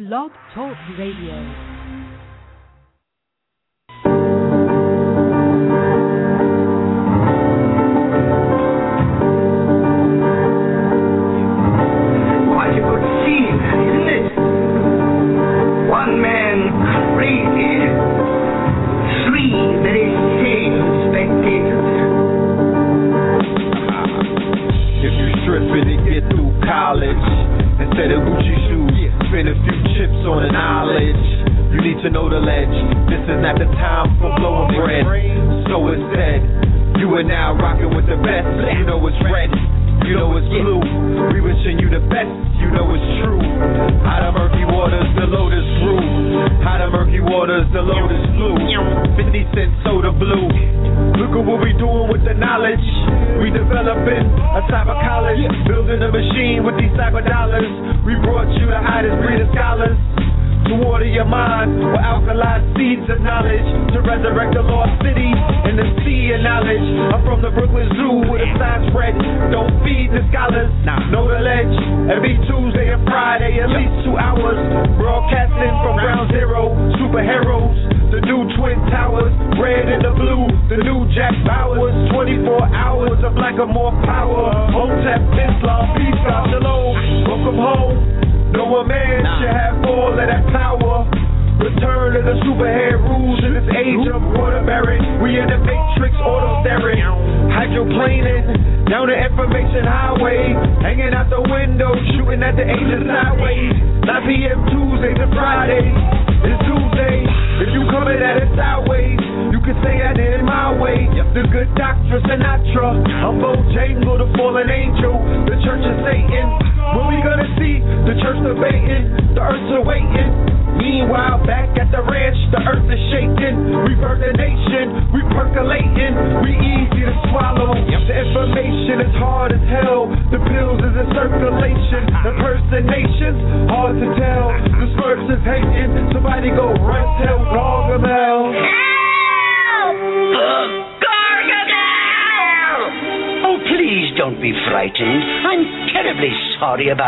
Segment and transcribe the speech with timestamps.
[0.00, 1.69] Blog Talk Radio.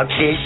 [0.09, 0.39] Sorry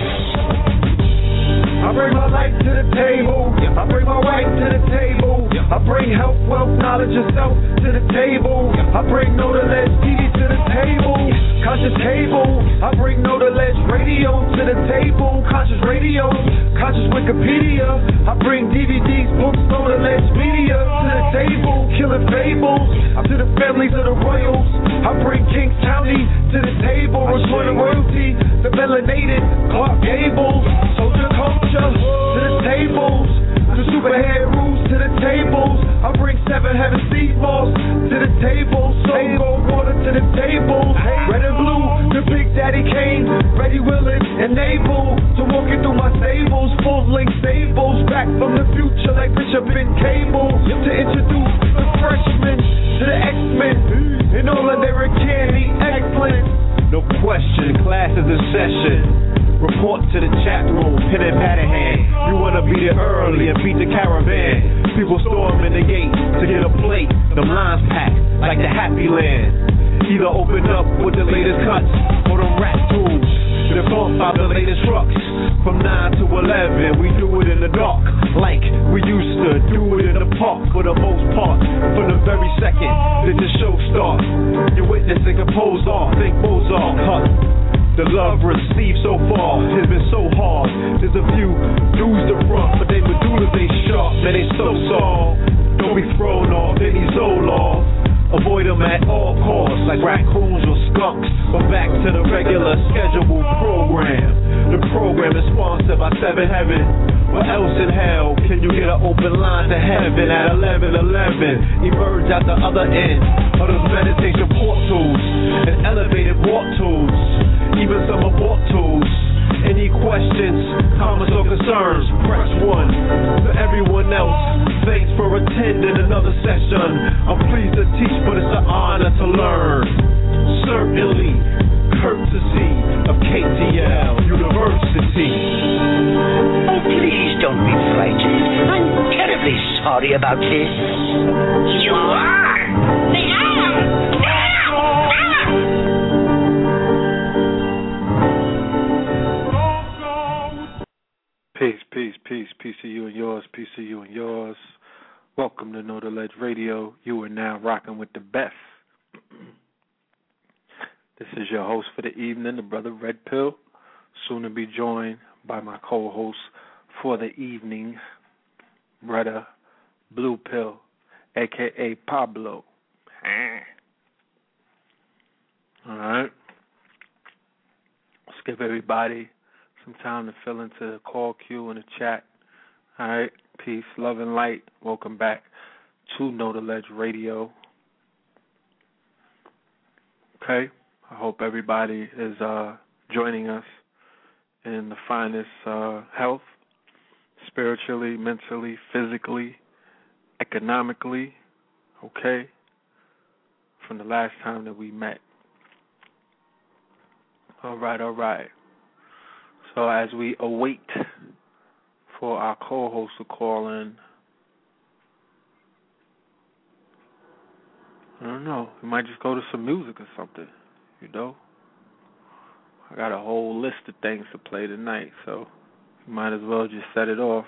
[226.37, 227.47] as well just set it off.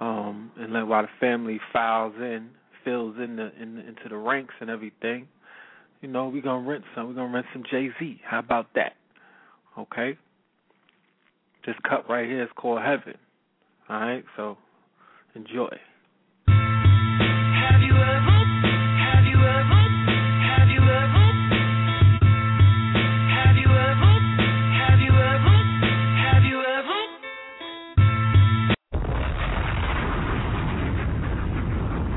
[0.00, 2.50] Um, and let while the family files in,
[2.84, 5.28] fills in the in into the ranks and everything,
[6.00, 7.08] you know, we're gonna rent some.
[7.08, 8.20] We're gonna rent some Jay Z.
[8.24, 8.94] How about that?
[9.78, 10.18] Okay.
[11.64, 13.14] This cup right here is called heaven.
[13.88, 14.56] All right, so
[15.34, 15.76] enjoy.
[16.48, 18.31] Have you ever?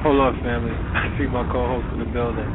[0.05, 0.69] Hold on, family.
[0.93, 2.47] I see my co-host in the building.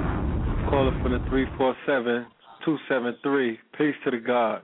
[0.68, 2.24] Caller for the three four seven
[2.64, 3.58] two seven three.
[3.76, 4.62] Peace to the God.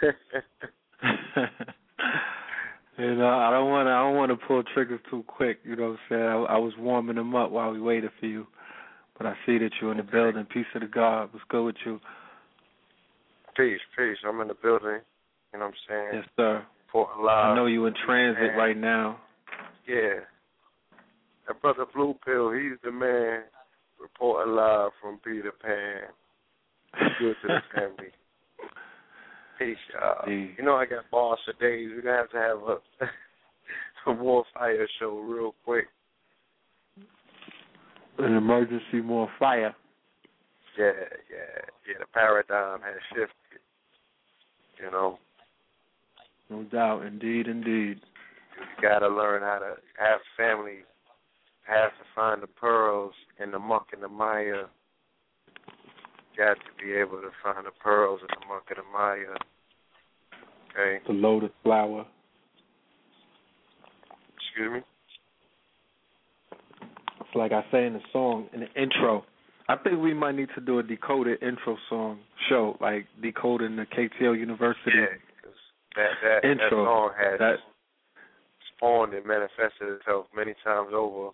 [2.98, 3.90] you know, I don't want to.
[3.90, 5.58] I don't want to pull triggers too quick.
[5.64, 6.22] You know what I'm saying?
[6.22, 8.46] I, I was warming them up while we waited for you,
[9.18, 10.46] but I see that you're in the building.
[10.46, 11.28] Peace to the God.
[11.30, 12.00] What's good with you?
[13.54, 14.16] Peace, peace.
[14.26, 15.00] I'm in the building.
[15.52, 16.08] You know what I'm saying?
[16.14, 16.64] Yes, sir.
[16.90, 17.52] For alive.
[17.52, 18.56] I know you in transit man.
[18.56, 19.20] right now.
[19.86, 20.20] Yeah.
[21.46, 23.42] That brother Blue Pill, he's the man
[24.00, 26.08] reporting live from Peter Pan.
[27.18, 28.10] Good to the family.
[29.58, 30.24] Peace, y'all.
[30.26, 30.54] Indeed.
[30.58, 31.90] You know I got boss for days.
[31.94, 35.86] We're gonna have to have a a war fire show real quick.
[38.18, 39.74] An emergency, more fire.
[40.78, 40.92] Yeah,
[41.30, 41.98] yeah, yeah.
[42.00, 43.60] The paradigm has shifted.
[44.82, 45.18] You know,
[46.50, 47.04] No doubt.
[47.06, 48.00] Indeed, indeed.
[48.58, 50.78] you gotta learn how to have family
[51.66, 53.12] have to find the pearls
[53.42, 54.66] in the muck and the mire.
[56.36, 59.36] Got to be able to find the pearls in the muck and the mire.
[60.70, 61.02] Okay.
[61.06, 62.04] The lotus flower.
[64.36, 64.80] Excuse me?
[67.20, 69.24] It's like I say in the song, in the intro.
[69.68, 72.18] I think we might need to do a decoded intro song
[72.48, 75.06] show, like decoding the KTL University Yeah,
[75.96, 76.84] that that that intro.
[76.84, 77.56] song has That
[78.76, 81.30] spawned and manifested itself many times over.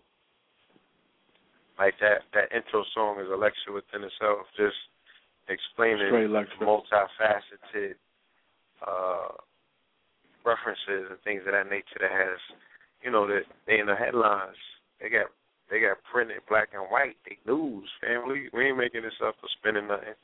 [1.80, 4.76] Like that that intro song is a lecture within itself, just
[5.48, 6.12] explaining
[6.60, 7.96] multifaceted
[8.86, 9.32] uh
[10.44, 12.36] references and things of that nature that has
[13.02, 14.60] you know that they in the headlines.
[15.00, 15.32] They got
[15.70, 17.16] they got printed black and white.
[17.25, 18.50] They news, family.
[18.52, 20.20] We ain't making this up for spinning nothing.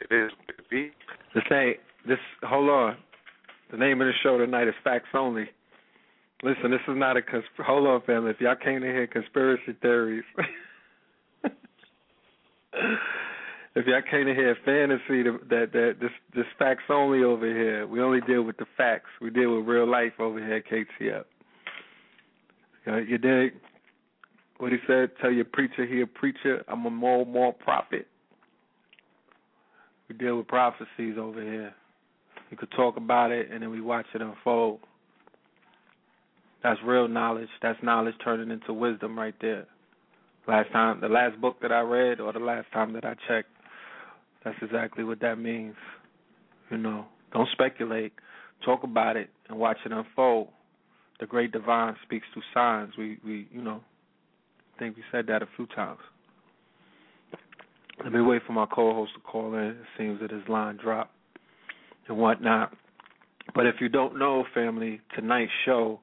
[0.00, 0.92] It is what it be.
[1.34, 2.18] this ain't this.
[2.44, 2.96] Hold on.
[3.70, 5.50] The name of the show tonight is Facts Only.
[6.42, 8.30] Listen, this is not a consp- hold on, family.
[8.30, 10.22] If y'all came to hear conspiracy theories,
[13.74, 17.88] if y'all came to hear fantasy, that that, this this facts only over here.
[17.88, 19.10] We only deal with the facts.
[19.20, 21.24] We deal with real life over here at KTL.
[22.86, 23.54] You, uh, you dig?
[24.58, 25.10] What he said?
[25.20, 26.64] Tell your preacher he a preacher.
[26.68, 28.06] I'm a more more prophet.
[30.08, 31.74] We deal with prophecies over here.
[32.50, 34.80] You could talk about it and then we watch it unfold.
[36.62, 37.48] That's real knowledge.
[37.62, 39.66] That's knowledge turning into wisdom right there.
[40.46, 43.50] Last time, the last book that I read, or the last time that I checked,
[44.44, 45.74] that's exactly what that means.
[46.70, 48.12] You know, don't speculate.
[48.64, 50.48] Talk about it and watch it unfold.
[51.20, 52.92] The great divine speaks through signs.
[52.96, 53.82] We, we, you know,
[54.74, 56.00] I think we said that a few times.
[58.02, 59.70] Let me wait for my co-host to call in.
[59.70, 61.12] It seems that his line dropped
[62.08, 62.72] and whatnot.
[63.54, 66.00] But if you don't know, family, tonight's show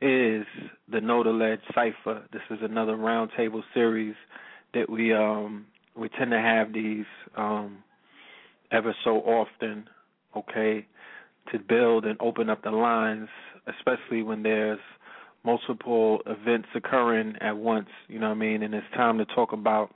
[0.00, 0.46] is
[0.90, 2.22] the the Ledge Cypher.
[2.32, 4.14] This is another roundtable series
[4.74, 7.78] that we um we tend to have these um
[8.70, 9.88] ever so often,
[10.36, 10.86] okay?
[11.52, 13.28] to build and open up the lines,
[13.66, 14.78] especially when there's
[15.44, 18.62] multiple events occurring at once, you know what I mean?
[18.62, 19.90] And it's time to talk about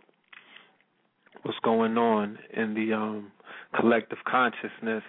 [1.43, 3.33] what's going on in the um
[3.79, 5.03] collective consciousness,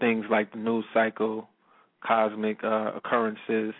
[0.00, 1.48] things like the news cycle,
[2.06, 3.74] cosmic uh, occurrences,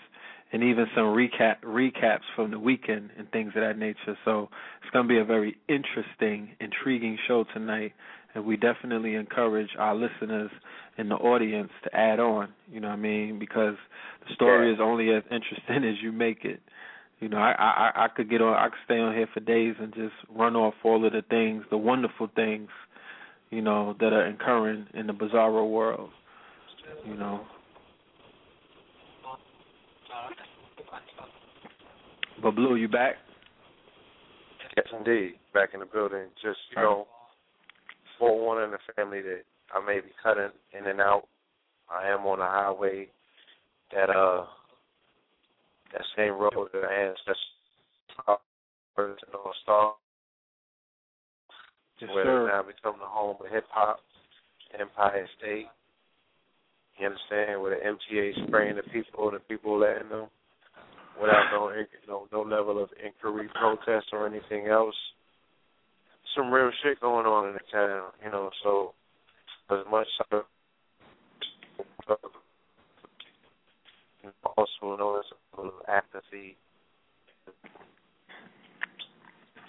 [0.52, 4.16] and even some recap recaps from the weekend and things of that nature.
[4.24, 4.48] So
[4.82, 7.92] it's going to be a very interesting, intriguing show tonight,
[8.34, 10.50] and we definitely encourage our listeners
[10.98, 12.48] and the audience to add on.
[12.72, 13.38] You know what I mean?
[13.38, 13.74] Because
[14.26, 14.74] the story Yeah.
[14.74, 16.60] is only as interesting as you make it.
[17.20, 19.74] You know, I, I I could get on, I could stay on here for days
[19.80, 22.68] and just run off all of the things, the wonderful things,
[23.50, 26.10] you know, that are occurring in the bizarro world.
[27.06, 27.40] You know.
[32.42, 33.14] But Blue, you back?
[34.76, 35.34] Yes, indeed.
[35.54, 36.26] Back in the building.
[36.42, 37.06] Just, you know,
[38.18, 39.42] forewarning the family that
[39.74, 41.24] I may be cutting in and out.
[41.90, 43.08] I am on a highway
[43.94, 44.44] that uh
[45.92, 47.36] that same road that I ancestors
[48.96, 49.94] to North Star.
[52.00, 52.48] Yes, where sir.
[52.48, 54.00] now become the home of hip hop,
[54.78, 55.66] Empire State.
[56.98, 57.62] You understand?
[57.62, 60.26] Where the MTA spraying the people the people letting them
[61.20, 61.70] without no
[62.08, 64.94] no no level of inquiry, protest, or anything else.
[66.36, 68.50] Some real shit going on in the town, you know.
[68.62, 68.94] So
[69.70, 70.40] as much as
[74.56, 74.70] also
[75.56, 76.56] little apathy.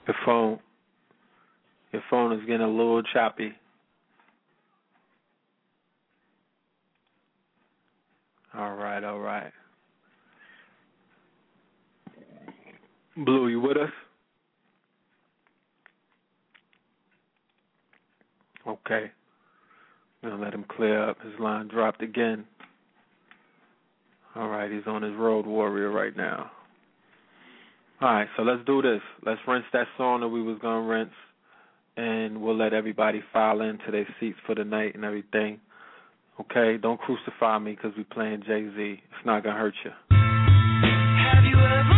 [0.07, 0.59] Your phone.
[1.91, 3.51] Your phone is getting a little choppy.
[8.53, 9.51] All right, all right.
[13.25, 13.89] Blue, you with us?
[18.67, 19.11] Okay.
[20.21, 21.17] Gonna let him clear up.
[21.23, 22.45] His line dropped again.
[24.35, 26.51] All right, he's on his road warrior right now.
[28.01, 29.01] All right, so let's do this.
[29.25, 31.09] Let's rinse that song that we was gonna rinse,
[31.95, 35.59] and we'll let everybody file into their seats for the night and everything.
[36.39, 39.01] Okay, don't crucify me because we playing Jay Z.
[39.03, 41.96] It's not gonna hurt you.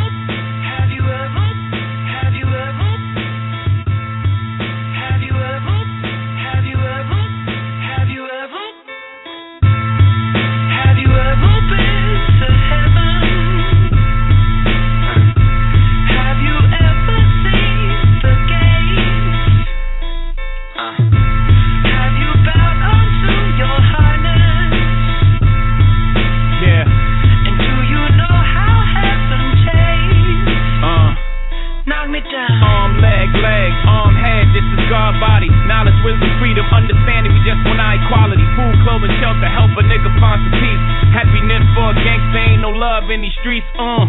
[37.89, 38.46] Our equality.
[38.53, 40.84] Food, clothing, shelter, help a nigga find some peace.
[41.10, 44.05] Happiness for a gangsta, ain't no love in these streets, uh.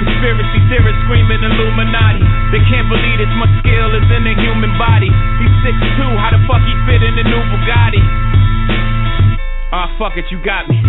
[0.00, 2.24] Conspiracy theorists screaming Illuminati.
[2.56, 5.12] They can't believe this much skill is in the human body.
[5.12, 8.02] He's 6'2, how the fuck he fit in the new Bugatti?
[9.76, 10.80] Ah, fuck it, you got me.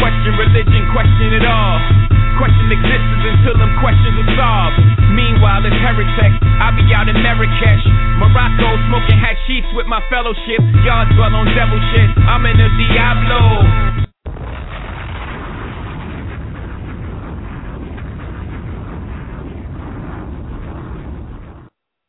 [0.00, 2.11] Question religion, question it all.
[2.40, 4.78] Question existence until them questions are solved.
[5.14, 6.32] Meanwhile, it's heretic.
[6.58, 7.84] I be out in Marrakesh,
[8.18, 10.58] Morocco, smoking hashish with my fellowship.
[10.82, 12.10] Y'all dwell on devil shit.
[12.26, 13.92] I'm in the Diablo.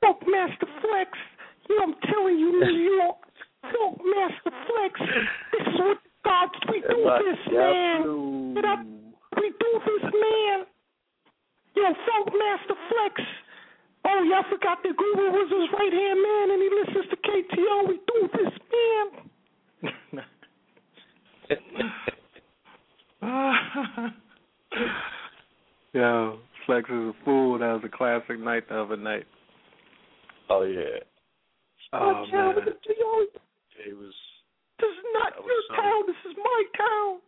[0.02, 1.10] Funkmaster Flex.
[1.70, 3.18] You know, I'm telling you, New York.
[3.70, 4.94] Funkmaster Flex.
[5.52, 8.54] This is what God we do this, man.
[8.56, 9.03] Get up.
[9.38, 10.66] We do this, man.
[11.76, 13.22] Yo, Funk Master Flex.
[14.06, 17.88] Oh, y'all forgot that Google was his right hand man and he listens to KTO.
[17.88, 20.24] We do this, man.
[25.94, 27.60] Yo, Flex is a fool.
[27.60, 29.26] That was a classic night the other night.
[30.50, 31.00] Oh yeah,
[31.94, 32.58] Oh, man.
[32.68, 34.14] it was
[34.80, 36.02] This is not your so- town.
[36.08, 37.20] This is my town.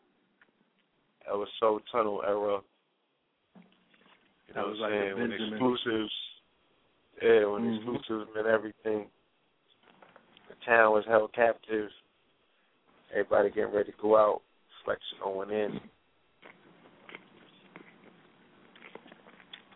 [1.27, 2.61] That was so tunnel era.
[4.47, 5.19] You know what I'm saying?
[5.19, 6.13] When exclusives,
[7.21, 7.77] yeah, when Mhm.
[7.77, 9.09] exclusives meant everything.
[10.47, 11.91] The town was held captive.
[13.11, 14.41] Everybody getting ready to go out.
[14.83, 15.89] Flex going in.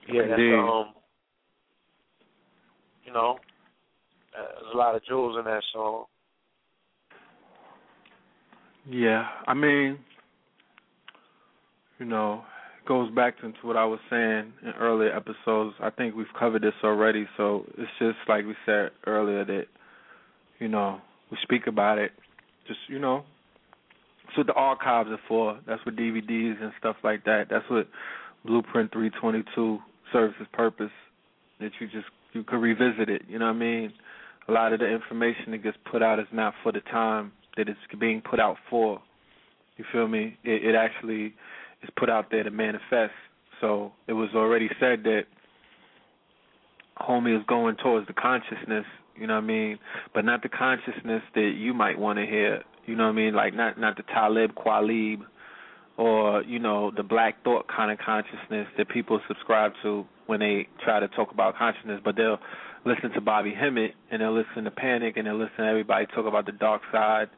[0.08, 0.54] Yeah, that's Indeed.
[0.54, 0.94] um.
[3.06, 3.40] You know,
[4.38, 6.06] uh, there's a lot of jewels in that song.
[8.86, 9.98] Yeah, I mean,
[12.00, 12.44] you know,
[12.82, 15.76] it goes back into what I was saying in earlier episodes.
[15.82, 19.66] I think we've covered this already, so it's just like we said earlier that,
[20.60, 22.12] you know, we speak about it,
[22.68, 23.24] just you know,
[24.26, 25.60] That's what the archives are for.
[25.68, 27.46] That's what DVDs and stuff like that.
[27.50, 27.88] That's what
[28.46, 29.80] Blueprint 322
[30.12, 30.92] serves its purpose.
[31.60, 33.24] That you just you could revisit it.
[33.28, 33.94] You know what I mean?
[34.48, 37.68] A lot of the information that gets put out is not for the time that
[37.68, 39.02] it's being put out for.
[39.78, 40.38] You feel me?
[40.44, 41.34] It, it actually
[41.84, 43.14] is put out there to manifest.
[43.62, 45.24] So it was already said that
[46.98, 49.80] homie is going towards the consciousness, you know what I mean?
[50.14, 53.34] But not the consciousness that you might want to hear, you know what I mean?
[53.34, 55.20] Like not not the Talib Kweli
[55.98, 60.68] or, you know, the black thought kind of consciousness that people subscribe to when they
[60.84, 62.40] try to talk about consciousness, but they'll
[62.86, 66.26] listen to Bobby Hemmitt and they'll listen to Panic and they'll listen to everybody talk
[66.26, 67.30] about the dark side.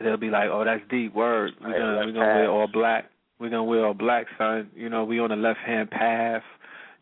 [0.00, 1.54] They'll be like, "Oh, that's deep word.
[1.60, 3.10] We're gonna we're gonna wear all black.
[3.38, 4.70] We're gonna wear all black, son.
[4.74, 6.42] You know, we on the left hand path.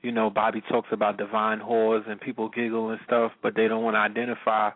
[0.02, 3.82] You know, Bobby talks about divine whores and people giggle and stuff, but they don't
[3.82, 4.70] want to identify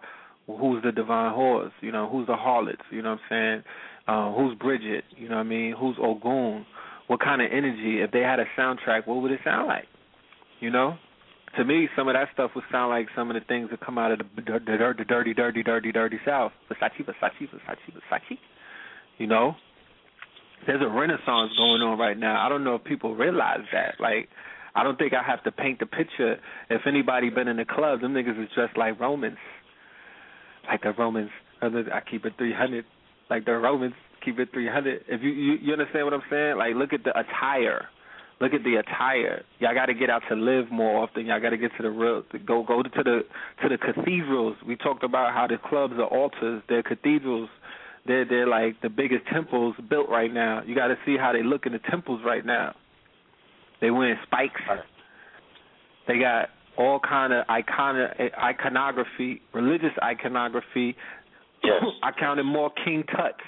[0.47, 1.71] who's the divine whores.
[1.81, 2.83] You know, who's the harlots.
[2.91, 3.65] You know what I'm saying?
[4.09, 5.05] Uh, who's Bridget?
[5.17, 5.75] You know what I mean?
[5.79, 6.67] Who's Ogun?
[7.07, 8.01] What kind of energy?
[8.01, 9.87] If they had a soundtrack, what would it sound like?
[10.61, 10.97] You know,
[11.57, 13.99] to me, some of that stuff would sound like some of the things that come
[13.99, 16.53] out of the, the, the, the dirty, dirty, dirty, dirty South.
[16.71, 18.39] Versace, Versace, Versace, Versace.
[19.19, 19.55] You know,
[20.67, 22.45] there's a renaissance going on right now.
[22.45, 23.95] I don't know if people realize that.
[24.01, 24.29] Like,
[24.75, 26.37] I don't think I have to paint the picture.
[26.69, 29.39] If anybody been in the club, them niggas is dressed like Romans,
[30.69, 31.31] like the Romans.
[31.63, 32.85] I keep it 300,
[33.29, 35.05] like the Romans keep it 300.
[35.09, 36.57] If you you, you understand what I'm saying?
[36.57, 37.89] Like, look at the attire.
[38.41, 39.43] Look at the attire.
[39.59, 41.27] Y'all got to get out to live more often.
[41.27, 42.23] Y'all got to get to the real.
[42.33, 43.21] To go go to the
[43.63, 44.57] to the cathedrals.
[44.67, 46.63] We talked about how the clubs are altars.
[46.69, 47.51] They're cathedrals.
[48.07, 50.63] They're they're like the biggest temples built right now.
[50.67, 52.75] You got to see how they look in the temples right now.
[53.81, 54.61] They wearing spikes.
[56.07, 57.97] They got all kind of icon
[58.39, 60.97] iconography, religious iconography.
[61.63, 61.83] Yes.
[62.03, 63.45] I counted more King Tuts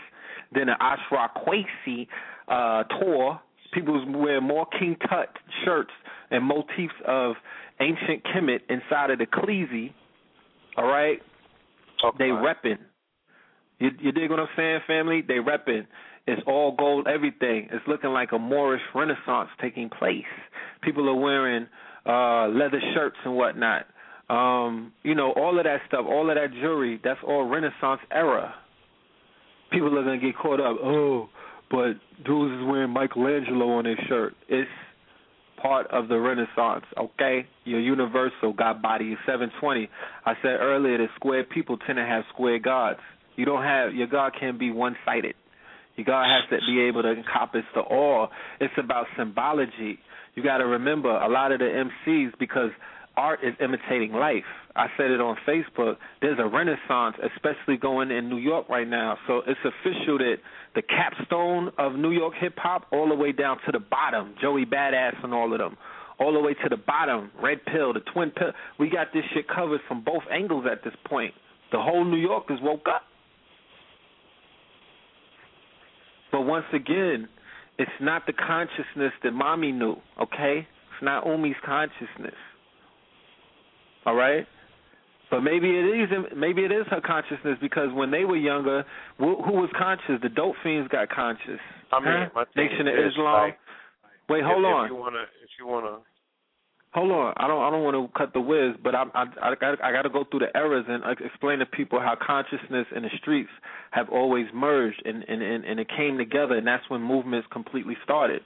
[0.52, 2.06] than an Ashra Kwesi
[2.49, 3.40] uh, tour.
[3.73, 5.30] People wear more King Tut
[5.64, 5.90] shirts
[6.30, 7.36] and motifs of
[7.80, 9.93] ancient Kemet inside of the Khaleesi.
[10.76, 11.21] All right,
[12.00, 12.78] Talk they repping.
[13.82, 15.25] You, you dig what I'm saying, family?
[15.26, 15.88] They repping.
[16.28, 17.68] It's all gold, everything.
[17.73, 20.23] It's looking like a Moorish Renaissance taking place.
[20.82, 21.66] People are wearing
[22.06, 23.86] uh leather shirts and whatnot.
[24.30, 28.54] Um, you know, all of that stuff, all of that jewelry, that's all Renaissance era.
[29.73, 30.76] People are gonna get caught up.
[30.80, 31.28] Oh,
[31.68, 34.34] but dudes is wearing Michelangelo on his shirt.
[34.49, 34.71] It's
[35.60, 37.49] part of the Renaissance, okay?
[37.64, 38.52] You're universal.
[38.52, 39.88] God body is 720.
[40.25, 43.00] I said earlier that square people tend to have square gods.
[43.36, 45.34] You don't have your God can't be one sided.
[45.97, 48.28] Your God has to be able to encompass the all.
[48.60, 49.99] It's about symbology.
[50.34, 51.66] You got to remember a lot of the
[52.06, 52.71] MCs because
[53.16, 54.45] art is imitating life.
[54.75, 55.97] I said it on Facebook.
[56.23, 59.18] There's a renaissance, especially going in New York right now.
[59.26, 60.36] So it's official that
[60.75, 64.64] the capstone of New York hip hop, all the way down to the bottom, Joey
[64.64, 65.76] Badass and all of them,
[66.18, 68.52] all the way to the bottom, Red Pill, the Twin Pill.
[68.78, 71.34] We got this shit covered from both angles at this point.
[71.71, 73.02] The whole New Yorkers woke up.
[76.32, 77.28] But once again,
[77.78, 80.66] it's not the consciousness that mommy knew, okay?
[80.66, 82.34] It's not Umi's consciousness.
[84.06, 84.47] All right?
[85.30, 88.84] But maybe it is maybe it is her consciousness because when they were younger,
[89.18, 90.21] who, who was conscious?
[90.23, 91.60] The dope fiends got conscious.
[91.90, 92.28] I mean, Huh?
[92.34, 93.49] my Nation of is, Islam.
[93.49, 93.58] like,
[94.28, 94.84] Wait, hold if, on.
[94.86, 95.97] If you wanna, if you wanna,
[96.95, 97.33] Hold on.
[97.39, 97.63] I don't.
[97.63, 100.11] I don't want to cut the whiz, but I I I got I got to
[100.11, 103.49] go through the eras and explain to people how consciousness and the streets
[103.93, 107.97] have always merged and and and, and it came together, and that's when movements completely
[108.05, 108.43] started.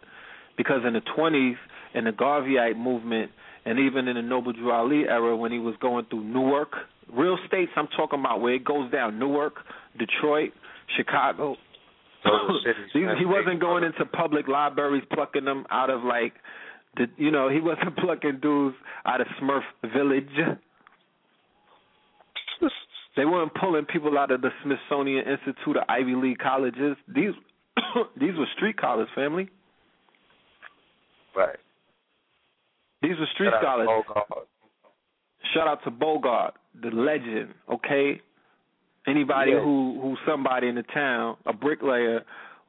[0.56, 1.56] Because in the 20s,
[1.94, 3.30] in the Garveyite movement,
[3.66, 6.72] and even in the Noble Drew Ali era, when he was going through Newark,
[7.12, 9.54] real states I'm talking about, where it goes down, Newark,
[9.98, 10.52] Detroit,
[10.96, 11.56] Chicago.
[12.24, 12.90] those are cities.
[12.94, 16.32] he, he wasn't going into public libraries plucking them out of like
[17.16, 19.62] you know he wasn't plucking dudes out of Smurf
[19.94, 20.28] Village.
[23.16, 26.96] They weren't pulling people out of the Smithsonian Institute of Ivy League colleges.
[27.08, 27.32] These
[28.20, 29.48] these were street college family.
[31.34, 31.56] Right.
[33.02, 33.88] These were street Shout scholars.
[35.54, 37.54] Shout out to Bogart, the legend.
[37.72, 38.20] Okay,
[39.06, 39.60] anybody Yeah.
[39.60, 42.22] who who's somebody in the town, a bricklayer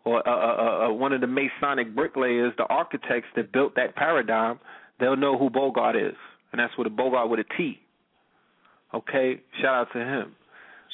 [0.08, 4.58] or uh, uh, uh, one of the Masonic bricklayers, the architects that built that paradigm,
[5.00, 6.16] they'll know who Bogart is,
[6.52, 7.80] and that's with a Bogart with a T.
[8.94, 10.36] Okay, shout out to him.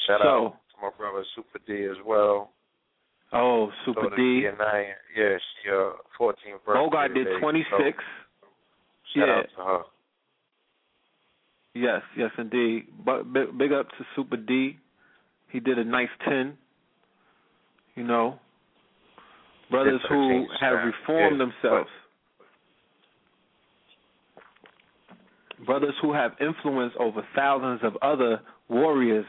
[0.07, 2.49] Shout So- out to my brother Super D as well.
[3.31, 4.45] Oh, Super So D.
[4.45, 6.79] and I, yes, your 14th birthday.
[6.83, 7.97] Bogart did 26.
[8.41, 8.47] So
[9.19, 9.33] shout Yeah.
[9.35, 9.83] out to her.
[11.75, 12.87] Yes, yes, indeed.
[13.03, 14.77] But big, big up to Super D.
[15.49, 16.57] He did a nice ten.
[17.95, 18.39] You know,
[19.73, 21.89] brothers who have reformed themselves,
[25.65, 29.25] brothers who have influence over thousands of other warriors,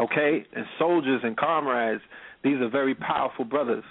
[0.00, 2.00] okay, and soldiers and comrades.
[2.42, 3.84] These are very powerful brothers.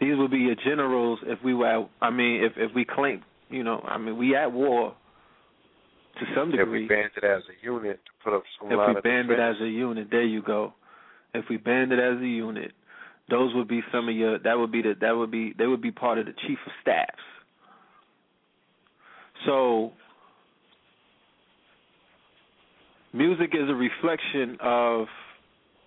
[0.00, 1.86] These would be your generals if we were.
[2.00, 4.94] I mean, if if we claim, you know, I mean, we at war
[6.18, 6.84] to some degree.
[6.84, 9.36] If we banded as a unit to put up some if we of band it
[9.36, 10.72] defense, as a unit, there you go.
[11.34, 12.72] If we band it as a unit,
[13.30, 14.38] those would be some of your.
[14.38, 14.94] That would be the.
[15.00, 15.54] That would be.
[15.56, 17.12] They would be part of the chief of staffs.
[19.46, 19.92] So,
[23.12, 25.06] music is a reflection of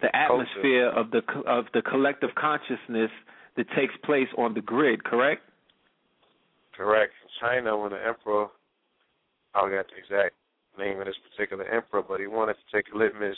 [0.02, 3.12] the atmosphere of the of the collective consciousness
[3.58, 5.04] that takes place on the grid.
[5.04, 5.42] Correct?
[6.82, 7.14] correct.
[7.22, 8.48] In China, when the emperor,
[9.54, 10.36] I forgot the exact
[10.80, 13.38] name of this particular emperor, but he wanted to take a litmus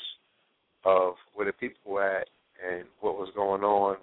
[0.86, 2.28] of where the people were at
[2.64, 3.98] and what was going on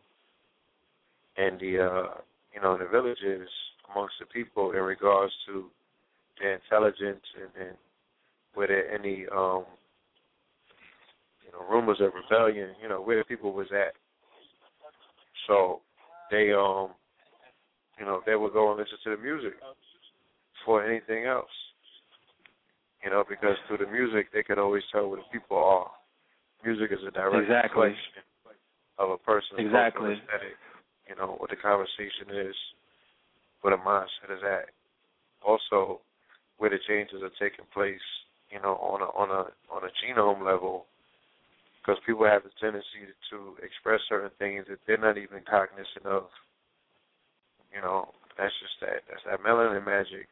[1.37, 2.14] in the uh
[2.55, 3.49] you know in the villages
[3.90, 5.66] amongst the people in regards to
[6.40, 7.77] their intelligence and, and
[8.57, 9.64] were there any um
[11.44, 13.94] you know rumors of rebellion you know where the people was at.
[15.46, 15.81] So
[16.31, 16.90] they um
[17.99, 19.55] you know they would go and listen to the music
[20.64, 21.46] for anything else
[23.05, 25.90] you know because through the music they could always tell where the people are.
[26.62, 27.88] Music is a direct Exactly.
[27.88, 28.23] reflection
[29.01, 30.13] of a person's Exactly.
[30.13, 30.61] aesthetic
[31.09, 32.55] you know what the conversation is
[33.63, 34.69] where the mindset is at
[35.43, 36.01] also
[36.59, 38.05] where the changes are taking place
[38.53, 40.85] you know on a on a on a genome level
[41.81, 46.29] because people have the tendency to express certain things that they're not even cognizant of.
[47.75, 49.03] You know, that's just that.
[49.09, 50.29] That's that melanin magic.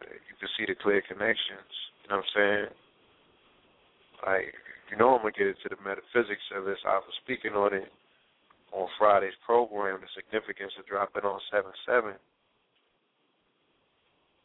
[0.00, 1.68] You can see the clear connections.
[2.02, 2.66] You know what I'm saying?
[4.24, 4.54] Like,
[4.90, 6.78] you know, I'm gonna get into the metaphysics of this.
[6.84, 7.88] I was speaking on it
[8.72, 12.14] on Friday's program, the significance of dropping on seven seven.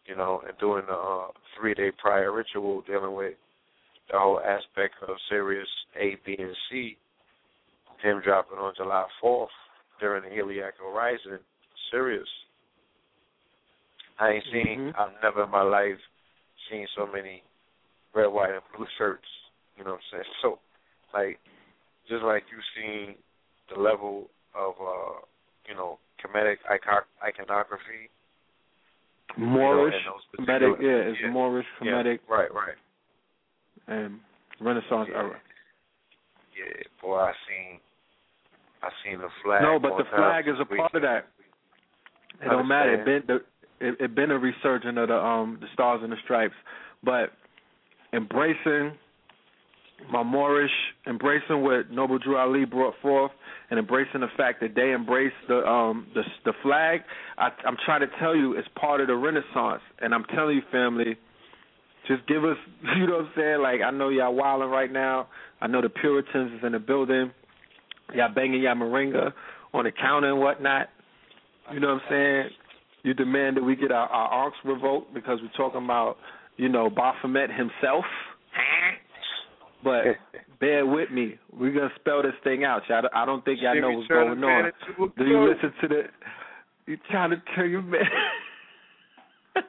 [0.06, 1.28] You know, and doing the uh,
[1.58, 3.34] three day prior ritual dealing with
[4.12, 5.68] the whole aspect of Sirius
[6.00, 6.98] A, B, and C,
[8.04, 9.48] him dropping on July 4th
[10.00, 11.40] during the Heliac Horizon,
[11.90, 12.28] Sirius.
[14.20, 14.96] I ain't seen, Mhm.
[14.96, 16.00] I've never in my life
[16.70, 17.44] seen so many
[18.14, 19.28] red, white, and blue shirts.
[19.78, 20.30] You know what I'm saying?
[20.42, 20.60] So,
[21.14, 21.40] like,
[22.10, 23.16] just like you've seen
[23.74, 25.20] the level of, uh,
[25.68, 28.10] you know, comedic icon- iconography.
[29.38, 31.30] Moorish, those Kemetic, particular- yeah, it's yeah.
[31.30, 32.76] Moorish, Kemetic, Yeah, right, right.
[33.88, 34.20] and
[34.60, 35.18] Renaissance Yeah.
[35.18, 35.42] era.
[36.56, 37.80] Yeah, boy, I seen,
[38.82, 39.62] I seen the flag.
[39.62, 41.28] No, but the flag is a part of that.
[42.42, 42.94] It don't matter.
[42.94, 43.44] It been the
[43.86, 46.56] it, it been a resurgence of the um the stars and the stripes,
[47.04, 47.34] but
[48.14, 48.98] embracing
[50.12, 50.72] my Moorish,
[51.08, 53.32] embracing what Noble Drew Ali brought forth,
[53.70, 57.02] and embracing the fact that they embrace the um the the flag.
[57.38, 60.62] I, I'm trying to tell you, it's part of the Renaissance, and I'm telling you,
[60.72, 61.18] family.
[62.08, 62.58] Just give us,
[62.98, 63.62] you know what I'm saying?
[63.62, 65.28] Like I know y'all wilding right now.
[65.60, 67.32] I know the Puritans is in the building.
[68.14, 69.34] Y'all banging y'all moringa
[69.74, 70.90] on the counter and whatnot.
[71.74, 72.50] You know what I'm saying?
[73.04, 76.18] You demand that we get our, our arcs revoked because we're talking about,
[76.58, 78.06] you know, Baphomet himself.
[79.86, 80.04] But
[80.60, 81.36] bear with me.
[81.54, 82.82] We're gonna spell this thing out.
[82.90, 84.72] Y'all, I don't think y'all know what's going on.
[85.18, 86.02] Do you listen to the?
[86.88, 88.02] You trying to tell you, man?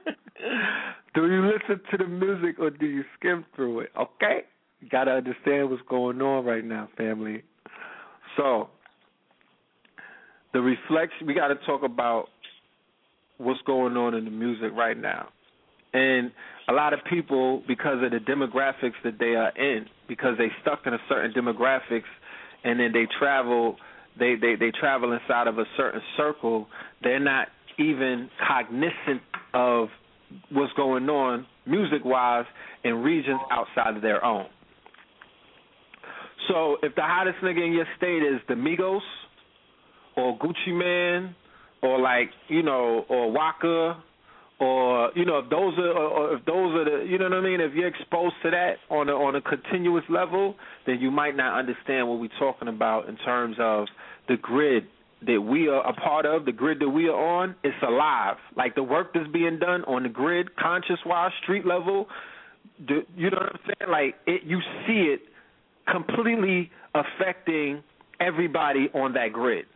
[1.14, 3.90] do you listen to the music or do you skim through it?
[3.96, 4.40] Okay,
[4.80, 7.42] you gotta understand what's going on right now, family.
[8.36, 8.70] So,
[10.52, 11.26] the reflection.
[11.26, 12.28] We got to talk about
[13.38, 15.28] what's going on in the music right now,
[15.92, 16.32] and
[16.68, 20.80] a lot of people, because of the demographics that they are in, because they stuck
[20.86, 22.10] in a certain demographics,
[22.64, 23.76] and then they travel,
[24.18, 26.66] they they they travel inside of a certain circle.
[27.02, 27.48] They're not
[27.78, 29.22] even cognizant
[29.54, 29.88] of
[30.50, 32.46] what's going on music wise
[32.84, 34.46] in regions outside of their own.
[36.48, 39.00] So if the hottest nigga in your state is the Migos
[40.16, 41.34] or Gucci Mane
[41.82, 44.02] or like, you know, or Waka
[44.58, 47.40] or you know, if those are or if those are the you know what I
[47.40, 50.54] mean, if you're exposed to that on a on a continuous level,
[50.86, 53.86] then you might not understand what we're talking about in terms of
[54.28, 54.84] the grid
[55.26, 58.36] that we are a part of, the grid that we are on, it's alive.
[58.56, 62.06] Like the work that's being done on the grid, conscious wise, street level,
[62.86, 63.90] the, you know what I'm saying?
[63.90, 65.20] Like it, you see it
[65.90, 67.82] completely affecting
[68.20, 69.66] everybody on that grid.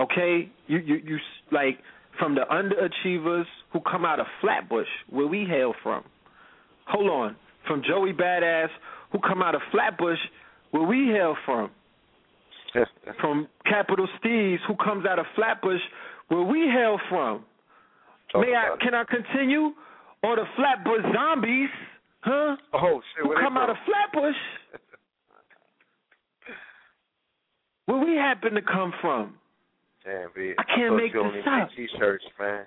[0.00, 1.18] Okay, you you you
[1.50, 1.78] like
[2.18, 6.04] from the underachievers who come out of Flatbush, where we hail from.
[6.86, 8.68] Hold on, from Joey Badass
[9.12, 10.18] who come out of Flatbush,
[10.70, 11.70] where we hail from.
[13.20, 15.80] from Capital Steez, who comes out of Flatbush,
[16.28, 17.44] where we hail from.
[18.32, 18.74] Talk May I?
[18.74, 18.80] it.
[18.80, 19.70] Can I continue?
[20.22, 21.70] Or the Flatbush Zombies,
[22.20, 22.56] huh?
[22.74, 23.24] Oh shit!
[23.24, 24.34] Who come out of Flatbush?
[27.86, 29.34] Where we happen to come from?
[30.08, 30.54] Damn, B.
[30.58, 31.68] I can't thought make you this only up.
[31.68, 32.64] make T-shirts, man.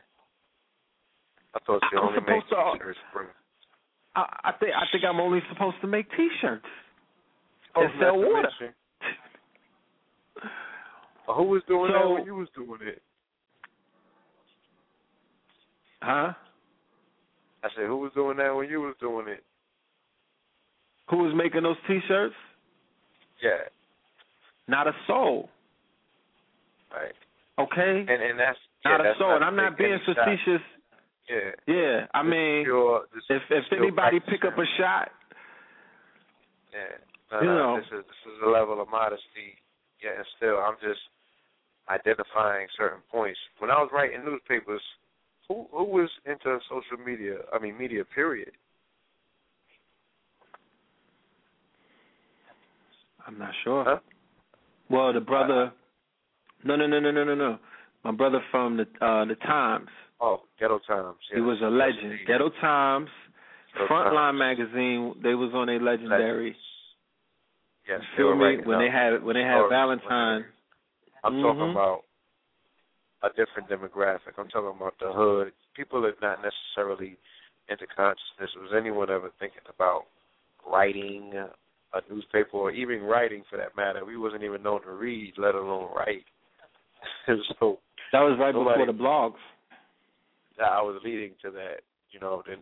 [1.55, 2.25] I thought you I'm only to-
[2.77, 3.25] T-shirts, bro.
[4.15, 6.65] I, I think I think I'm only supposed to make T-shirts.
[7.75, 8.49] Oh, and sell water.
[11.27, 13.01] Uh, who was doing that when you was doing it?
[16.03, 16.33] Huh?
[17.63, 19.43] I said, who was doing that when you was doing it?
[21.09, 22.33] Who was making those T-shirts?
[23.41, 23.69] Yeah,
[24.67, 25.49] Not a soul.
[26.93, 27.13] right.
[27.59, 28.05] Okay.
[28.07, 29.35] And and that's yeah, not a that's soul.
[29.35, 30.61] And I'm not being facetious.
[31.29, 31.51] Yeah.
[31.67, 32.05] Yeah.
[32.13, 35.11] I mean, pure- if if anybody pick up a shot,
[36.73, 36.97] Yeah.
[37.31, 37.75] No, You no, know.
[37.77, 39.55] this is this is a level of modesty.
[40.03, 40.99] Yeah, and still I'm just
[41.89, 43.39] identifying certain points.
[43.59, 44.81] When I was writing newspapers,
[45.47, 47.37] who who was into social media?
[47.53, 48.51] I mean media period.
[53.27, 53.83] I'm not sure.
[53.85, 53.99] Huh?
[54.89, 55.71] Well, the brother.
[56.63, 57.59] No, no, no, no, no, no, no.
[58.03, 59.89] My brother from the uh the Times.
[60.19, 61.17] Oh, Ghetto Times.
[61.33, 62.19] He was a legend.
[62.27, 63.09] Ghetto Times,
[63.73, 64.39] Ghetto Frontline Times.
[64.39, 65.15] magazine.
[65.23, 66.55] They was on a legendary.
[67.87, 68.57] Yes, You feel me?
[68.63, 69.67] When they had when they had.
[69.69, 70.45] Valentine.
[71.23, 71.41] I'm Mhm.
[71.43, 72.03] talking about
[73.23, 74.37] a different demographic.
[74.37, 75.53] I'm talking about the hood.
[75.75, 77.17] People are not necessarily
[77.67, 78.55] into consciousness.
[78.55, 80.05] Was anyone ever thinking about
[80.65, 81.33] writing
[81.93, 84.05] a newspaper or even writing for that matter?
[84.05, 86.25] We wasn't even known to read, let alone write.
[87.59, 87.79] so
[88.11, 89.39] That was right Nobody- before the blogs.
[90.63, 91.81] I was leading to that.
[92.11, 92.57] You know, then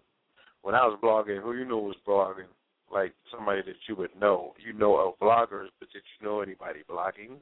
[0.62, 2.48] when I was blogging, who you knew was blogging?
[2.92, 4.54] Like somebody that you would know.
[4.64, 7.38] You know of bloggers, but did you know anybody blogging?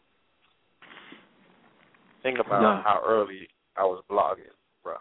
[2.24, 2.82] Think about No.
[2.84, 4.52] how early I was blogging,
[4.84, 4.96] bro.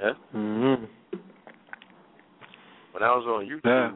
[0.00, 0.12] Yeah?
[0.34, 0.88] Mhm.
[2.92, 3.92] When I was on YouTube, Yeah.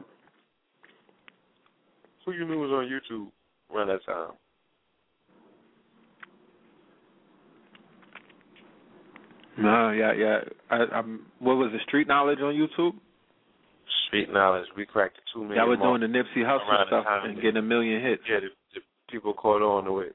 [2.29, 3.31] Who you knew was on YouTube
[3.73, 4.31] around that time?
[9.57, 10.39] No, yeah, yeah.
[10.69, 11.25] I, I'm.
[11.39, 12.93] What was the street knowledge on YouTube?
[14.07, 14.65] Street knowledge.
[14.77, 15.57] We cracked the two million.
[15.57, 18.23] Y'all were doing the Nipsey Hussle stuff and getting a million hits.
[18.29, 20.07] Yeah, the, the people caught on to what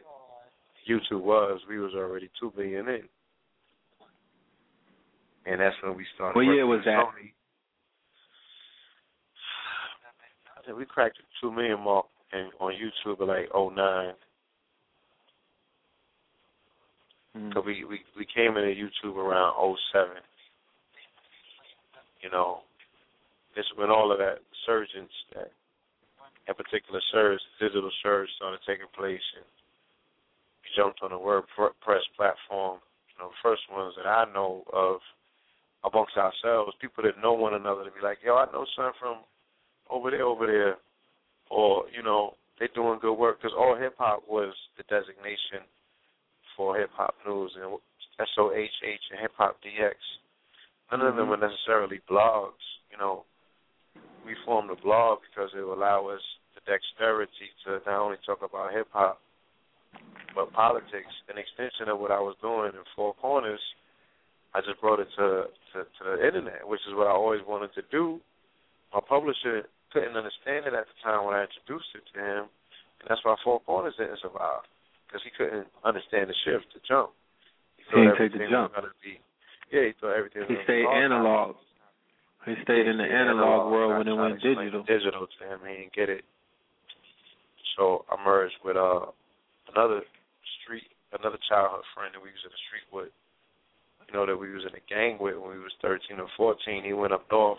[0.89, 1.61] YouTube was.
[1.69, 3.03] We was already two million in,
[5.47, 6.37] and that's when we started.
[6.37, 7.05] What year was that?
[7.05, 7.33] Sony.
[10.65, 14.15] I think we cracked the two million mark in, on YouTube in like oh nine.
[17.37, 17.53] Mm.
[17.53, 20.23] So we, we we came into YouTube around oh seven.
[22.23, 22.61] You know,
[23.55, 25.51] this when all of that surgence that
[26.49, 29.45] in particular surge, digital surge started taking place and
[30.65, 32.81] we jumped on the WordPress platform.
[33.13, 34.97] You know, the first ones that I know of
[35.85, 39.19] amongst ourselves, people that know one another to be like, yo, I know son from
[39.91, 40.77] over there, over there,
[41.51, 45.67] or you know, they're doing good work because AllHipHop was the designation
[46.57, 47.79] for hip hop news and
[48.35, 49.95] SOHH and Hip Hop DX.
[50.93, 51.31] None of them Mhm.
[51.31, 52.63] were necessarily blogs.
[52.91, 53.25] You know,
[54.25, 56.23] we formed a blog because it would allow us
[56.55, 59.21] the dexterity to not only talk about hip hop
[60.35, 61.15] but politics.
[61.29, 63.61] An extension of what I was doing in Four Corners,
[64.53, 67.73] I just brought it to, to to the internet, which is what I always wanted
[67.75, 68.21] to do.
[68.95, 72.43] My publisher couldn't understand it at the time when I introduced it to him,
[73.03, 74.63] and that's why Four Corners didn't survive
[75.07, 77.11] because he couldn't understand the shift, the jump.
[77.77, 78.71] He thought didn't take the jump.
[79.03, 79.19] be,
[79.75, 81.59] yeah, he thought everything He gonna stayed analog.
[82.47, 84.83] He stayed in the Yeah, analog world when it went digital.
[84.85, 86.25] Digital to him, he didn't get it.
[87.77, 89.11] So I merged with uh
[89.75, 90.03] another
[90.63, 90.87] street,
[91.19, 93.11] another childhood friend that we was in the street with.
[94.07, 96.85] You know that we was in a gang with when we was thirteen or fourteen.
[96.85, 97.59] He went up north,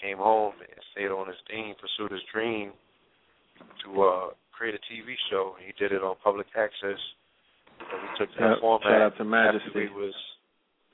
[0.00, 2.72] came home, and stayed on his dean, pursued his dream
[3.84, 5.54] to uh create a TV show.
[5.64, 7.00] He did it on public access.
[7.78, 9.70] And we took that Yep, format shout out to after Majesty.
[9.74, 10.14] we was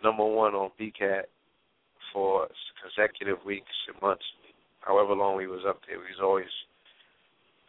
[0.02, 1.30] number one on BCAT
[2.12, 2.48] for
[2.82, 4.24] consecutive weeks and months.
[4.80, 6.50] However long we was up there, we was always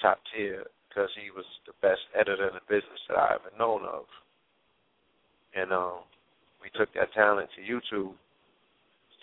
[0.02, 3.86] top tier because he was the best editor in the business that I ever known
[3.86, 4.06] of.
[5.56, 6.02] And um,
[6.62, 8.14] we took that talent to YouTube,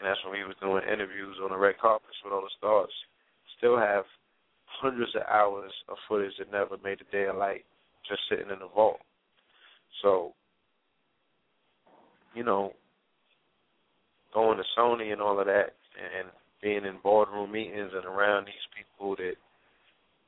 [0.00, 2.90] and that's when we was doing interviews on the red carpets with all the stars.
[3.58, 4.04] Still have
[4.64, 7.64] hundreds of hours of footage that never made a day of light,
[8.08, 9.00] just sitting in the vault.
[10.02, 10.32] So,
[12.34, 12.72] you know,
[14.32, 16.28] going to Sony and all of that, and
[16.62, 19.34] being in boardroom meetings and around these people that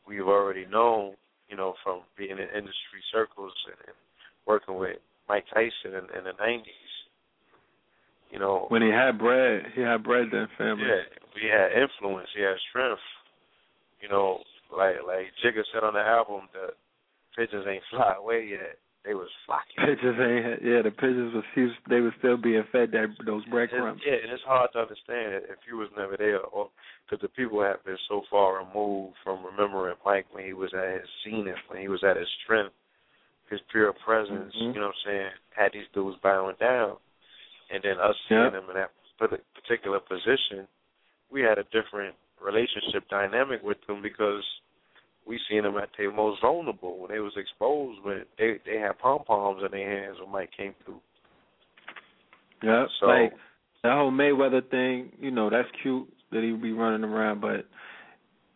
[0.07, 1.15] we've already known,
[1.49, 3.97] you know, from being in industry circles and, and
[4.47, 4.97] working with
[5.29, 6.82] Mike Tyson in, in the nineties.
[8.33, 10.85] You know, When he had bread, he had bread then, family.
[10.89, 11.05] yeah,
[11.37, 13.03] we had influence, he had strength.
[14.01, 14.41] You know,
[14.75, 16.73] like like Jigga said on the album, the
[17.37, 18.79] pigeons ain't fly away yet.
[19.05, 19.77] They was flocking.
[19.85, 23.45] Pigeons ain't yeah, the pigeons was he was, they were still being fed that those
[23.47, 24.01] breadcrumbs.
[24.07, 26.71] Yeah, and it's hard to understand if you was never there, or
[27.05, 31.01] because the people have been so far removed from remembering Mike when he was at
[31.05, 32.73] his zenith, when he was at his strength,
[33.51, 34.55] his pure presence.
[34.57, 34.73] Mhm.
[34.75, 35.31] You know what I'm saying?
[35.55, 36.97] Had these dudes bowing down,
[37.73, 38.51] and then us seeing Yeah.
[38.51, 38.91] him in that
[39.55, 40.69] particular position,
[41.31, 44.45] we had a different relationship dynamic with them because
[45.25, 48.99] we seen them at their most vulnerable when they was exposed when they they had
[48.99, 51.01] pom poms in their hands when Mike came through.
[52.63, 53.33] Yeah, So like
[53.83, 57.67] that whole Mayweather thing, you know, that's cute that he would be running around, but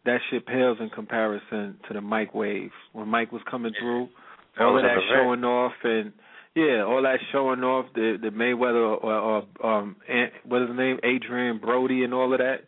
[0.05, 3.81] that shit pales in comparison to the Mike wave when Mike was coming Yeah.
[3.81, 4.09] through.
[4.57, 6.13] that all of that showing off and
[6.57, 9.97] yeah, all that showing off the the Mayweather or, or um
[10.45, 12.61] what is his name Adrian Brody and all of that.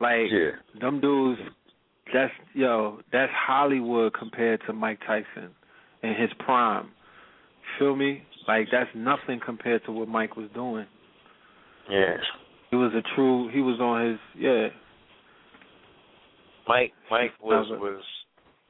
[0.00, 0.50] Like Yeah.
[0.80, 1.40] them dudes,
[2.12, 5.50] that's yo, that's Hollywood compared to Mike Tyson
[6.02, 6.90] in his prime.
[7.78, 8.22] Feel me?
[8.46, 10.86] Like that's nothing compared to what Mike was doing.
[11.88, 12.16] Yeah.
[12.70, 13.48] He was a true.
[13.52, 14.68] He was on his yeah.
[16.68, 18.02] Mike Mike was was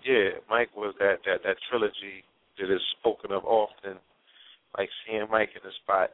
[0.04, 2.24] yeah, Mike was that that that trilogy
[2.58, 3.98] that is spoken of often.
[4.76, 6.10] Like seeing Mike in the spot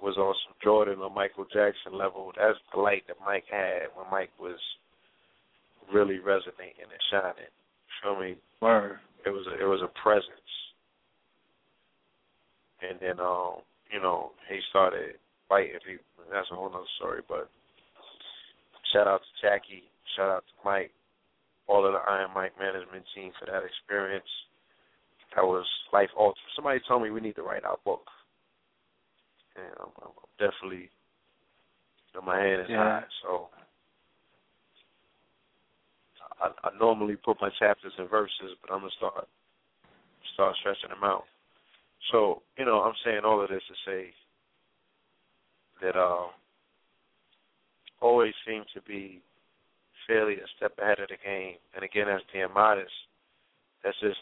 [0.00, 2.32] was on some Jordan or Michael Jackson level.
[2.36, 4.58] That's the light that Mike had when Mike was
[5.92, 7.50] really resonating and shining.
[8.02, 8.36] Feel me?
[8.62, 8.98] Word.
[9.26, 10.30] It was a, it was a presence.
[12.80, 13.60] And then um,
[13.92, 15.16] you know, he started
[15.48, 16.04] fighting people.
[16.30, 17.48] That's a whole nother story, but
[18.92, 20.92] shout out to Jackie, shout out to Mike,
[21.66, 24.28] all of the Iron Mike management team for that experience.
[25.36, 26.52] That was life altering.
[26.56, 28.02] Somebody told me we need to write our book.
[29.56, 30.90] And I'm, I'm definitely
[32.12, 32.76] you know, my hand is Yeah.
[32.78, 33.50] high, so
[36.40, 39.28] I, I normally put my chapters in verses, but I'm gonna start
[40.34, 41.24] start stretching them out.
[42.12, 44.14] So, you know, I'm saying all of this to say
[45.82, 46.28] that uh
[48.00, 49.20] always seem to be
[50.06, 51.56] fairly a step ahead of the game.
[51.74, 52.92] And again that's being modest.
[53.82, 54.18] That's just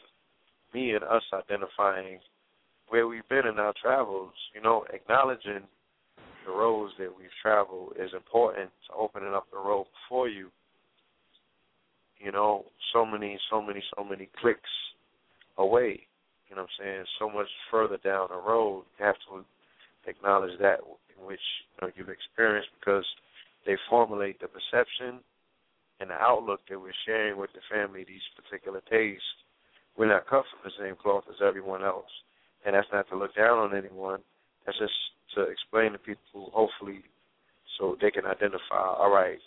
[0.77, 2.21] me and us identifying
[2.89, 5.62] where we've been in our travels, you know, acknowledging
[6.45, 10.51] the roads that we've traveled is important to opening up the road before you
[12.19, 14.71] you know, so many, so many, so many clicks
[15.59, 16.01] away.
[16.49, 17.05] You know what I'm saying?
[17.19, 19.45] So much further down the road, you have to
[20.09, 20.81] acknowledge that
[21.19, 21.41] in which
[21.75, 23.05] you know, you've experienced because
[23.67, 25.21] they formulate the perception
[26.01, 29.21] and the outlook that we're sharing with the family these particular days.
[29.96, 32.11] We're not cut from the same cloth as everyone else.
[32.64, 34.20] And that's not to look down on anyone.
[34.64, 34.92] That's just
[35.37, 37.02] to explain to people, hopefully,
[37.78, 39.38] so they can identify, all right,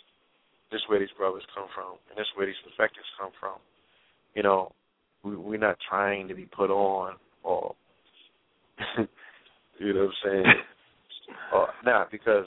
[0.70, 3.56] this is where these brothers come from, and this is where these perspectives come from.
[4.34, 4.72] You know,
[5.24, 7.74] we, we're not trying to be put on, or
[9.78, 10.44] you know what I'm saying,
[11.54, 12.46] or not because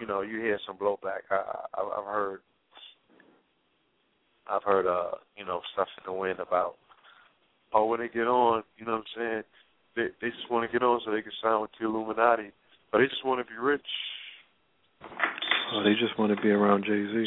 [0.00, 1.28] you know you hear some blowback.
[1.30, 2.40] I, I I've heard,
[4.50, 6.74] I've heard uh you know stuff in the wind about
[7.72, 9.42] oh when they get on, you know what I'm saying,
[9.96, 12.50] they they just want to get on so they can sign with the Illuminati,
[12.92, 13.80] or they just want to be rich.
[15.74, 17.26] Oh, they just want to be around Jay Z.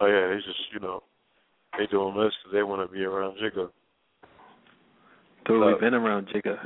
[0.00, 1.02] Oh yeah, they just you know
[1.78, 3.68] they doing this because they want to be around Jigga.
[5.46, 5.68] Dude, Look.
[5.72, 6.56] we've been around Jigga.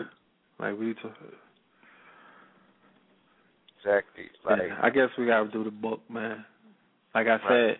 [0.59, 0.95] Like we.
[0.95, 1.01] T-
[3.83, 4.25] Exactly.
[4.45, 6.45] Like yeah, I guess we gotta do the book, man.
[7.15, 7.41] Like I Right.
[7.49, 7.77] said,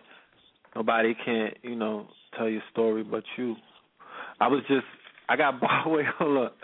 [0.75, 2.07] nobody can, you know,
[2.37, 3.55] tell your story but you.
[4.39, 4.85] I was just,
[5.29, 5.83] I got bar.
[5.87, 6.55] Wait, hold up,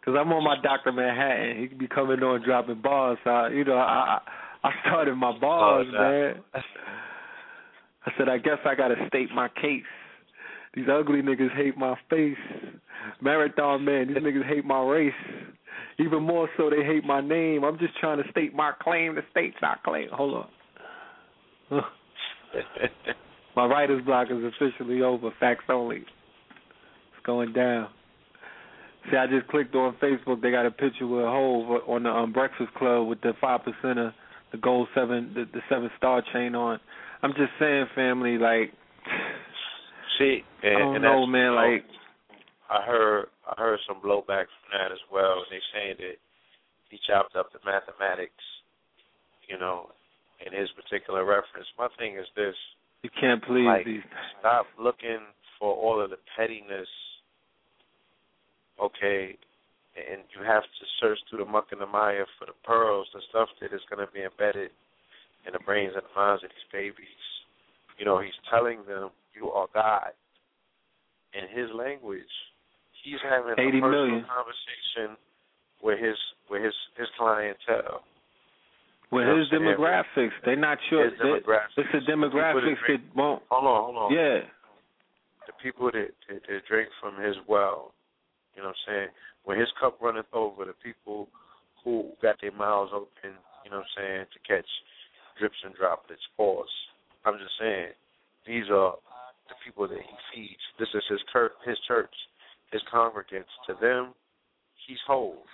[0.00, 1.58] because I'm on my Doctor Manhattan.
[1.58, 3.18] He be coming on dropping bars.
[3.24, 4.18] So I, you know, I
[4.64, 6.34] I I started my bars, Oh, man.
[8.06, 9.82] I said, I guess I gotta state my case.
[10.74, 12.36] These ugly niggas hate my face.
[13.20, 15.12] Marathon man, these niggas hate my race.
[15.98, 17.64] Even more so, they hate my name.
[17.64, 19.16] I'm just trying to state my claim.
[19.16, 20.08] The state's not claim.
[20.12, 20.46] Hold
[21.70, 21.82] on.
[23.58, 25.30] my writer's block is officially over.
[25.40, 25.96] Facts only.
[25.96, 27.88] It's going down.
[29.10, 30.40] See, I just clicked on Facebook.
[30.40, 33.62] They got a picture with a Hove on the um, Breakfast Club with the five
[33.62, 34.12] percenter,
[34.52, 36.78] the gold seven, the, the seven star chain on.
[37.24, 38.70] I'm just saying, family, like
[40.20, 41.56] see, and, I don't and know, man.
[41.56, 41.84] Like
[42.70, 45.42] I heard I heard some blowback from that as well.
[45.50, 46.14] They saying that
[46.90, 48.44] he chopped up the mathematics,
[49.48, 49.90] you know,
[50.46, 51.66] in his particular reference.
[51.76, 52.54] My thing is this:
[53.02, 54.02] you can't please Like, these.
[54.40, 55.20] stop looking
[55.58, 56.88] for all of the pettiness,
[58.80, 59.36] okay,
[59.96, 63.20] and you have to search through the muck and the mire for the pearls, the
[63.30, 64.70] stuff that is going to be embedded
[65.46, 67.22] in the brains and the minds of these babies.
[67.98, 70.12] You know, he's telling them, you are God.
[71.34, 72.30] In his language,
[73.02, 74.24] he's having a 80 personal million.
[74.26, 75.16] conversation
[75.82, 76.16] with his
[76.50, 78.02] with his his clientele.
[79.10, 81.08] With his demographics, they're not sure.
[81.08, 81.76] His they- demographics.
[81.76, 83.42] It's the The that demographics that won't.
[83.50, 84.12] Hold on, hold on.
[84.12, 84.40] Yeah,
[85.48, 87.94] the people that, that, that drink from his well,
[88.54, 89.08] you know what I'm saying?
[89.44, 91.28] When his cup runneth over, the people
[91.82, 93.32] who got their mouths open,
[93.64, 94.68] you know what I'm saying, to catch
[95.40, 96.68] drips and droplets, pause.
[97.24, 97.96] I'm just saying,
[98.46, 99.00] these are
[99.48, 100.60] the people that he feeds.
[100.78, 102.12] This is his church, his church,
[102.70, 103.48] his congregants.
[103.68, 104.12] To them,
[104.86, 105.44] he's whole.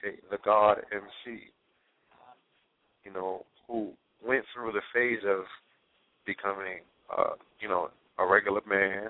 [0.00, 1.52] Okay, the God MC.
[3.08, 3.92] You know, who
[4.26, 5.44] went through the phase of
[6.26, 6.84] becoming,
[7.16, 7.88] uh, you know,
[8.18, 9.08] a regular man.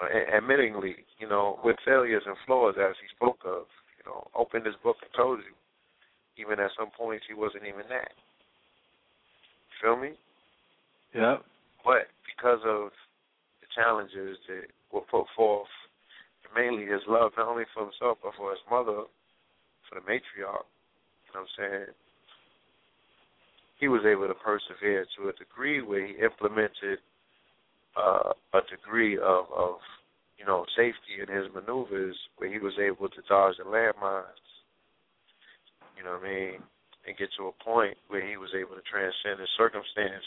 [0.00, 3.64] Uh, admittingly, you know, with failures and flaws as he spoke of,
[3.98, 5.56] you know, opened his book and told you.
[6.38, 8.12] Even at some points he wasn't even that.
[9.82, 10.12] Feel me?
[11.14, 11.42] yep.
[11.82, 12.92] But because of
[13.64, 15.72] the challenges that were put forth,
[16.54, 19.08] mainly his love not only for himself but for his mother,
[19.88, 20.68] for the matriarch,
[21.24, 21.94] you know what I'm saying?
[23.78, 26.98] He was able to persevere to a degree where he implemented
[27.96, 29.76] uh, a degree of, of,
[30.38, 34.44] you know, safety in his maneuvers where he was able to dodge the landmines.
[35.96, 36.60] You know what I mean?
[37.06, 40.24] And get to a point where he was able to transcend his circumstance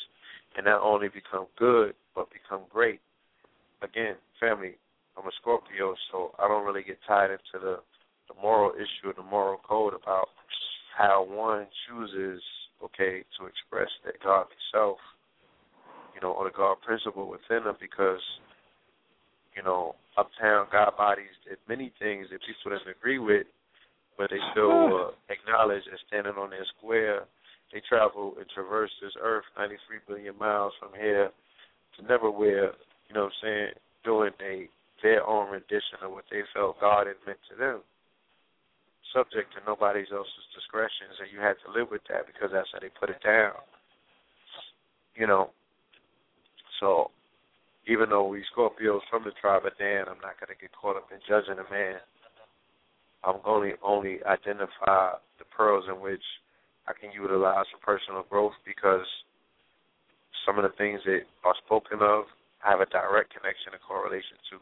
[0.56, 3.02] and not only become good but become great.
[3.82, 4.76] Again, family,
[5.18, 7.80] I'm a Scorpio, so I don't really get tied into the
[8.30, 10.30] the moral issue, the moral code about
[10.96, 12.42] how one chooses,
[12.84, 14.98] okay, to express that godly self,
[16.16, 18.22] you know, or the God principle within them because,
[19.56, 23.48] you know, uptown God bodies did many things that people doesn't agree with,
[24.18, 27.24] but they still uh, acknowledge as standing on their square.
[27.72, 31.30] They travel and traverse this earth 93 billion miles from here
[31.98, 32.74] to neverwhere,
[33.08, 33.74] you know what I'm saying,
[34.04, 34.70] doing a
[35.02, 37.80] their own rendition of what they felt God had meant to them.
[39.14, 42.80] Subject to nobody else's discretion, so you had to live with that because that's how
[42.80, 43.58] they put it down.
[45.16, 45.50] You know.
[46.80, 47.12] So
[47.88, 51.10] even though we Scorpios from the tribe of Dan, I'm not gonna get caught up
[51.12, 52.00] in judging a man.
[53.24, 56.24] I'm only only identify the pearls in which
[56.88, 59.06] I can utilize for personal growth because
[60.46, 62.26] some of the things that are spoken of
[62.64, 64.60] I have a direct connection and correlation to.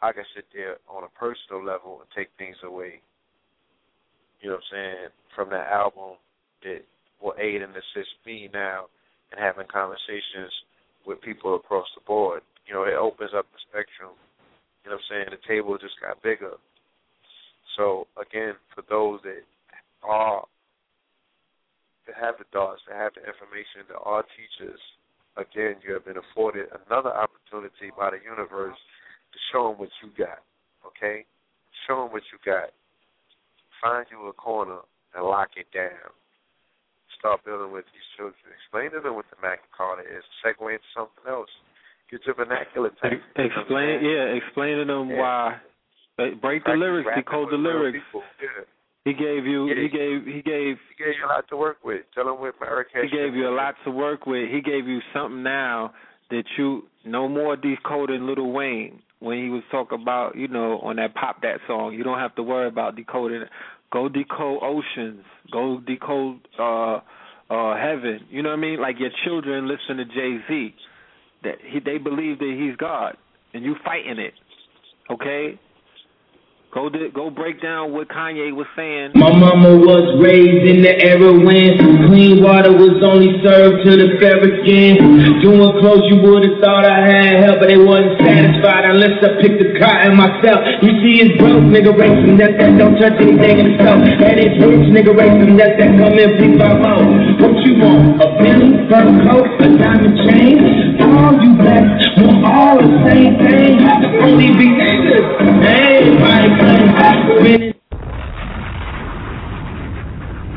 [0.00, 3.00] I can sit there on a personal level and take things away.
[4.40, 6.16] You know what I'm saying, from that album
[6.62, 6.82] that
[7.20, 8.86] will aid and assist me now
[9.32, 10.52] in having conversations
[11.06, 12.42] with people across the board.
[12.66, 14.14] You know, it opens up the spectrum.
[14.84, 15.28] You know what I'm saying?
[15.32, 16.54] The table just got bigger.
[17.76, 19.42] So again, for those that
[20.02, 20.44] are
[22.06, 24.80] that have the thoughts, that have the information, that are teachers,
[25.36, 28.76] again, you have been afforded another opportunity by the universe
[29.32, 30.40] to show them what you got.
[30.86, 31.24] Okay,
[31.86, 32.72] show them what you got.
[33.82, 34.78] Find you a corner
[35.14, 36.10] and lock it down.
[37.18, 38.38] Start building with these children.
[38.62, 40.22] Explain to them what the Magna Carta is.
[40.44, 41.50] Segue into something else.
[42.10, 43.24] Get your vernacular Ex- text.
[43.36, 45.18] You know Explain, yeah, explain to them Yeah.
[45.18, 45.60] why.
[46.40, 47.98] Break the lyrics, decode the lyrics.
[48.14, 48.48] Yeah.
[49.04, 52.02] He gave you, he gave, he gave, He gave you a lot to work with.
[52.14, 53.04] Tell them what Marrakesh.
[53.10, 54.50] he gave you a lot to work with.
[54.50, 55.94] He gave you something now
[56.30, 60.96] that you no more decoding Little Wayne when he was talking about, you know, on
[60.96, 61.94] that pop that song.
[61.94, 63.42] You don't have to worry about decoding.
[63.92, 65.24] Go decode oceans.
[65.50, 67.00] Go decode uh
[67.50, 68.20] uh heaven.
[68.30, 68.80] You know what I mean?
[68.80, 70.74] Like your children listen to Jay Z.
[71.44, 73.16] That he they believe that he's God
[73.54, 74.34] and you fighting it.
[75.10, 75.58] Okay?
[76.68, 79.16] Go go break down what Kanye was saying.
[79.16, 81.80] My mama was raised in the era when
[82.12, 85.00] clean water was only served to the fairer skin.
[85.40, 89.64] Doing clothes you would've thought I had help, but they wasn't satisfied unless I picked
[89.64, 90.60] the cotton myself.
[90.84, 94.04] You see, it's broke, nigga, from that that don't touch anything stove.
[94.04, 97.00] And it's rich, nigga, from that that come in pick by more.
[97.48, 98.20] What you want?
[98.20, 101.00] A Bentley, fur coat, a diamond chain?
[101.00, 103.80] All you blacks want all the same thing.
[104.20, 105.24] Only be niggas.
[105.64, 106.57] Everybody playing.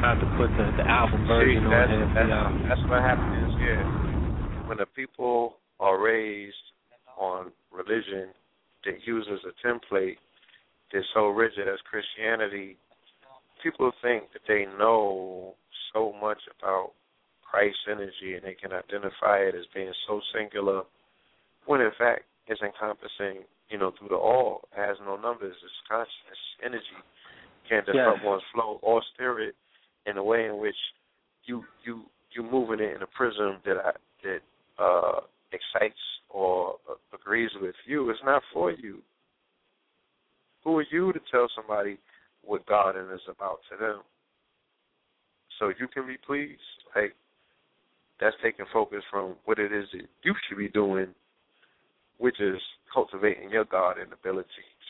[0.01, 2.51] Have to put the, the album See, version on that's, here for that's, y'all.
[2.67, 4.67] that's what happens, yeah.
[4.67, 6.55] When the people are raised
[7.19, 8.29] on religion
[8.85, 10.17] that uses a template
[10.91, 12.77] that's so rigid as Christianity,
[13.61, 15.53] people think that they know
[15.93, 16.93] so much about
[17.43, 20.83] Christ's energy and they can identify it as being so singular,
[21.65, 24.67] when in fact is encompassing, you know, through the all.
[24.75, 25.55] Has no numbers.
[25.63, 26.83] It's consciousness, energy.
[27.69, 28.25] Can't disrupt Yes.
[28.25, 29.55] one's flow or spirit
[30.05, 30.75] in a way in which
[31.45, 33.91] you you you moving it in a prism that I,
[34.23, 34.39] that
[34.83, 35.19] uh
[35.53, 35.99] excites
[36.29, 38.09] or uh, agrees with you.
[38.09, 39.01] It's not for you.
[40.63, 41.97] Who are you to tell somebody
[42.43, 44.01] what God is about to them?
[45.59, 46.59] So you can be pleased.
[46.95, 47.15] Like
[48.19, 51.07] that's taking focus from what it is that you should be doing,
[52.21, 52.61] which is
[52.93, 54.85] cultivating your garden abilities,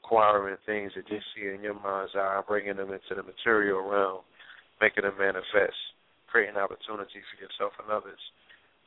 [0.00, 4.24] acquiring things that you see in your mind's eye, bringing them into the material realm,
[4.80, 5.76] making them manifest,
[6.32, 8.18] creating opportunity for yourself and others.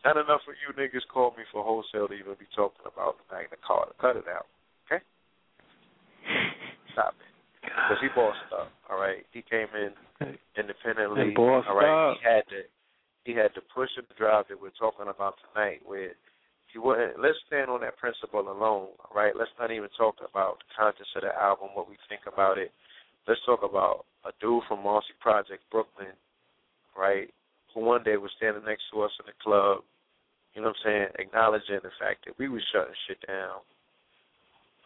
[0.02, 3.26] Not enough of you niggas called me for wholesale to even be talking about the
[3.30, 3.94] Magna Carta.
[4.02, 4.50] Cut it out,
[4.90, 5.06] okay?
[6.92, 7.32] Stop it.
[7.62, 9.24] Because he bossed up, all right?
[9.32, 9.94] He came in
[10.58, 11.38] independently.
[11.38, 12.18] All right, up.
[12.18, 12.66] he had to
[13.24, 16.12] he had to push and drive that we're talking about tonight where
[16.74, 19.38] he wouldn't let's stand on that principle alone, right?
[19.38, 22.74] Let's not even talk about the contents of the album, what we think about it.
[23.28, 26.18] Let's talk about a dude from Marcy Project, Brooklyn,
[26.98, 27.30] right,
[27.74, 29.86] who one day was standing next to us in the club,
[30.54, 33.62] you know what I'm saying, acknowledging the fact that we was shutting shit down.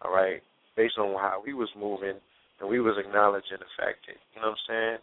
[0.03, 0.41] All right.
[0.75, 2.15] Based on how we was moving
[2.59, 4.99] and we was acknowledging the fact that, you know what I'm saying,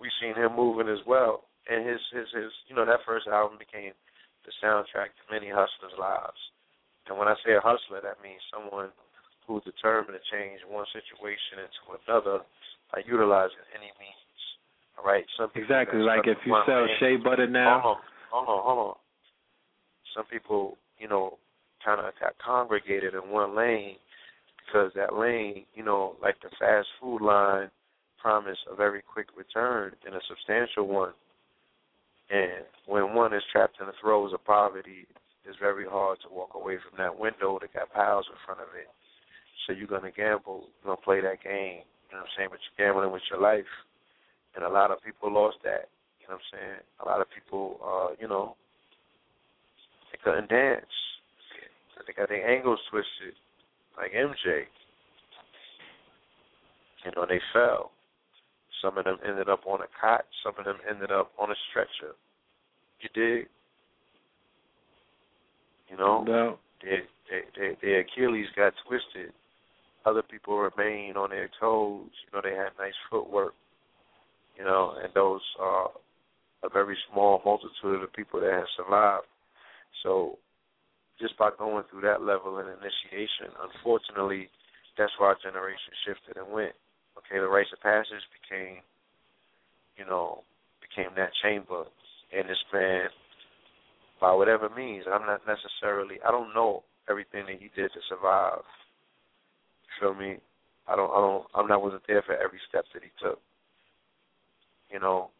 [0.00, 1.44] we seen him moving as well.
[1.68, 3.92] And his his his you know, that first album became
[4.44, 6.38] the soundtrack to many hustlers' lives.
[7.08, 8.90] And when I say a hustler, that means someone
[9.46, 12.44] who's determined to change one situation into another
[12.92, 14.40] by utilizing any means.
[14.98, 15.24] All right.
[15.36, 16.00] Some Exactly.
[16.00, 16.96] Like if you sell lane.
[17.00, 17.80] shea butter now.
[17.82, 18.96] Hold on, hold on, hold on.
[20.14, 21.38] Some people, you know,
[21.84, 23.96] kind of got congregated in one lane
[24.66, 27.70] because that lane, you know, like the fast food line,
[28.20, 31.12] promise a very quick return and a substantial one.
[32.30, 35.06] And when one is trapped in the throes of poverty,
[35.44, 38.68] it's very hard to walk away from that window that got piles in front of
[38.78, 38.86] it.
[39.66, 41.82] So you're gonna gamble, you're gonna play that game.
[42.10, 42.48] You know what I'm saying?
[42.50, 43.70] But you're gambling with your life.
[44.54, 45.90] And a lot of people lost that.
[46.20, 46.80] You know what I'm saying?
[47.02, 48.54] A lot of people, uh, you know,
[50.10, 50.86] they couldn't dance.
[52.06, 53.34] They got their ankles twisted,
[53.96, 54.64] like MJ.
[57.04, 57.92] You know, they fell.
[58.82, 60.24] Some of them ended up on a cot.
[60.42, 62.14] Some of them ended up on a stretcher.
[63.00, 63.48] You dig?
[65.88, 66.58] You know, No.
[66.82, 67.02] their,
[67.56, 69.32] their, their, Achilles got twisted.
[70.06, 72.08] Other people remained on their toes.
[72.24, 73.54] You know, they had nice footwork.
[74.56, 75.90] You know, and those are
[76.62, 79.26] a very small multitude of the people that have survived.
[80.02, 80.38] So,
[81.18, 84.48] just by going through that level of initiation, unfortunately,
[84.96, 86.72] that's why our generation shifted and went.
[87.20, 88.82] Okay, the rites of passage became,
[89.96, 90.42] you know,
[90.80, 91.84] became that chamber,
[92.32, 93.08] and this man,
[94.20, 98.64] by whatever means, I'm not necessarily, I don't know everything that he did to survive.
[99.84, 100.38] You feel me?
[100.88, 103.38] I don't, I don't, I'm not wasn't there for every step that he took.
[104.90, 105.30] You know,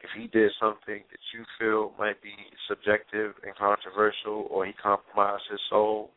[0.00, 2.34] if he did something that you feel might be
[2.68, 6.10] subjective and controversial, or he compromised his soul,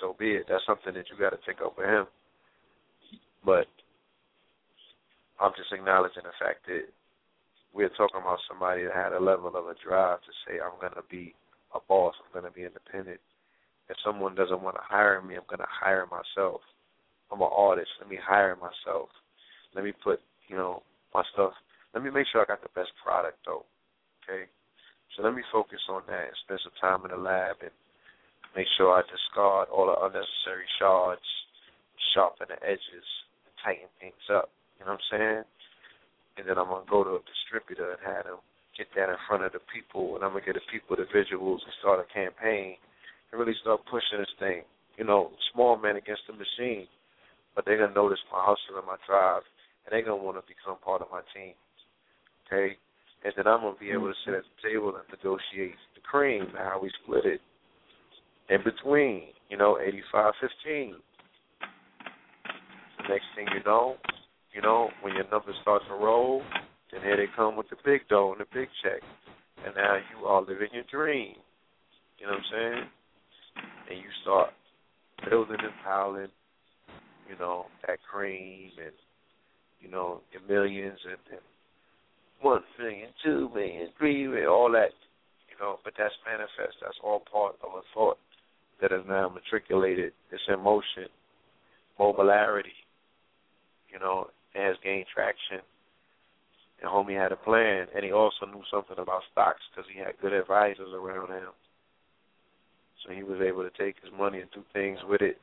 [0.00, 0.46] so be it.
[0.48, 2.06] That's something that you got to take up with him.
[3.44, 3.66] But
[5.40, 6.88] I'm just acknowledging the fact that
[7.72, 10.96] we're talking about somebody that had a level of a drive to say, I'm going
[10.96, 11.34] to be
[11.74, 13.20] a boss, I'm going to be independent.
[13.88, 16.60] If someone doesn't want to hire me, I'm going to hire myself.
[17.30, 17.90] I'm an artist.
[18.00, 19.10] Let me hire myself.
[19.74, 20.82] Let me put, you know,
[21.14, 21.52] my stuff.
[21.94, 23.64] Let me make sure I got the best product, though.
[24.24, 24.48] Okay?
[25.14, 27.70] So let me focus on that and spend some time in the lab and
[28.56, 31.28] make sure I discard all the unnecessary shards,
[32.16, 33.04] sharpen the edges,
[33.60, 34.48] tighten things up.
[34.80, 35.44] You know what I'm saying?
[36.40, 38.40] And then I'm gonna go to a distributor and have them
[38.72, 41.60] get that in front of the people, and I'm gonna get the people the visuals
[41.68, 42.80] and start a campaign
[43.28, 44.64] and really start pushing this thing.
[44.96, 46.88] You know, small man against the machine,
[47.52, 49.44] but they're gonna notice my hustle and my drive,
[49.84, 51.52] and they're gonna want to become part of my team.
[52.48, 52.76] Okay,
[53.24, 56.48] and then I'm gonna be able to sit at the table and negotiate the cream
[56.48, 57.40] and how we split it
[58.48, 59.78] in between, you know,
[60.14, 60.92] 85-15.
[63.08, 63.96] Next thing you know,
[64.52, 66.42] you know, when your numbers start to roll,
[66.90, 69.02] then here they come with the big dough and the big check.
[69.64, 71.34] And now you are living your dream.
[72.18, 72.84] You know what I'm saying?
[73.90, 74.50] And you start
[75.28, 76.28] building and piling,
[77.28, 78.94] you know, that cream and,
[79.80, 81.40] you know, your millions and, and
[82.40, 84.90] one million, two million, three million, all that.
[85.50, 86.76] You know, but that's manifest.
[86.82, 88.18] That's all part of a thought
[88.80, 90.12] that is now matriculated.
[90.30, 91.08] It's in motion,
[91.98, 92.76] mobilarity.
[93.92, 95.60] You know, has gained traction.
[96.82, 100.20] And homie had a plan, and he also knew something about stocks because he had
[100.20, 101.52] good advisors around him.
[103.04, 105.38] So he was able to take his money and do things with it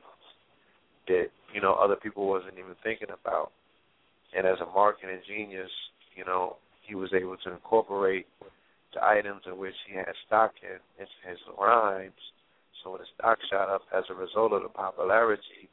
[1.08, 3.52] that you know other people wasn't even thinking about.
[4.36, 5.72] And as a marketing genius,
[6.16, 8.28] you know he was able to incorporate
[8.94, 12.12] the items in which he had stock in into his rhymes.
[12.84, 15.72] So when the stock shot up as a result of the popularity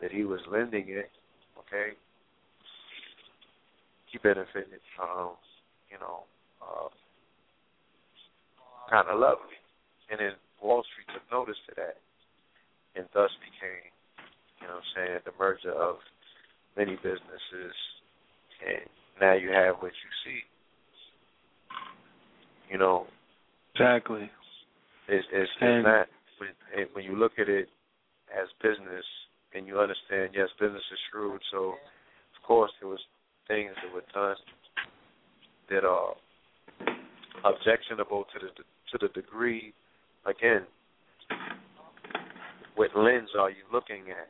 [0.00, 1.10] that he was lending it,
[1.58, 1.92] okay,
[4.10, 5.36] he benefited, um,
[5.92, 6.24] you know,
[6.62, 6.88] uh,
[8.88, 9.60] kind of lovely.
[10.10, 10.32] And then
[10.62, 11.96] Wall Street took notice to that,
[12.96, 13.92] and thus became,
[14.62, 15.96] you know, what I'm saying the merger of
[16.76, 17.76] many businesses,
[18.64, 18.88] and
[19.20, 20.40] now you have what you see.
[22.72, 23.06] You know,
[23.74, 24.30] Exactly.
[25.08, 26.08] it's it's, And- it's not
[26.38, 27.68] when and when you look at it
[28.32, 29.04] as business
[29.54, 31.40] and you understand, yes, business is shrewd.
[31.50, 31.74] So,
[32.36, 33.00] of course, there was
[33.46, 34.36] things that were done
[35.70, 36.14] that are
[37.44, 38.50] objectionable to the
[38.92, 39.72] to the degree.
[40.26, 40.62] Again,
[42.74, 44.28] what lens are you looking at?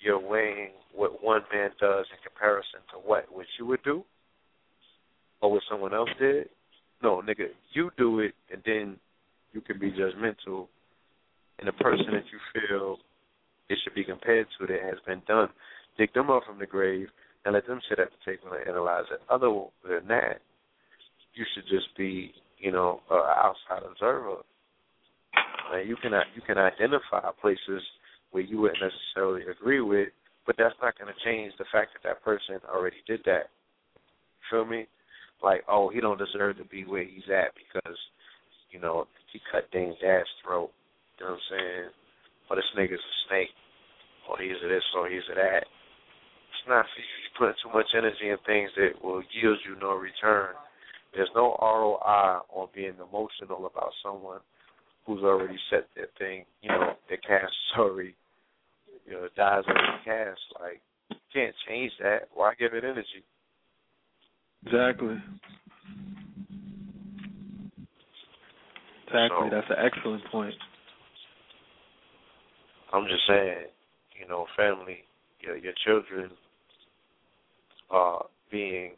[0.00, 4.04] You're weighing what one man does in comparison to what what you would do,
[5.40, 6.48] or what someone else did.
[7.02, 8.96] No, nigga, you do it, and then
[9.52, 10.68] you can be judgmental.
[11.58, 12.98] And the person that you feel
[13.68, 15.48] it should be compared to that has been done,
[15.96, 17.08] dig them up from the grave
[17.44, 19.20] and let them sit at the table and analyze it.
[19.30, 19.48] Other
[19.88, 20.40] than that,
[21.34, 24.36] you should just be, you know, an outside observer.
[25.72, 27.82] And you can you can identify places
[28.30, 30.08] where you wouldn't necessarily agree with,
[30.46, 33.48] but that's not going to change the fact that that person already did that.
[34.50, 34.86] Feel me?
[35.42, 37.96] Like, oh, he don't deserve to be where he's at because,
[38.70, 40.70] you know, he cut Dane's ass throat.
[41.18, 41.88] You know what I'm saying?
[42.50, 43.52] Or this nigga's a snake.
[44.28, 45.64] Or he's a this or he's a that.
[45.64, 47.14] It's not for you.
[47.24, 50.54] You're putting too much energy in things that will yield you no return.
[51.14, 54.40] There's no ROI on being emotional about someone
[55.06, 58.14] who's already set their thing, you know, their cast already,
[59.06, 60.40] you know, dies already cast.
[60.60, 62.28] Like, you can't change that.
[62.34, 63.22] Why give it energy?
[64.66, 65.16] Exactly.
[69.06, 69.28] Exactly.
[69.28, 70.54] So- That's an excellent point.
[72.94, 73.66] I'm just saying,
[74.20, 74.98] you know, family,
[75.40, 76.30] your your children
[77.90, 78.92] are being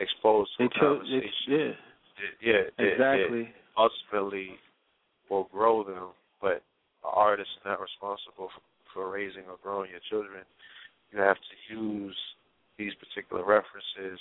[0.00, 0.98] exposed to They a chose.
[0.98, 1.30] conversation.
[1.48, 2.52] Yeah.
[2.78, 3.48] yeah, Exactly.
[3.78, 4.58] ultimately
[5.30, 6.08] will grow them,
[6.40, 6.62] but
[7.04, 10.42] an artist is not responsible for, for raising or growing your children.
[11.12, 12.16] You have to use
[12.76, 14.18] these particular references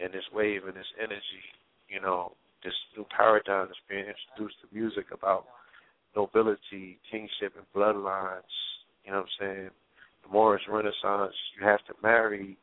[0.00, 1.44] and this wave and this energy,
[1.88, 2.32] you know,
[2.64, 5.44] this new paradigm that's being introduced to music about
[6.16, 8.42] nobility, kingship, and bloodlines.
[9.04, 9.70] You know what I'm saying?
[10.24, 12.56] The Moorish Renaissance, you have to marry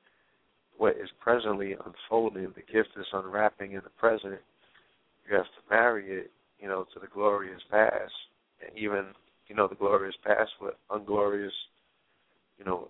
[0.77, 4.39] what is presently unfolding, the gift that's unwrapping in the present.
[5.29, 8.11] You have to marry it, you know, to the glorious past.
[8.65, 9.05] And even,
[9.47, 11.53] you know, the glorious past with unglorious,
[12.57, 12.87] you know,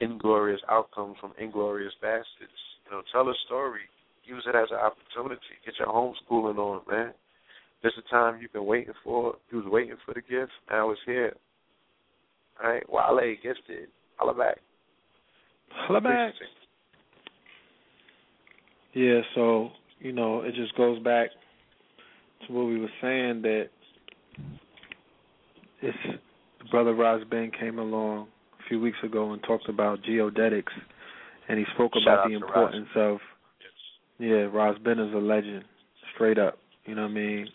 [0.00, 2.60] inglorious outcomes from inglorious bastards.
[2.84, 3.80] You know, tell a story.
[4.24, 5.40] Use it as an opportunity.
[5.64, 7.12] Get your homeschooling on, man.
[7.82, 9.36] This is the time you've been waiting for.
[9.50, 10.52] You was waiting for the gift.
[10.70, 11.34] Now it's here.
[12.62, 12.82] All right?
[12.88, 13.88] Wale gifted.
[14.16, 14.58] Holla back.
[15.70, 16.34] Holla back.
[18.92, 21.30] Yeah, so, you know, it just goes back
[22.46, 23.68] to what we were saying that
[25.82, 25.98] it's
[26.70, 30.72] brother Roz Ben came along a few weeks ago and talked about geodetics
[31.48, 33.18] and he spoke Shout about the importance of
[34.20, 35.64] yeah, Roz Ben is a legend,
[36.14, 36.58] straight up.
[36.84, 37.48] You know what I mean?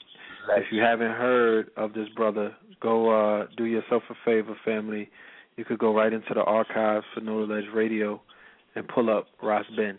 [0.57, 5.09] If you haven't heard of this brother, go uh do yourself a favor, family.
[5.57, 8.21] You could go right into the archives for No Ledge Radio
[8.75, 9.97] and pull up Ross Ben.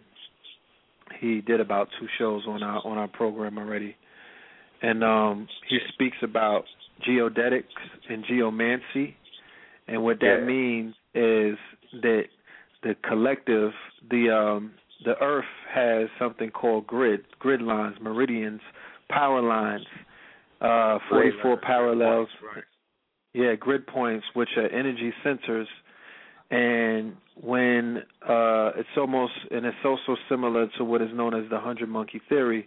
[1.20, 3.96] He did about two shows on our on our program already.
[4.82, 6.64] And um he speaks about
[7.08, 7.64] geodetics
[8.08, 9.16] and geomancy
[9.88, 10.46] and what that Yeah.
[10.46, 11.56] means is
[12.02, 12.24] that
[12.82, 13.72] the collective
[14.10, 14.72] the um
[15.04, 18.60] the earth has something called grid grid lines meridians
[19.08, 19.86] power lines
[20.60, 22.64] uh 44 parallels Right.
[23.34, 25.66] yeah, grid points, which are energy sensors,
[26.50, 31.58] and when uh, it's almost and it's also similar to what is known as the
[31.60, 32.66] hundred monkey theory,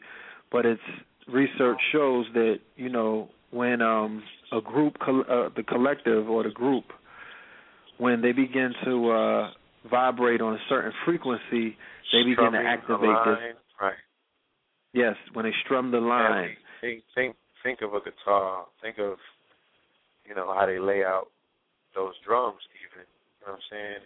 [0.51, 0.81] but its
[1.27, 4.21] research shows that you know when um,
[4.51, 6.85] a group, uh, the collective or the group,
[7.97, 9.49] when they begin to uh,
[9.89, 11.77] vibrate on a certain frequency,
[12.11, 13.55] they begin to Strumming activate this.
[13.79, 13.93] Right.
[14.93, 16.55] Yes, when they strum the line.
[16.81, 18.65] Think, think think of a guitar.
[18.81, 19.17] Think of
[20.27, 21.27] you know how they lay out
[21.95, 22.59] those drums.
[22.81, 24.03] Even you know what I'm saying.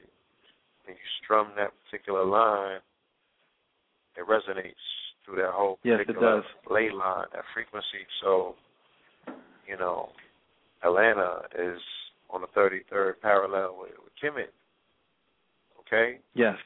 [0.88, 2.80] and you strum that particular line,
[4.18, 4.84] it resonates
[5.26, 6.46] through that whole Yes, it particular does.
[6.70, 8.04] ley line, that frequency.
[8.22, 8.56] So,
[9.68, 10.10] you know,
[10.84, 11.80] Atlanta is
[12.30, 14.52] on the 33rd parallel with, with Kemet.
[15.88, 16.58] Okay, Yes.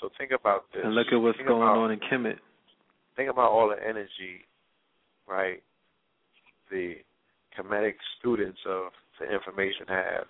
[0.00, 0.84] so think about this.
[0.84, 2.38] And look at what's Think going about- on in Kemet.
[3.16, 4.44] think about all the energy,
[5.26, 5.62] right?
[6.70, 7.02] The
[7.56, 10.28] comedic students of the information have.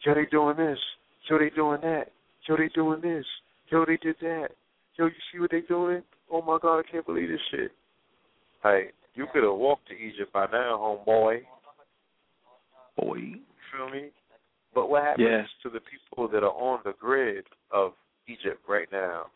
[0.00, 0.78] Yo, they doing this.
[1.28, 2.10] Yo, they doing that.
[2.48, 3.26] Yo, they doing this.
[3.68, 4.50] Yo, they did that.
[4.96, 6.02] Yo, you see what they doing?
[6.30, 7.72] Oh my God, I can't believe this shit.
[8.64, 11.46] Like, you could have walked to Egypt by now, homeboy.
[12.96, 13.16] Boy.
[13.16, 13.40] You
[13.72, 14.10] feel me?
[14.76, 15.46] But what happens Yeah.
[15.62, 17.96] to the people that are on the grid of
[18.28, 19.30] Egypt right now?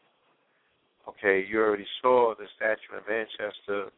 [1.08, 3.90] Okay, you already saw the statue in Manchester,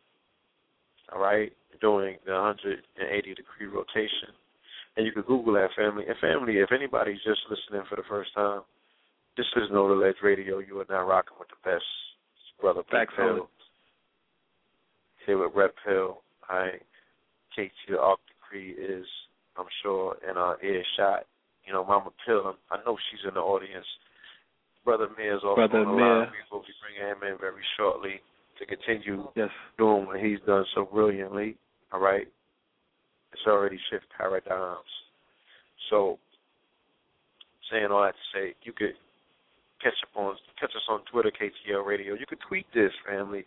[1.10, 4.32] all right, doing the 180 degree rotation.
[4.96, 6.06] And you could Google that family.
[6.06, 8.62] And family, if anybody's just listening for the first time,
[9.36, 10.58] this is No The Ledge Radio.
[10.60, 11.84] You are now rocking with the best.
[12.60, 13.50] Brother on Pill.
[15.26, 16.22] Here with Red Pill.
[16.48, 16.80] Right.
[17.50, 19.06] KT the Arc Decree is,
[19.56, 21.26] I'm sure, in our earshot.
[21.66, 23.86] You know, Mama Pill, I'm, know she's in the audience.
[24.84, 26.18] Brother Mir's also Brother on the Mir.
[26.26, 26.28] line.
[26.32, 28.20] We will be bringing him in very shortly
[28.58, 29.50] to continue Yes.
[29.78, 31.56] doing what he's done so brilliantly.
[31.92, 32.26] All right,
[33.32, 34.90] it's already shift paradigms.
[35.90, 36.18] So,
[37.70, 38.94] saying all that to say, you could
[39.82, 42.14] catch up on catch us on Twitter, KTL Radio.
[42.14, 43.44] You could tweet this, family.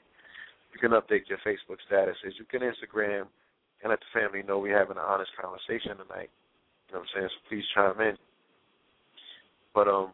[0.73, 2.35] You can update your Facebook statuses.
[2.39, 3.27] You can Instagram
[3.83, 6.29] and let the family know we're having an honest conversation tonight.
[6.89, 7.29] You know what I'm saying?
[7.29, 8.17] So please chime in.
[9.73, 10.13] But um,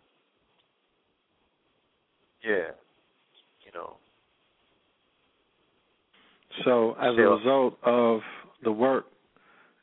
[2.43, 2.72] yeah,
[3.65, 3.97] you know,
[6.65, 8.22] So as a result of
[8.63, 9.05] the work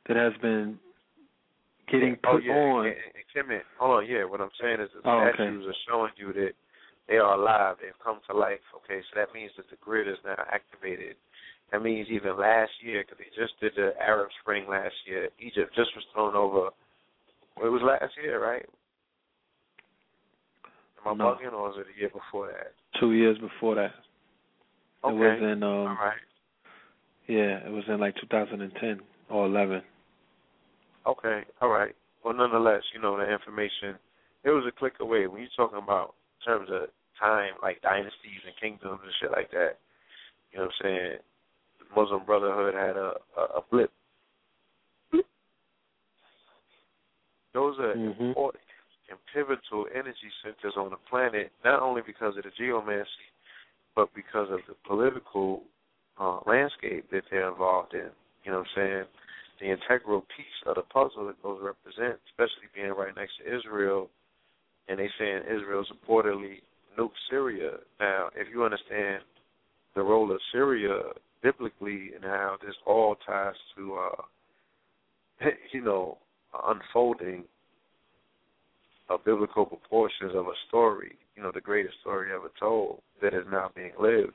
[0.08, 0.78] that has been
[1.90, 2.94] getting oh put yeah, on, and,
[3.34, 4.24] and hold on, yeah.
[4.24, 5.34] What I'm saying is the Oh, okay.
[5.36, 6.52] statues are showing you that
[7.08, 7.76] they are alive.
[7.80, 8.60] They've come to life.
[8.84, 11.16] Okay, so that means that the grid is now activated.
[11.72, 15.74] That means even last year, because they just did the Arab Spring last year, Egypt
[15.76, 16.68] just was thrown over.
[17.62, 18.64] It was last year, right?
[21.04, 21.24] Am I No.
[21.36, 22.72] bugging, or was it the year before that?
[22.98, 23.94] two years before that,
[25.04, 26.18] Okay, it was in um right.
[27.28, 29.82] yeah, it was in like 2010 or 11.
[31.06, 31.94] Okay, all right.
[32.24, 33.96] Well, nonetheless, you know, the information,
[34.42, 35.26] it was a click away.
[35.26, 36.88] When you're talking about in terms of
[37.20, 39.78] time, like dynasties and kingdoms and shit like that,
[40.50, 41.18] you know what I'm saying?
[41.94, 43.90] Muslim Brotherhood had a, a, a blip.
[47.54, 48.28] Those are Mhm.
[48.28, 48.62] important
[49.08, 53.08] and pivotal energy centers on the planet, not only because of the geomancy,
[53.94, 55.64] but because of the political
[56.18, 58.10] uh, landscape that they're involved in.
[58.44, 59.04] You know what I'm saying?
[59.60, 64.10] The integral piece of the puzzle that those represent, especially being right next to Israel,
[64.88, 66.60] and they saying Israel reportedly
[66.98, 67.78] nuked Syria.
[68.00, 69.22] Now, if you understand
[69.94, 71.00] the role of Syria
[71.42, 76.18] biblically and how this all ties to, uh, you know,
[76.66, 77.44] unfolding
[79.08, 83.44] of biblical proportions of a story, you know, the greatest story ever told that is
[83.50, 84.32] now being lived.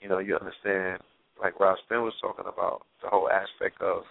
[0.00, 1.00] You know, you understand,
[1.40, 4.02] like Ross Ben was talking about, the whole aspect of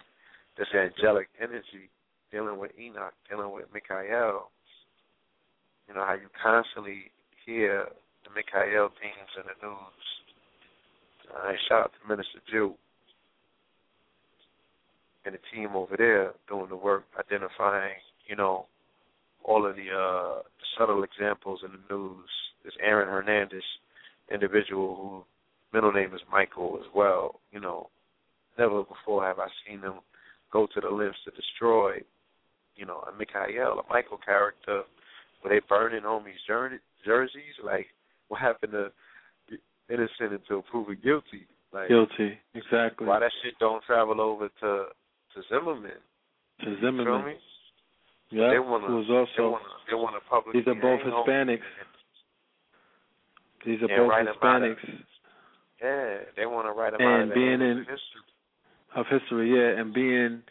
[0.56, 1.90] this angelic energy
[2.30, 4.50] dealing with Enoch, dealing with Michael.
[5.88, 7.10] You know, how you constantly
[7.44, 7.86] hear
[8.24, 10.06] the Michael themes in the news.
[11.36, 12.74] I shout out to Minister Jew
[15.24, 17.94] and the team over there doing the work, identifying,
[18.26, 18.66] you know,
[19.44, 20.42] all of the uh,
[20.76, 22.28] subtle examples in the news.
[22.64, 23.62] This Aaron Hernandez
[24.32, 25.24] individual who
[25.72, 27.40] middle name is Michael as well.
[27.50, 27.88] You know,
[28.58, 30.00] never before have I seen them
[30.52, 31.94] go to the lengths to destroy,
[32.76, 34.82] you know, a Mikhail, a Michael character,
[35.40, 37.58] where they burning homies' jer- jerseys.
[37.64, 37.86] Like,
[38.28, 38.92] what happened to
[39.90, 41.46] innocent until proven guilty?
[41.72, 43.06] Like, Guilty, exactly.
[43.06, 44.86] why that shit don't travel over to
[45.34, 45.92] to Zimmerman?
[46.64, 47.06] To You Zimmerman.
[47.06, 47.34] feel me?
[48.30, 49.58] Yeah, they want who was They also
[49.88, 50.60] they want to publicly.
[50.60, 51.60] these are both Hispanics.
[53.64, 54.12] These are both.
[54.12, 55.04] Hispanics
[55.82, 57.96] Yeah, they want to write about And being in- history.
[58.94, 60.42] of history, yeah, and being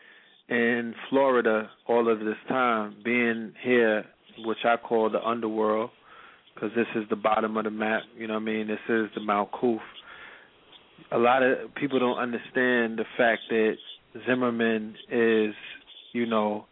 [0.49, 4.05] in Florida all of this time, being here,
[4.39, 5.91] which I call the underworld,
[6.54, 8.04] because this is the bottom of the map.
[8.18, 8.68] You know what I mean?
[8.68, 9.80] This is the Mount Kuf.
[11.12, 13.76] A lot of people don't understand the fact that
[14.26, 15.54] Zimmerman is,
[16.14, 16.66] you know,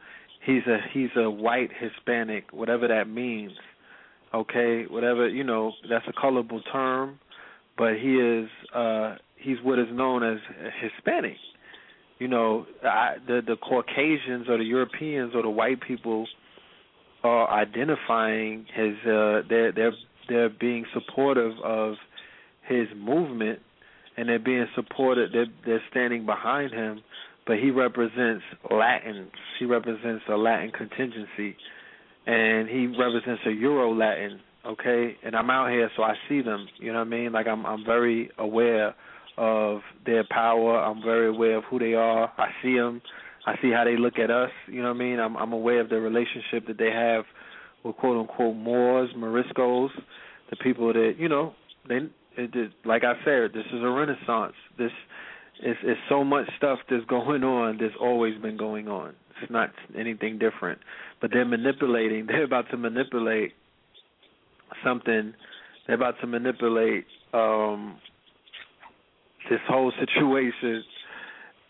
[0.46, 3.54] he's a he's a white Hispanic, whatever that means.
[4.34, 7.20] Okay, whatever you know, that's a colorable term,
[7.78, 10.38] but he is uh he's what is known as
[10.82, 11.38] Hispanic
[12.20, 16.28] you know, I, the the Caucasians or the Europeans or the white people
[17.24, 19.94] are identifying his uh they're they're
[20.28, 21.96] they're being supportive of
[22.68, 23.60] his movement
[24.18, 27.02] and they're being supported they're they're standing behind him
[27.50, 29.32] but he represents Latins.
[29.58, 31.58] He represents a Latin contingency
[32.28, 35.16] and he represents a Euro Latin, okay?
[35.24, 37.32] And I'm out here so I see them, you know what I mean?
[37.32, 38.94] Like I'm I'm very aware
[39.36, 40.80] of their power.
[40.80, 42.32] I'm very aware of who they are.
[42.38, 43.02] I see them.
[43.46, 44.52] I see how they look at us.
[44.68, 45.20] You know what I mean?
[45.20, 47.26] I'm I'm aware of the relationship that they have
[47.84, 49.90] with quote unquote Moors, Moriscos,
[50.50, 51.54] the people that you know
[51.88, 52.00] they.
[52.38, 54.54] It, it, like I said, this is a renaissance.
[54.78, 54.92] This
[55.64, 57.78] is it's so much stuff that's going on.
[57.82, 59.14] That's always been going on.
[59.42, 60.80] It's not anything different.
[61.22, 62.26] But they're manipulating.
[62.28, 63.54] They're about to manipulate
[64.84, 65.34] something.
[65.88, 67.98] They're about to manipulate um
[69.50, 70.84] this whole situation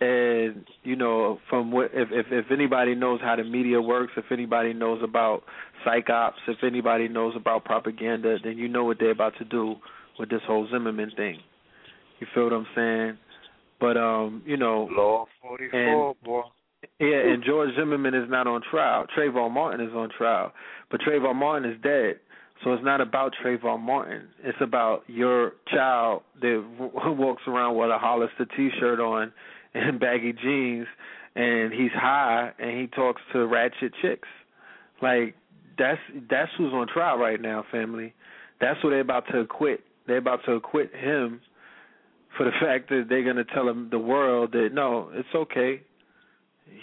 [0.02, 4.26] and you know from what if if if anybody knows how the media works if
[4.32, 5.44] anybody knows about
[5.84, 9.76] psych ops if anybody knows about propaganda then you know what they're about to do
[10.18, 11.40] with this whole zimmerman thing.
[12.20, 13.18] You feel what i'm saying?
[13.80, 16.42] But um you know Law 44, boy.
[17.00, 19.06] yeah and george zimmerman is not on trial.
[19.18, 20.54] Trayvon martin is on trial.
[20.90, 22.20] But trayvon martin is dead.
[22.64, 24.28] So it's not about Trayvon Martin.
[24.44, 26.92] It's about your child that w-
[27.22, 29.32] walks around with a Hollister T-shirt on
[29.74, 30.88] and baggy jeans,
[31.36, 34.28] and he's high and he talks to ratchet chicks.
[35.02, 35.36] Like
[35.78, 36.00] that's
[36.30, 38.14] that's who's on trial right now, family.
[38.60, 39.82] That's what they're about to acquit.
[40.08, 41.42] They're about to acquit him
[42.38, 45.82] for the fact that they're gonna tell him the world that no, it's okay.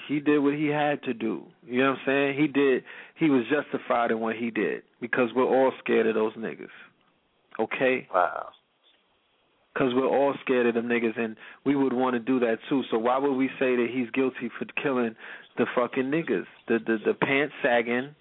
[0.08, 1.44] He did what he had to do.
[1.66, 2.40] You know what I'm saying?
[2.40, 2.84] He did.
[3.18, 6.68] He was justified in what he did because we're all scared of those niggas.
[7.58, 8.08] Okay?
[8.12, 8.48] Wow.
[9.76, 12.82] Because we're all scared of them niggas, and we would want to do that too.
[12.90, 15.14] So why would we say that he's guilty for killing
[15.58, 18.14] the fucking niggas, the the the pants sagging?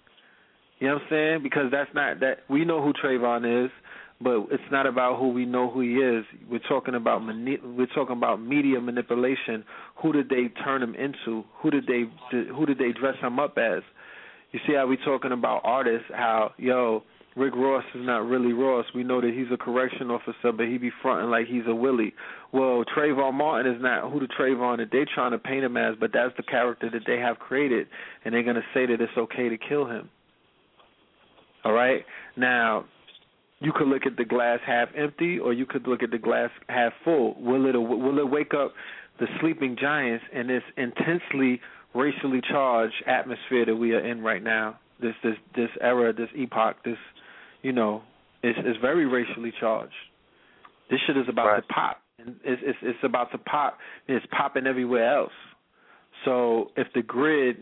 [0.80, 1.42] You know what I'm saying?
[1.42, 3.70] Because that's not that we know who Trayvon is,
[4.20, 6.26] but it's not about who we know who he is.
[6.50, 9.64] We're talking about mani- we're talking about media manipulation.
[10.02, 11.42] Who did they turn him into?
[11.62, 13.82] Who did they who did they dress him up as?
[14.52, 16.08] You see how we talking about artists?
[16.12, 17.02] How yo
[17.36, 18.86] Rick Ross is not really Ross.
[18.94, 22.14] We know that he's a correction officer, but he be fronting like he's a Willie.
[22.50, 25.96] Well, Trayvon Martin is not who the Trayvon that they trying to paint him as,
[26.00, 27.88] but that's the character that they have created,
[28.24, 30.08] and they're gonna say that it's okay to kill him.
[31.64, 32.04] All right.
[32.36, 32.86] Now,
[33.60, 36.50] you could look at the glass half empty, or you could look at the glass
[36.68, 37.34] half full.
[37.38, 38.72] Will it will it wake up
[39.18, 41.60] the sleeping giants in this intensely
[41.94, 44.78] racially charged atmosphere that we are in right now?
[45.00, 46.98] This this this era, this epoch, this
[47.66, 48.02] you know,
[48.44, 49.92] it's it's very racially charged.
[50.88, 51.66] This shit is about Right.
[51.68, 52.00] to pop.
[52.18, 53.78] And It's it's it's about to pop.
[54.06, 55.32] and It's popping everywhere else.
[56.24, 57.56] So if the grid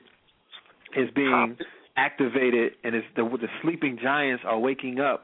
[0.95, 1.57] is being
[1.97, 5.21] activated and it's the the sleeping giants are waking up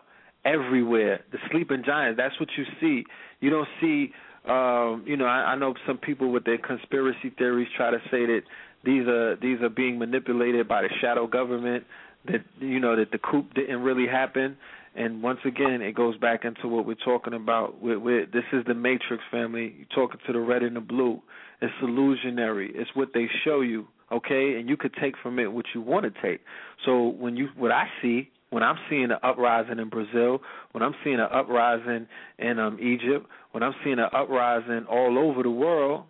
[0.47, 1.21] everywhere.
[1.31, 3.05] The sleeping giants, that's what you see.
[3.41, 4.13] You don't see
[4.49, 8.25] um, you know, I, I know some people with their conspiracy theories try to say
[8.25, 8.43] that
[8.85, 11.85] these are these are being manipulated by the shadow government,
[12.27, 14.57] that you know, that the coup didn't really happen.
[14.95, 17.81] And once again, it goes back into what we're talking about.
[17.81, 19.75] We're, we're, this is the Matrix family.
[19.79, 21.23] You're talking to the red and the blue.
[21.63, 22.73] It's illusionary.
[22.75, 24.57] It's what they show you, okay?
[24.59, 26.41] And you could take from it what you want to take.
[26.85, 30.41] So when you, what I see, when I'm seeing an uprising in Brazil,
[30.73, 32.09] when I'm seeing an uprising
[32.39, 36.05] in um Egypt, when I'm seeing an uprising all over the world,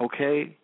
[0.00, 0.56] okay,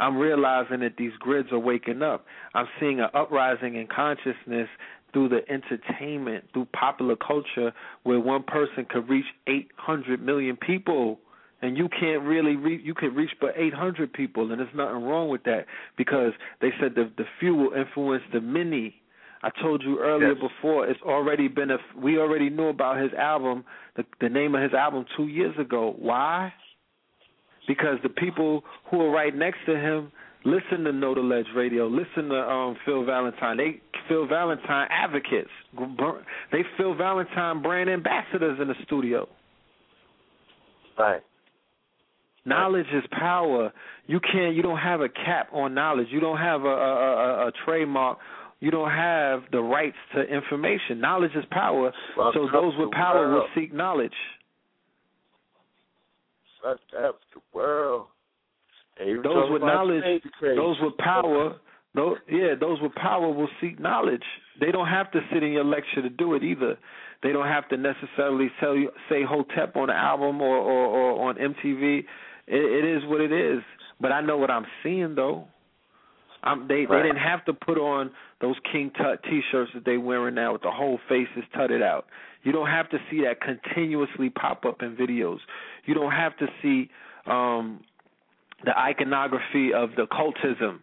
[0.00, 2.24] I'm realizing that these grids are waking up.
[2.54, 4.68] I'm seeing an uprising in consciousness
[5.12, 7.72] through the entertainment, through popular culture,
[8.04, 11.18] where one person could reach 800 million people,
[11.62, 12.80] and you can't really reach.
[12.84, 15.66] You can reach but 800 people, and there's nothing wrong with that
[15.98, 18.94] because they said the the few will influence the many.
[19.42, 20.38] I told you earlier Yes.
[20.40, 21.78] before it's already been a.
[21.96, 23.64] We already knew about his album,
[23.96, 25.94] the the name of his album two years ago.
[25.98, 26.52] Why?
[27.70, 30.10] Because the people who are right next to him
[30.44, 33.56] listen to Know Ledge Radio, listen to um Phil Valentine.
[33.56, 35.50] They Phil Valentine advocates.
[36.50, 39.28] They Phil Valentine brand ambassadors in the studio.
[40.98, 41.20] Right.
[42.44, 43.72] Knowledge is power.
[44.08, 44.56] You can't.
[44.56, 46.08] You don't have a cap on knowledge.
[46.10, 48.18] You don't have a a, a, a trademark.
[48.58, 50.98] You don't have the rights to information.
[50.98, 51.92] Knowledge is power.
[52.16, 54.10] Fuck so those with power will seek knowledge.
[56.62, 58.06] Fuck up the world.
[58.98, 60.02] Those with knowledge,
[60.42, 61.56] those with power,
[61.94, 64.22] those yeah, those with power will seek knowledge.
[64.60, 66.76] They don't have to sit in your lecture to do it either.
[67.22, 71.28] They don't have to necessarily tell you say Hotep on the album or or, or
[71.30, 72.00] on MTV.
[72.00, 72.04] It,
[72.46, 73.62] it is what it is.
[74.00, 75.46] But I know what I'm seeing though.
[76.42, 77.02] Um, they Right.
[77.02, 78.10] they didn't have to put on
[78.40, 82.06] those King Tut T-shirts that they're wearing now with the whole face is tutted out.
[82.42, 85.38] You don't have to see that continuously pop up in videos.
[85.84, 86.88] You don't have to see
[87.26, 87.80] um
[88.64, 90.80] the iconography of the cultism.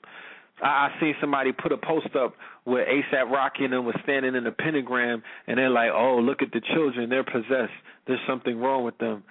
[0.62, 4.36] I, I seen somebody put a post up where ASAP Rocky and them was standing
[4.36, 7.74] in the pentagram, and they're like, "Oh, look at the children; they're possessed.
[8.06, 9.24] There's something wrong with them."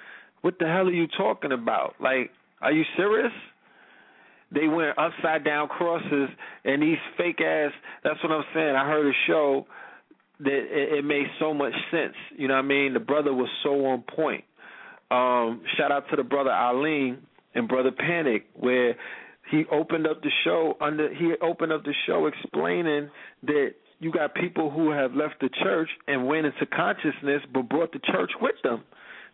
[0.42, 1.96] What the hell are you talking about?
[2.00, 2.30] Like,
[2.62, 3.32] are you serious?
[4.53, 6.28] They went upside down crosses
[6.64, 7.72] and these fake ass.
[8.05, 8.76] That's what I'm saying.
[8.76, 9.66] I heard a show
[10.40, 12.14] that it, it made so much sense.
[12.36, 12.94] You know what I mean?
[12.94, 14.44] The brother was so on point.
[15.11, 17.18] Um, shout out to the brother Arlene
[17.55, 18.97] and brother Panic, where
[19.51, 23.09] he opened up the show under he opened up the show explaining
[23.44, 23.70] that
[24.01, 28.01] you got people who have left the church and went into consciousness but brought the
[28.01, 28.82] church with them.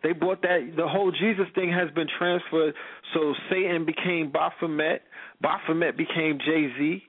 [0.03, 2.73] They brought that the whole Jesus thing has been transferred.
[3.13, 5.01] So Satan became Baphomet,
[5.41, 7.03] Baphomet became Jay Z.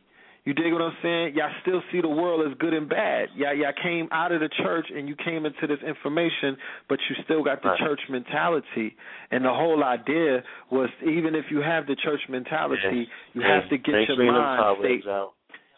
[0.45, 1.35] You dig what I'm saying?
[1.37, 3.29] Y'all still see the world as good and bad.
[3.35, 7.17] Y'all, y'all came out of the church and you came into this information, but you
[7.25, 7.79] still got the Right.
[7.79, 8.95] church mentality.
[9.31, 13.79] And the whole idea was even if you have the church mentality, you have to
[13.79, 15.33] get Ain't your mind state out.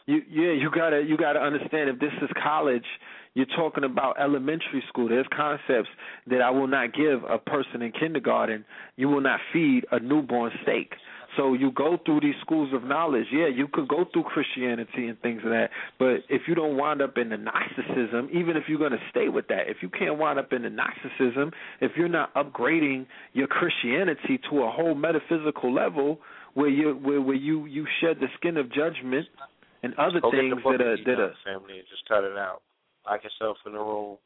[0.07, 2.87] you yeah, you gotta you gotta understand if this is college,
[3.37, 5.11] you're talking about elementary school.
[5.11, 5.91] There's concepts
[6.27, 8.65] that I will not give a person in kindergarten.
[8.97, 10.93] You will not feed a newborn steak.
[11.37, 13.27] So you go through these schools of knowledge.
[13.31, 15.69] Yeah, you could go through Christianity and things of that,
[15.99, 19.29] but if you don't wind up in the Gnosticism, even if you're going to stay
[19.29, 21.51] with that, if you can't wind up in the Gnosticism,
[21.83, 26.21] if you're not upgrading your Christianity to a whole metaphysical level
[26.55, 29.27] where you where, where you you shed the skin of judgment
[29.83, 32.25] and other Go things get the book that are that are family and just cut
[32.25, 32.63] it out.
[33.07, 34.19] Lock yourself in the room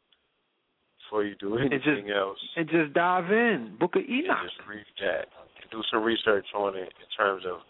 [1.05, 2.39] before you do And anything just- else.
[2.57, 3.77] and just dive in.
[3.77, 4.43] Book of and Enoch.
[4.43, 5.29] just read that.
[5.71, 7.63] Do some research on it in terms of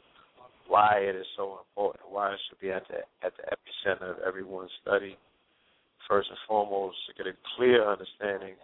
[0.66, 4.18] why it is so important, why it should be at the at the epicenter of
[4.20, 5.18] everyone's study.
[6.08, 8.56] First and foremost, to get a clear understanding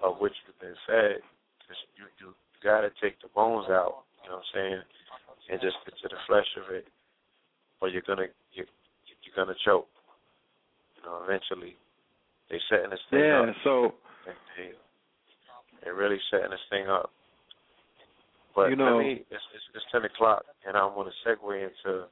[0.00, 1.20] of what you've been fed,
[1.58, 4.04] because you you got to take the bones out.
[4.24, 4.82] You know what I'm saying?
[5.50, 6.86] And just get to the flesh of it,
[7.80, 8.64] or you're gonna you
[9.22, 9.88] you're gonna choke.
[11.00, 11.76] You know, eventually,
[12.50, 13.56] they setting this thing Yeah, up.
[13.64, 13.94] so
[14.26, 14.70] They, they,
[15.82, 17.10] they're really setting this thing up.
[18.54, 22.04] But You know- me, it's, it's, it's 10 o'clock, and I want to segue into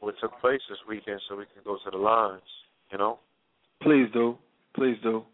[0.00, 2.42] what took place this weekend so we can go to the lines,
[2.92, 3.18] you know?
[3.82, 4.36] please do.
[4.74, 5.24] Please do.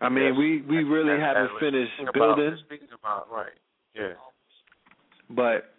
[0.00, 0.34] I mean, Yes.
[0.38, 3.52] we we really haven't finished building, speaking about, right,
[3.94, 4.12] yeah.
[5.30, 5.74] but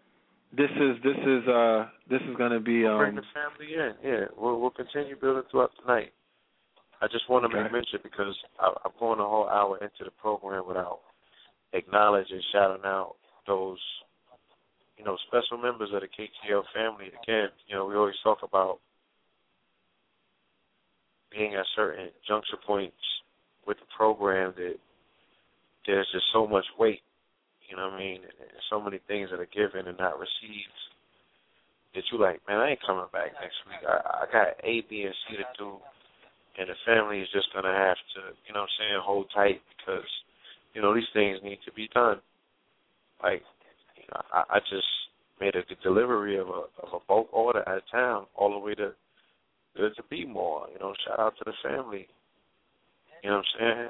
[0.55, 3.93] this is this is uh this is going to be Bring the um family in,
[4.03, 4.25] yeah.
[4.37, 6.13] We'll, we'll continue building throughout the night.
[7.01, 10.11] I just want to make mention because I, I'm going a whole hour into the
[10.11, 10.99] program without
[11.73, 13.77] acknowledging, shouting out those,
[14.97, 17.11] you know, special members of the KTL family.
[17.23, 18.79] Again, you know, we always talk about
[21.31, 22.95] being at certain juncture points
[23.67, 24.75] with the program that
[25.85, 27.01] there's just so much weight,
[27.69, 30.79] you know what I mean, and so many things that are given and not received
[31.95, 33.81] that you like, man, I ain't coming back next week.
[33.87, 35.77] I, I got A, B, and C to do,
[36.59, 39.61] and the family is just gonna have to, you know what I'm saying, hold tight
[39.75, 40.07] because,
[40.73, 42.21] you know, these things need to be done.
[43.23, 43.41] Like,
[43.97, 44.87] you know, I, I just
[45.41, 48.75] made a delivery of a of a bulk order out of town all the way
[48.75, 48.93] to
[49.77, 50.67] to, to B-more.
[50.73, 52.07] You know, shout out to the family.
[53.23, 53.89] You know what I'm saying?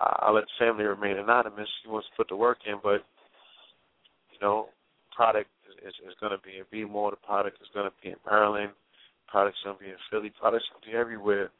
[0.00, 1.68] I, I'll let the family remain anonymous.
[1.84, 3.02] He wants to put the work in, but
[4.32, 4.68] you know,
[5.14, 7.10] product is, is, is going to be in B-more.
[7.10, 8.72] The product is going to be in Maryland.
[9.26, 10.32] Product's going to be in Philly.
[10.40, 11.50] Product's going to be everywhere.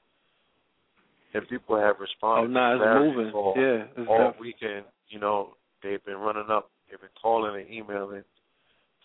[1.34, 3.32] And people have oh responded no, to it's clarity moving.
[3.32, 4.84] for Yeah, it's all def- weekend.
[5.08, 6.70] You know, they've been running up.
[6.88, 8.24] They've been calling and emailing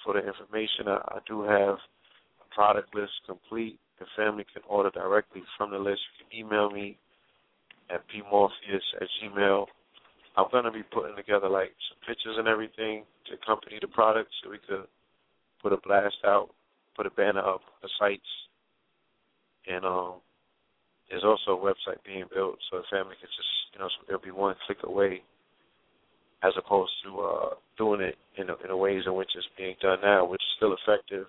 [0.03, 0.87] for the information.
[0.87, 3.77] I, I do have a product list complete.
[3.99, 5.99] The family can order directly from the list.
[6.17, 6.97] You can email me
[7.93, 9.65] at pmorpheus at gmail.
[10.35, 14.49] I'm gonna be putting together like some pictures and everything to accompany the product, so
[14.49, 14.85] we could
[15.61, 16.49] put a blast out,
[16.97, 18.21] put a banner up, the sites,
[19.67, 20.15] and um,
[21.09, 24.31] there's also a website being built, so the family can just you know, it'll be
[24.31, 25.21] one click away,
[26.43, 29.75] as opposed to uh doing it in the, in the ways in which it's being
[29.81, 31.25] done now, which is still effective.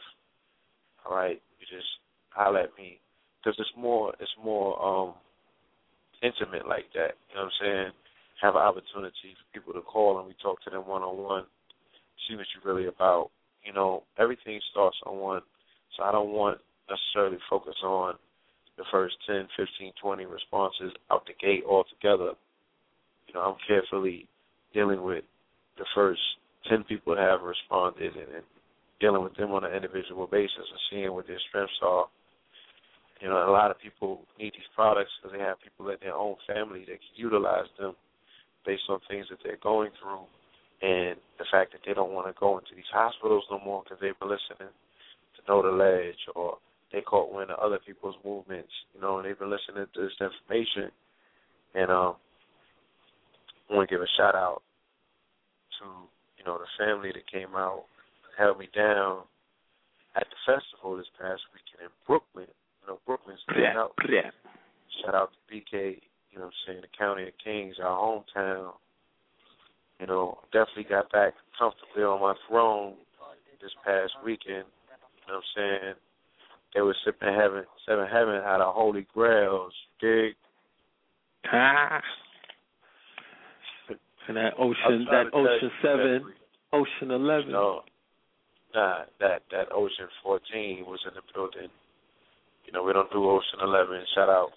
[1.04, 1.88] All right, you just
[2.30, 2.98] holler at me
[3.38, 5.14] because it's more it's more um
[6.24, 7.20] intimate like that.
[7.28, 7.92] You know what I'm saying?
[8.40, 11.44] Have an opportunity for people to call and we talk to them one on one,
[12.26, 13.30] see what you're really about.
[13.64, 15.42] You know, everything starts on one.
[15.96, 16.58] So I don't want
[16.88, 18.14] necessarily focus on
[18.76, 22.32] the first 10, 15, 20 responses out the gate altogether.
[23.28, 24.26] You know, I'm carefully
[24.72, 25.24] dealing with
[25.78, 26.20] the first
[26.68, 28.44] 10 people that have responded and, and
[29.00, 32.06] dealing with them on an individual basis and seeing what their strengths are.
[33.24, 36.12] You know, a lot of people need these products because they have people in their
[36.12, 37.96] own family that can utilize them
[38.66, 40.28] based on things that they're going through,
[40.84, 43.96] and the fact that they don't want to go into these hospitals no more because
[44.02, 46.58] they've been listening to Know the Ledge or
[46.92, 50.20] they caught wind of other people's movements, you know, and they've been listening to this
[50.20, 50.92] information.
[51.72, 52.20] And um,
[53.70, 54.60] I want to give a shout out
[55.80, 55.88] to
[56.36, 57.88] you know the family that came out,
[58.36, 59.24] held me down
[60.14, 62.52] at the festival this past weekend in Brooklyn.
[62.84, 63.92] You know, Brooklyn's Yeah, out.
[64.08, 64.30] yeah.
[65.02, 68.72] Shout out to BK, you know what I'm saying, the County of Kings, our hometown.
[70.00, 72.94] You know, definitely got back comfortably on my throne
[73.62, 74.64] this past weekend.
[75.26, 75.42] You know what I'm
[75.80, 75.94] saying?
[76.74, 79.72] They were sipping heaven, seven heaven out of holy grails.
[80.00, 80.34] Dig.
[81.50, 82.00] Ah.
[84.26, 86.32] And that ocean, that ocean seven,
[86.72, 87.48] ocean eleven.
[87.48, 87.80] You know,
[88.74, 91.68] nah, that that Ocean 14 was in the building.
[92.74, 94.02] You know, we don't do Ocean 11.
[94.16, 94.50] Shout out,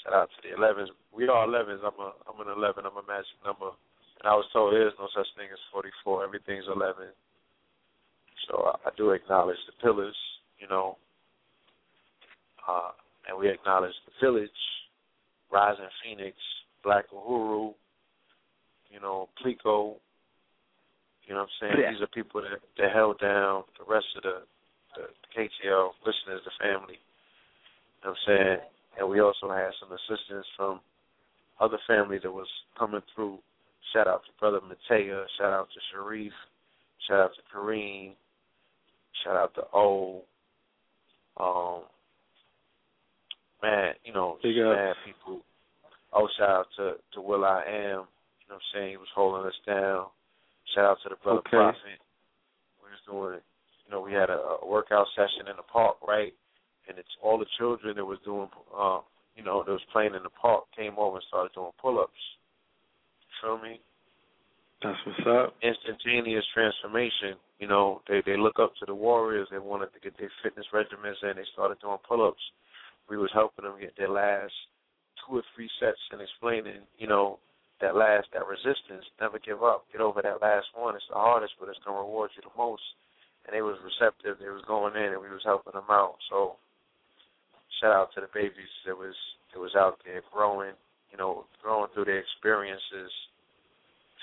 [0.00, 0.88] shout out to the 11s.
[1.12, 1.84] We are 11s.
[1.84, 2.88] I'm a I'm an 11.
[2.88, 3.76] I'm a magic number.
[4.16, 6.24] And I was told there is no such thing as 44.
[6.24, 7.12] Everything's 11.
[8.48, 10.16] So I, I do acknowledge the pillars.
[10.58, 10.96] You know,
[12.66, 12.96] uh,
[13.28, 14.48] and we acknowledge the village,
[15.52, 16.38] Rising Phoenix,
[16.82, 17.74] Black Uhuru,
[18.88, 19.96] you know, Plico,
[21.28, 21.84] you know what I'm saying?
[21.84, 21.92] Yeah.
[21.92, 24.48] These are people that, that held down the rest of the,
[24.96, 26.98] the KTL listeners, the family.
[26.98, 28.58] You know what I'm saying?
[28.98, 30.80] And we also had some assistance from
[31.60, 33.38] other family that was coming through.
[33.92, 36.32] Shout out to Brother Matea, shout out to Sharif,
[37.08, 38.12] shout out to Kareem,
[39.24, 40.22] shout out to O.
[41.38, 41.82] Um
[43.62, 45.40] man, you know, just mad people.
[46.12, 48.04] Oh, shout out to, to Will I Am, you know
[48.48, 48.90] what I'm saying?
[48.90, 50.06] He was holding us down.
[50.74, 51.50] Shout out to the brother Okay.
[51.50, 52.00] Prophet.
[52.82, 53.51] We was doing, you
[53.92, 56.32] know, we had a, a workout session in the park, right?
[56.88, 59.00] And it's all the children that was doing, uh,
[59.36, 62.22] you know, that was playing in the park came over and started doing pull-ups.
[63.40, 63.80] Feel me?
[64.82, 65.54] That's what's up.
[65.62, 67.38] Instantaneous transformation.
[67.60, 69.46] You know, they they look up to the warriors.
[69.50, 71.36] They wanted to get their fitness regimens in.
[71.36, 72.42] They started doing pull-ups.
[73.08, 74.52] We was helping them get their last
[75.22, 77.38] two or three sets and explaining, you know,
[77.80, 79.06] that last that resistance.
[79.20, 79.86] Never give up.
[79.92, 80.96] Get over that last one.
[80.96, 82.82] It's the hardest, but it's gonna reward you the most.
[83.46, 84.38] And they was receptive.
[84.38, 86.14] They was going in, and we was helping them out.
[86.30, 86.56] So,
[87.80, 89.14] shout out to the babies that was
[89.52, 90.74] that was out there growing.
[91.10, 93.10] You know, growing through their experiences.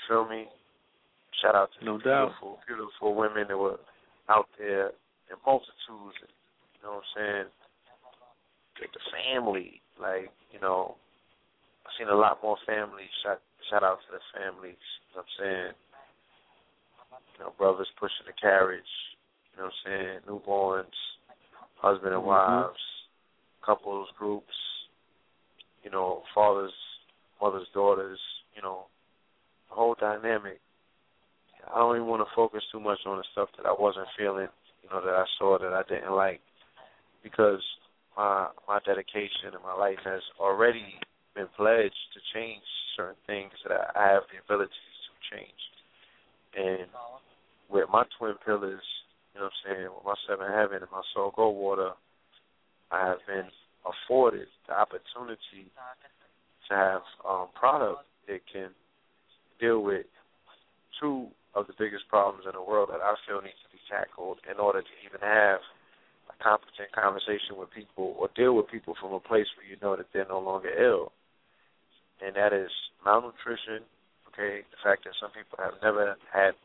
[0.07, 0.47] Feel me?
[1.41, 2.33] Shout out to No the doubt.
[2.41, 3.77] beautiful, beautiful women that were
[4.27, 4.87] out there
[5.29, 6.17] in multitudes.
[6.17, 7.47] You know what I'm saying?
[8.81, 10.95] Like the family, like you know,
[11.85, 13.11] I've seen a lot more families.
[13.21, 14.79] Shout shout out to the families.
[14.79, 15.73] You know what I'm saying?
[17.37, 18.87] You know, brothers pushing the carriage.
[19.59, 20.19] You know what I'm saying?
[20.23, 21.19] Newborns,
[21.75, 22.27] husband and Mhm.
[22.27, 22.79] wives,
[23.61, 24.55] couples, groups.
[25.83, 26.73] You know, fathers,
[27.41, 28.21] mothers, daughters.
[28.55, 28.87] You know,
[29.67, 30.61] the whole dynamic.
[31.67, 34.47] I don't even want to focus too much on the stuff that I wasn't feeling.
[34.81, 36.39] You know, that I saw that I didn't like,
[37.21, 37.61] because
[38.15, 41.01] my my dedication and my life has already
[41.35, 42.63] been pledged to change
[42.95, 44.71] certain things that I have the abilities
[45.03, 45.71] to change.
[46.55, 46.89] And
[47.67, 48.83] with my twin pillars,
[49.39, 51.95] you know what I'm saying, with my seven heaven and my soul gold water,
[52.91, 53.47] I have been
[53.87, 55.71] afforded the opportunity
[56.67, 58.75] to have um product that can
[59.63, 60.03] deal with
[60.99, 64.43] two of the biggest problems in the world that I feel need to be tackled
[64.43, 65.63] in order to even have
[66.27, 69.95] a competent conversation with people or deal with people from a place where you know
[69.95, 71.15] that they're no longer ill.
[72.19, 72.69] And that is
[73.07, 73.87] malnutrition,
[74.27, 76.59] okay, the fact that some people have never had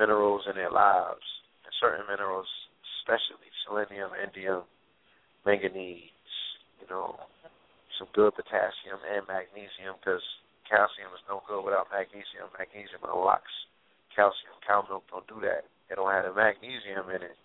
[0.00, 1.37] minerals in their lives,
[1.80, 2.48] certain minerals,
[3.00, 4.62] especially selenium, indium,
[5.46, 6.12] manganese,
[6.82, 7.16] you know,
[7.98, 10.22] some good potassium and magnesium because
[10.68, 12.46] calcium is no good without magnesium.
[12.54, 13.50] Magnesium unlocks
[14.14, 14.54] calcium.
[14.66, 15.66] Cow milk don't do that.
[15.90, 17.38] It don't have the magnesium in it.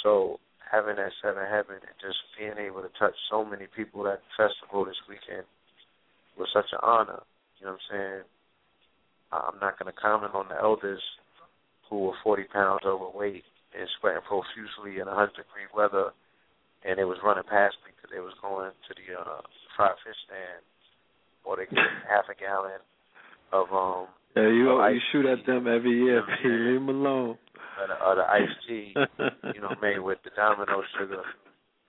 [0.00, 0.40] So
[0.72, 4.32] having that seven heaven and just being able to touch so many people at the
[4.36, 5.44] festival this weekend
[6.38, 7.22] was such an honor.
[7.60, 8.24] You know what I'm saying?
[9.32, 11.00] I'm not going to comment on the elders
[11.92, 13.44] who were 40 pounds overweight
[13.76, 16.16] and sweating profusely in 100 degree weather,
[16.88, 19.44] and they was running past me because they was going to the uh,
[19.76, 20.64] fried fish stand,
[21.44, 22.80] or they get half a gallon
[23.52, 26.24] of um Yeah, you you shoot at them every year.
[26.24, 26.48] Yeah.
[26.48, 27.36] Leave them alone.
[27.76, 28.96] or the, or the iced tea,
[29.52, 31.20] you know, made with the domino sugar.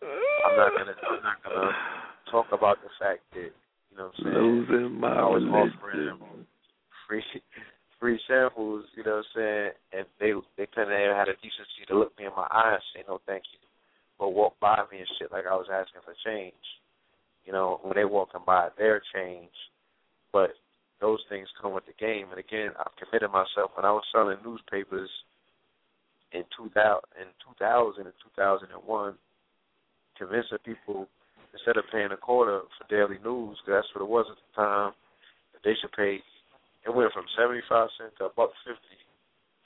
[0.04, 1.72] I'm not gonna I'm not gonna
[2.28, 6.12] talk about the fact that you know what I'm saying Losing my I was offering
[6.12, 6.20] them
[7.08, 7.24] free
[8.04, 11.88] free samples, you know what I'm saying, and they they couldn't even had a decency
[11.88, 13.64] to look me in my eye and say no thank you.
[14.20, 16.68] But walk by me and shit like I was asking for change.
[17.48, 19.56] You know, when they walking by their change.
[20.36, 20.52] But
[21.00, 24.44] those things come with the game and again I've committed myself when I was selling
[24.44, 25.10] newspapers
[26.36, 29.16] in two thousand in two thousand and two thousand and one,
[30.20, 31.08] convincing people
[31.56, 34.52] instead of paying a quarter for daily news, because that's what it was at the
[34.60, 34.92] time,
[35.56, 36.20] that they should pay
[36.86, 39.00] it went from seventy five cents to a buck fifty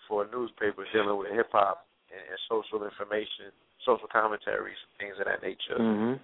[0.07, 3.51] for a newspaper dealing with hip hop and, and social information,
[3.83, 5.75] social commentaries, things of that nature.
[5.75, 6.19] Mhm.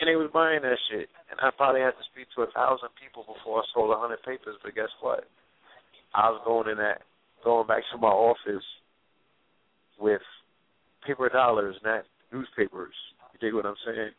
[0.00, 1.08] And they was buying that shit.
[1.30, 4.22] And I probably had to speak to a thousand people before I sold a hundred
[4.22, 5.24] papers, but guess what?
[6.14, 7.02] I was going in that
[7.44, 8.64] going back to my office
[9.98, 10.22] with
[11.06, 12.94] paper dollars, not newspapers.
[13.32, 14.12] You dig what I'm saying?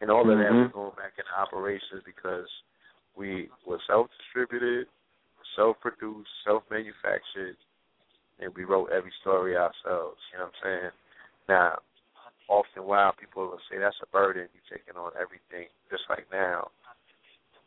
[0.00, 2.48] And all of that was going back into operations because
[3.14, 4.88] we were self distributed,
[5.56, 7.56] self produced, self manufactured,
[8.40, 10.20] and we wrote every story ourselves.
[10.32, 10.90] You know what I'm saying?
[11.48, 11.78] Now,
[12.48, 16.70] often while people will say that's a burden, you're taking on everything, just like now.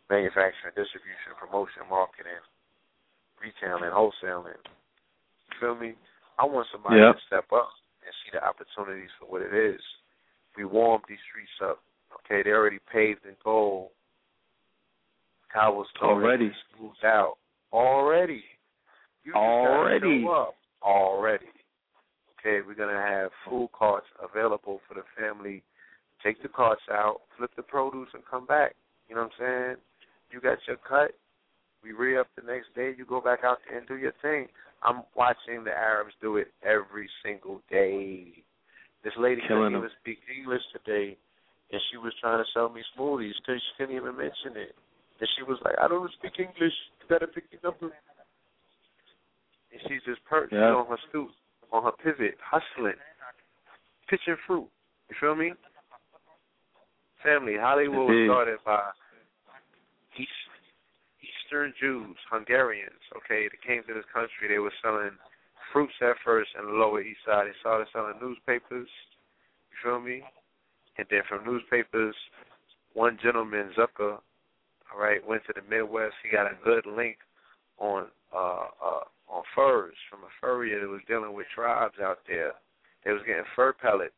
[0.09, 2.37] Manufacturing, distribution, promotion, marketing,
[3.41, 4.61] retailing, wholesaling.
[5.49, 5.95] You feel me?
[6.37, 7.15] I want somebody Yep.
[7.15, 7.69] to step up
[8.05, 9.81] and see the opportunities for what it is.
[10.55, 11.81] We warmed these streets up.
[12.21, 13.89] Okay, they already paved in gold.
[15.51, 16.51] Cobblestone Already.
[16.75, 17.37] smoothed out.
[17.75, 18.41] Already.
[19.25, 20.25] You Already.
[20.81, 21.45] Already.
[22.39, 25.61] Okay, we're gonna have food carts available for the family.
[26.23, 28.75] Take the carts out, flip the produce, and come back.
[29.09, 29.75] You know what I'm saying?
[30.31, 31.11] You got your cut.
[31.83, 32.93] We re up the next day.
[32.97, 34.47] You go back out there and do your thing.
[34.81, 38.43] I'm watching the Arabs do it every single day.
[39.03, 41.17] This lady Killing couldn't even speak English today,
[41.71, 44.75] and she was trying to sell me smoothies because she couldn't even mention it.
[45.19, 46.73] And she was like, "I don't speak English.
[47.01, 47.95] You gotta pick the number."
[49.71, 50.73] And she's just perched Yeah.
[50.75, 51.31] on her stoop,
[51.71, 52.99] on her pivot, hustling,
[54.07, 54.69] pitching fruit.
[55.09, 55.53] You feel me?
[57.23, 58.91] Family, Hollywood was started by
[60.15, 60.31] East,
[61.21, 63.01] Eastern Jews, Hungarians.
[63.17, 64.47] Okay, they came to this country.
[64.47, 65.17] They were selling
[65.71, 67.47] fruits at first in the Lower East Side.
[67.47, 68.89] They started selling newspapers.
[69.71, 70.23] You feel me?
[70.97, 72.15] And then from newspapers,
[72.93, 74.21] one gentleman, Zukor,
[74.93, 76.15] all right, went to the Midwest.
[76.23, 77.17] He got a good link
[77.77, 82.53] on uh uh on furs from a furrier that was dealing with tribes out there.
[83.03, 84.13] They was getting fur pellets.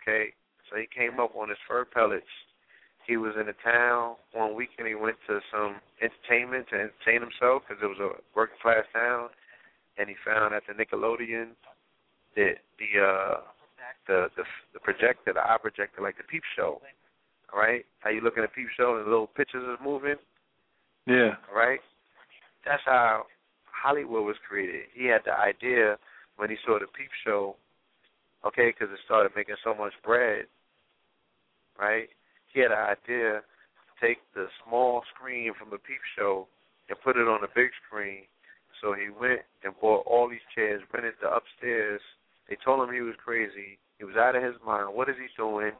[0.00, 0.32] Okay,
[0.68, 2.28] so he came up on his fur pellets.
[3.06, 4.88] He was in a town one weekend.
[4.88, 9.28] He went to some entertainment to entertain himself because it was a working class town,
[9.98, 11.52] and he found at the Nickelodeon
[12.36, 13.40] that the uh
[14.06, 16.80] the the the projector, the eye projector, like the Peep Show.
[17.54, 20.16] Right, how you look at a Peep Show and the little pictures is moving.
[21.06, 21.36] Yeah.
[21.54, 21.78] Right,
[22.66, 23.26] that's how
[23.70, 24.86] Hollywood was created.
[24.92, 25.96] He had the idea
[26.36, 27.54] when he saw the Peep Show,
[28.44, 30.46] okay, because it started making so much bread,
[31.78, 32.08] right?
[32.52, 36.48] He had an idea to take the small screen from the Peep Show
[36.88, 38.22] and put it on the big screen.
[38.82, 42.00] So he went and bought all these chairs, rented the upstairs.
[42.48, 43.78] They told him he was crazy.
[43.98, 44.94] He was out of his mind.
[44.94, 45.72] What is he doing?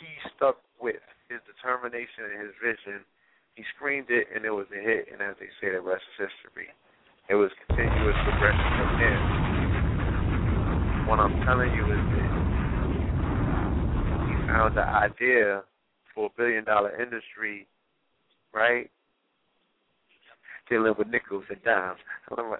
[0.00, 3.04] He stuck with his determination and his vision.
[3.54, 5.08] He screamed it, and it was a hit.
[5.12, 6.68] And as they say, the rest is history.
[7.28, 9.20] It was continuous progression from there.
[11.08, 12.30] What I'm telling you is that
[14.28, 15.64] he found the idea
[16.14, 17.66] for a billion dollar industry,
[18.54, 18.90] right?
[20.68, 21.98] Dealing with nickels and dimes.
[22.30, 22.54] I'm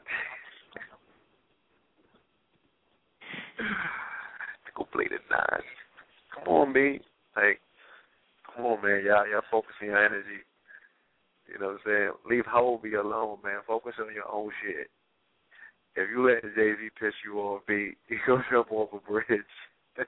[4.67, 5.65] nickel plated nines.
[6.35, 7.01] Come on, B.
[7.37, 7.61] Like,
[8.59, 9.03] come on, man.
[9.07, 10.43] Y'all, y'all focusing your energy.
[11.47, 12.11] You know what I'm saying?
[12.29, 13.61] Leave Hobie alone, man.
[13.67, 14.91] Focus on your own shit.
[15.97, 18.99] If you let the Jay Z piss you off, B, he gonna jump off a
[19.11, 19.27] bridge.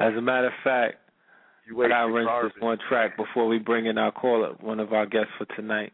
[0.00, 0.96] As a matter of fact,
[1.66, 2.52] You I gotta rinse garbage.
[2.54, 5.92] this one track before we bring in our caller, one of our guests for tonight.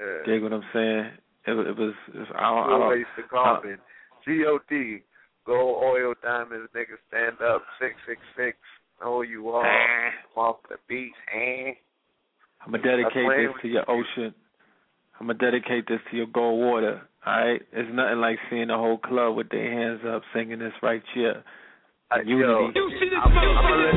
[0.00, 0.06] Yeah.
[0.26, 1.10] Dig what I'm saying?
[1.46, 1.94] It, was- it was.
[2.14, 3.78] It was I don't, I don't, waste the carbon.
[4.24, 5.02] G-O-D.
[5.50, 7.64] Gold, oil, diamonds, nigga, stand up.
[7.80, 8.56] Six, six, six.
[9.00, 9.64] Know who you are.
[10.32, 11.10] Come off the beat.
[11.34, 11.72] Eh?
[12.64, 14.32] I'm gonna dedicate this to your ocean.
[15.18, 17.02] I'm gonna dedicate this to your gold water.
[17.26, 20.72] All right, it's nothing like seeing the whole club with their hands up singing this
[20.84, 21.42] right here.
[22.12, 22.46] Uh, Unity.
[22.46, 22.70] Yo,
[23.20, 23.94] I'm, I'm gonna let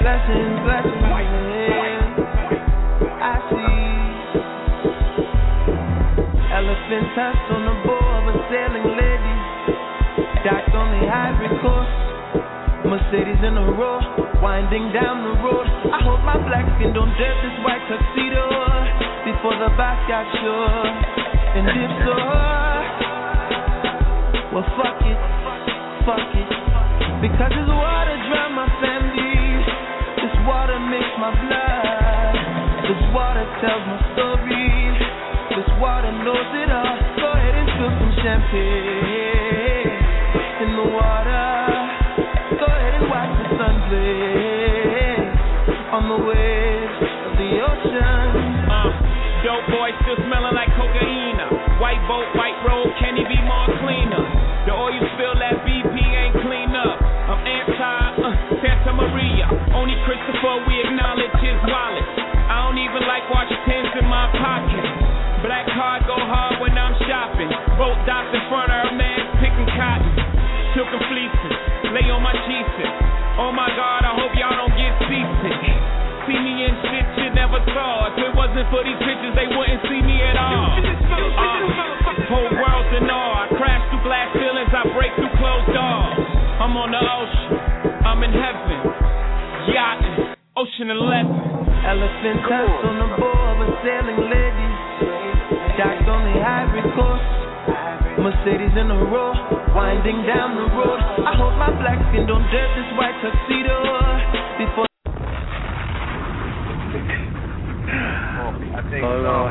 [0.00, 2.08] Blessings, blessings, yeah.
[3.20, 3.72] I see
[6.52, 7.71] elephant tusked on the
[8.52, 9.36] sailing lady.
[10.44, 11.96] Docked on the ivory coast.
[12.84, 13.96] Mercedes in a row,
[14.44, 15.64] winding down the road.
[15.88, 18.44] I hope my black skin don't dirt this white tuxedo
[19.24, 20.84] before the back got sure.
[21.56, 22.16] And if so,
[24.52, 25.20] well fuck it,
[26.04, 26.50] fuck it,
[27.24, 29.64] because this water drown my family.
[30.20, 32.36] This water makes my blood.
[32.84, 34.68] This water tells my story.
[35.56, 36.81] This water knows it all.
[38.22, 38.30] In
[40.78, 41.58] the water.
[42.54, 43.74] Go ahead and watch the sun
[45.90, 48.30] on the waves of the ocean.
[48.70, 48.94] Uh,
[49.42, 51.34] dope boy still smelling like cocaine.
[51.82, 52.54] White boat, white
[53.02, 54.22] can he be more cleaner?
[54.70, 57.02] The oil spill that BP ain't clean up.
[57.02, 57.74] I'm anti
[58.22, 59.50] uh, Santa Maria.
[59.74, 62.06] Only Christopher we acknowledge his Wallace.
[62.46, 65.11] I don't even like Washington's in my pocket.
[65.42, 67.50] Black card go hard when I'm shopping.
[67.74, 70.14] Boat docks in front of her man picking cotton.
[70.70, 71.54] Silken fleeces,
[71.90, 72.90] lay on my Jesus.
[73.42, 75.58] Oh my God, I hope y'all don't get seasick.
[76.30, 78.14] See me in shit you never saw.
[78.14, 80.78] If it wasn't for these bitches, they wouldn't see me at all.
[80.78, 83.42] Uh, whole world's in awe.
[83.42, 86.16] I crash through glass ceilings, I break through closed doors.
[86.62, 87.50] I'm on the ocean,
[88.06, 88.78] I'm in heaven.
[89.74, 91.61] Yachting, ocean 11.
[91.82, 94.76] Elephant tusk on the board with sailing ladies.
[95.74, 97.26] Docked on the Ivory Coast.
[98.22, 99.34] Mercedes in a row,
[99.74, 101.00] winding down the road.
[101.26, 103.82] I hope my black skin don't dirt this white tuxedo
[104.62, 104.86] before.
[108.78, 109.50] I think Hold Sean on.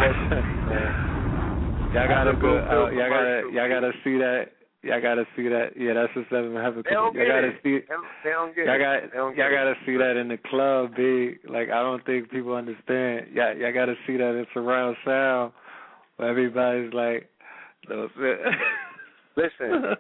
[1.92, 2.48] Y'all gotta a go.
[2.48, 3.52] good Uh, y'all gotta.
[3.52, 4.56] Y'all gotta see that.
[4.84, 5.78] Y'all gotta see that.
[5.78, 6.82] Yeah, that's the seven heaven.
[6.84, 7.60] They don't Y'all get gotta it.
[7.62, 7.80] see.
[8.24, 8.80] They don't- get Y'all it.
[8.80, 9.02] got.
[9.12, 9.78] They don't Y'all get gotta it.
[9.86, 11.40] see that in the club, big.
[11.48, 13.28] Like I don't think people understand.
[13.32, 15.54] Y'all, y'all gotta see that in surround sound,
[16.18, 17.30] where everybody's like,
[17.90, 18.10] no.
[19.38, 19.96] Listen,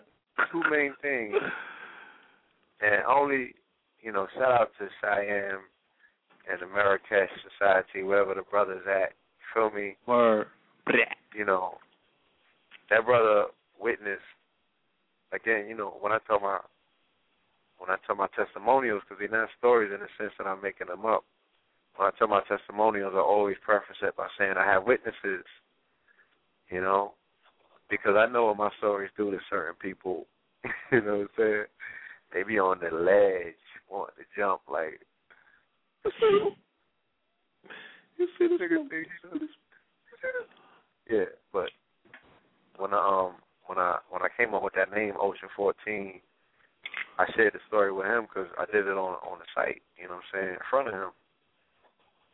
[0.52, 1.36] two main things,
[2.82, 3.54] and only,
[4.02, 5.60] you know, shout out to Cheyenne
[6.52, 9.14] and the Marrakesh Society, wherever the brothers at.
[9.14, 9.96] You feel me?
[10.08, 10.48] Word.
[11.36, 11.76] You know,
[12.90, 13.46] that brother
[13.80, 14.22] witnessed.
[15.34, 16.60] Again, you know, when I tell my
[17.78, 20.88] when I tell my testimonials, because they're not stories in the sense that I'm making
[20.88, 21.26] them up.
[21.96, 25.46] When I tell my testimonials, I always preface it by saying I have witnesses.
[26.70, 27.14] You know,
[27.90, 30.28] because I know what my stories do to certain people.
[30.92, 31.64] you know what I'm saying?
[32.34, 33.56] They be on the ledge,
[33.90, 35.02] wanting to jump like.
[38.18, 38.62] You see this?
[38.62, 38.86] Nigga.
[41.10, 41.70] Yeah, but
[42.78, 43.36] when I um
[43.72, 46.20] when I when I came up with that name Ocean 14,
[47.16, 49.80] I shared the story with him because I did it on on the site.
[49.96, 51.12] You know what I'm saying in front of him.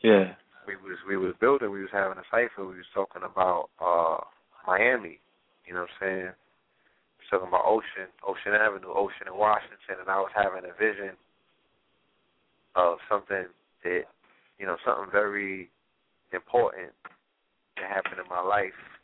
[0.02, 0.34] Yeah.
[0.66, 1.70] We was we was building.
[1.70, 2.66] We was having a cipher.
[2.66, 4.26] We was talking about uh
[4.66, 5.22] Miami.
[5.70, 6.34] You know what I'm saying?
[6.34, 10.74] We was talking about Ocean, Ocean Avenue, Ocean and Washington, and I was having a
[10.74, 11.14] vision
[12.74, 13.46] of something
[13.86, 14.10] that
[14.58, 15.70] you know something very
[16.34, 16.98] important
[17.78, 18.97] that happened in my life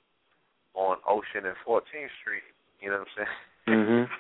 [0.74, 2.44] on Ocean and 14th Street.
[2.82, 3.26] You know what I'm
[3.68, 3.86] saying?
[3.86, 4.08] Mhm.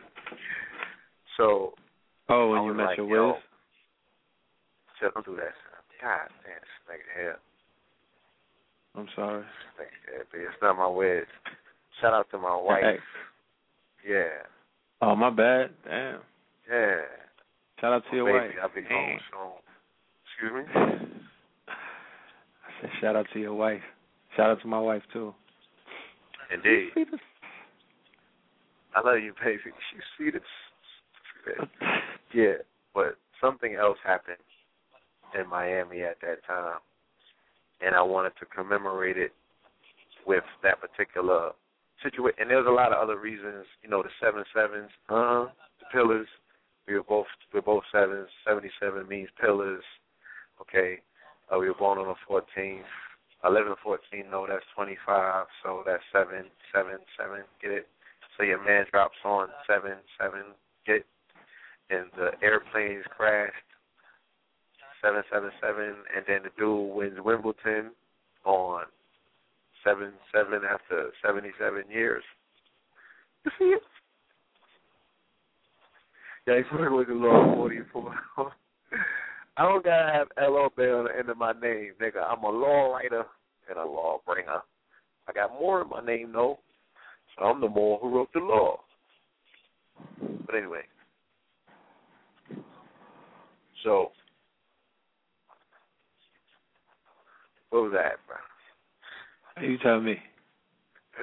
[1.37, 1.73] So
[2.29, 3.35] Oh, and you met like, your yo, Wiz.
[4.99, 5.53] so don't do that.
[5.99, 7.39] God damn, this nigga here.
[8.95, 9.41] I'm sorry.
[9.41, 11.25] This nigga here, but it's not my Wiz.
[11.99, 12.83] Shout out to my wife.
[12.83, 12.97] Hey.
[14.07, 14.45] Yeah,
[15.01, 15.71] Oh, my bad.
[15.85, 16.19] Damn.
[16.69, 17.01] yeah.
[17.81, 18.51] Shout out to your wife.
[18.61, 20.51] I'll be home soon.
[20.53, 20.81] Excuse me?
[21.67, 23.81] I said shout out to your wife.
[24.37, 25.33] Shout out to my wife too.
[26.51, 26.89] Indeed.
[26.95, 27.19] You see this?
[28.95, 29.59] I love you, baby.
[29.95, 30.41] You see this?
[32.33, 32.65] Yeah,
[32.95, 34.37] but something else happened
[35.39, 36.79] in Miami at that time,
[37.79, 39.33] and I wanted to commemorate it
[40.25, 41.51] with that particular
[42.01, 42.37] situation.
[42.41, 43.65] And there's a lot of other reasons.
[43.83, 45.45] You know, the seven sevens, uh,
[45.79, 46.27] the pillars.
[46.87, 48.29] We were both we're both sevens.
[48.47, 49.83] Seventy seven means pillars.
[50.59, 50.99] Okay,
[51.53, 52.81] uh, we were born on the 14th.
[53.45, 55.45] 11, 14, no, that's 25.
[55.63, 57.43] So that's seven, seven, seven.
[57.61, 57.87] Get it?
[58.37, 60.55] So your man drops on seven, seven.
[60.85, 61.05] Get it?
[61.89, 63.53] and the airplanes crashed.
[65.01, 67.91] Seven seven seven, and then the dude wins Wimbledon
[68.45, 68.83] on
[69.83, 72.23] seven seven after seventy seven years.
[73.43, 73.81] You see it?
[76.47, 78.15] Yeah, he's working with the law forty four.
[79.57, 82.23] I don't gotta have LO Bay on the end of my name, nigga.
[82.27, 83.23] I'm a law writer
[83.69, 84.61] and a law bringer.
[85.27, 86.57] I got more in my name though.
[87.37, 88.79] So I'm the more who wrote the law.
[90.45, 90.81] But anyway.
[93.83, 94.11] So
[97.69, 98.37] what was that, bro?
[99.67, 100.17] You tell me.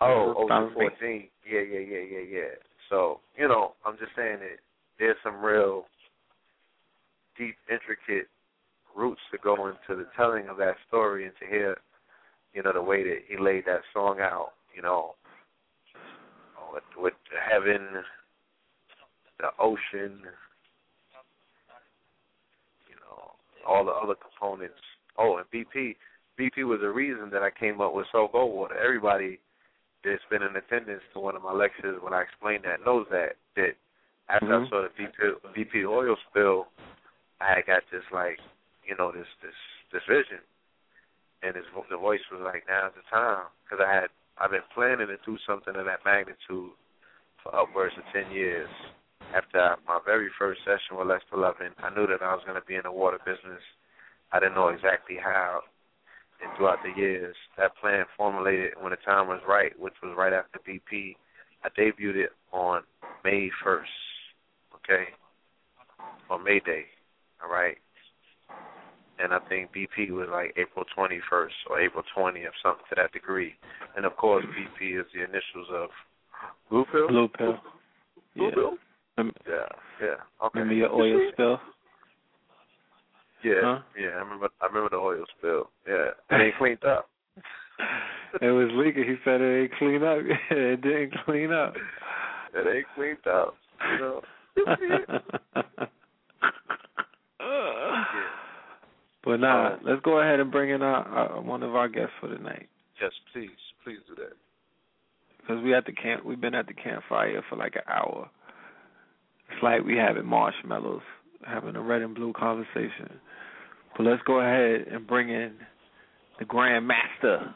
[0.00, 1.28] oh, Ocean oh, fourteen.
[1.50, 2.54] Yeah, yeah, yeah, yeah, yeah.
[2.88, 4.58] So, you know, I'm just saying that
[5.02, 5.86] there's some real
[7.36, 8.28] deep, intricate
[8.96, 11.76] roots to go into the telling of that story and to hear,
[12.54, 15.16] you know, the way that he laid that song out, you know,
[16.72, 17.14] with, with
[17.50, 17.80] heaven,
[19.40, 20.22] the ocean,
[22.86, 23.32] you know,
[23.66, 24.78] all the other components.
[25.18, 25.96] Oh, and BP,
[26.38, 28.76] BP was the reason that I came up with So Goldwater.
[28.80, 29.40] Everybody
[30.04, 33.32] that's been in attendance to one of my lectures when I explained that knows that
[33.56, 33.74] that
[34.28, 34.66] after Mhm.
[34.66, 36.68] I saw the BP, BP oil spill,
[37.40, 38.40] I had got this like,
[38.84, 39.54] you know, this this
[39.90, 40.40] this vision,
[41.42, 45.08] and his the voice was like, "Now's the time," because I had I've been planning
[45.08, 46.72] to do something of that magnitude
[47.42, 48.70] for upwards of ten years.
[49.34, 52.66] After my very first session with Lester Lovin, I knew that I was going to
[52.66, 53.62] be in the water business.
[54.30, 55.62] I didn't know exactly how.
[56.42, 60.32] And throughout the years, that plan formulated when the time was right, which was right
[60.32, 61.16] after BP.
[61.64, 62.82] I debuted it on
[63.24, 64.11] May 1st,
[64.84, 65.04] okay?
[66.30, 66.84] On May Day,
[67.42, 67.76] all right?
[69.18, 73.54] And I think BP was like April 21st or April 20th, something to that degree.
[73.96, 75.90] And of course, BP is the initials of
[76.70, 77.08] Blue Pill?
[77.08, 77.58] Blue pill.
[78.34, 78.54] Blue Yeah.
[78.54, 78.78] Pill?
[79.46, 79.68] Yeah,
[80.00, 80.06] yeah.
[80.42, 80.58] Okay.
[80.60, 81.60] Remember your oil spill?
[83.44, 83.78] Yeah, Huh?
[83.98, 84.08] yeah.
[84.08, 84.48] I remember.
[84.60, 85.70] I remember the oil spill.
[85.86, 87.08] Yeah, it ain't cleaned up.
[88.40, 89.04] it was leaking.
[89.04, 90.18] He said it ain't clean up.
[90.50, 91.74] it didn't clean up.
[92.54, 93.54] It ain't cleaned up.
[93.92, 94.22] You know.
[99.24, 102.12] but nah, Um, let's go ahead and bring in our, our one of our guests
[102.20, 102.68] for tonight.
[103.00, 103.50] Yes, please,
[103.84, 104.32] please do that.
[105.40, 108.30] Because we at the camp, we've been at the campfire for like an hour.
[109.50, 111.02] It's like we having marshmallows,
[111.46, 113.10] having a red and blue conversation.
[113.96, 115.52] But let's go ahead and bring in
[116.38, 117.52] the Grand Master.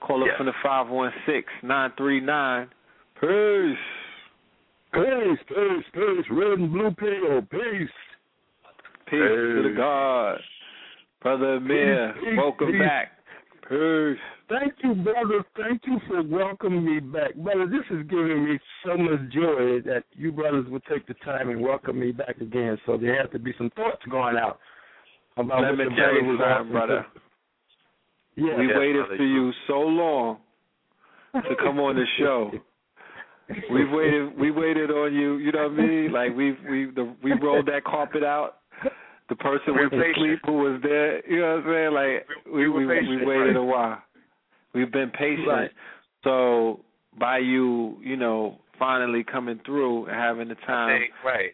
[0.00, 0.36] Call up Yes.
[0.36, 2.68] from the five one six nine three nine.
[3.20, 3.76] Peace.
[4.94, 6.24] Peace, peace, peace.
[6.30, 7.42] Red and blue pill.
[7.50, 7.88] Peace.
[9.06, 10.38] Peace to the God.
[11.22, 12.80] Brother Amir, Peace, peace, welcome peace.
[12.80, 13.12] back.
[13.68, 14.18] Peace.
[14.48, 15.44] Thank you, brother.
[15.56, 17.34] Thank you for welcoming me back.
[17.34, 21.48] Brother, this is giving me so much joy that you brothers would take the time
[21.48, 22.78] and welcome me back again.
[22.84, 24.58] So there have to be some thoughts going out
[25.38, 27.06] about Let what me the tell brother you was something, brother.
[28.36, 28.58] Yeah.
[28.58, 29.16] we Yes, waited brother.
[29.16, 30.36] for you so long
[31.34, 32.50] to come on the show.
[33.48, 34.38] We've waited.
[34.38, 35.36] We waited on you.
[35.36, 36.12] You know what I mean?
[36.12, 38.56] Like we've we the we rolled that carpet out.
[39.28, 41.26] The person to sleep who was there.
[41.28, 41.92] You know what I'm saying?
[41.94, 43.56] Like we We we, we waited right.
[43.56, 44.02] a while.
[44.74, 45.48] We've been patient.
[45.48, 45.70] Right.
[46.24, 46.80] So
[47.18, 51.00] by you, you know, finally coming through and having the time.
[51.00, 51.52] think right.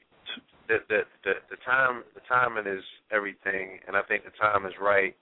[0.69, 4.73] The, the the the time the timing is everything, and I think the time is
[4.81, 5.15] right,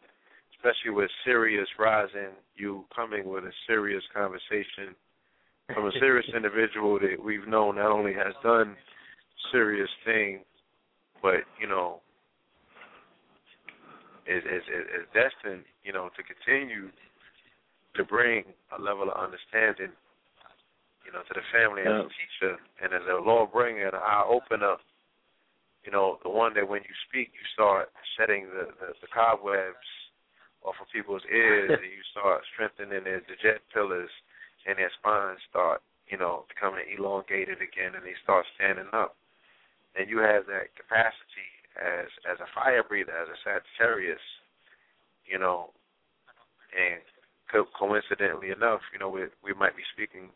[0.57, 2.36] especially with Sirius rising.
[2.57, 4.95] You coming with a serious conversation
[5.74, 8.77] from a serious individual that we've known not only has done
[9.53, 10.40] serious things,
[11.23, 12.01] but you know
[14.28, 16.89] is is is destined, you know, to continue
[17.97, 18.45] to bring
[18.77, 19.93] a level of understanding,
[21.05, 22.55] you know, to the family as a teacher
[22.85, 24.77] and as a law bringer and an eye opener.
[25.85, 29.89] You know, the one that when you speak, you start shedding the the, the cobwebs
[30.65, 34.12] off of people's ears, and you start strengthening their the jet pillars,
[34.69, 35.81] and their spines start,
[36.12, 39.16] you know, becoming elongated again, and they start standing up.
[39.97, 41.49] And you have that capacity
[41.81, 44.23] as as a fire breather, as a Sagittarius,
[45.24, 45.73] you know,
[46.77, 47.01] and
[47.51, 50.28] co- coincidentally enough, you know, we we might be speaking,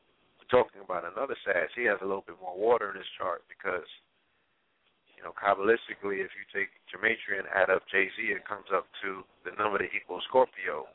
[0.51, 1.69] talking about another Sag.
[1.77, 3.87] He has a little bit more water in his chart because,
[5.17, 9.23] you know, kabbalistically, if you take gematria add up Jay Z, it comes up to
[9.45, 10.89] the number that equals Scorpio.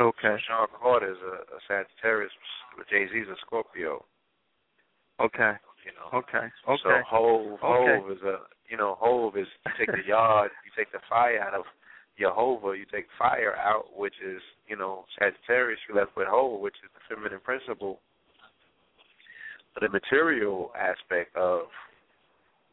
[0.00, 0.36] Okay.
[0.46, 2.32] Sean Carter is a, a Sagittarius,
[2.90, 4.04] Jay Z is a Scorpio.
[5.20, 5.52] Okay.
[5.86, 6.18] You know.
[6.18, 6.48] Okay.
[6.66, 7.00] So Okay.
[7.06, 7.98] Hove, Okay.
[8.00, 8.38] Hove is a
[8.68, 11.64] you know Hove is you take the yard, you take the fire out of
[12.18, 15.78] Jehovah, you take fire out, which is you know Sagittarius.
[15.88, 18.00] You left with Hove, which is the feminine principle.
[19.74, 21.66] But the material aspect of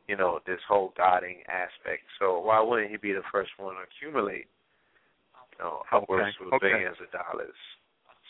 [0.07, 2.03] you know this whole guiding aspect.
[2.18, 4.48] So why wouldn't he be the first one to accumulate?
[5.61, 6.71] Know, upwards Okay, to okay.
[6.73, 7.53] billions of dollars.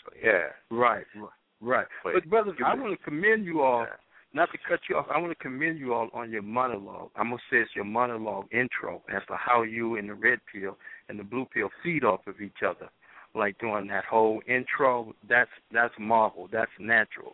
[0.04, 1.06] So yeah, Right.
[1.16, 1.30] Right.
[1.62, 1.88] Right.
[2.04, 3.84] But But brothers, I want to commend you all.
[3.84, 3.96] yeah.
[4.34, 7.12] Not to cut you off, I want to commend you all on your monologue.
[7.18, 10.78] I'm gonna say it's your monologue intro as to how you and the red pill
[11.10, 12.90] and the blue pill feed off of each other.
[13.34, 16.48] Like doing that whole intro, that's that's marvel.
[16.52, 17.34] That's natural.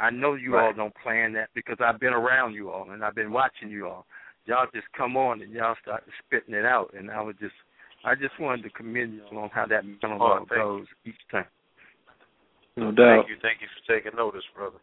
[0.00, 0.76] I know you all Right.
[0.76, 4.06] don't plan that because I've been around you all and I've been watching you all.
[4.46, 7.54] Y'all just come on and y'all start spitting it out, and I was just,
[8.04, 10.56] I just wanted to commend you on how that oh, monologue thank you.
[10.56, 11.46] goes each time.
[12.76, 13.24] No doubt.
[13.24, 14.78] Thank you, thank you for taking notice, brother.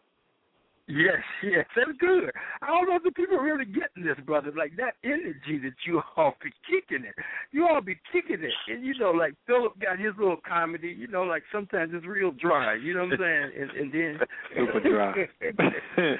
[0.88, 2.30] Yes, yes, that's good.
[2.60, 4.50] I don't know if the people are really getting this, brother.
[4.56, 7.14] Like that energy that you all be kicking it.
[7.52, 8.52] You all be kicking it.
[8.68, 12.32] And you know, like Philip got his little comedy, you know, like sometimes it's real
[12.32, 13.50] dry, you know what I'm saying?
[13.60, 14.18] And and then
[14.56, 15.14] Super dry.
[15.98, 16.16] yeah,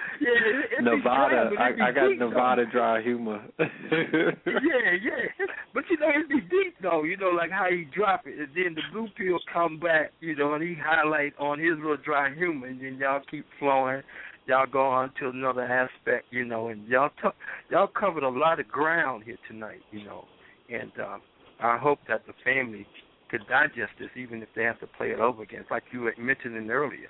[0.78, 1.50] it, Nevada.
[1.50, 2.28] dry, but it be I, I got deep, though.
[2.28, 3.42] Nevada dry humor.
[3.58, 5.46] yeah, yeah.
[5.74, 8.48] But you know, it'd be deep though, you know, like how he drop it and
[8.54, 12.32] then the blue pill come back, you know, and he highlight on his little dry
[12.34, 14.02] humor and then y'all keep flowing.
[14.46, 17.28] Y'all go on to another aspect, you know, and y'all t-
[17.70, 20.24] y'all covered a lot of ground here tonight, you know.
[20.68, 21.22] And um
[21.60, 22.86] I hope that the family
[23.30, 25.64] could digest this even if they have to play it over again.
[25.70, 27.08] Like you had mentioned in earlier.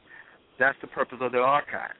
[0.58, 1.98] That's the purpose of the archives.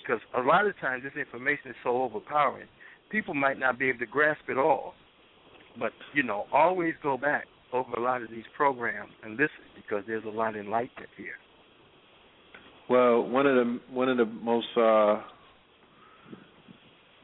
[0.00, 2.68] Because a lot of times this information is so overpowering,
[3.10, 4.94] people might not be able to grasp it all.
[5.78, 10.04] But, you know, always go back over a lot of these programs and listen because
[10.06, 11.36] there's a lot of enlightenment here.
[12.88, 15.20] Well, one of the one of the most uh,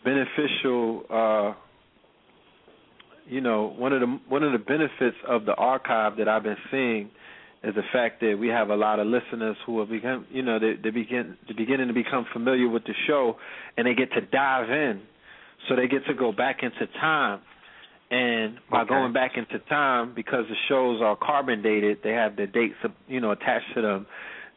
[0.04, 1.54] beneficial, uh,
[3.26, 6.56] you know, one of the one of the benefits of the archive that I've been
[6.70, 7.10] seeing
[7.62, 10.58] is the fact that we have a lot of listeners who have become, you know,
[10.58, 13.36] they, they begin they beginning to become familiar with the show,
[13.78, 15.00] and they get to dive in,
[15.68, 17.40] so they get to go back into time.
[18.10, 18.90] And by Okay.
[18.90, 22.74] going back into time, because the shows are carbon dated, they have the dates,
[23.08, 24.06] you know, attached to them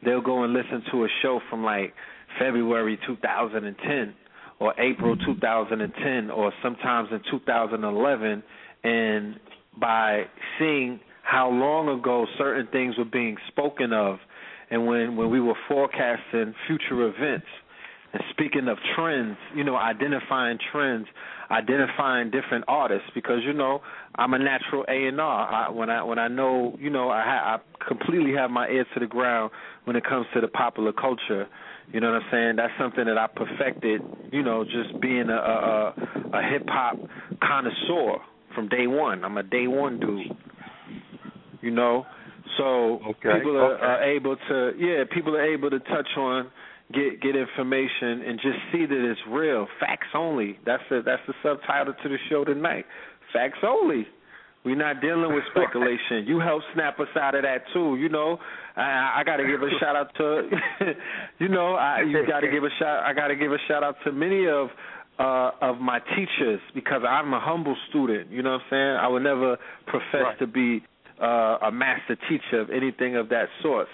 [0.04, 1.94] they'll go and listen to a show from like
[2.38, 4.14] February 2010
[4.60, 8.42] or April 2010 or sometimes in 2011
[8.84, 9.40] and
[9.80, 10.24] by
[10.58, 14.18] seeing how long ago certain things were being spoken of
[14.70, 17.46] and when when we were forecasting future events
[18.12, 21.06] and speaking of trends, you know, identifying trends,
[21.50, 23.80] identifying different artists because you know
[24.14, 25.72] I'm a natural A and R.
[25.72, 29.00] When I when I know, you know, I, ha- I completely have my ear to
[29.00, 29.50] the ground
[29.84, 31.46] when it comes to the popular culture.
[31.92, 32.56] You know what I'm saying?
[32.56, 34.00] That's something that I perfected.
[34.32, 35.94] You know, just being a a,
[36.32, 36.96] a hip hop
[37.42, 38.18] connoisseur
[38.54, 39.24] from day one.
[39.24, 40.36] I'm a day one dude.
[41.60, 42.06] You know,
[42.56, 43.84] so Okay, people are, okay.
[43.84, 46.50] are able to yeah, people are able to touch on
[46.92, 49.66] get get information and just see that it's real.
[49.80, 50.58] Facts only.
[50.64, 52.84] That's the that's the subtitle to the show tonight.
[53.32, 54.06] Facts only.
[54.64, 56.26] We're not dealing with speculation.
[56.26, 57.96] You help snap us out of that too.
[57.96, 58.38] You know,
[58.76, 60.50] I, I got to give a shout out to,
[61.38, 63.04] you know, I you got to give a shout.
[63.04, 64.68] I got to give a shout out to many of
[65.18, 68.30] uh of my teachers because I'm a humble student.
[68.30, 68.96] You know what I'm saying?
[69.00, 69.56] I would never
[69.86, 70.38] profess Right.
[70.40, 70.82] to be
[71.20, 73.88] uh, a master teacher of anything of that sort.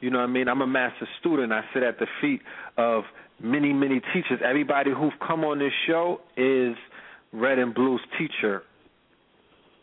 [0.00, 0.48] You know what I mean?
[0.48, 1.52] I'm a master student.
[1.52, 2.40] I sit at the feet
[2.76, 3.04] of
[3.42, 4.40] many, many teachers.
[4.44, 6.74] Everybody who've come on this show is
[7.32, 8.62] Red and Blue's teacher.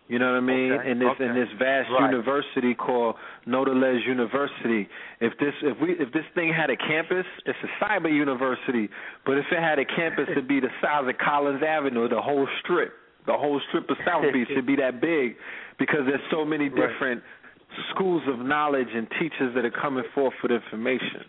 [0.07, 0.71] You know what I mean?
[0.71, 2.09] Okay, In this in this vast Right.
[2.09, 3.15] university called
[3.45, 4.87] Know the Ledge University.
[5.19, 8.87] If this if we if this thing had a campus, it's a cyber university.
[9.25, 12.47] But if it had a campus, it'd be the size of Collins Avenue, the whole
[12.63, 12.93] strip,
[13.25, 14.47] the whole strip of South Beach.
[14.49, 15.35] It'd be that big
[15.77, 17.21] because there's so many different
[17.93, 21.25] schools of knowledge and teachers that are coming forth with information.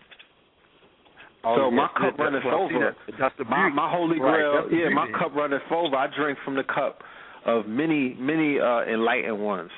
[1.43, 2.79] Oh, so yes, my cup that- runneth well, over.
[3.07, 5.95] that- that's the My my holy Right, grail, that's the yeah, my cup runneth over.
[5.95, 7.01] I drink from the cup
[7.45, 9.71] of many many uh enlightened ones.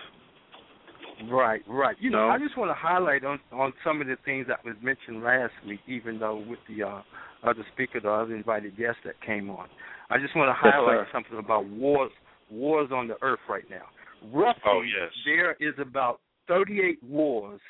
[1.30, 1.96] Right, right.
[2.00, 2.34] You know, No.
[2.34, 5.54] I just want to highlight on on some of the things that was mentioned last
[5.68, 7.02] week, even though with the uh,
[7.44, 9.68] other speaker, the other invited guest that came on.
[10.10, 11.08] I just want to highlight sir.
[11.12, 12.12] something about wars
[12.50, 13.86] wars on the earth right now.
[14.34, 15.12] Roughly, Oh, yes.
[15.26, 17.62] there is about 38 wars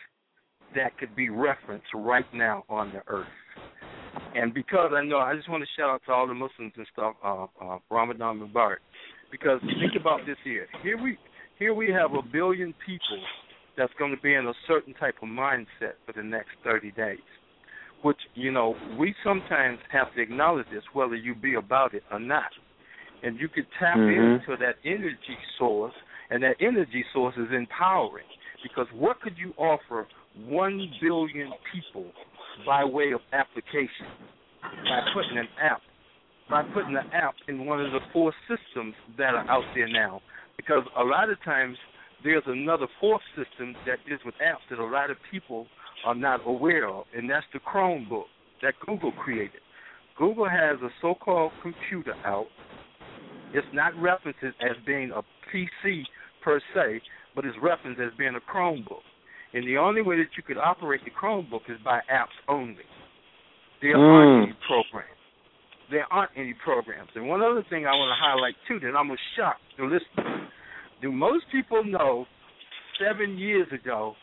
[0.76, 3.28] that could be referenced right now on the earth.
[4.36, 6.88] And because I know, I just want to shout out to all the Muslims and
[6.94, 8.78] stuff, uh, uh, Ramadan Mubarak.
[9.32, 10.68] Because think about this here.
[10.84, 11.18] Here we
[11.58, 13.24] here we have a billion people
[13.78, 17.20] that's going to be in a certain type of mindset for the next 30 days.
[18.02, 22.20] Which, you know, we sometimes have to acknowledge this, whether you be about it or
[22.20, 22.52] not.
[23.24, 24.42] And you could tap Mhm.
[24.42, 25.94] into that energy source,
[26.32, 28.26] and that energy source is empowering.
[28.64, 30.08] Because what could you offer
[30.46, 32.06] 1 billion people
[32.66, 34.08] by way of application?
[34.62, 35.82] By putting an app
[36.52, 40.22] by putting the app in one of the four systems that are out there now.
[40.58, 41.78] Because a lot of times
[42.24, 45.66] there's another fourth system that is with apps that a lot of people
[46.06, 48.26] are not aware of, and that's the Chromebook
[48.62, 49.62] that Google created.
[50.18, 52.48] Google has a so called computer out.
[53.54, 56.04] It's not referenced as being a PC
[56.44, 57.02] per se,
[57.36, 59.04] but it's referenced as being a Chromebook.
[59.54, 62.86] And the only way that you could operate the Chromebook is by apps only.
[63.82, 64.10] There Mm.
[64.10, 65.08] aren't any programs
[65.92, 67.10] there aren't any programs.
[67.16, 70.50] And one other thing I want to highlight too that I'm shocked the listeners.
[71.02, 72.26] Do most people know
[72.98, 74.16] seven years ago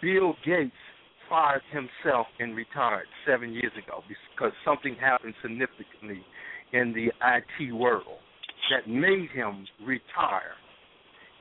[0.00, 0.70] Bill Gates
[1.28, 6.24] fired himself and retired seven years ago because something happened significantly
[6.72, 8.18] in the IT world
[8.70, 10.54] that made him retire.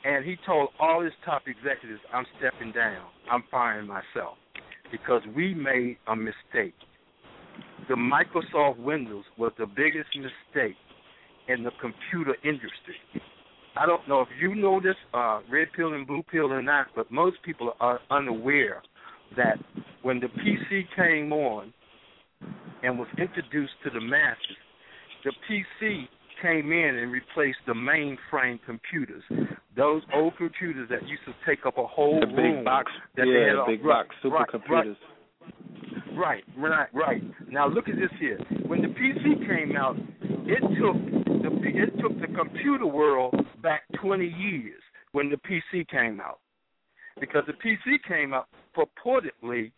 [0.05, 3.05] And he told all his top executives, I'm stepping down.
[3.29, 4.37] I'm firing myself
[4.91, 6.73] because we made a mistake.
[7.89, 10.75] The Microsoft Windows was the biggest mistake
[11.47, 12.95] in the computer industry.
[13.75, 16.87] I don't know if you know this, uh, red pill and blue pill or not,
[16.95, 18.81] but most people are unaware
[19.35, 19.57] that
[20.01, 21.73] when the PC came on
[22.83, 24.57] and was introduced to the masses,
[25.23, 26.07] the PC
[26.41, 29.23] came in and replaced the mainframe computers.
[29.75, 32.57] Those old computers that used to take up a whole The room.
[32.57, 34.95] big box, that they yeah, had big a, right, box right, supercomputers.
[36.17, 37.23] Right, right, right.
[37.49, 38.39] Now look at this here.
[38.67, 40.95] When the PC came out, it took
[41.43, 46.39] the it took the computer world back 20 years when the PC came out,
[47.19, 49.71] because the PC came out purportedly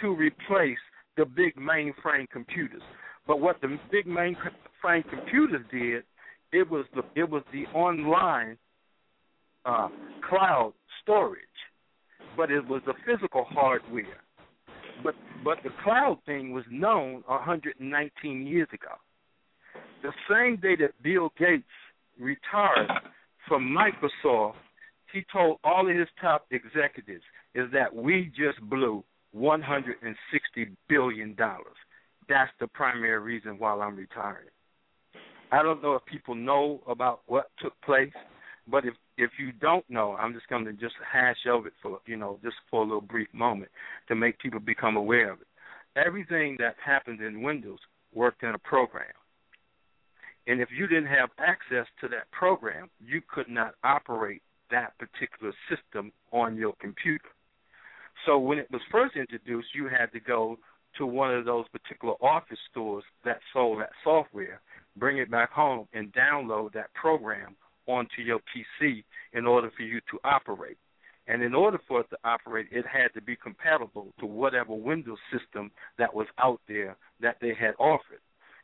[0.00, 0.78] to replace
[1.16, 2.82] the big mainframe computers.
[3.26, 6.04] But what the big mainframe computers did,
[6.52, 8.56] it was the it was the online
[9.64, 9.88] uh,
[10.28, 10.72] cloud
[11.02, 11.42] storage,
[12.36, 14.22] but it was the physical hardware.
[15.04, 15.14] But
[15.44, 18.94] but the cloud thing was known 119 years ago.
[20.02, 21.64] The same day that Bill Gates
[22.18, 22.88] retired
[23.46, 24.54] from Microsoft,
[25.12, 27.22] he told all of his top executives
[27.54, 31.76] is that we just blew 160 billion dollars.
[32.28, 34.48] That's the primary reason why I'm retiring.
[35.50, 38.12] I don't know if people know about what took place,
[38.66, 41.98] but if if you don't know, I'm just going to just hash over it for
[42.06, 43.70] you know just for a little brief moment
[44.08, 45.46] to make people become aware of it.
[45.96, 47.78] Everything that happened in Windows
[48.14, 49.06] worked in a program,
[50.46, 55.52] and if you didn't have access to that program, you could not operate that particular
[55.68, 57.28] system on your computer.
[58.26, 60.58] So when it was first introduced, you had to go
[60.98, 64.60] to one of those particular office stores that sold that software,
[64.98, 67.56] bring it back home, and download that program
[67.86, 70.76] onto your PC in order for you to operate.
[71.26, 75.18] And in order for it to operate, it had to be compatible to whatever Windows
[75.30, 78.20] system that was out there that they had offered.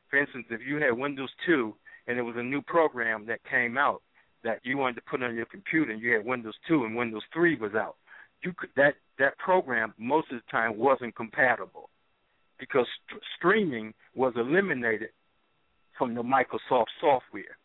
[0.09, 1.75] For instance, if you had Windows 2
[2.07, 4.03] and there was a new program that came out
[4.45, 7.23] that you wanted to put on your computer and you had Windows 2 and Windows
[7.33, 7.97] 3 was out,
[8.43, 11.89] you could that that program most of the time wasn't compatible
[12.59, 15.09] because st- streaming was eliminated
[15.97, 17.57] from the Microsoft software,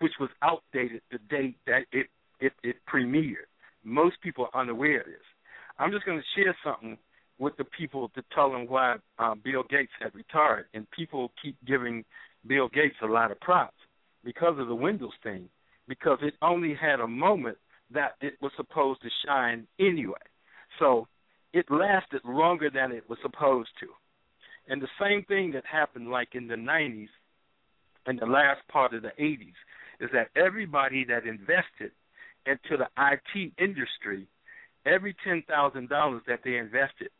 [0.00, 2.06] which was outdated the day that it
[2.40, 3.48] it, it premiered.
[3.84, 5.16] Most people are unaware of this.
[5.78, 6.98] I'm just going to share something
[7.38, 11.56] with the people to tell them why uh, Bill Gates had retired, and people keep
[11.66, 12.04] giving
[12.46, 13.76] Bill Gates a lot of props
[14.24, 15.48] because of the Windows thing,
[15.86, 17.58] because it only had a moment
[17.90, 20.14] that it was supposed to shine anyway.
[20.78, 21.06] So
[21.52, 23.86] it lasted longer than it was supposed to.
[24.68, 27.08] And the same thing that happened like in the 90s
[28.08, 29.52] and the last part of the 80s
[30.00, 31.92] is that everybody that invested
[32.46, 34.26] into the IT industry,
[34.86, 37.10] every $10,000 that they invested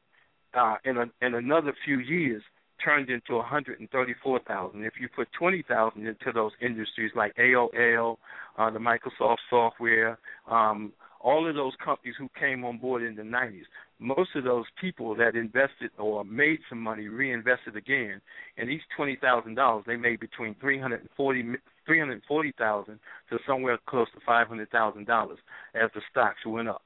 [0.55, 2.43] uh, in, a, in another few years
[2.82, 4.85] turned into 134,000.
[4.85, 8.16] If you put 20,000 into those industries like AOL,
[8.56, 10.19] uh, the Microsoft software,
[10.51, 13.65] um, all of those companies who came on board in the 90s,
[14.01, 18.20] most of those people that invested or made some money reinvested again,
[18.57, 21.45] and each twenty thousand dollars they made between three hundred and forty
[21.85, 23.01] three hundred forty thousand
[23.31, 25.39] to somewhere close to five hundred thousand dollars
[25.75, 26.83] as the stocks went up.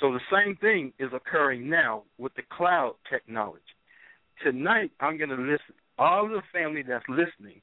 [0.00, 3.62] So the same thing is occurring now with the cloud technology.
[4.44, 7.60] Tonight I'm going to listen all the family that's listening.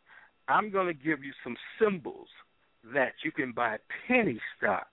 [0.48, 2.28] I'm going to give you some symbols
[2.94, 4.88] that you can buy penny stocks.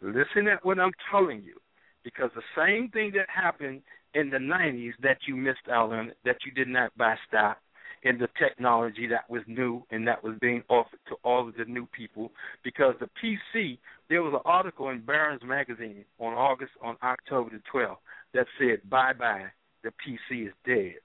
[0.00, 1.61] Listen at what I'm telling you
[2.04, 3.82] because the same thing that happened
[4.14, 7.58] in the 90s that you missed out on, that you did not buy stock
[8.02, 11.64] in the technology that was new and that was being offered to all of the
[11.64, 12.32] new people,
[12.64, 17.62] because the PC, there was an article in Barron's magazine on August, on October the
[17.72, 17.96] 12th
[18.34, 19.46] that said, bye bye,
[19.84, 20.96] the PC is dead.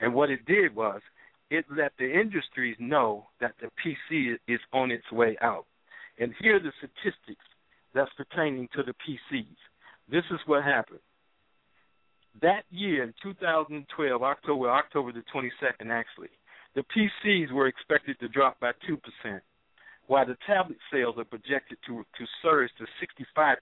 [0.00, 1.00] And what it did was,
[1.50, 5.64] it let the industries know that the PC is on its way out.
[6.18, 7.44] And here are the statistics
[7.98, 9.56] that's pertaining to the PCs.
[10.10, 11.00] This is what happened.
[12.40, 16.28] That year in 2012, October, October the 22nd, actually,
[16.74, 19.40] the PCs were expected to drop by 2%,
[20.06, 22.86] while the tablet sales are projected to, to surge to
[23.34, 23.56] 65%,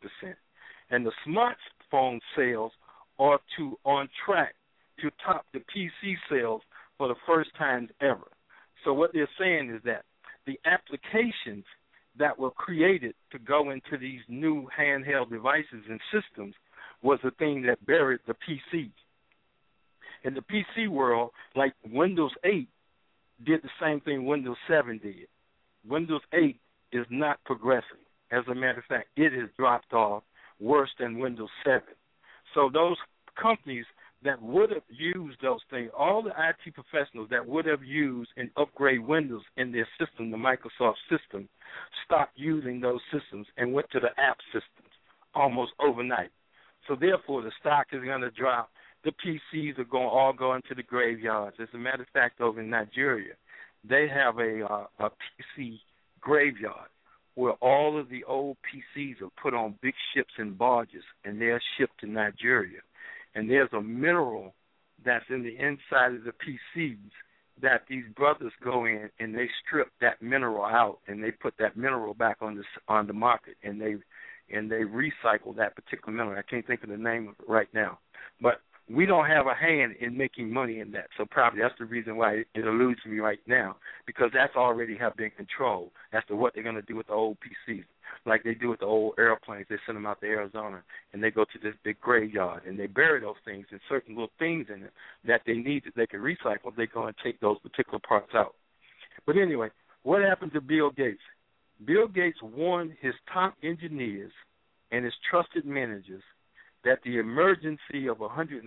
[0.91, 2.73] and the smartphone sales
[3.19, 4.55] are to on track
[5.01, 6.61] to top the PC sales
[6.99, 8.29] for the first time ever.
[8.85, 10.05] So what they're saying is that
[10.47, 11.65] the applications
[12.19, 16.55] that were created to go into these new handheld devices and systems
[17.03, 18.91] was the thing that buried the PC.
[20.25, 22.69] In the PC world, like Windows 8
[23.45, 25.29] did the same thing Windows 7 did.
[25.87, 26.59] Windows 8
[26.93, 27.99] is not progressing.
[28.33, 30.25] As a matter of fact, it has dropped off
[30.59, 31.83] worse than Windows 7.
[32.55, 32.97] So those
[33.41, 33.85] companies
[34.25, 38.51] that would have used those things, all the IT professionals that would have used and
[38.57, 41.49] upgrade Windows in their system, the Microsoft system,
[42.05, 44.93] stopped using those systems and went to the app systems
[45.35, 46.31] almost overnight.
[46.89, 48.71] So therefore, the stock is going to drop.
[49.05, 51.57] The PCs are going all going to the graveyards.
[51.61, 53.35] As a matter of fact, over in Nigeria,
[53.89, 55.11] they have a uh, a
[55.59, 55.79] PC
[56.21, 56.89] graveyard
[57.35, 61.63] where all of the old PCs are put on big ships and barges, and they're
[61.77, 62.81] shipped to Nigeria.
[63.37, 64.55] And there's a mineral
[65.05, 66.97] that's in the inside of the PCs
[67.63, 71.77] that these brothers go in and they strip that mineral out and they put that
[71.77, 73.97] mineral back on the on the market and they
[74.51, 76.39] and they recycle that particular mineral.
[76.39, 77.99] I can't think of the name of it right now,
[78.41, 81.09] but we don't have a hand in making money in that.
[81.19, 83.77] So probably that's the reason why it, it eludes me right now
[84.07, 87.13] because that's already have been controlled as to what they're going to do with the
[87.13, 87.85] old PCs,
[88.25, 89.67] like they do with the old airplanes.
[89.69, 92.87] They send them out to Arizona and they go to this big graveyard and they
[92.87, 94.93] bury those things and certain little things in it
[95.27, 96.75] that they need that they can recycle.
[96.77, 98.55] They go and take those particular parts out.
[99.27, 99.69] But anyway,
[100.03, 101.21] what happened to Bill Gates?
[101.85, 104.33] Bill Gates warned his top engineers
[104.93, 106.23] and his trusted managers
[106.85, 108.63] that the emergency of a $160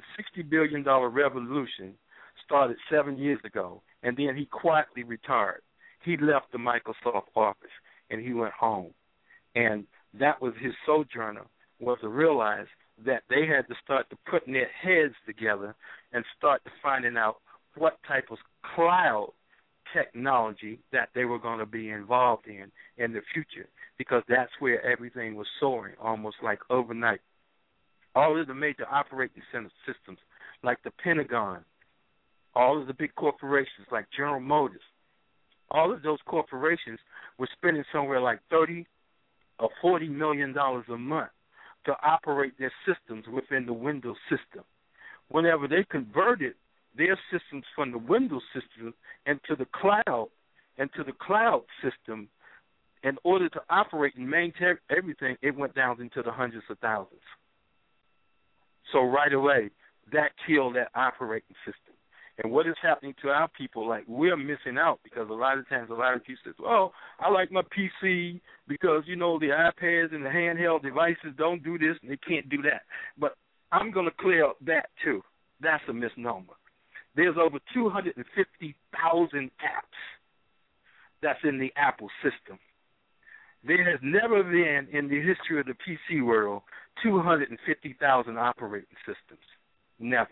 [0.50, 1.94] billion revolution
[2.46, 5.62] started seven years ago, and then he quietly retired.
[6.04, 7.70] He left the Microsoft office
[8.10, 8.92] and he went home.
[9.56, 9.86] And
[10.20, 11.46] that was his sojourner,
[11.80, 12.68] was to realize
[13.06, 15.76] that they had to start to putting their heads together
[16.12, 17.38] and start to finding out
[17.76, 18.38] what type of
[18.76, 19.32] cloud
[19.94, 23.68] technology that they were going to be involved in in the future
[23.98, 27.22] because that's where everything was soaring almost like overnight.
[28.16, 30.20] All of the major operating center systems,
[30.64, 31.64] like the Pentagon,
[32.56, 34.82] all of the big corporations like General Motors,
[35.72, 37.00] all of those corporations
[37.38, 38.86] were spending somewhere like 30
[39.60, 41.32] of forty million dollars a month
[41.86, 44.64] to operate their systems within the Windows system.
[45.30, 46.54] Whenever they converted
[46.98, 48.94] their systems from the Windows system
[49.26, 50.30] into the cloud,
[50.78, 52.28] into the cloud system,
[53.04, 57.22] in order to operate and maintain everything, it went down into the hundreds of thousands.
[58.92, 59.70] So right away,
[60.12, 61.89] that killed that operating system.
[62.42, 63.88] And what is happening to our people?
[63.88, 66.92] Like we're missing out because a lot of times, a lot of people say, "Oh,
[67.20, 71.78] I like my PC because you know the iPads and the handheld devices don't do
[71.78, 72.84] this and they can't do that."
[73.18, 73.36] But
[73.72, 75.22] I'm going to clear up that too.
[75.60, 76.54] That's a misnomer.
[77.16, 80.00] There's over 250,000 apps
[81.22, 82.58] that's in the Apple system.
[83.66, 86.62] There has never been in the history of the PC world
[87.04, 89.44] 250,000 operating systems.
[90.00, 90.30] Never.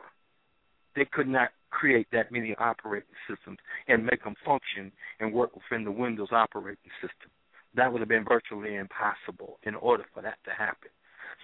[0.95, 3.57] They could not create that many operating systems
[3.87, 7.29] and make them function and work within the Windows operating system.
[7.75, 10.89] That would have been virtually impossible in order for that to happen.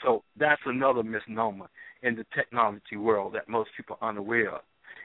[0.04, 1.68] So that's another misnomer
[2.02, 4.62] in the technology world that most people are unaware of.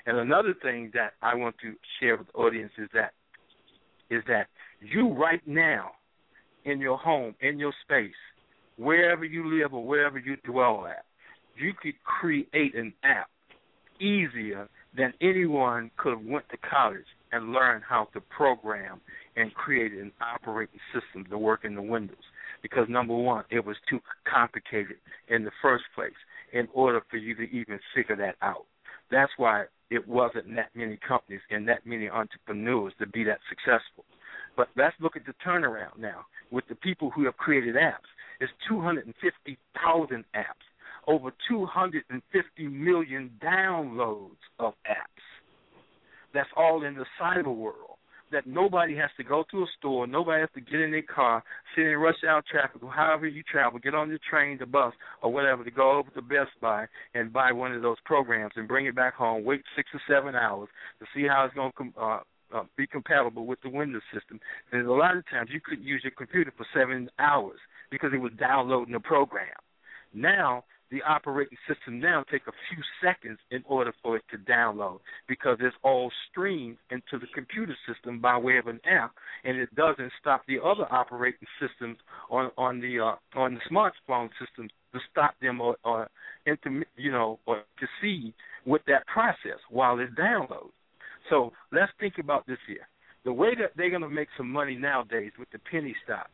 [0.07, 3.12] And another thing that I want to share with the audience is that
[4.11, 4.47] is that
[4.81, 5.90] you right now
[6.65, 8.15] in your home, in your space,
[8.77, 11.05] wherever you live or wherever you dwell at,
[11.57, 13.28] you could create an app
[14.01, 19.01] easier than anyone could have went to college and learned how to program
[19.36, 22.16] and create an operating system to work in the Windows.
[22.62, 24.01] Because number one, it was too
[24.31, 24.97] complicated
[25.28, 26.10] in the first place
[26.52, 28.66] in order for you to even figure that out.
[29.10, 34.05] That's why it wasn't that many companies and that many entrepreneurs to be that successful.
[34.56, 38.09] But let's look at the turnaround now with the people who have created apps.
[38.40, 40.68] It's 250,000 apps,
[41.09, 45.24] over 250 million downloads of apps.
[46.35, 47.97] That's all in the cyber world.
[48.30, 51.43] That nobody has to go to a store, nobody has to get in their car,
[51.74, 54.93] sit in rush hour traffic, or however you travel, get on the train, the bus,
[55.22, 58.68] or whatever to go over to Best Buy and buy one of those programs and
[58.68, 60.68] bring it back home, wait six or seven hours
[61.01, 62.20] to see how it's going to uh,
[62.55, 64.39] uh, be compatible with the Windows system.
[64.72, 67.59] And a lot of times you couldn't use your computer for seven hours
[67.90, 69.56] because it was downloading the program.
[70.12, 75.01] Now the operating system now take a few seconds in order for it to download
[75.28, 79.12] because it's all streamed into the computer system by way of an app,
[79.44, 81.97] and it doesn't stop the other operating systems
[82.31, 86.09] on on the uh, on the smartphone systems to stop them or, or
[86.47, 88.32] inter, you know or to see
[88.65, 90.73] with that process while it downloads.
[91.31, 92.86] So let's think about this here.
[93.24, 96.31] The way that they're going to make some money nowadays with the penny stocks,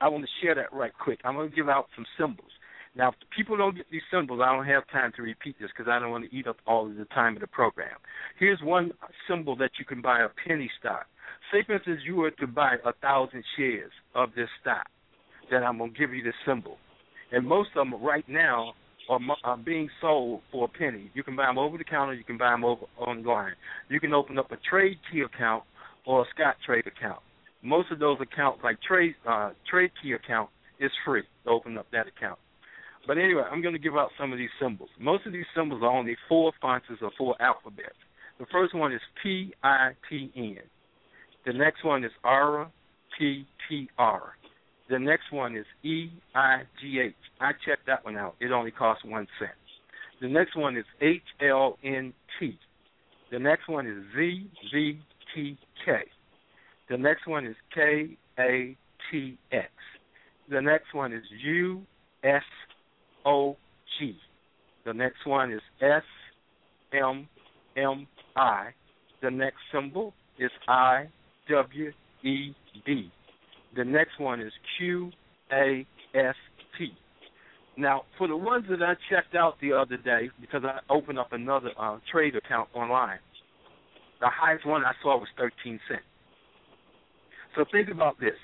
[0.00, 1.20] I want to share that right quick.
[1.24, 2.50] I'm going to give out some symbols.
[2.96, 5.90] Now, if people don't get these symbols, I don't have time to repeat this because
[5.90, 7.96] I don't want to eat up all of the time of the program.
[8.38, 8.92] Here's one
[9.28, 11.04] symbol that you can buy a penny stock.
[11.52, 14.86] Say, for instance, you were to buy a thousand shares of this stock,
[15.50, 16.78] then I'm going to give you this symbol.
[17.32, 18.72] And most of them right now
[19.10, 21.10] are, are being sold for a penny.
[21.12, 22.14] You can buy them over the counter.
[22.14, 23.52] You can buy them over online.
[23.90, 25.64] You can open up a trade key account
[26.06, 27.20] or a Scottrade account.
[27.62, 30.48] Most of those accounts, like trade uh, trade key account,
[30.80, 32.38] is free to open up that account.
[33.06, 34.90] But anyway, I'm going to give out some of these symbols.
[34.98, 37.96] Most of these symbols are only four fonts or four alphabets.
[38.38, 40.58] The first one is P I T N.
[41.46, 42.70] The next one is R
[43.18, 44.32] P T R.
[44.90, 47.14] The next one is E I G H.
[47.40, 48.34] I checked that one out.
[48.40, 49.52] It only costs one cent.
[50.20, 52.58] The next one is H L N T.
[53.30, 55.00] The next one is Z V
[55.34, 55.92] T K.
[56.88, 58.76] The next one is K A
[59.10, 59.68] T X.
[60.50, 61.82] The next one is U
[62.22, 62.42] S
[63.26, 63.56] O
[63.98, 64.16] G.
[64.84, 66.02] The next one is S
[66.92, 67.28] M
[67.76, 68.68] M I.
[69.22, 71.08] The next symbol is I
[71.50, 71.90] W
[72.22, 72.54] E
[72.86, 73.10] D.
[73.76, 75.10] The next one is Q
[75.52, 75.84] A
[76.14, 76.34] S
[76.78, 76.92] T.
[77.76, 81.32] Now, for the ones that I checked out the other day, because I opened up
[81.32, 83.18] another uh, trade account online,
[84.20, 86.02] the highest one I saw was 13 cents.
[87.54, 88.36] So think about this.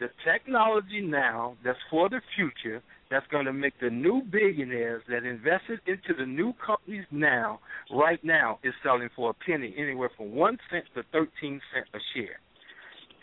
[0.00, 5.24] The technology now that's for the future that's going to make the new billionaires that
[5.24, 7.60] invested into the new companies now,
[7.92, 11.98] right now, is selling for a penny, anywhere from one cent to thirteen cent a
[12.14, 12.40] share.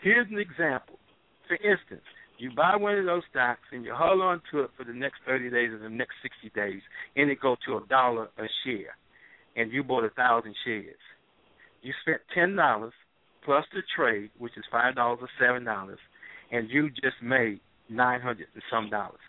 [0.02, 0.98] Here's an example.
[1.48, 2.04] For instance,
[2.38, 5.18] you buy one of those stocks and you hold on to it for the next
[5.26, 6.80] thirty days or the next sixty days,
[7.16, 8.96] and it go to a dollar a share,
[9.56, 10.96] and you bought a thousand shares.
[11.82, 12.94] You spent ten dollars
[13.44, 15.98] plus the trade, which is five dollars or seven dollars,
[16.50, 19.20] and you just made nine hundred and some dollars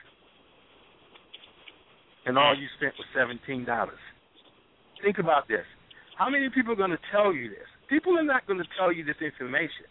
[2.26, 4.02] and all you spent was seventeen dollars.
[5.03, 5.65] Think about this.
[6.18, 7.68] How many people are going to tell you this?
[7.89, 9.85] People are not going to tell you this information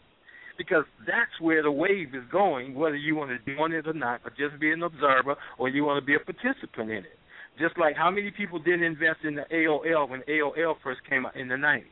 [0.56, 4.20] because that's where the wave is going, whether you want to join it or not,
[4.24, 7.18] or just be an observer, or you want to be a participant in it.
[7.58, 11.36] Just like how many people didn't invest in the AOL when AOL first came out
[11.36, 11.84] in the 90s.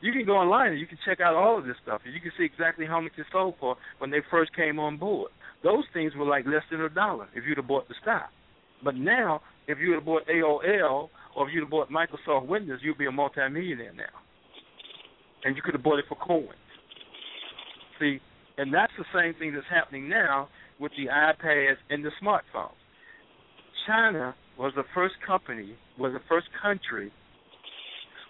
[0.00, 2.20] You can go online and you can check out all of this stuff, and you
[2.20, 5.30] can see exactly how much it sold for when they first came on board.
[5.64, 8.30] Those things were like less than a dollar if you'd have bought the stock.
[8.84, 12.98] But now if you had bought AOL or if you'd have bought Microsoft Windows, you'd
[12.98, 14.04] be a multimillionaire now.
[15.44, 16.48] And you could have bought it for coins.
[18.00, 18.18] See,
[18.56, 20.48] and that's the same thing that's happening now
[20.80, 22.72] with the iPads and the smartphones.
[23.86, 27.12] China was the first company, was the first country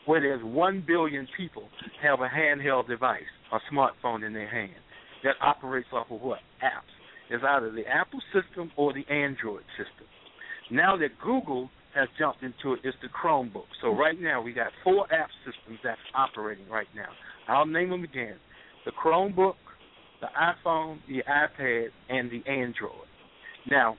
[0.06, 1.68] where there's one billion people
[2.02, 4.80] have a handheld device, a smartphone in their hand,
[5.22, 6.38] that operates off of what?
[6.64, 6.92] Apps.
[7.30, 10.07] It's either the Apple system or the Android system.
[10.70, 13.66] Now that Google has jumped into it, it's the Chromebook.
[13.80, 17.08] So right now we got four app systems that's operating right now.
[17.48, 18.36] I'll name them again:
[18.84, 19.54] the Chromebook,
[20.20, 23.08] the iPhone, the iPad, and the Android.
[23.70, 23.96] Now,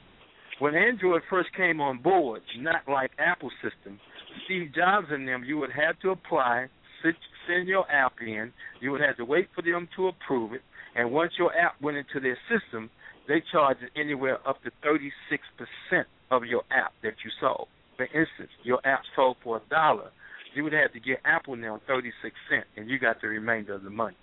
[0.60, 4.00] when Android first came on board, not like Apple system,
[4.46, 6.68] Steve Jobs and them, you would have to apply,
[7.02, 8.52] send your app in.
[8.80, 10.62] You would have to wait for them to approve it,
[10.96, 12.92] and once your app went into their system,
[13.28, 17.68] they charged anywhere up to 36 percent of your app that you sold.
[17.98, 20.12] For instance, your app sold for a dollar,
[20.56, 23.74] you would have to get Apple now thirty six cents, and you got the remainder
[23.74, 24.18] of the money.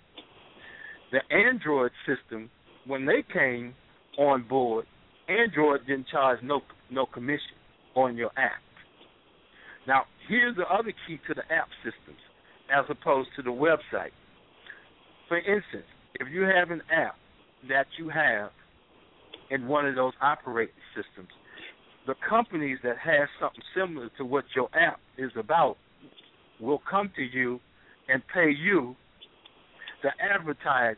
[1.11, 2.49] The Android system,
[2.85, 3.73] when they came
[4.17, 4.85] on board,
[5.29, 7.55] Android didn't charge no no commission
[7.95, 8.61] on your app.
[9.87, 12.19] Now, here's the other key to the app systems,
[12.75, 14.11] as opposed to the website.
[15.27, 15.85] For instance,
[16.15, 17.15] if you have an app
[17.69, 18.51] that you have
[19.49, 21.29] in one of those operating systems,
[22.07, 25.77] the companies that have something similar to what your app is about
[26.59, 27.59] will come to you
[28.07, 28.95] and pay you
[30.01, 30.95] to advertise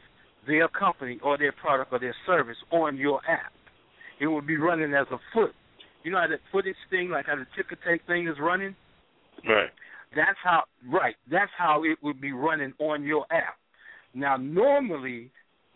[0.48, 3.52] their company or their product or their service on your app.
[4.22, 5.54] It will be running as a foot.
[6.04, 8.76] You know how that footage thing, like how the ticker tape thing is running?
[9.48, 9.70] Right.
[10.16, 11.16] That's how right.
[11.30, 13.58] That's how it would be running on your app.
[14.14, 15.32] Now normally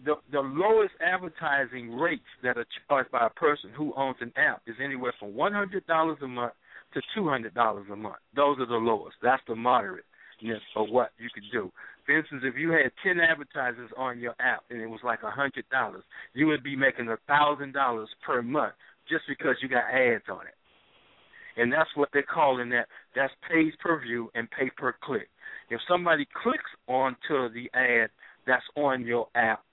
[0.05, 4.61] the the lowest advertising rates that are charged by a person who owns an app
[4.67, 6.53] is anywhere from one hundred dollars a month
[6.93, 8.17] to two hundred dollars a month.
[8.35, 9.15] Those are the lowest.
[9.21, 11.71] That's the moderateness of what you could do.
[12.05, 15.31] For instance, if you had ten advertisers on your app and it was like a
[15.31, 16.03] hundred dollars,
[16.33, 18.73] you would be making a thousand dollars per month
[19.09, 20.55] just because you got ads on it.
[21.55, 22.87] And that's what they're calling that.
[23.15, 25.29] That's pays per view and pay per click.
[25.69, 28.09] If somebody clicks onto the ad
[28.45, 29.63] that's on your app,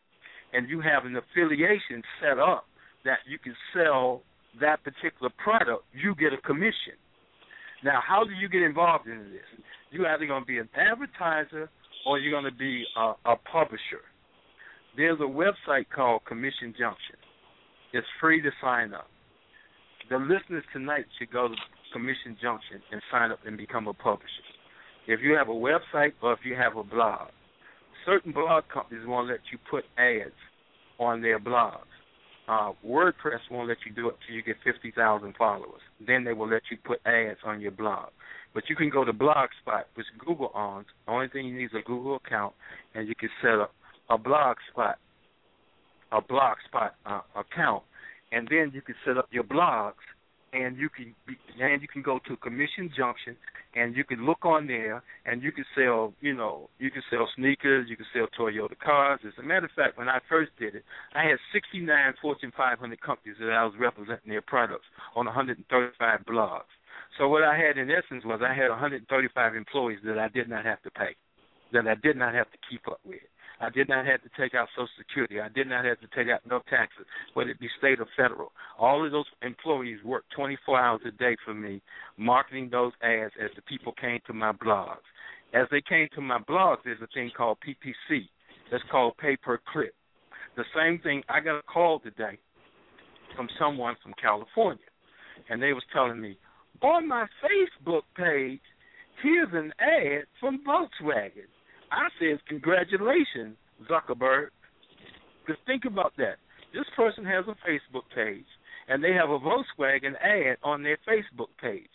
[0.52, 2.64] and you have an affiliation set up
[3.04, 4.22] that you can sell
[4.60, 6.98] that particular product, you get a commission.
[7.84, 9.64] Now, how do you get involved in this?
[9.90, 11.70] You're either going to be an advertiser
[12.06, 14.04] or you're going to be a, a publisher.
[14.96, 17.16] There's a website called Commission Junction.
[17.92, 19.06] It's free to sign up.
[20.10, 21.54] The listeners tonight should go to
[21.92, 24.26] Commission Junction and sign up and become a publisher.
[25.06, 27.28] If you have a website or if you have a blog,
[28.04, 30.34] certain blog companies won't let you put ads
[30.98, 31.90] on their blogs.
[32.48, 35.80] Uh, WordPress won't let you do it till you get 50,000 followers.
[36.04, 38.08] Then they will let you put ads on your blog.
[38.52, 40.86] But you can go to Blogspot, which Google owns.
[41.06, 42.54] The only thing you need is a Google account,
[42.94, 43.72] and you can set up
[44.08, 44.94] a Blogspot,
[46.10, 47.84] a Blogspot uh, account,
[48.32, 49.94] and then you can set up your blogs,
[50.52, 53.36] and you can be, and you can go to Commission Junction,
[53.74, 57.28] and you can look on there, and you can sell, you know, you can sell
[57.36, 59.20] sneakers, you can sell Toyota cars.
[59.26, 63.00] As a matter of fact, when I first did it, I had 69 Fortune 500
[63.00, 66.70] companies that I was representing their products on 135 blogs.
[67.18, 70.64] So what I had in essence was I had 135 employees that I did not
[70.64, 71.14] have to pay,
[71.72, 73.20] that I did not have to keep up with.
[73.60, 75.40] I did not have to take out Social Security.
[75.40, 78.52] I did not have to take out no taxes, whether it be state or federal.
[78.78, 81.82] All of those employees worked 24 hours a day for me,
[82.16, 85.04] marketing those ads as the people came to my blogs.
[85.52, 88.28] As they came to my blogs, there's a thing called PPC.
[88.70, 89.92] That's called pay per click.
[90.56, 91.22] The same thing.
[91.28, 92.38] I got a call today
[93.36, 94.84] from someone from California,
[95.48, 96.38] and they was telling me
[96.82, 98.60] on my Facebook page,
[99.22, 101.48] here's an ad from Volkswagen.
[101.90, 103.56] I said, congratulations,
[103.90, 104.48] Zuckerberg.
[105.44, 106.36] Because think about that.
[106.72, 108.44] This person has a Facebook page,
[108.88, 111.88] and they have a Volkswagen ad on their Facebook page.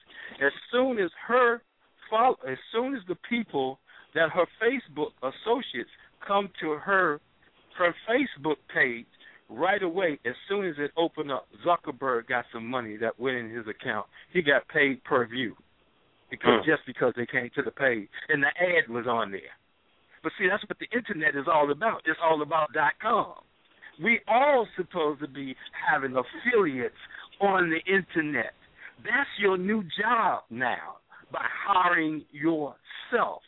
[0.46, 1.62] As soon as her
[2.10, 3.80] follow, as soon as the people
[4.14, 5.90] that her Facebook associates
[6.26, 7.22] come to her
[7.78, 9.06] her Facebook page,
[9.50, 13.50] right away, as soon as it opened up, Zuckerberg got some money that went in
[13.50, 14.08] his account.
[14.32, 15.56] He got paid per view
[16.30, 16.70] because Hmm.
[16.70, 19.42] just because they came to the page and the ad was on there.
[20.26, 22.02] But see, that's what the internet is all about.
[22.06, 23.36] It's all about dot com.
[24.04, 25.56] We all supposed to be
[25.88, 26.98] having affiliates
[27.40, 28.58] on the internet.
[29.04, 30.98] That's your new job now
[31.32, 33.44] by hiring yourself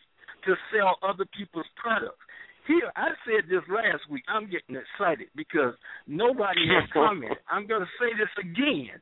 [0.46, 2.22] to sell other people's products.
[2.68, 4.24] Here, I said this last week.
[4.30, 5.74] I'm getting excited because
[6.06, 7.40] nobody has commented.
[7.50, 9.02] I'm going to say this again.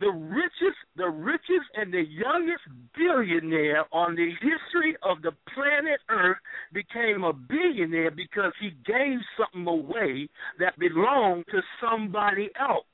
[0.00, 2.62] The richest, the richest, and the youngest
[2.96, 6.38] billionaire on the history of the planet Earth
[6.72, 10.26] became a billionaire because he gave something away
[10.58, 12.86] that belonged to somebody else.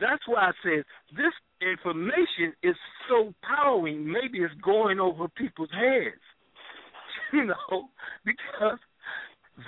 [0.00, 0.84] That's why I said
[1.16, 2.76] this information is
[3.08, 4.06] so powering.
[4.06, 6.20] Maybe it's going over people's heads,
[7.32, 7.88] you know,
[8.24, 8.78] because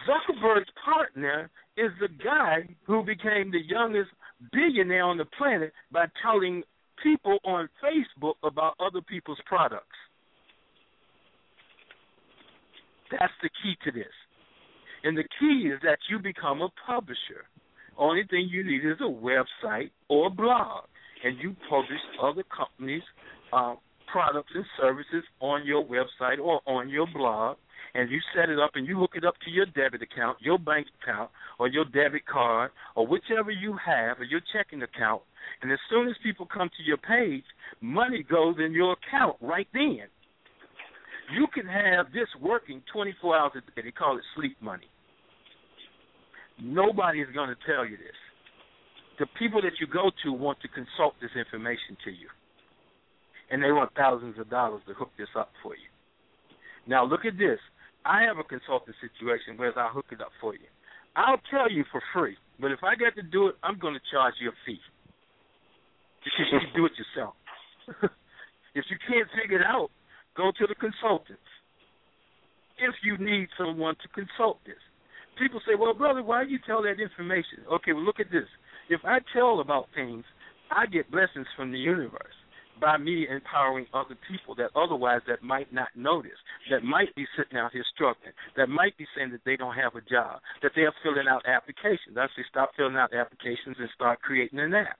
[0.07, 4.11] Zuckerberg's partner is the guy who became the youngest
[4.53, 6.63] billionaire on the planet by telling
[7.03, 9.87] people on Facebook about other people's products.
[13.11, 14.13] That's the key to this.
[15.03, 17.49] And the key is that you become a publisher.
[17.99, 20.85] Only thing you need is a website or blog,
[21.25, 23.03] and you publish other companies'
[23.53, 23.75] uh,
[24.13, 27.57] products and services on your website or on your blog,
[27.95, 30.59] and you set it up and you hook it up to your debit account, your
[30.59, 35.23] bank account, or your debit card, or whichever you have, or your checking account.
[35.63, 37.45] And as soon as people come to your page,
[37.81, 40.07] money goes in your account right then.
[41.33, 43.83] You can have this working 24 hours a day.
[43.85, 44.89] They call it sleep money.
[46.63, 48.19] Nobody is going to tell you this.
[49.19, 52.29] The people that you go to want to consult this information to you,
[53.51, 55.91] and they want thousands of dollars to hook this up for you.
[56.87, 57.59] Now, look at this.
[58.05, 60.71] I have a consulting situation where I'll hook it up for you.
[61.17, 64.01] I'll tell you for free, but if I get to do it, I'm going to
[64.11, 64.81] charge you a fee
[66.25, 67.35] you can do it yourself.
[68.75, 69.91] if you can't figure it out,
[70.37, 71.43] go to the consultants.
[72.79, 74.81] If you need someone to consult this,
[75.39, 78.49] people say, "Well, brother, why do you tell that information?" Okay, well, look at this.
[78.89, 80.25] If I tell about things,
[80.71, 82.37] I get blessings from the universe
[82.81, 86.39] by me empowering other people that otherwise that might not notice,
[86.71, 89.95] that might be sitting out here struggling, that might be saying that they don't have
[89.95, 92.17] a job, that they're filling out applications.
[92.17, 94.99] I say stop filling out applications and start creating an app.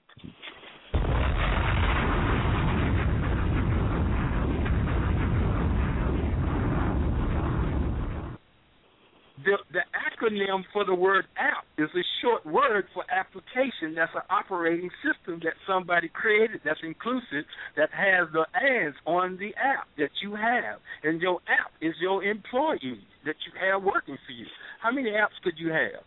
[9.43, 9.81] the the
[10.21, 13.95] acronym for the word app is a short word for application.
[13.95, 17.45] That's an operating system that somebody created that's inclusive
[17.77, 22.23] that has the ads on the app that you have, and your app is your
[22.23, 24.45] employee that you have working for you.
[24.81, 26.03] How many apps could you have?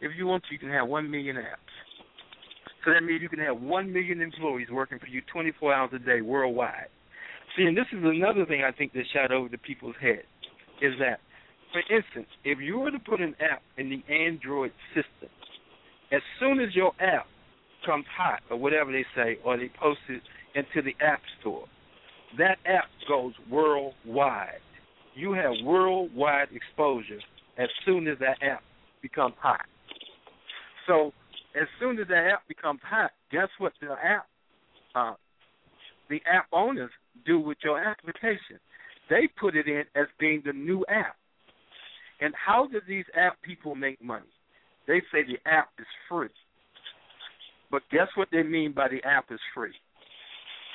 [0.00, 1.72] If you want to, you can have one million apps.
[2.84, 5.98] So that means you can have one million employees working for you 24 hours a
[5.98, 6.88] day worldwide.
[7.56, 10.26] See, and this is another thing I think that shot over the people's heads
[10.82, 11.20] is that,
[11.74, 15.28] for instance, if you were to put an app in the Android system,
[16.12, 17.26] as soon as your app
[17.84, 20.22] comes hot or whatever they say, or they post it
[20.54, 21.64] into the App Store,
[22.38, 24.62] that app goes worldwide.
[25.16, 27.20] You have worldwide exposure
[27.58, 28.62] as soon as that app
[29.02, 29.66] becomes hot.
[30.86, 31.12] So
[31.60, 34.26] as soon as that app becomes hot, guess what the app
[34.94, 35.14] uh,
[36.08, 36.90] the app owners
[37.26, 38.60] do with your application?
[39.10, 41.16] They put it in as being the new app.
[42.24, 44.24] And how do these app people make money?
[44.88, 46.30] They say the app is free.
[47.70, 49.74] But guess what they mean by the app is free?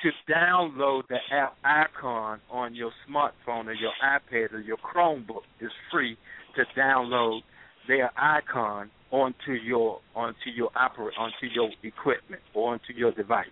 [0.04, 5.72] To download the app icon on your smartphone or your iPad or your Chromebook is
[5.90, 6.16] free
[6.54, 7.40] to download
[7.88, 13.46] their icon onto your onto your oper- onto your equipment or onto your device.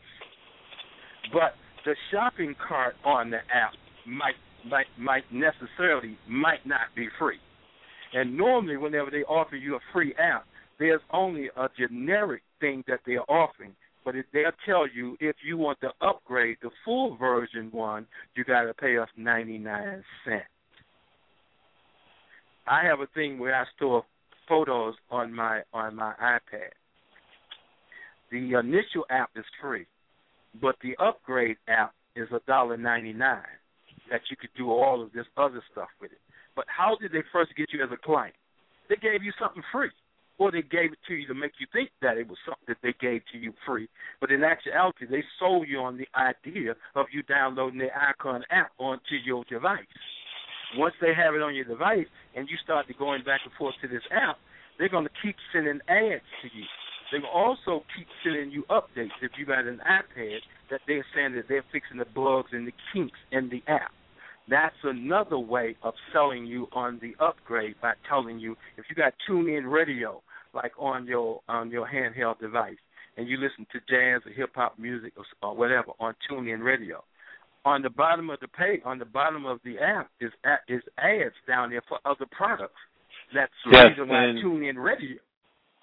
[1.33, 1.55] But
[1.85, 3.73] the shopping cart on the app
[4.07, 7.39] might might might necessarily might not be free.
[8.15, 10.47] And normally whenever they offer you a free app,
[10.79, 13.75] there's only a generic thing that they're offering.
[14.05, 18.45] But if they'll tell you if you want to upgrade the full version one, you
[18.45, 20.45] gotta pay us ninety nine cents.
[22.67, 24.05] I have a thing where I store
[24.49, 26.73] photos on my on my iPad.
[28.31, 29.87] The initial app is free,
[30.61, 33.43] but the upgrade app is a dollar ninety nine.
[34.11, 36.19] That you could do all of this other stuff with it.
[36.59, 38.35] But how did they first get you as a client?
[38.89, 39.95] They gave you something free,
[40.39, 42.83] or they gave it to you to make you think that it was something that
[42.83, 43.87] they gave to you free.
[44.21, 48.73] But in actuality, they sold you on the idea of you downloading the Icon app
[48.79, 49.87] onto your device.
[50.75, 53.87] Once they have it on your device and you start going back and forth to
[53.87, 54.39] this app,
[54.81, 56.67] they're going to keep sending ads to you.
[57.13, 60.41] They will also keep sending you updates if you got an iPad
[60.73, 63.93] that they're saying that they're fixing the bugs and the kinks in the app.
[64.49, 69.13] That's another way of selling you on the upgrade by telling you if you got
[69.29, 70.23] TuneIn Radio
[70.55, 72.77] like on your on your handheld device
[73.17, 77.05] and you listen to jazz or hip hop music or, or whatever on TuneIn Radio.
[77.65, 80.31] On the bottom of the page, on the bottom of the app is
[80.69, 82.73] is ads down there for other products.
[83.35, 85.19] That's the Yes, reason why and- TuneIn Radio.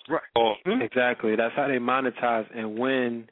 [0.07, 0.21] Right.
[0.35, 0.81] Oh, hmm?
[0.81, 1.35] exactly.
[1.35, 2.45] That's how they monetize.
[2.55, 3.27] And when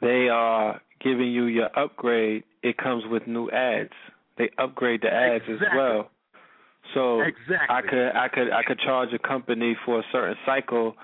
[0.00, 3.92] they are giving you your upgrade, it comes with new ads.
[4.38, 6.10] They upgrade the ads as well.
[6.92, 7.56] So Exactly.
[7.68, 10.94] I could I could I could charge a company for a certain cycle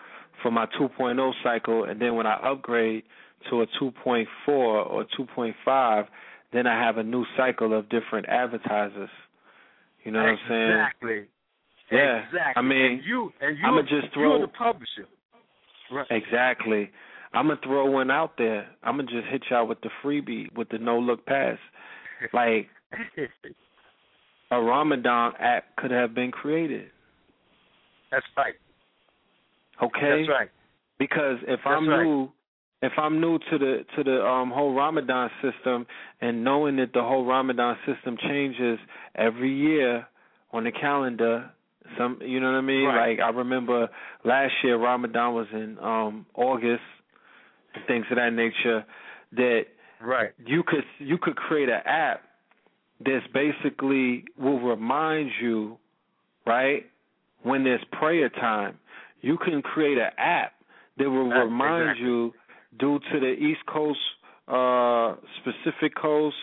[0.42, 3.04] for my 2.0 cycle, and then when I upgrade
[3.48, 6.06] to a 2.4 or 2.5,
[6.52, 9.10] then I have a new cycle of different advertisers.
[10.04, 10.70] You know what I'm saying?
[10.70, 11.28] Exactly.
[11.92, 12.24] Yeah.
[12.24, 12.52] Exactly.
[12.56, 15.06] I mean, and you and you I'ma just you're the publisher.
[15.92, 16.06] Right.
[16.10, 16.90] Exactly.
[17.32, 18.66] I'm gonna throw one out there.
[18.82, 21.58] I'm gonna just hit y'all with the freebie with the no look pass.
[22.32, 22.68] Like
[24.50, 26.90] a Ramadan app could have been created.
[28.10, 28.54] That's right.
[29.82, 30.24] Okay.
[30.26, 30.50] That's right.
[30.98, 32.04] Because if That's I'm right.
[32.04, 32.28] new,
[32.82, 35.86] if I'm new to the to the um whole Ramadan system,
[36.20, 38.78] and knowing that the whole Ramadan system changes
[39.14, 40.06] every year
[40.52, 41.50] on the calendar,
[41.96, 42.84] some you know what I mean.
[42.86, 43.18] Right.
[43.18, 43.88] Like I remember
[44.24, 46.82] last year Ramadan was in um August,
[47.74, 48.84] and things of that nature.
[49.32, 49.62] That
[50.02, 50.32] Right.
[50.44, 52.22] you could you could create an app
[53.04, 55.78] that's basically will remind you,
[56.46, 56.86] right,
[57.42, 58.78] when there's prayer time.
[59.22, 60.52] You can create an app
[60.98, 62.06] that will remind exactly.
[62.06, 62.34] you
[62.78, 63.98] due to the East Coast
[64.48, 66.34] uh specific coast,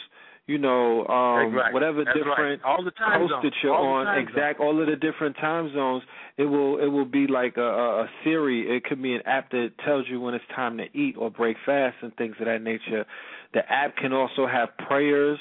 [0.46, 1.74] you know, um Right.
[1.74, 2.26] whatever That's right.
[2.26, 3.44] different All the time coast zones.
[3.44, 6.04] that you're All on, exact all of the different time zones,
[6.38, 8.70] it will it will be like a, a, a Siri.
[8.78, 11.58] It could be an app that tells you when it's time to eat or break
[11.66, 13.06] fast and things of that nature.
[13.54, 15.40] The app can also have prayers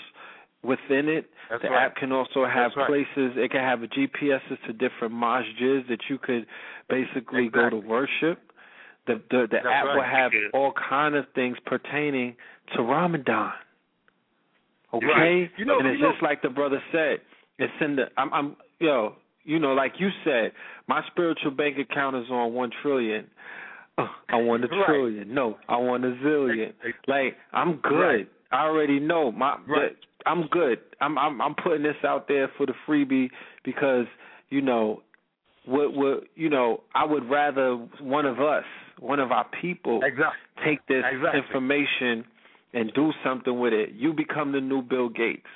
[0.67, 1.31] within it.
[1.51, 1.87] That's the right.
[1.87, 2.87] app can also have That's right.
[2.89, 3.33] places.
[3.37, 6.47] It can have a GPSs to different masjids that you could
[6.89, 8.41] basically go to worship.
[9.07, 12.37] The the, the That's app will have all kind of things pertaining
[12.75, 13.53] to Ramadan.
[14.95, 15.51] Okay, Right.
[15.57, 17.21] You know- and it's you know- just like the brother said.
[17.59, 18.11] It's in the.
[18.19, 18.33] I'm.
[18.35, 18.57] I'm.
[18.81, 19.15] Yo.
[19.45, 20.53] You know, like you said,
[20.89, 23.27] my spiritual bank account is on one trillion.
[23.97, 24.85] Uh, I want a Right.
[24.87, 25.33] trillion.
[25.33, 26.69] No, I want a zillion.
[26.71, 27.95] Ex- ex- Like I'm good.
[27.95, 28.29] Right.
[28.53, 29.57] I already know my.
[29.67, 29.97] Right.
[30.27, 30.81] I'm good.
[31.01, 31.16] I'm.
[31.19, 31.40] I'm.
[31.40, 33.31] I'm putting this out there for the freebie
[33.65, 34.07] because
[34.51, 35.03] you know
[35.66, 38.65] would would you know I would rather one of us,
[38.98, 40.39] one of our people, Exactly.
[40.65, 41.40] take this Exactly.
[41.40, 42.24] information
[42.74, 43.90] and do something with it.
[43.94, 45.47] You become the new Bill Gates.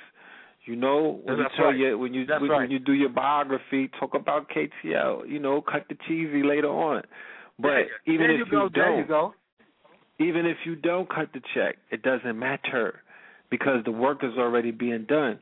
[0.65, 1.77] You know, when That's you tell right.
[1.77, 2.57] your when you when, right.
[2.61, 5.27] when you do your biography, talk about KTL.
[5.27, 7.03] You know, cut the cheesy later on.
[7.59, 9.33] But There- even there if you go, there don't, you go.
[10.19, 13.01] even if you don't cut the check, it doesn't matter
[13.51, 15.37] because the work is already being done.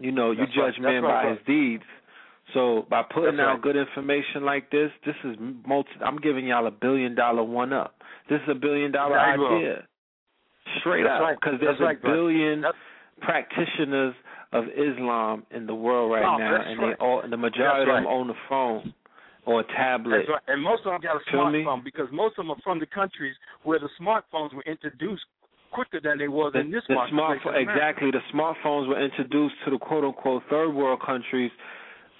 [0.00, 0.72] You know, you That's right.
[0.74, 1.84] judge man right, by his deeds.
[2.54, 3.62] So by putting That's out right.
[3.62, 5.90] good information like this, this is multi.
[6.04, 7.94] I'm giving y'all a billion dollar one up.
[8.28, 9.56] This is a billion dollar you go.
[9.56, 9.86] idea,
[10.80, 12.64] straight That's up, because there's a billion
[13.20, 14.14] practitioners
[14.52, 18.06] of Islam in the world right No, now, and they all the majority of them
[18.06, 18.94] own a phone
[19.46, 20.24] or a tablet.
[20.28, 20.42] Right.
[20.48, 21.58] And most of them got a Feel me?
[21.62, 25.22] smartphone because most of them are from the countries where the smartphones were introduced
[25.70, 29.70] quicker than they was the, in this the marketplace exactly the smartphones were introduced to
[29.70, 31.50] the quote unquote third world countries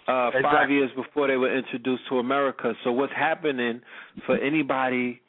[0.09, 2.73] uh five years before they were introduced to America.
[2.85, 3.81] So what's happening
[4.27, 5.21] for anybody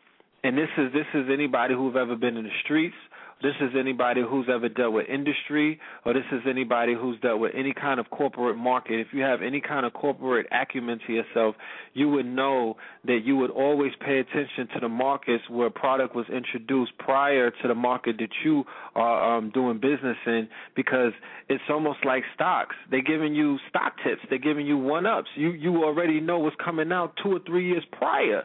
[0.43, 2.95] and this is this is anybody who've ever been in the streets,
[3.41, 7.53] this is anybody who's ever dealt with industry, or this is anybody who's dealt with
[7.55, 8.99] any kind of corporate market.
[8.99, 11.55] If you have any kind of corporate acumen to yourself,
[11.93, 16.25] you would know that you would always pay attention to the markets where product was
[16.29, 18.63] introduced prior to the market that you
[18.95, 21.13] are um, doing business in, because
[21.49, 22.75] it's almost like stocks.
[22.89, 24.21] They're giving you stock tips.
[24.29, 25.29] They're giving you one ups.
[25.35, 28.43] You you already know what's coming out two or three years prior.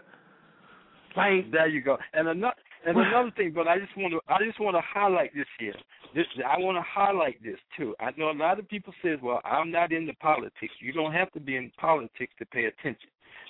[1.17, 1.97] Like There you go.
[2.13, 2.55] And another
[2.87, 5.75] and another thing, but I just want to I just want to highlight this here.
[6.15, 7.95] This I want to highlight this too.
[7.99, 11.33] I know a lot of people says, "Well, I'm not into politics." You don't have
[11.33, 13.09] to be in politics to pay attention.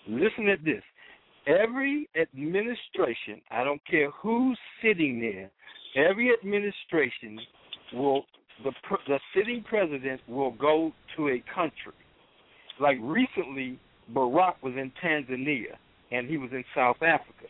[0.09, 0.83] Listen at this.
[1.47, 5.51] Every administration, I don't care who's sitting there,
[6.09, 7.39] every administration
[7.93, 8.25] will
[8.65, 8.73] the
[9.07, 11.93] the sitting president will go to a country.
[12.81, 13.79] Like recently,
[14.15, 15.77] Barack was in Tanzania
[16.11, 17.47] and he was in South Africa.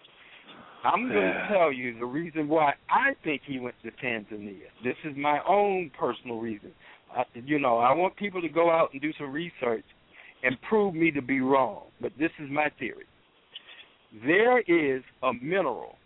[0.87, 4.69] I'm going to tell you the reason why I think he went to Tanzania.
[4.85, 6.71] This is my own personal reason.
[7.15, 9.85] I, you know, I want people to go out and do some research
[10.43, 13.07] and prove me to be wrong, but this is my theory.
[14.25, 15.97] There is a mineral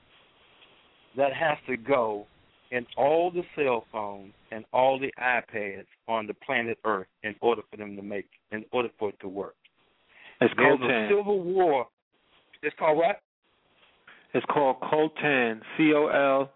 [1.17, 2.27] that has to go
[2.71, 7.63] in all the cell phones and all the iPads on the planet Earth in order
[7.71, 9.55] for them to make, in order for it to work.
[10.41, 11.07] it's There's coltan.
[11.07, 11.87] a civil war.
[12.63, 13.21] It's called what?
[14.35, 15.61] It's called coltan.
[15.77, 16.51] C O L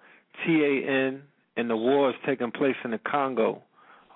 [0.47, 1.23] T A N.
[1.57, 3.63] And the war is taking place in the Congo.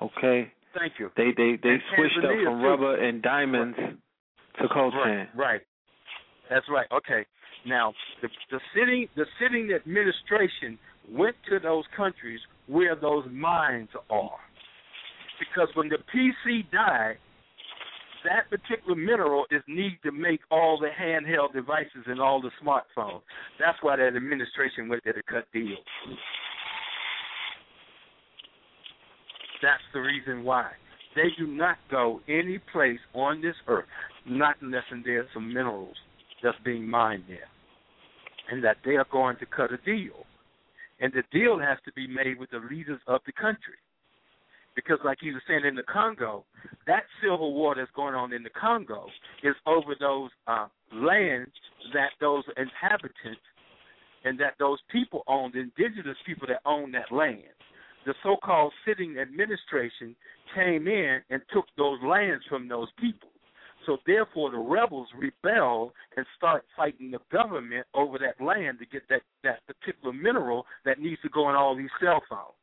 [0.03, 0.53] Okay.
[0.77, 1.11] Thank you.
[1.17, 2.67] They they they And switched up from too.
[2.67, 3.77] rubber and diamonds
[4.61, 4.95] to coltan.
[4.95, 5.61] Right, right.
[6.51, 6.87] That's right.
[6.93, 7.25] Okay.
[7.67, 10.79] Now, the, the sitting the sitting administration
[11.11, 14.39] went to those countries where those mines are,
[15.39, 17.17] because when the PC died,
[18.25, 23.21] that particular mineral is needed to make all the handheld devices and all the smartphones.
[23.59, 25.79] That's why that administration went there to cut deals.
[29.63, 30.71] That's the reason why.
[31.17, 33.87] They do not go any place on this earth,
[34.27, 35.97] not unless there's some minerals
[36.43, 37.49] that's being mined there.
[38.51, 40.25] And that they are going to cut a deal.
[41.01, 43.75] And the deal has to be made with the leaders of the country.
[44.79, 46.45] Because like he was saying in the Congo,
[46.87, 49.07] that civil war that's going on in the Congo
[49.43, 51.51] is over those uh, lands
[51.93, 53.43] that those inhabitants
[54.25, 57.59] and that those people own, the indigenous people that own that land
[58.07, 60.17] the so-called sitting administration
[60.55, 63.29] came in and took those lands from those people.
[63.87, 69.03] So therefore, the rebels rebel and start fighting the government over that land to get
[69.09, 72.58] that that particular mineral that needs to go in all these cell phones.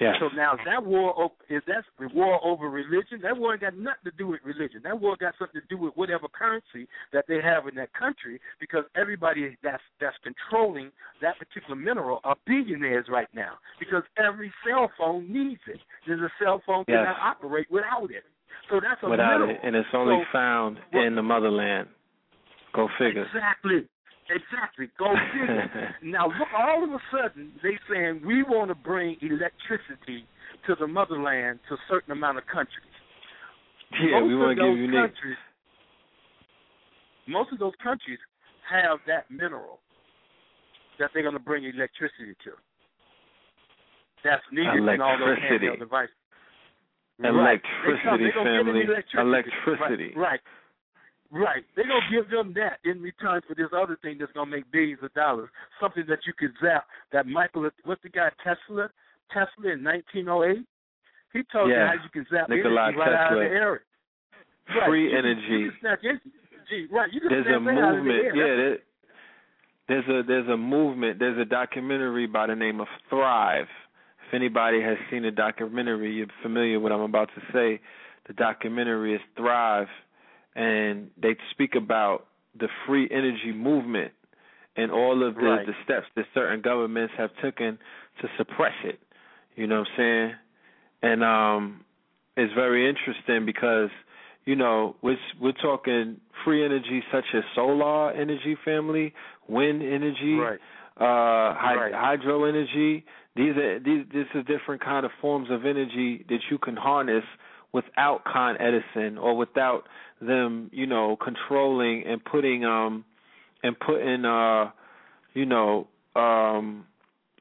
[0.00, 0.16] Yes.
[0.18, 3.20] So now that war is that the war over religion?
[3.22, 4.80] That war got nothing to do with religion.
[4.84, 8.40] That war got something to do with whatever currency that they have in that country,
[8.58, 10.90] because everybody that's that's controlling
[11.20, 13.52] that particular mineral are billionaires right now.
[13.78, 15.78] Because every cell phone needs it.
[16.06, 16.96] There's a cell phone Yes.
[17.06, 18.24] cannot operate without it.
[18.70, 19.50] So that's a Without mineral.
[19.50, 21.88] it, and it's only So- found Well- in the motherland.
[22.72, 23.24] Go figure.
[23.24, 23.86] Exactly.
[24.32, 24.88] Exactly.
[24.98, 25.94] Go figure.
[26.02, 30.26] now look, all of a sudden they saying we want to bring electricity
[30.66, 32.88] to the motherland to a certain amount of countries.
[33.92, 35.36] Yeah, most we want to give you countries,
[37.28, 38.18] most of those countries
[38.70, 39.80] have that mineral
[40.98, 42.52] that they're going to bring electricity to.
[44.24, 46.14] That's needed in all those handheld devices.
[47.22, 47.60] Electricity, Right.
[47.84, 48.82] They come- they gonna give them family.
[48.82, 49.18] electricity.
[49.20, 50.12] Electricity.
[50.16, 50.30] Right.
[50.30, 50.40] Right.
[51.32, 51.64] Right.
[51.74, 55.02] They're gonna give them that in return for this other thing that's gonna make billions
[55.02, 55.48] of dollars.
[55.80, 56.84] Something that you could zap.
[57.10, 58.90] That Michael, what's the guy Tesla?
[59.32, 60.66] Tesla in 1908.
[61.32, 63.80] He told you how you can zap Nikola energy right out of the air.
[64.76, 64.88] Right.
[64.88, 65.40] Free You energy.
[65.48, 66.30] You can snatch energy.
[66.52, 67.08] energy, right?
[67.12, 68.24] You can there's a stand out of the movement.
[68.24, 68.36] air.
[68.36, 68.78] Yeah, there,
[69.88, 71.18] there's a there's a movement.
[71.18, 73.66] There's a documentary by the name of Thrive.
[74.28, 77.80] If anybody has seen the documentary, you're familiar with what I'm about to say.
[78.28, 79.88] The documentary is Thrive,
[80.54, 82.26] and they speak about
[82.58, 84.12] the free energy movement
[84.76, 85.66] and all of the, Right.
[85.66, 87.78] the steps that certain governments have taken
[88.20, 88.98] to suppress it.
[89.56, 90.34] You know what I'm saying?
[91.02, 91.84] And um
[92.36, 93.90] it's very interesting because
[94.44, 99.12] you know we're we're talking free energy such as solar energy, family,
[99.48, 100.58] wind energy, Right.
[100.96, 101.94] uh, hy- Right.
[101.94, 103.04] hydro energy.
[103.36, 107.24] These are these this is different kind of forms of energy that you can harness
[107.72, 109.84] without Con Edison or without
[110.20, 113.04] them, you know, controlling and putting um
[113.62, 114.70] and putting uh
[115.34, 116.86] you know um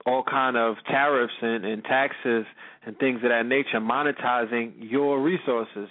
[0.05, 2.45] all kind of tariffs and, and taxes
[2.85, 5.89] and things of that nature, monetizing your resources.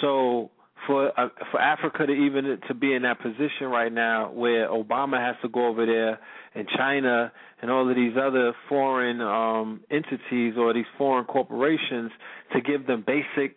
[0.00, 0.50] So
[0.86, 5.18] for uh, for Africa to even to be in that position right now, where Obama
[5.18, 6.18] has to go over there,
[6.54, 12.10] and China and all of these other foreign um, entities or these foreign corporations
[12.52, 13.56] to give them basic,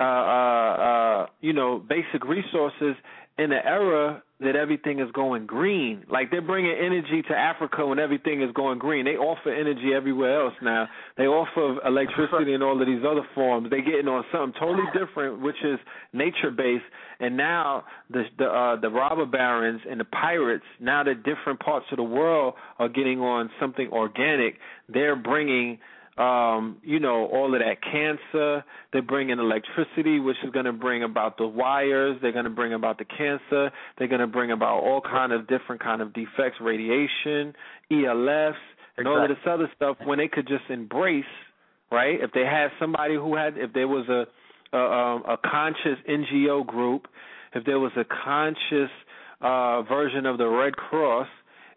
[0.00, 2.96] uh, uh, uh, you know, basic resources
[3.38, 6.04] in an era that everything is going green.
[6.10, 9.04] Like they're bringing energy to Africa when everything is going green.
[9.04, 10.88] They offer energy everywhere else now.
[11.16, 13.70] They offer electricity and all of these other forms.
[13.70, 15.78] They're getting on something totally different, which is
[16.12, 16.84] nature based.
[17.20, 21.86] And now the the uh, the robber barons and the pirates, now that different parts
[21.90, 24.56] of the world are getting on something organic,
[24.88, 25.78] they're bringing
[26.16, 28.64] um, you know, all of that cancer.
[28.92, 32.16] They're bringing electricity, which is going to bring about the wires.
[32.22, 33.70] They're going to bring about the cancer.
[33.98, 37.54] They're going to bring about all kind of different kind of defects, radiation,
[37.90, 38.54] ELFs,
[38.96, 39.96] and all of this other stuff.
[40.04, 41.24] When they could just embrace,
[41.90, 42.20] right?
[42.20, 44.26] If they had somebody who had, if there was a
[44.74, 47.06] a, um, a conscious NGO group,
[47.54, 48.90] if there was a conscious
[49.40, 51.28] uh, version of the Red Cross,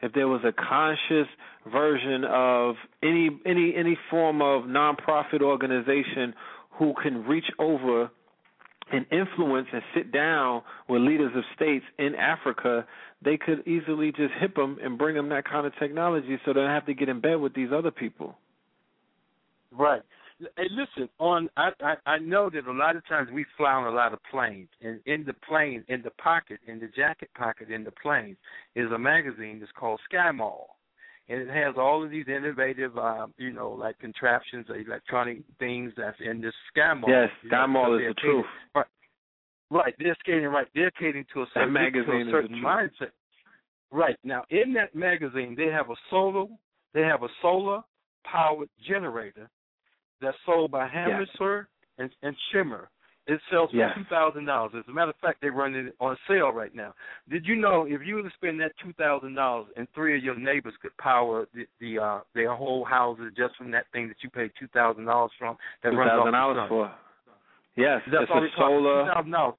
[0.02, 1.28] if there was a conscious
[1.72, 6.34] version of any any any form of nonprofit organization
[6.72, 8.10] who can reach over
[8.92, 12.86] and influence and sit down with leaders of states in Africa,
[13.24, 16.62] they could easily just hip them and bring them that kind of technology, so they
[16.62, 18.36] don't have to get in bed with these other people.
[19.72, 20.02] Right.
[20.40, 21.10] Hey, listen.
[21.20, 24.14] On I, I I know that a lot of times we fly on a lot
[24.14, 27.92] of planes, and in the plane, in the pocket, in the jacket pocket, in the
[27.92, 28.38] plane,
[28.76, 30.78] is a magazine that's called Sky Mall,
[31.28, 36.18] and it has all of these innovative, uh, you know, like contraptions, electronic things that's
[36.20, 37.10] in this Sky Mall.
[37.10, 38.46] Yes, Sky know, Mall is the catering- truth.
[38.76, 38.86] Right.
[39.70, 39.96] Right.
[40.00, 40.68] They're skating right.
[40.76, 43.12] They're catering to a certain, magazine a certain mindset.
[43.92, 46.46] Right now, in that magazine, they have a solar,
[46.94, 47.82] they have a solar
[48.24, 49.50] powered generator
[50.22, 51.68] that's sold by Hammacher
[51.98, 52.88] and, and Schlemmer.
[53.28, 53.92] It sells for Yes.
[53.98, 54.72] two thousand dollars.
[54.78, 56.94] As a matter of fact, they're running it on sale right now.
[57.30, 60.24] Did you know if you were to spend that two thousand dollars and three of
[60.24, 64.16] your neighbors could power the, the uh their whole houses just from that thing that
[64.24, 66.92] you paid two thousand dollars from that Two runs off dollars for.
[67.76, 69.06] Yes, That's it's all a solar.
[69.30, 69.54] dollars.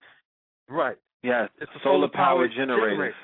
[0.71, 0.97] Right.
[1.23, 2.91] Yes, It's a solar powered generators.
[2.97, 3.15] generator.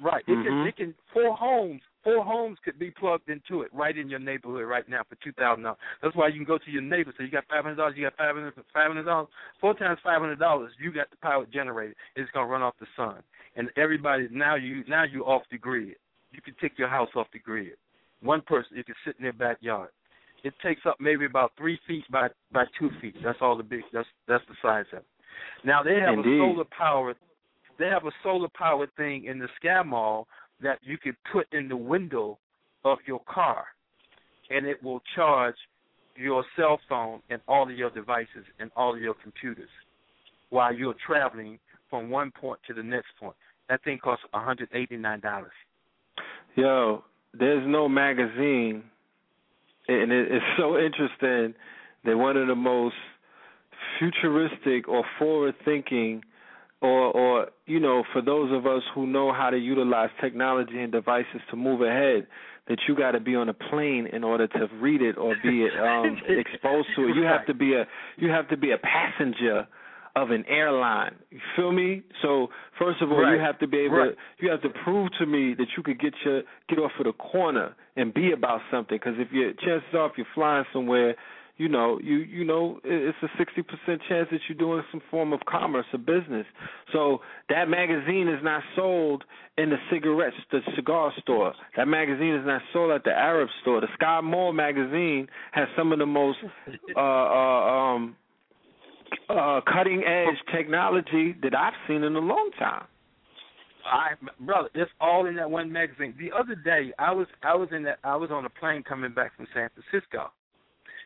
[0.00, 0.24] Right.
[0.26, 0.68] It can Mhm.
[0.68, 4.66] it can four homes four homes could be plugged into it right in your neighborhood
[4.66, 5.78] right now for two thousand dollars.
[6.02, 7.12] That's why you can go to your neighbor.
[7.16, 9.28] So you got five hundred dollars, you got five hundred five hundred dollars.
[9.60, 11.94] Four times five hundred dollars, you got the power generator.
[12.16, 13.22] It's gonna run off the sun.
[13.56, 15.96] And everybody now you now you off the grid.
[16.32, 17.74] You can take your house off the grid.
[18.22, 19.90] One person it can sit in their backyard.
[20.44, 23.16] It takes up maybe about three feet by by two feet.
[23.22, 25.06] That's all the big that's that's the size of it.
[25.64, 26.34] Now they have Indeed.
[26.34, 27.16] a solar powered
[27.78, 30.28] they have a solar powered thing in the Sky Mall
[30.62, 32.38] that you could put in the window
[32.84, 33.64] of your car,
[34.50, 35.54] and it will charge
[36.16, 39.70] your cell phone and all of your devices and all of your computers
[40.50, 41.58] while you're traveling
[41.88, 43.34] from one point to the next point.
[43.68, 45.52] That thing costs one hundred eighty nine dollars.
[46.56, 47.02] Yo,
[47.32, 48.82] there's no magazine,
[49.88, 51.54] and it's so interesting
[52.04, 52.94] that one of the most
[53.98, 56.22] futuristic or forward-thinking,
[56.82, 60.92] or or you know, for those of us who know how to utilize technology and
[60.92, 62.26] devices to move ahead,
[62.68, 65.66] that you got to be on a plane in order to read it or be
[65.80, 67.16] um, exposed to it.
[67.16, 67.86] You have to be a
[68.16, 69.66] you have to be a passenger
[70.14, 71.14] of an airline.
[71.30, 72.02] You feel me?
[72.20, 72.48] So
[72.78, 74.10] first of all, you have to be able Right.
[74.10, 77.04] to you have to prove to me that you could get your get off of
[77.06, 78.98] the corner and be about something.
[78.98, 81.14] Because if your chances are, if you're flying somewhere,
[81.62, 85.32] you know you you know it's a sixty percent chance that you're doing some form
[85.32, 86.44] of commerce or business.
[86.92, 87.20] So
[87.50, 89.22] that magazine is not sold
[89.56, 91.54] in the cigarette the cigar store.
[91.76, 93.80] That magazine is not sold at the Arab store.
[93.80, 96.38] The Sky Mall magazine has some of the most
[96.96, 98.16] uh, uh, um,
[99.30, 102.86] uh, cutting edge technology that I've seen in a long time.
[103.86, 106.14] I brother, it's all in that one magazine.
[106.18, 109.14] The other day, I was I was in that I was on a plane coming
[109.14, 110.32] back from San Francisco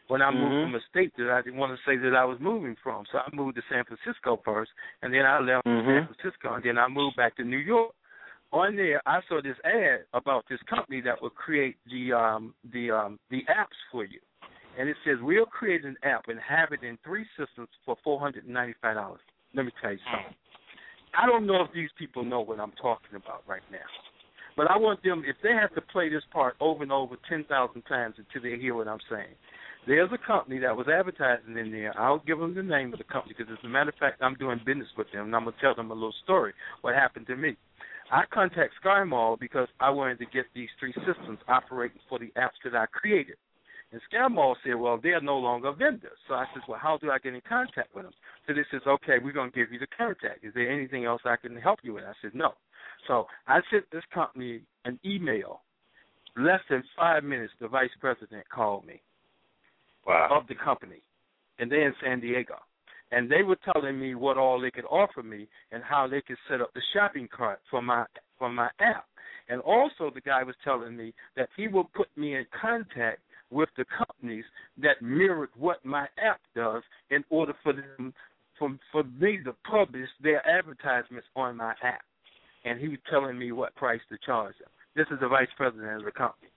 [0.09, 0.63] when I moved Mhm.
[0.63, 3.07] from a state that I didn't want to say that I was moving from.
[3.07, 4.73] So I moved to San Francisco first,
[5.03, 5.85] and then I left Mhm.
[5.85, 7.95] San Francisco, and then I moved back to New York.
[8.53, 12.91] On there, I saw this ad about this company that would create the um the
[12.91, 14.21] um the apps for you,
[14.77, 18.21] and it says we'll create an app and have it in three systems for four
[18.21, 19.21] hundred and ninety five dollars.
[19.55, 20.35] Let me tell you something.
[21.15, 23.87] I don't know if these people know what I'm talking about right now.
[24.57, 27.83] But I want them, if they have to play this part over and over 10,000
[27.83, 29.35] times until they hear what I'm saying.
[29.87, 31.97] There's a company that was advertising in there.
[31.97, 34.35] I'll give them the name of the company because, as a matter of fact, I'm
[34.35, 37.37] doing business with them, and I'm to tell them a little story, what happened to
[37.37, 37.57] me.
[38.11, 42.59] I contact SkyMall because I wanted to get these three systems operating for the apps
[42.65, 43.37] that I created.
[43.93, 46.19] And SkyMall said, well, they're no longer vendors.
[46.27, 48.15] So I said, well, how do I get in contact with them?
[48.49, 50.45] So they says, okay, we're going to give you the contact.
[50.45, 52.05] Is there anything else I can help you with?
[52.05, 52.55] I said, no.
[53.07, 55.61] So I sent this company an email.
[56.37, 59.01] Less than five minutes, the vice president called me
[60.07, 60.29] Wow.
[60.31, 61.03] of the company,
[61.59, 62.55] and they're in San Diego.
[63.13, 66.37] And they were telling me what all they could offer me and how they could
[66.49, 68.05] set up the shopping cart for my
[68.39, 69.07] for my app.
[69.49, 73.21] And also, the guy was telling me that he will put me in contact
[73.51, 74.45] with the companies
[74.83, 78.13] that mirrored what my app does in order for them
[78.59, 82.03] for for me to publish their advertisements on my app.
[82.65, 84.69] And he was telling me what price to charge them.
[84.97, 86.51] This is the vice president of the company.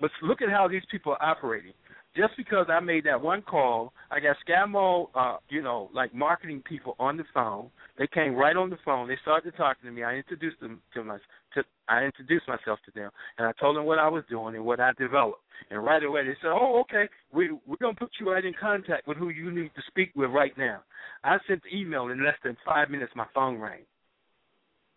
[0.00, 1.72] But look at how these people are operating.
[2.16, 6.60] Just because I made that one call, I got SkyMall, uh, you know, like marketing
[6.68, 7.70] people on the phone.
[7.98, 9.06] They came right on the phone.
[9.06, 10.02] They started talking to me.
[10.02, 11.18] I introduced them to my,
[11.54, 14.64] to, I introduced myself to them, and I told them what I was doing and
[14.64, 15.40] what I developed.
[15.70, 19.06] And right away they said, "Oh, okay, we we're gonna put you right in contact
[19.06, 20.82] with who you need to speak with right now."
[21.22, 23.12] I sent the email in less than five minutes.
[23.14, 23.82] My phone rang.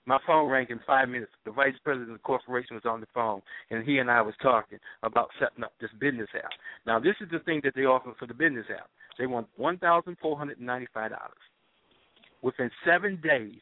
[0.05, 1.31] My phone rang in five minutes.
[1.45, 4.33] The vice president of the corporation was on the phone, and he and I was
[4.41, 6.51] talking about setting up this business app.
[6.85, 8.89] Now, this is the thing that they offer for the business app.
[9.17, 11.31] They want one thousand four hundred ninety-five dollars.
[12.41, 13.59] Within seven days,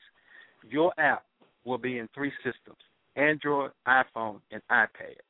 [0.68, 1.23] your app
[1.63, 2.80] will be in three systems:
[3.15, 5.22] Android, iPhone, and iPad.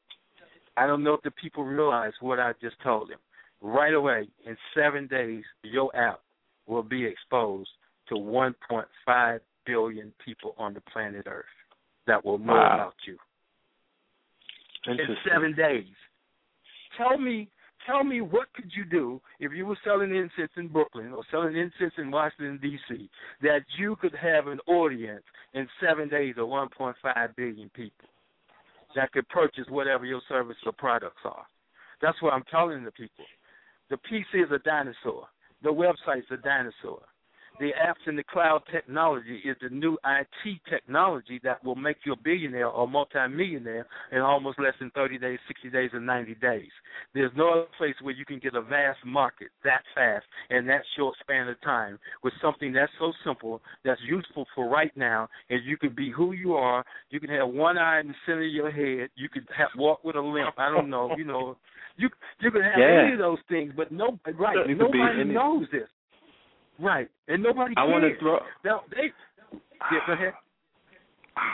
[0.78, 3.20] I don't know if the people realize what I just told them.
[3.62, 6.22] Right away, in seven days, your app
[6.68, 7.70] will be exposed
[8.08, 11.46] to 1.5 billion people on the planet Earth
[12.08, 12.74] that will know Wow.
[12.76, 13.18] about you
[14.88, 14.98] in
[15.30, 15.86] seven days.
[16.98, 17.50] Tell me,
[17.86, 21.56] tell me, what could you do if you were selling incense in Brooklyn or selling
[21.56, 23.10] incense in Washington D.C.
[23.42, 25.24] that you could have an audience
[25.54, 28.08] in seven days of 1.5 billion people
[28.96, 31.46] that could purchase whatever your service or products are.
[32.02, 33.26] That's what I'm telling the people.
[33.90, 35.28] The PC is a dinosaur.
[35.64, 37.02] The website's a dinosaur.
[37.60, 42.14] The apps in the cloud technology is the new IT technology that will make you
[42.14, 46.70] a billionaire or multimillionaire in almost less than 30 days, 60 days, or 90 days.
[47.14, 50.82] There's no other place where you can get a vast market that fast in that
[50.98, 55.64] short span of time with something that's so simple, that's useful for right now, and
[55.64, 56.84] you can be who you are.
[57.12, 59.10] You can have one eye in the center of your head.
[59.16, 60.56] You can have, walk with a limp.
[60.58, 61.14] I don't know.
[61.16, 61.58] You know,
[61.98, 62.10] you
[62.40, 63.02] you can have Yeah.
[63.04, 64.68] any of those things, but no, right?
[64.68, 65.90] You could be Nobody any- knows this.
[66.82, 68.40] Right, and nobody I want to throw.
[68.66, 69.12] Now they.
[69.92, 70.34] Yeah, go ahead.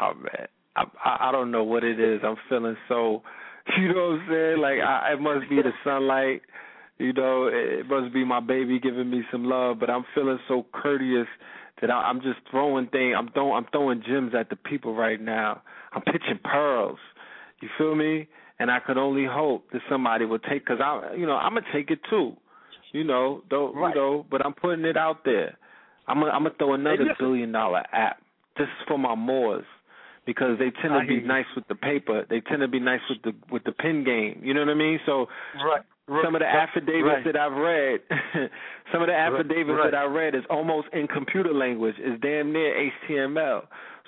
[0.01, 2.21] Oh man, I, I I don't know what it is.
[2.23, 3.21] I'm feeling so,
[3.79, 4.59] you know what I'm saying?
[4.59, 6.41] Like I, it must be the sunlight.
[6.97, 9.79] You know, it must be my baby giving me some love.
[9.79, 11.27] But I'm feeling so courteous
[11.79, 13.15] that I, I'm just throwing things.
[13.17, 15.61] I'm throwing I'm throwing gems at the people right now.
[15.93, 16.99] I'm pitching pearls.
[17.61, 18.27] You feel me?
[18.59, 21.65] And I could only hope that somebody will take, cause I, you know, I'm gonna
[21.71, 22.35] take it too.
[22.93, 23.93] You know, though, Right.
[23.95, 25.57] you know, but I'm putting it out there.
[26.07, 28.21] I'm gonna, I'm gonna throw another billion dollar app
[28.57, 29.65] just for my Moors
[30.25, 31.27] because they tend to hear be you.
[31.27, 32.25] nice with the paper.
[32.29, 34.39] They tend to be nice with the with the pen game.
[34.43, 34.99] You know what I mean?
[35.05, 35.27] So
[35.63, 35.81] Right.
[36.07, 36.23] right.
[36.23, 37.25] some of the affidavits right.
[37.25, 37.99] that I've read,
[38.91, 41.95] some of the affidavits that I read is almost in computer language.
[41.99, 42.73] It's damn near
[43.09, 43.63] HTML.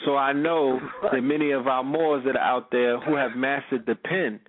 [0.06, 0.80] So I know
[1.12, 4.40] that many of our Moors that are out there who have mastered the pen,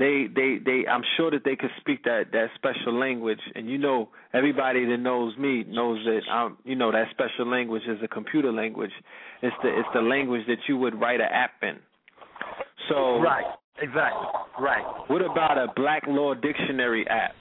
[0.00, 3.38] they they they I'm sure that they can speak that that special language.
[3.54, 7.82] And you know, everybody that knows me knows that um you know that special language
[7.86, 8.90] is a computer language.
[9.42, 11.76] It's the it's the language that you would write an app in.
[12.88, 13.44] So Right.
[13.82, 14.26] Exactly.
[14.58, 14.84] Right.
[15.08, 17.32] what about a Black Law Dictionary app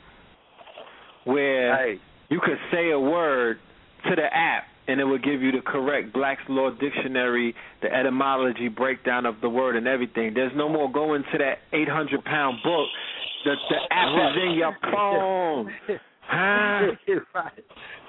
[1.26, 1.99] where Hey.
[2.30, 3.60] you could say a word
[4.10, 7.53] to the app and it would give you the correct Black's Law Dictionary,
[7.84, 10.34] the etymology breakdown of the word and everything.
[10.34, 12.88] There's no more going to that 800 pound book.
[13.45, 15.72] The, the app is in your phone.
[16.32, 16.91] Huh?
[17.34, 17.52] right.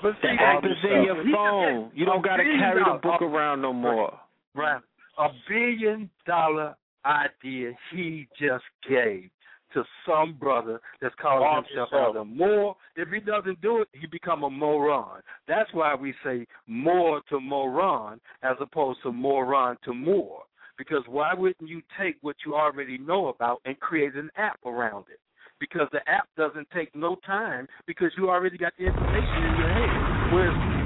[0.03, 1.91] But The app is in your phone.
[1.95, 4.13] You don't got to carry the book around no more.
[4.55, 4.83] Right.
[5.19, 6.77] a billion dollar
[7.07, 9.31] idea he just gave
[9.75, 12.17] to some brother that's calling Arm himself yourself.
[12.17, 12.77] either more.
[12.97, 15.21] If he doesn't do it, he become a moron.
[15.49, 20.43] That's why we say more to moron as opposed to moron to more.
[20.79, 25.05] Because why wouldn't you take what you already know about and create an app around
[25.13, 25.21] it?
[25.59, 29.73] Because the app doesn't take no time because you already got the information in your
[29.75, 30.33] head.
[30.33, 30.80] Whereas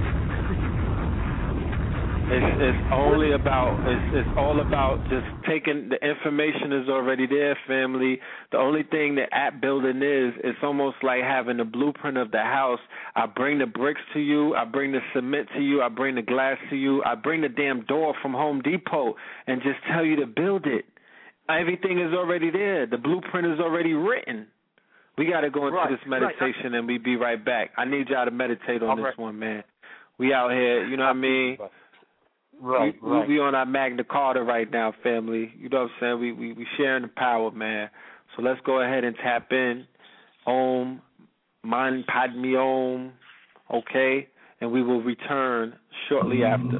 [2.26, 7.56] It's it's only about it's it's all about just taking the information is already there,
[7.66, 8.18] family.
[8.50, 12.38] The only thing the app building is, it's almost like having the blueprint of the
[12.38, 12.80] house.
[13.14, 16.22] I bring the bricks to you, I bring the cement to you, I bring the
[16.22, 19.14] glass to you, I bring the damn door from Home Depot
[19.46, 20.86] and just tell you to build it.
[21.50, 22.86] Everything is already there.
[22.86, 24.46] The blueprint is already written.
[25.18, 26.20] We got to go into Right, this right.
[26.22, 27.70] meditation and we be right back.
[27.76, 29.18] I need y'all to meditate on All this right.
[29.18, 29.62] one, man.
[30.16, 31.58] We out here, you know what I mean?
[32.60, 33.28] Right, we, right.
[33.28, 35.52] we, we on our Magna Carta right now, family.
[35.58, 36.20] You know what I'm saying?
[36.20, 37.90] We we we sharing the power, man.
[38.36, 39.86] So let's go ahead and tap in.
[40.46, 41.00] Om,
[41.62, 43.12] Man Padme Om,
[43.72, 44.28] okay?
[44.60, 45.74] And we will return
[46.08, 46.78] shortly after.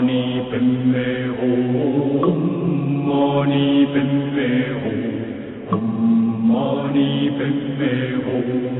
[0.00, 1.08] moni pemme
[1.46, 2.40] om
[3.06, 4.48] moni pemme
[5.70, 5.84] om
[6.48, 7.92] moni pemme
[8.34, 8.79] om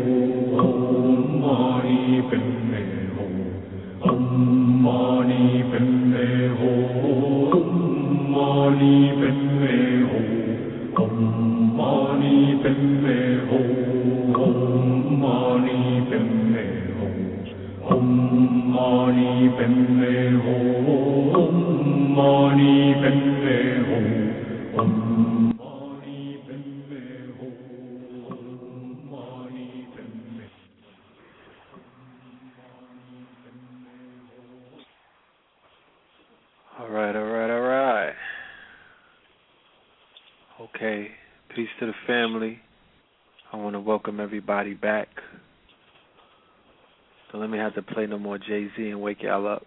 [48.01, 49.65] play no more Jay Z and wake y'all up.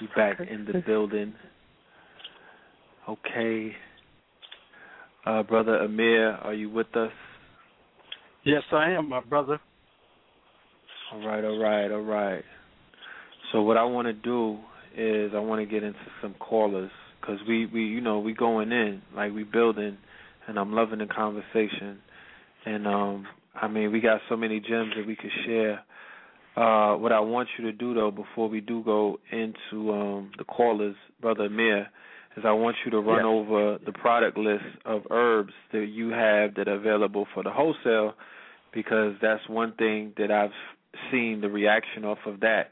[0.00, 1.32] Be back in the building.
[3.08, 3.72] Okay.
[5.24, 7.12] Uh, brother Amir, are you with us?
[8.44, 9.60] Yes, I am, my brother.
[11.12, 12.42] All right, all right, all right.
[13.52, 14.58] So what I want to do
[14.96, 16.90] is I want to get into some callers
[17.20, 19.96] because we we you know we going in like we building,
[20.46, 22.00] and I'm loving the conversation,
[22.66, 25.80] and um I mean we got so many gems that we could share.
[26.56, 30.44] Uh, what I want you to do though before we do go into um the
[30.44, 31.88] callers, brother Amir,
[32.36, 33.24] is I want you to run Yes.
[33.26, 38.14] over the product list of herbs that you have that are available for the wholesale
[38.74, 40.50] because that's one thing that I've
[41.10, 42.70] seen the reaction off of that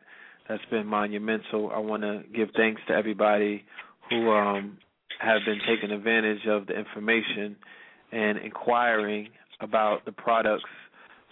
[0.49, 1.71] that's been monumental.
[1.75, 3.65] I want to give thanks to everybody
[4.11, 4.77] who um
[5.21, 7.57] have been taking advantage of the information
[8.13, 9.29] and inquiring
[9.61, 10.65] about the products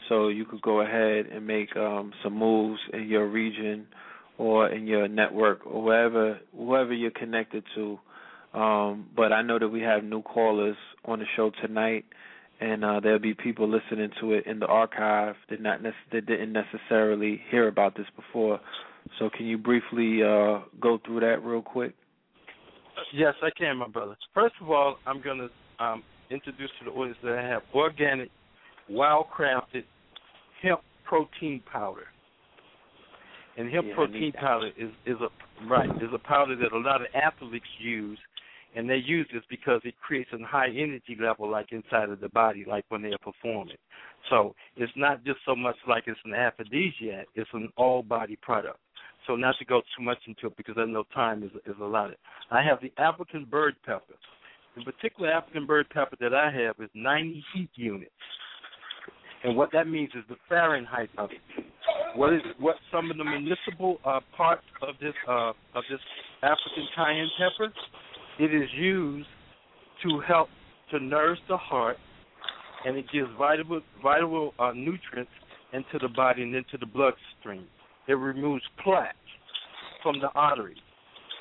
[0.08, 3.86] so you could go ahead and make um some moves in your region
[4.36, 7.98] or in your network or wherever whoever you're connected to.
[8.54, 12.04] Um but I know that we have new callers on the show tonight
[12.60, 16.26] and uh, there'll be people listening to it in the archive that not nec- that
[16.26, 18.60] didn't necessarily hear about this before.
[19.18, 21.94] So can you briefly uh, go through that real quick?
[23.14, 24.16] Yes, I can, my brother.
[24.34, 28.30] First of all, I'm going to um, introduce to the audience that I have organic,
[28.88, 29.84] wild crafted
[30.62, 32.06] hemp protein powder.
[33.56, 37.00] And hemp Yeah, protein powder is is a right is a powder that a lot
[37.00, 38.18] of athletes use,
[38.76, 42.28] and they use this because it creates a high energy level, like inside of the
[42.28, 43.76] body, like when they are performing.
[44.30, 48.78] So it's not just so much like it's an aphrodisiac; it's an all body product.
[49.26, 52.16] So not to go too much into it because I know time is is allotted.
[52.50, 54.14] I have the African bird pepper.
[54.76, 58.12] The particular African bird pepper that I have is 90 heat units.
[59.44, 61.64] And what that means is the Fahrenheit of it.
[62.16, 66.00] What is what some of the municipal uh, parts of this uh, of this
[66.42, 67.72] African cayenne pepper?
[68.38, 69.28] It is used
[70.04, 70.48] to help
[70.90, 71.96] to nourish the heart,
[72.84, 75.30] and it gives vital vital uh, nutrients
[75.72, 77.66] into the body and into the bloodstream.
[78.08, 79.14] It removes plaque
[80.02, 80.78] from the arteries.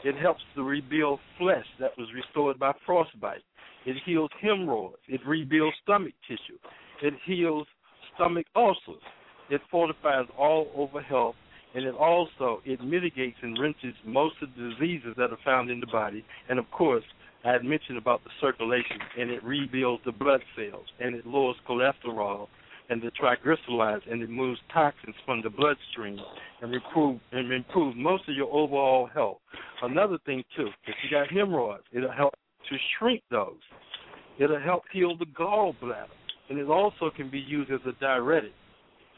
[0.04, 3.42] It helps to rebuild flesh that was restored by frostbite.
[3.86, 4.98] It heals hemorrhoids.
[5.08, 6.60] It rebuilds stomach tissue.
[7.02, 7.66] It heals
[8.18, 9.02] stomach ulcers.
[9.50, 11.36] It fortifies all over health,
[11.74, 15.80] and it also it mitigates and rinses most of the diseases that are found in
[15.80, 16.26] the body.
[16.50, 17.04] And of course,
[17.46, 21.56] I had mentioned about the circulation, and it rebuilds the blood cells, and it lowers
[21.68, 22.48] cholesterol
[22.90, 26.20] and the triglycerides, and it moves toxins from the bloodstream
[26.62, 29.38] and improve and improve most of your overall health.
[29.82, 32.34] Another thing too, if you got hemorrhoids, it'll help
[32.70, 33.60] to shrink those.
[34.40, 36.08] It'll help heal the gallbladder,
[36.50, 38.54] and it also can be used as a diuretic,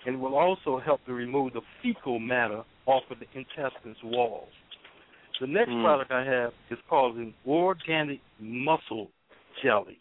[0.06, 4.50] and will also help to remove the fecal matter off of the intestines walls.
[5.40, 5.84] The next Mm.
[5.84, 9.10] product I have is called an organic muscle
[9.62, 10.00] jelly.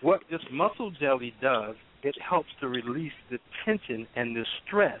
[0.00, 5.00] What this muscle jelly does, it helps to release the tension and the stress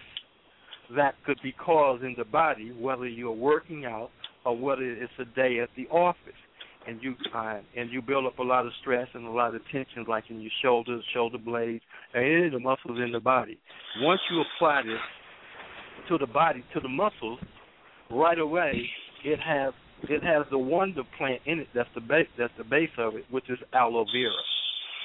[0.90, 4.10] that could be caused in the body, whether you're working out
[4.44, 6.34] or whether it's a day at the office,
[6.90, 9.62] and you uh, and you build up a lot of stress and a lot of
[9.70, 13.58] tension, like in your shoulders, shoulder blades, and any of the muscles in the body.
[14.00, 17.38] Once you apply this to the body, to the muscles,
[18.10, 18.88] right away
[19.24, 19.72] it has
[20.04, 21.68] it has the wonder plant in it.
[21.74, 22.26] That's the base.
[22.36, 24.32] That's the base of it, which is aloe vera,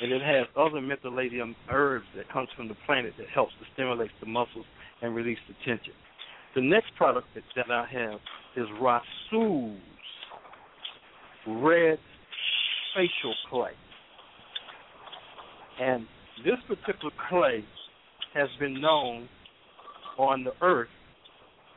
[0.02, 4.12] and it has other mentholatum herbs that comes from the planet that helps to stimulate
[4.20, 4.66] the muscles
[5.04, 5.94] and release the tension.
[6.56, 8.20] The next product that, that I have
[8.56, 9.78] is Rhassoul's
[11.48, 12.00] red
[12.96, 13.72] facial clay,
[15.82, 16.08] and
[16.44, 17.64] this particular clay
[18.34, 19.30] has been known
[20.18, 20.90] on the earth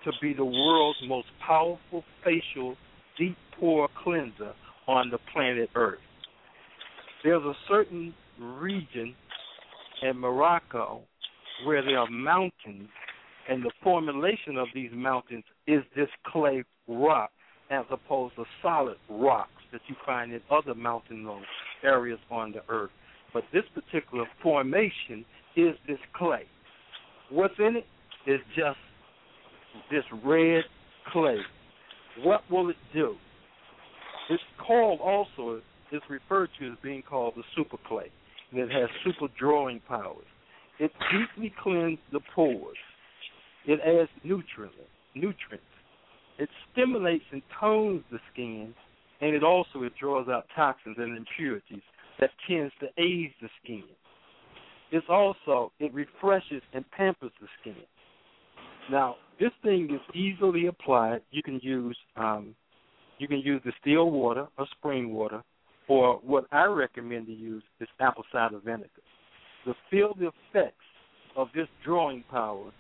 [0.05, 2.76] to be the world's most powerful facial
[3.18, 4.52] deep pore cleanser
[4.86, 5.98] on the planet Earth.
[7.24, 9.14] There's a certain region
[10.02, 11.02] in Morocco
[11.66, 12.88] where there are mountains
[13.48, 17.30] And the formulation of these mountains is this clay rock
[17.70, 21.44] as opposed to solid rocks that you find in other mountainous
[21.82, 22.90] areas on the earth.
[23.32, 25.24] But this particular formation
[25.56, 26.44] is this clay.
[27.30, 27.86] What's in it
[28.30, 28.78] is just
[29.90, 30.64] this red
[31.12, 31.38] clay.
[32.22, 33.16] What will it do?
[34.30, 38.10] It's called also, it's referred to as being called the super clay,
[38.50, 40.26] and it has super drawing powers.
[40.78, 42.76] It deeply cleans the pores.
[43.66, 44.76] It adds nutrients.
[45.14, 45.64] Nutrients.
[46.38, 48.74] It stimulates and tones the skin,
[49.20, 51.82] and it also it draws out toxins and impurities
[52.20, 53.84] that tends to age the skin.
[54.90, 57.76] It's also it refreshes and pampers the skin.
[58.90, 61.20] Now, this thing is easily applied.
[61.30, 62.55] You can use um,
[63.18, 65.42] you can use distilled water or spring water,
[65.88, 68.88] or what I recommend to use is apple cider vinegar.
[69.64, 70.76] To feel the effects
[71.36, 72.70] of this drawing power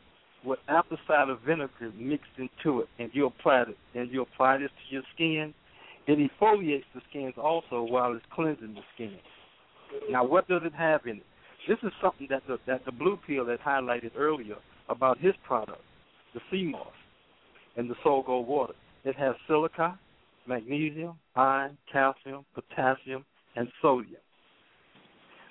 [0.44, 4.70] with apple cider vinegar mixed into it, and you apply it, and you apply this
[4.70, 5.52] to your skin,
[6.08, 9.18] it exfoliates the skins also while it's cleansing the skin.
[10.10, 11.22] Now, what does it have in it?
[11.68, 14.56] This is something that the that the blue pill had highlighted earlier
[14.88, 15.82] about his product,
[16.32, 16.86] the sea moss,
[17.76, 18.72] and the soul gold water.
[19.04, 19.98] It has silica,
[20.46, 24.20] magnesium, iron, calcium, potassium, and sodium.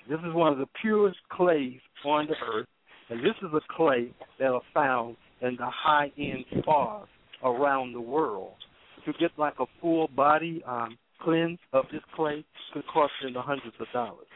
[0.09, 2.67] This is one of the purest clays on the earth,
[3.09, 7.07] and this is a clay that are found in the high-end spas
[7.43, 8.53] around the world.
[9.07, 13.33] To get like a full body um, cleanse of this clay could cost you in
[13.33, 14.27] the hundreds of dollars.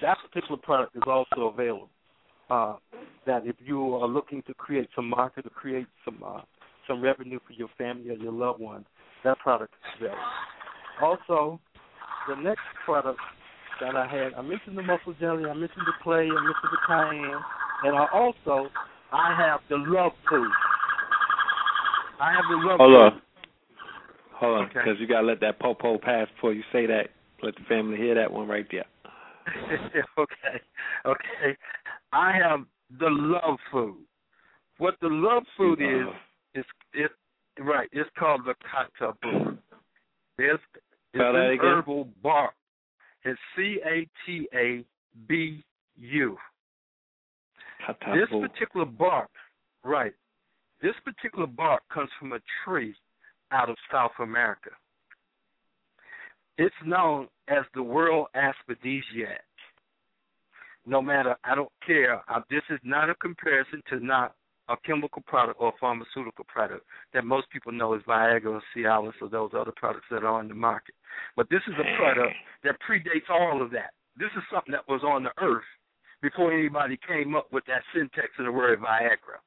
[0.00, 1.90] That particular product is also available.
[2.48, 2.76] Uh,
[3.26, 6.42] that if you are looking to create some market or create some uh,
[6.86, 8.84] some revenue for your family or your loved ones,
[9.24, 10.22] that product is available.
[11.02, 11.60] Also,
[12.28, 13.18] the next product
[13.80, 16.78] that I had, I mentioned the muscle jelly, I mentioned the clay, I mentioned the
[16.86, 17.40] cayenne,
[17.82, 18.68] and I also
[19.12, 20.50] I have the love food.
[22.20, 23.23] I have the love Hold food.
[24.34, 24.80] Hold on, Okay.
[24.80, 27.10] because you gotta let that popo pass before you say that.
[27.42, 28.84] Let the family hear that one right there.
[30.18, 30.60] okay,
[31.04, 31.56] okay.
[32.12, 32.60] I have
[32.98, 33.98] the love food.
[34.78, 35.90] What the love food uh-huh.
[35.90, 36.64] is Love.
[36.94, 37.10] is
[37.56, 37.88] it right?
[37.92, 39.58] It's called the katabu.
[40.38, 40.62] It's,
[41.12, 41.58] it's an again.
[41.60, 42.54] herbal bark.
[43.24, 44.84] It's C A T A
[45.28, 45.62] B
[45.96, 46.36] U.
[48.14, 49.30] This particular bark,
[49.84, 50.12] right?
[50.82, 52.94] This particular bark comes from a tree
[53.54, 54.70] out of South America.
[56.58, 59.44] It's known as the world aphrodisiac.
[60.86, 62.20] No matter, I don't care.
[62.28, 64.34] Uh, this is not a comparison to not
[64.68, 69.12] a chemical product or a pharmaceutical product that most people know as Viagra or Cialis
[69.20, 70.94] or those other products that are on the market.
[71.36, 72.34] But this is a product
[72.64, 73.92] that predates all of that.
[74.16, 75.64] This is something that was on the earth
[76.22, 79.40] before anybody came up with that syntax of the word Viagra.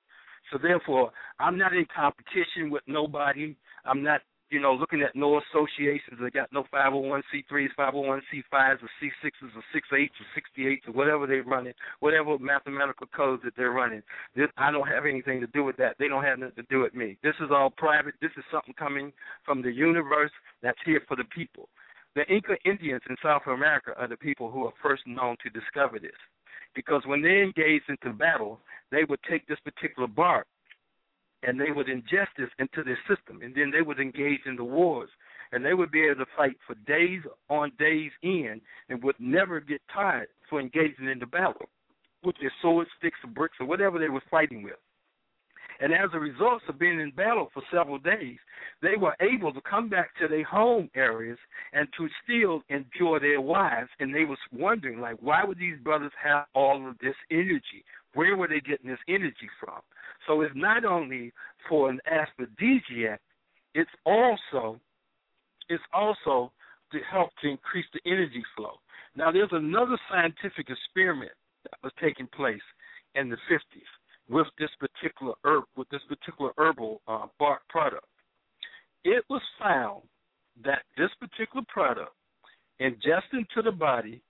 [0.51, 3.55] So therefore, I'm not in competition with nobody.
[3.87, 9.55] I'm not, you know, looking at no associations that got no 501c3s, 501c5s, or C6s,
[9.55, 14.01] or 6.8s, or 68s, or whatever they're running, whatever mathematical codes that they're running.
[14.35, 15.95] This, I don't have anything to do with that.
[15.99, 17.17] They don't have nothing to do with me.
[17.23, 18.15] This is all private.
[18.21, 19.11] This is something coming
[19.43, 21.69] from the universe that's here for the people.
[22.15, 25.99] The Inca Indians in South America are the people who are first known to discover
[25.99, 26.17] this.
[26.73, 28.59] Because when they engaged into battle,
[28.91, 30.47] they would take this particular bark
[31.43, 34.63] and they would ingest this into their system, and then they would engage in the
[34.63, 35.09] wars,
[35.51, 38.59] and they would be able to fight for days on days in,
[38.89, 41.69] and would never get tired for engaging in the battle
[42.23, 44.73] with their swords, sticks, or bricks, or whatever they were fighting with.
[45.79, 48.37] And as a result of being in battle for several days,
[48.81, 51.37] they were able to come back to their home areas
[51.71, 53.89] and to still enjoy their wives.
[53.99, 57.85] And they was wondering, like, why would these brothers have all of this energy?
[58.15, 59.81] Where were they getting this energy from?
[60.27, 61.33] So it's not only
[61.67, 63.21] for an aphrodisiac,
[63.73, 64.79] it's also
[65.69, 66.51] it's also
[66.91, 68.73] to help to increase the energy flow.
[69.15, 71.31] Now there's another scientific experiment
[71.63, 72.61] that was taking place
[73.15, 73.89] in the 50s
[74.29, 78.05] with this particular herb, with this particular herbal uh, bark product.
[79.03, 80.03] It was found
[80.63, 82.11] that this particular product,
[82.79, 84.21] ingested into the body,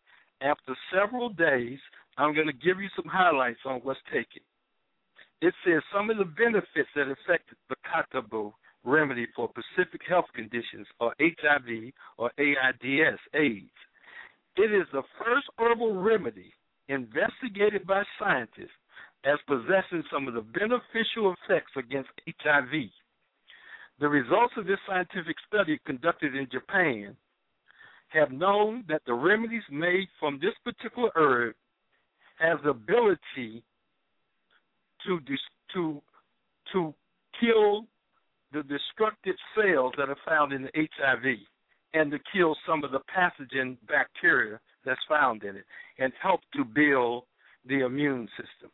[0.42, 1.80] after several days,
[2.18, 4.42] I'm going to give you some highlights on what's taken.
[5.42, 10.88] It says some of the benefits that affect the katabu remedy for specific health conditions
[11.00, 13.70] are HIV or AIDS, AIDS.
[14.56, 16.54] It is the first herbal remedy
[16.90, 18.72] investigated by scientists
[19.26, 22.10] as possessing some of the beneficial effects against
[22.44, 22.90] HIV.
[24.00, 27.16] The results of this scientific study conducted in Japan
[28.10, 31.56] have known that the remedies made from this particular herb
[32.40, 33.64] has the ability
[35.06, 35.40] to dis-
[35.74, 36.02] to
[36.74, 36.94] to
[37.40, 37.86] kill
[38.54, 41.38] the destructive cells that are found in the HIV
[41.94, 45.66] and to kill some of the pathogen bacteria that's found in it
[46.00, 47.24] and help to build
[47.68, 48.72] the immune system.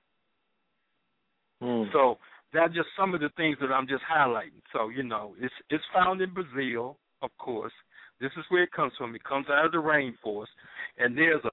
[1.61, 1.91] Mm.
[1.91, 2.17] So
[2.53, 4.61] that's just some of the things that I'm just highlighting.
[4.71, 7.73] So, you know, it's it's found in Brazil, of course.
[8.19, 9.15] This is where it comes from.
[9.15, 10.53] It comes out of the rainforest.
[10.97, 11.49] And there's a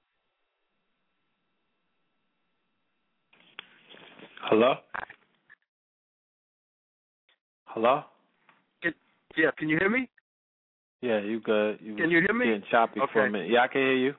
[4.43, 4.75] Hello?
[7.65, 8.03] Hello?
[9.37, 10.09] yeah, can you hear me?
[11.01, 11.79] Yeah, you good.
[11.81, 12.45] You Can you hear me?
[12.45, 13.31] getting choppy for a Okay.
[13.31, 13.49] minute.
[13.49, 14.13] Yeah, I can hear you.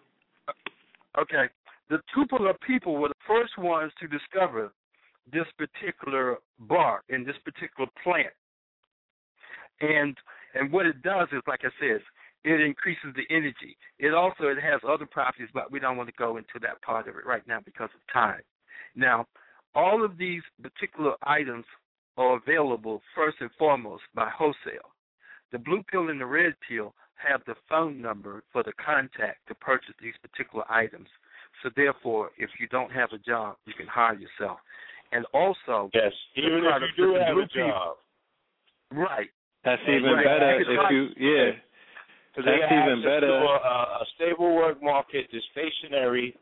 [1.18, 1.44] Okay.
[1.90, 4.72] The Tupelo people were the first ones to discover
[5.30, 8.32] this particular bark and this particular plant.
[9.80, 10.16] And
[10.54, 12.00] and what it does is, like I said,
[12.44, 13.76] it increases the energy.
[13.98, 17.06] It also it has other properties, but we don't want to go into that part
[17.08, 18.40] of it right now because of time.
[18.96, 19.26] Now,
[19.74, 21.64] all of these particular items
[22.16, 24.92] are available first and foremost by wholesale.
[25.50, 29.54] The blue pill and the red pill have the phone number for the contact to
[29.54, 31.08] purchase these particular items.
[31.62, 34.58] So therefore, if you don't have a job, you can hire yourself.
[35.12, 37.96] And also, Yes, the even if you do the have a pill- job.
[38.92, 39.30] right?
[39.64, 39.96] That's Right.
[39.96, 40.24] even Right.
[40.24, 41.52] better if I- you yeah.
[42.34, 43.26] Because they That's even better.
[43.28, 46.34] to a, a, a stable work market, they're stationary.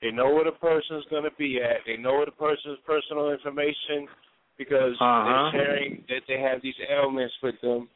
[0.00, 1.78] They know where the person's going to be at.
[1.86, 4.06] They know where the person's personal information
[4.56, 5.50] because Uh-huh.
[5.52, 7.88] they're sharing that they have these ailments with them.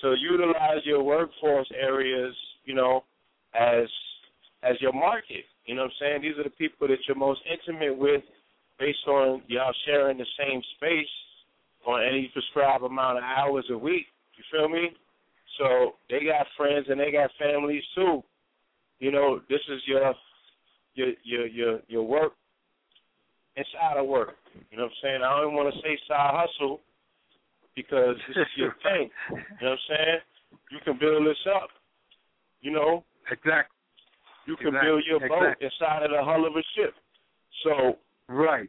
[0.00, 3.04] So utilize your workforce areas, you know,
[3.54, 3.86] as
[4.62, 5.44] as your market.
[5.64, 6.22] You know what I'm saying?
[6.22, 8.22] These are the people that you're most intimate with
[8.78, 11.08] based on y'all sharing the same space
[11.86, 14.06] on any prescribed amount of hours a week.
[14.36, 14.90] You feel me?
[15.58, 18.22] So they got friends and they got families too.
[18.98, 20.04] You know, this is your
[21.00, 22.32] your your your your work
[23.56, 24.36] inside of work.
[24.70, 25.20] You know what I'm saying?
[25.22, 26.80] I don't want to say side hustle
[27.74, 29.10] because this is your thing.
[29.30, 30.18] You know what I'm saying?
[30.70, 31.68] You can build this up.
[32.60, 33.04] You know?
[33.30, 33.76] Exactly.
[34.46, 36.94] You can Exact- build your boat exact- inside of the hull of a ship.
[37.64, 37.98] So
[38.28, 38.68] Right.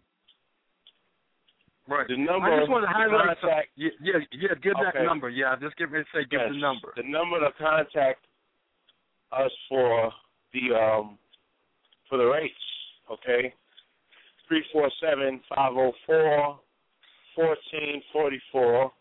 [1.87, 2.07] Right.
[2.07, 5.29] the number I just want to highlight some, contact yeah, yeah, yeah, give that number.
[5.29, 6.93] Yeah, just give me say give Yes, the number.
[6.95, 8.23] The number to contact
[9.31, 10.11] us for
[10.53, 11.17] the um
[12.11, 12.53] for the rates,
[13.09, 13.53] okay?
[14.49, 16.59] Three four seven five oh four
[17.33, 18.91] fourteen forty four.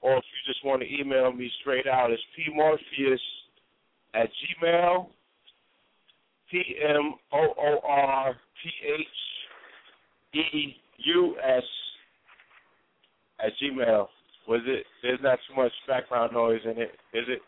[0.00, 3.18] Or if you just want to email me straight out, it's pmorpheus
[4.14, 4.28] at
[4.62, 5.08] gmail
[6.50, 10.76] P M O O R P H E
[11.06, 11.62] U S
[13.40, 14.06] at Gmail.
[14.46, 14.84] Was it?
[15.02, 17.40] There's not too much background noise in it, is it?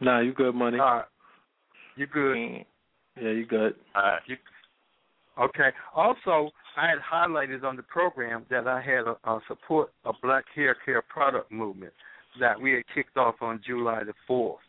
[0.00, 0.78] Nah, you good money.
[0.78, 1.04] All right.
[1.96, 2.36] You good?
[2.36, 2.64] Mm.
[3.20, 3.74] Yeah, you good.
[3.94, 4.20] All right.
[4.26, 4.36] You,
[5.40, 5.70] okay.
[5.94, 10.44] Also, I had highlighted on the program that I had a, a support a Black
[10.54, 11.92] Hair Care product movement
[12.40, 14.60] that we had kicked off on July the fourth.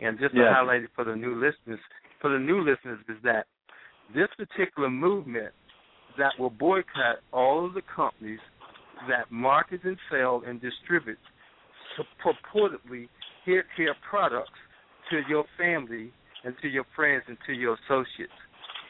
[0.00, 1.80] And just to highlight it for the new listeners,
[2.20, 3.46] for the new listeners, is that
[4.14, 5.54] this particular movement
[6.18, 8.40] that will boycott all of the companies
[9.08, 11.18] that market and sell and distribute
[12.22, 13.08] purportedly
[13.44, 14.50] hair care products
[15.10, 16.12] to your family
[16.46, 18.32] and to your friends and to your associates.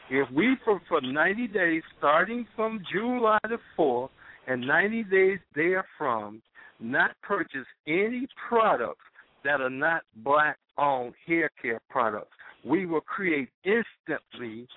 [0.09, 4.09] If we, for, for 90 days, starting from July the 4th
[4.47, 6.41] and 90 days therefrom,
[6.79, 9.01] not purchase any products
[9.43, 12.31] that are not black owned hair care products,
[12.63, 14.67] we will create instantly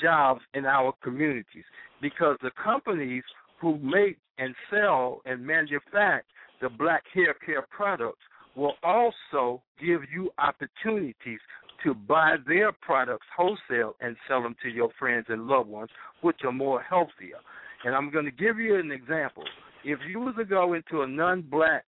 [0.00, 1.64] jobs in our communities
[2.00, 3.24] because the companies
[3.60, 6.24] who make and sell and manufacture
[6.60, 8.22] the black hair care products
[8.56, 11.38] will also give you opportunities
[11.84, 15.90] to buy their products wholesale and sell them to your friends and loved ones,
[16.22, 17.38] which are more healthier.
[17.84, 19.44] And I'm going to give you an example.
[19.84, 21.84] If you were to go into a non-black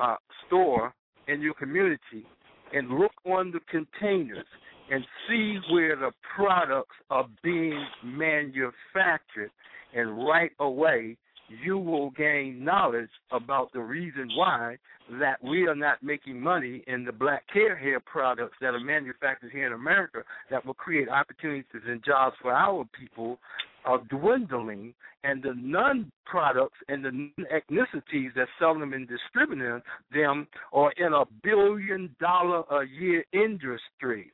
[0.00, 0.16] uh,
[0.46, 0.94] store
[1.26, 2.26] in your community
[2.72, 4.46] and look on the containers
[4.90, 9.50] and see where the products are being manufactured,
[9.94, 11.16] and right away
[11.64, 14.76] you will gain knowledge about the reason why
[15.20, 19.50] that we are not making money in the black hair hair products that are manufactured
[19.50, 23.38] here in America that will create opportunities and jobs for our people
[23.84, 24.92] are dwindling
[25.24, 29.80] and the non products and the non ethnicities that sell them and distributing
[30.12, 34.32] them are in a billion dollar a year industry.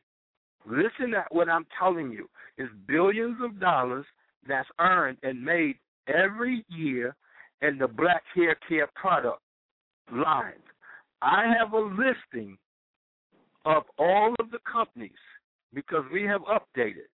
[0.66, 2.28] Listen at what I'm telling you.
[2.56, 4.06] It's billions of dollars
[4.48, 5.76] that's earned and made
[6.08, 7.14] every year
[7.62, 9.40] in the black hair care product
[10.12, 10.52] line.
[11.22, 12.58] I have a listing
[13.64, 15.12] of all of the companies
[15.72, 17.08] because we have updated.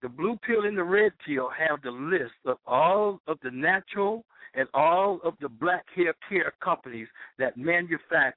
[0.00, 4.24] The blue pill and the red pill have the list of all of the natural
[4.54, 7.08] and all of the black hair care companies
[7.38, 8.36] that manufacture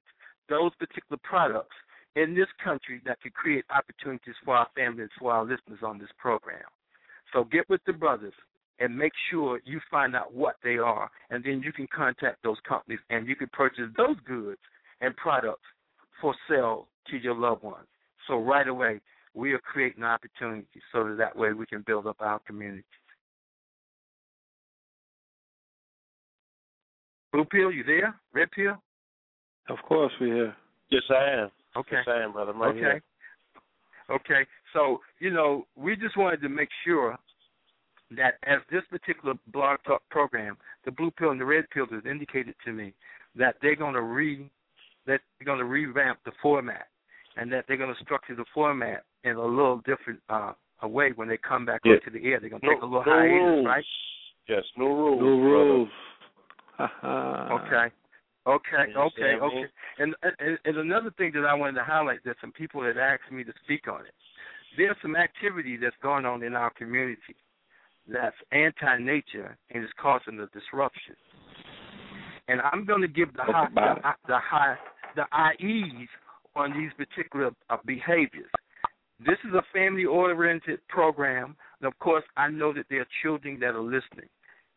[0.49, 1.75] those particular products
[2.15, 6.09] in this country that could create opportunities for our families, for our listeners on this
[6.17, 6.63] program.
[7.31, 8.33] So get with the brothers
[8.79, 12.57] and make sure you find out what they are, and then you can contact those
[12.67, 14.59] companies and you can purchase those goods
[15.01, 15.61] and products
[16.19, 17.87] for sale to your loved ones.
[18.27, 19.01] So right away,
[19.33, 22.83] we are creating opportunities so that that way we can build up our community.
[27.31, 28.13] Blue pill, you there?
[28.33, 28.75] Red pill?
[29.69, 30.55] Of course, we're here.
[30.89, 31.51] Yes, I am.
[31.77, 31.97] Okay.
[32.05, 32.51] Yes, I am, brother.
[32.51, 32.79] I'm right okay.
[32.79, 33.03] here.
[34.09, 34.45] Okay.
[34.73, 37.17] So, you know, we just wanted to make sure
[38.17, 42.03] that as this particular blog talk program, the blue pill and the red pill has
[42.09, 42.93] indicated to me
[43.35, 44.49] that they're gonna re
[45.07, 46.87] that they're gonna revamp the format
[47.37, 51.27] and that they're gonna structure the format in a little different uh a way when
[51.27, 51.93] they come back Yeah.
[51.93, 52.39] onto the air.
[52.39, 53.65] They're gonna No, take a little no hiatus, rules.
[53.65, 53.85] right?
[54.47, 55.21] Yes, no rules.
[55.21, 55.89] No rules.
[57.03, 57.91] Okay.
[58.47, 59.69] Okay, okay, okay.
[59.99, 63.31] And, and and another thing that I wanted to highlight that some people had asked
[63.31, 64.13] me to speak on it.
[64.75, 67.35] There's some activity that's going on in our community
[68.07, 71.15] that's anti-nature and is causing a disruption.
[72.47, 73.95] And I'm going to give the high, the,
[74.27, 74.75] the high
[75.15, 76.07] the IEs
[76.55, 78.49] on these particular uh, behaviors.
[79.19, 83.75] This is a family-oriented program, and of course, I know that there are children that
[83.75, 84.29] are listening.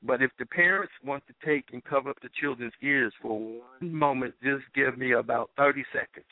[0.03, 3.93] But if the parents want to take and cover up the children's ears for one
[3.93, 6.27] moment, just give me about 30 seconds.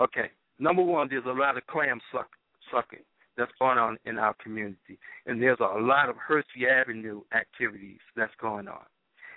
[0.00, 0.30] Okay.
[0.60, 2.28] Number one, there's a lot of clam suck,
[2.70, 3.00] sucking
[3.36, 4.98] that's going on in our community.
[5.26, 8.84] And there's a lot of Hersey Avenue activities that's going on.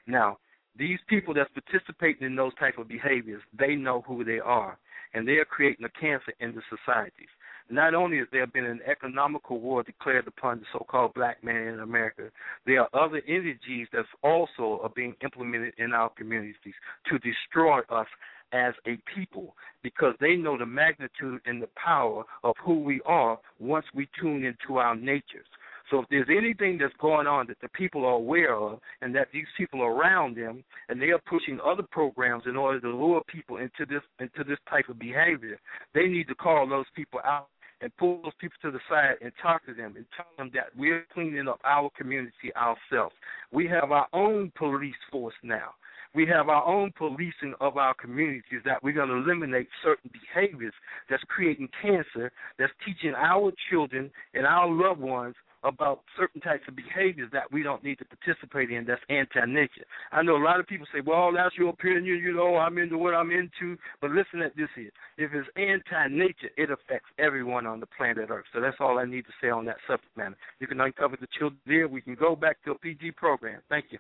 [0.08, 0.38] Now,
[0.78, 4.78] these people that's participating in those type of behaviors, they know who they are,
[5.14, 7.30] and they are creating a cancer in the societies.
[7.70, 11.80] Not only has there been an economical war declared upon the so-called black man in
[11.80, 12.30] America,
[12.66, 16.76] there are other energies that also are being implemented in our communities
[17.10, 18.08] to destroy us
[18.54, 23.40] as a people because they know the magnitude and the power of who we are
[23.60, 25.46] once we tune into our natures.
[25.92, 29.28] So if there's anything that's going on that the people are aware of and that
[29.32, 33.22] these people are around them and they are pushing other programs in order to lure
[33.28, 35.60] people into this into this type of behavior,
[35.94, 37.50] they need to call those people out
[37.82, 40.68] and pull those people to the side and talk to them and tell them that
[40.76, 43.14] we're cleaning up our community ourselves.
[43.52, 45.76] We have our own police force now.
[46.16, 50.74] We have our own policing of our communities that we're going to eliminate certain behaviors
[51.10, 55.36] that's creating cancer, that's teaching our children and our loved ones
[55.66, 59.84] about certain types of behaviors that we don't need to participate in that's anti-nature.
[60.12, 62.98] I know a lot of people say, well, that's your opinion, you know, I'm into
[62.98, 63.76] what I'm into.
[64.00, 64.92] But listen at this here.
[65.18, 68.46] If it's anti-nature, it affects everyone on the planet Earth.
[68.54, 70.38] So that's all I need to say on that subject matter.
[70.60, 71.88] You can uncover the children there.
[71.88, 73.62] We can go back to a PG program.
[73.68, 74.00] Thank you.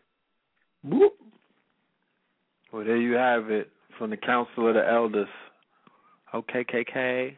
[0.83, 1.13] Whoop.
[2.75, 5.29] Well, there you have it from the Council of the Elders.
[6.33, 7.31] Okay, KK.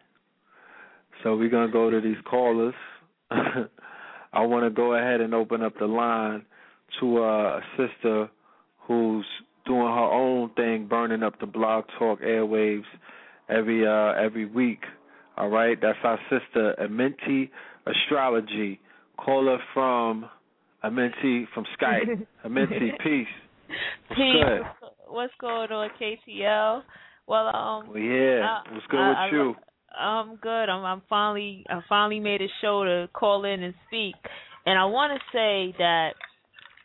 [1.22, 2.74] So we're gonna go to these callers.
[3.30, 6.44] I want to go ahead and open up the line
[7.00, 8.32] to uh, a sister
[8.80, 9.28] who's
[9.68, 12.82] doing her own thing, burning up the blog talk airwaves
[13.48, 14.86] every uh, every week.
[15.38, 17.52] All right, that's our sister Amenti
[17.86, 18.80] Astrology.
[19.24, 20.26] Caller from
[20.84, 22.26] Amenti from Skype.
[22.44, 23.28] Amenti, peace.
[24.16, 24.64] Peace.
[25.10, 26.82] What's going on, KTL?
[27.28, 28.62] Well, um, Well, yeah.
[28.66, 29.56] I- What's good I- with I- you?
[30.00, 30.70] I'm good.
[30.70, 34.16] I'm I'm finally I finally made a show to call in and speak,
[34.66, 36.12] and I want to say that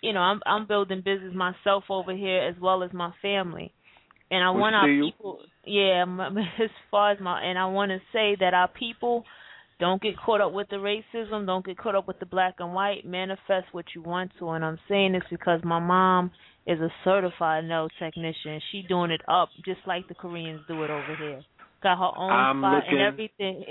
[0.00, 3.72] you know I'm I'm building business myself over here as well as my family,
[4.30, 5.04] and I We want our you.
[5.10, 5.40] people.
[5.64, 6.28] Yeah, my,
[6.58, 9.24] as far as my and I want to say that our people
[9.78, 11.44] don't get caught up with the racism.
[11.44, 13.04] Don't get caught up with the black and white.
[13.04, 16.30] Manifest what you want to, and I'm saying this because my mom
[16.66, 18.60] is a certified nail technician.
[18.70, 21.42] She doing it up just like the Koreans do it over here.
[21.82, 23.64] Got her own I'm spot looking- and everything.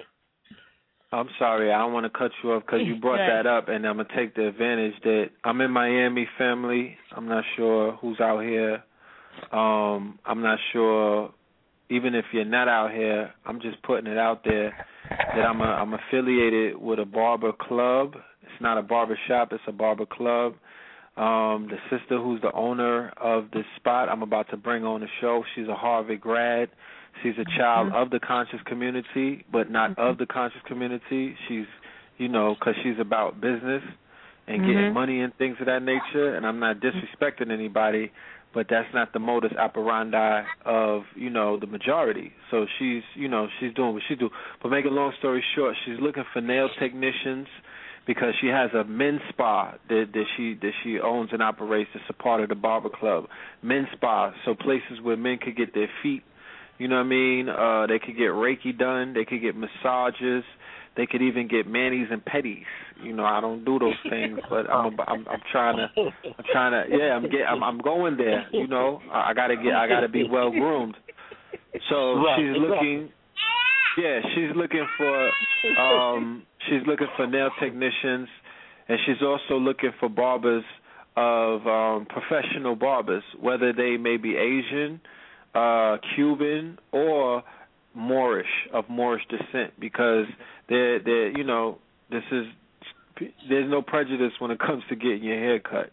[1.14, 3.44] I'm sorry, I don't want to cut you off because you brought Right.
[3.44, 6.98] that up, and I'm gonna take the advantage that I'm in Miami, family.
[7.16, 8.82] I'm not sure who's out here.
[9.52, 11.34] Um, I'm not sure,
[11.90, 13.32] even if you're not out here.
[13.46, 14.74] I'm just putting it out there
[15.10, 18.14] that I'm a, I'm affiliated with a barber club.
[18.44, 20.54] It's not a barber shop; it's a barber club.
[21.18, 25.08] Um, the sister who's the owner of this spot, I'm about to bring on the
[25.20, 25.44] show.
[25.56, 26.70] She's a Harvard grad.
[27.22, 31.36] She's a child of the conscious community, but not of the conscious community.
[31.48, 31.66] She's,
[32.18, 33.84] you know, because she's about business
[34.48, 34.94] and getting Mhm.
[34.94, 36.34] money and things of that nature.
[36.36, 38.12] And I'm not disrespecting anybody,
[38.54, 42.32] but that's not the modus operandi of, you know, the majority.
[42.50, 44.32] So she's, you know, she's doing what she do.
[44.62, 47.48] But make a long story short, she's looking for nail technicians
[48.08, 51.90] because she has a men's spa that that she that she owns and operates.
[51.94, 53.26] It's a part of the barber club,
[53.62, 54.34] men's spa.
[54.46, 56.24] So places where men could get their feet,
[56.78, 57.50] you know what I mean.
[57.50, 59.14] Uh, they could get Reiki done.
[59.14, 60.44] They could get massages.
[60.98, 62.66] They could even get manis and pedis.
[63.02, 65.88] You know, I don't do those things, but I'm a, I'm, I'm trying to
[66.26, 68.46] I'm trying to yeah I'm get I'm, I'm going there.
[68.52, 70.96] You know, I, I gotta get I gotta be well groomed.
[71.90, 72.68] So Right, she's exactly.
[72.70, 73.10] looking.
[73.98, 75.32] Yeah, she's looking for
[75.80, 78.30] um she's looking for nail technicians
[78.88, 80.64] and she's also looking for barbers
[81.18, 85.02] of um professional barbers, whether they may be Asian,
[85.54, 87.44] uh Cuban or
[87.94, 90.26] Moorish of Moorish descent because
[90.70, 91.78] they're they're you know,
[92.10, 92.46] this is
[93.50, 95.92] there's no prejudice when it comes to getting your hair cut.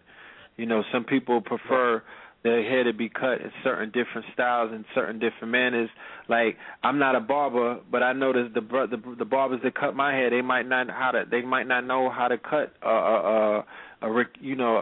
[0.57, 2.02] You know, some people prefer
[2.42, 5.91] their hair to be cut in certain different styles and certain different manners.
[6.28, 10.12] Like I'm not a barber, but I noticed the the, the barbers that cut my
[10.12, 13.60] hair, they might not how to they might not know how to cut uh uh,
[13.60, 13.62] uh
[14.00, 14.76] a Rick, you know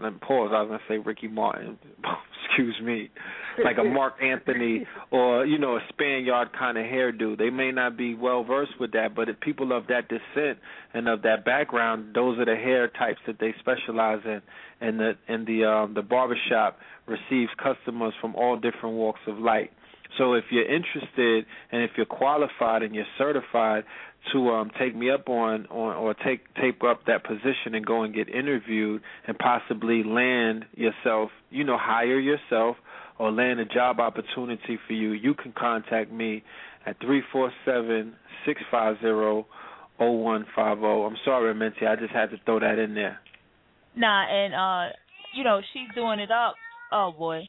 [0.00, 0.50] me pause.
[0.54, 1.78] I was gonna say Ricky Martin.
[2.48, 3.10] Excuse me,
[3.62, 7.36] like a Marc Anthony or you know a Spaniard kind of hairdo.
[7.36, 10.58] They may not be well versed with that, but if people of that descent
[10.94, 14.40] and of that background, those are the hair types that they specialize in.
[14.80, 19.68] And the and the um the barbershop receives customers from all different walks of life.
[20.18, 23.84] So if you're interested and if you're qualified and you're certified
[24.32, 28.02] to um take me up on, on or take take up that position and go
[28.02, 32.76] and get interviewed and possibly land yourself, you know, hire yourself
[33.18, 36.42] or land a job opportunity for you, you can contact me
[36.84, 38.14] at three four seven
[38.44, 39.46] six five zero
[39.98, 41.04] oh one five oh.
[41.04, 43.18] I'm sorry, Minty, I just had to throw that in there.
[43.96, 44.96] Nah, and uh,
[45.34, 46.54] you know, she's doing it up.
[46.92, 47.48] Oh boy.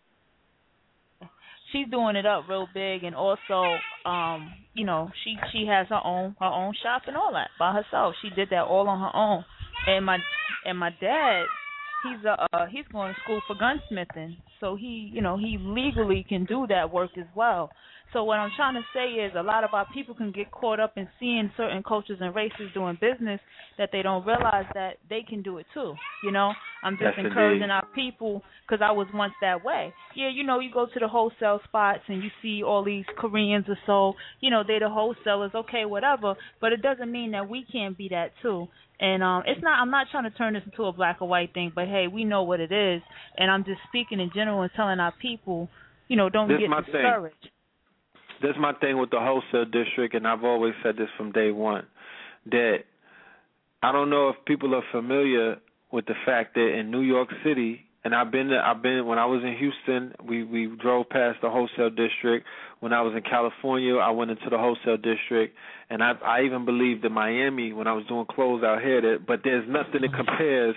[1.71, 5.99] She's doing it up real big and also um, you know, she she has her
[6.03, 8.15] own her own shop and all that by herself.
[8.21, 9.43] She did that all on her own.
[9.87, 10.17] And my
[10.65, 11.43] and my dad,
[12.03, 14.37] he's a uh, he's going to school for gunsmithing.
[14.59, 17.71] So he, you know, he legally can do that work as well.
[18.13, 20.79] So what I'm trying to say is a lot of our people can get caught
[20.79, 23.39] up in seeing certain cultures and races doing business
[23.77, 25.93] that they don't realize that they can do it too.
[26.23, 26.53] You know,
[26.83, 27.71] I'm just Yes, encouraging indeed.
[27.71, 29.93] our people because I was once that way.
[30.15, 33.65] Yeah, you know, you go to the wholesale spots and you see all these Koreans
[33.67, 34.13] or so.
[34.39, 35.51] You know, they're the wholesalers.
[35.53, 36.35] Okay, whatever.
[36.61, 38.67] But it doesn't mean that we can't be that too.
[38.99, 41.53] And um it's not I'm not trying to turn this into a black or white
[41.53, 43.01] thing, but hey, we know what it is
[43.37, 45.69] and I'm just speaking in general and telling our people,
[46.07, 47.35] you know, don't This get discouraged.
[47.41, 47.51] thing.
[48.41, 51.85] That's my thing with the wholesale district, and I've always said this from day one
[52.51, 52.79] that
[53.83, 55.57] I don't know if people are familiar
[55.91, 59.19] with the fact that in New York City, and I've been to, I've been when
[59.19, 62.45] I was in Houston, we we drove past the wholesale district.
[62.79, 65.55] When I was in California, I went into the wholesale district,
[65.89, 69.25] and I I even believed in Miami when I was doing clothes out here that.
[69.27, 70.75] But there's nothing that compares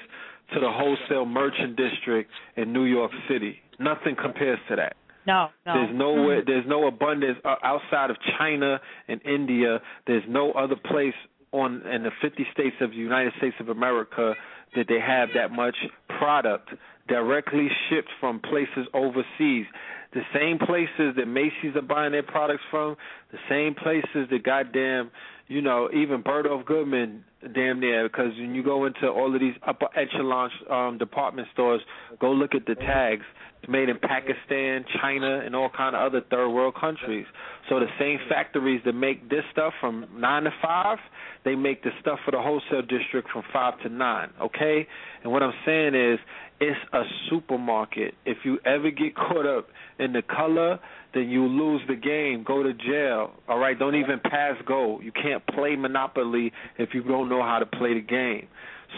[0.55, 3.57] to the wholesale merchant district in New York City.
[3.79, 4.97] Nothing compares to that.
[5.27, 5.75] No, no.
[5.75, 6.43] There's nowhere.
[6.45, 9.81] There's no abundance uh, outside of China and India.
[10.07, 11.15] There's no other place
[11.53, 14.35] on in the 50 states of the United States of America
[14.77, 15.77] that they have that much
[16.19, 16.71] product
[17.09, 19.67] directly shipped from places overseas.
[20.13, 22.97] The same places that Macy's are buying their products from,
[23.31, 25.11] the same places that goddamn,
[25.47, 27.25] you know, even Bergdorf Goodman
[27.55, 31.81] damn near because when you go into all of these upper echelon um department stores,
[32.21, 33.25] go look at the tags.
[33.63, 37.27] It's made in Pakistan, China, and all kind of other third world countries.
[37.69, 40.99] So the same factories that make this stuff from nine to five,
[41.45, 44.31] they make the stuff for the wholesale district from five to nine.
[44.41, 44.87] Okay,
[45.23, 46.19] and what I'm saying is,
[46.61, 48.15] it's a supermarket.
[48.27, 50.79] If you ever get caught up in the color,
[51.15, 52.45] then you lose the game.
[52.47, 53.33] Go to jail.
[53.49, 55.01] All right, don't even pass go.
[55.01, 58.47] You can't play Monopoly if you don't know how to play the game.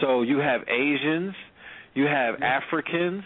[0.01, 1.33] So you have Asians,
[1.93, 3.23] you have Africans,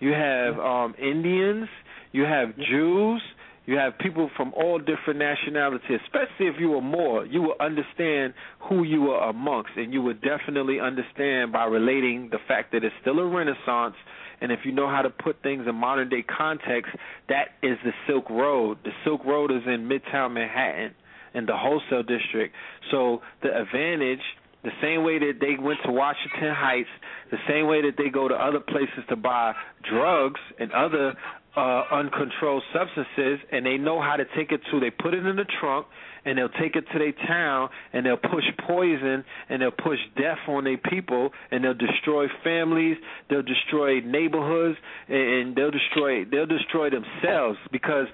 [0.00, 1.68] you have um Indians,
[2.12, 3.20] you have Jews,
[3.66, 8.34] you have people from all different nationalities, especially if you were more, you will understand
[8.68, 12.94] who you were amongst and you would definitely understand by relating the fact that it's
[13.00, 13.94] still a renaissance
[14.40, 16.92] and if you know how to put things in modern day context,
[17.28, 18.78] that is the Silk Road.
[18.84, 20.94] The Silk Road is in Midtown Manhattan
[21.34, 22.54] in the wholesale district.
[22.90, 24.20] So the advantage
[24.64, 26.88] the same way that they went to Washington Heights,
[27.30, 29.54] the same way that they go to other places to buy
[29.88, 31.14] drugs and other
[31.56, 35.36] uh uncontrolled substances and they know how to take it to they put it in
[35.36, 35.86] the trunk
[36.24, 40.38] and they'll take it to their town and they'll push poison and they'll push death
[40.48, 42.96] on their people and they'll destroy families,
[43.28, 48.06] they'll destroy neighborhoods and they'll destroy they'll destroy themselves because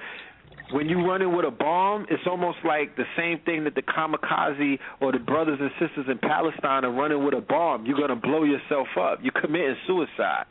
[0.73, 3.83] when you run in with a bomb, it's almost like the same thing that the
[3.83, 7.87] kamikaze or the brothers and sisters in Palestine are running with a bomb.
[7.87, 9.19] You're gonna blow yourself up.
[9.21, 10.45] You're committing suicide.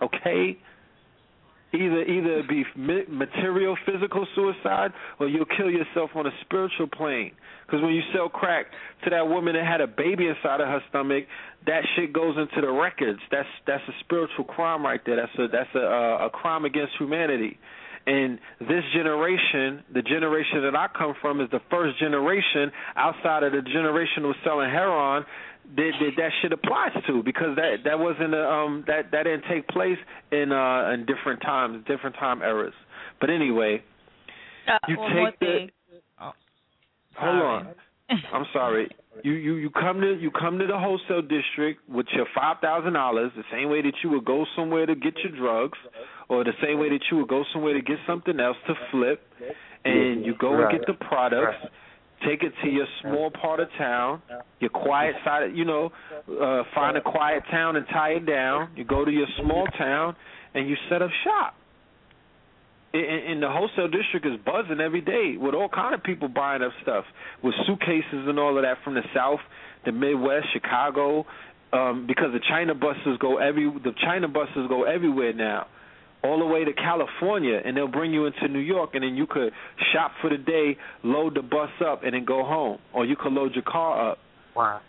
[0.00, 0.58] Okay.
[1.72, 6.88] Either either it be ma- material, physical suicide, or you'll kill yourself on a spiritual
[6.88, 7.32] plane.
[7.64, 8.66] Because when you sell crack
[9.04, 11.24] to that woman that had a baby inside of her stomach,
[11.66, 13.20] that shit goes into the records.
[13.30, 15.16] That's that's a spiritual crime right there.
[15.16, 17.58] That's a that's a a crime against humanity.
[18.06, 23.52] And this generation, the generation that I come from, is the first generation outside of
[23.52, 25.24] the generation was selling heroin
[25.76, 29.44] that, that that shit applies to because that that wasn't a, um that that didn't
[29.50, 29.98] take place
[30.32, 32.74] in uh in different times, different time eras.
[33.20, 33.82] But anyway,
[34.68, 35.70] Uh, you one take the thing.
[37.16, 37.68] hold on.
[38.32, 38.88] I'm sorry.
[39.22, 42.94] You you you come to you come to the wholesale district with your five thousand
[42.94, 45.78] dollars, the same way that you would go somewhere to get your drugs,
[46.28, 49.20] or the same way that you would go somewhere to get something else to flip,
[49.84, 51.58] and you go and get the products,
[52.26, 54.22] take it to your small part of town,
[54.60, 55.90] your quiet side, you know,
[56.40, 58.70] uh find a quiet town and tie it down.
[58.76, 60.16] You go to your small town
[60.54, 61.54] and you set up shop.
[62.92, 66.72] And, the wholesale district is buzzing every day with all kind of people buying up
[66.82, 67.04] stuff
[67.40, 69.38] with suitcases and all of that from the south,
[69.84, 71.24] the Midwest, Chicago,
[71.72, 75.68] um, because the China buses go every the China buses go everywhere now,
[76.22, 79.26] all the way to California, and they'll bring you into New York, and then you
[79.26, 79.52] could
[79.92, 83.32] shop for the day, load the bus up, and then go home, or you could
[83.32, 84.18] load your car up.
[84.54, 84.80] Wow.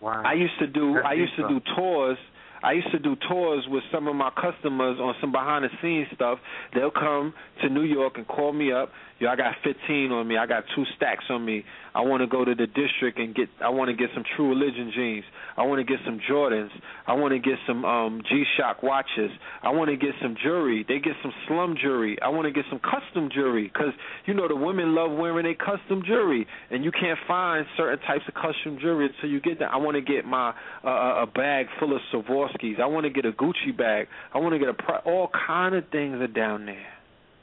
[0.00, 0.22] Wow.
[0.24, 2.18] I used to do That's I used to do tours.
[2.62, 6.08] I used to do tours with some of my customers on some behind the scenes
[6.14, 6.38] stuff.
[6.74, 7.32] They'll come
[7.62, 8.90] to New York and call me up.
[9.20, 10.36] Yo, I got 15 on me.
[10.36, 11.64] I got two stacks on me.
[11.92, 13.48] I want to go to the district and get.
[13.60, 15.24] I want to get some True Religion jeans.
[15.56, 16.70] I want to get some Jordans.
[17.04, 19.32] I want to get some um G-Shock watches.
[19.62, 20.84] I want to get some jewelry.
[20.86, 22.16] They get some slum jewelry.
[22.22, 23.92] I want to get some custom jewelry because
[24.26, 28.22] you know the women love wearing a custom jewelry, and you can't find certain types
[28.28, 29.72] of custom jewelry until you get that.
[29.72, 32.78] I want to get my uh, a bag full of Swarovskis.
[32.80, 34.06] I want to get a Gucci bag.
[34.32, 36.86] I want to get a pri- all kind of things are down there.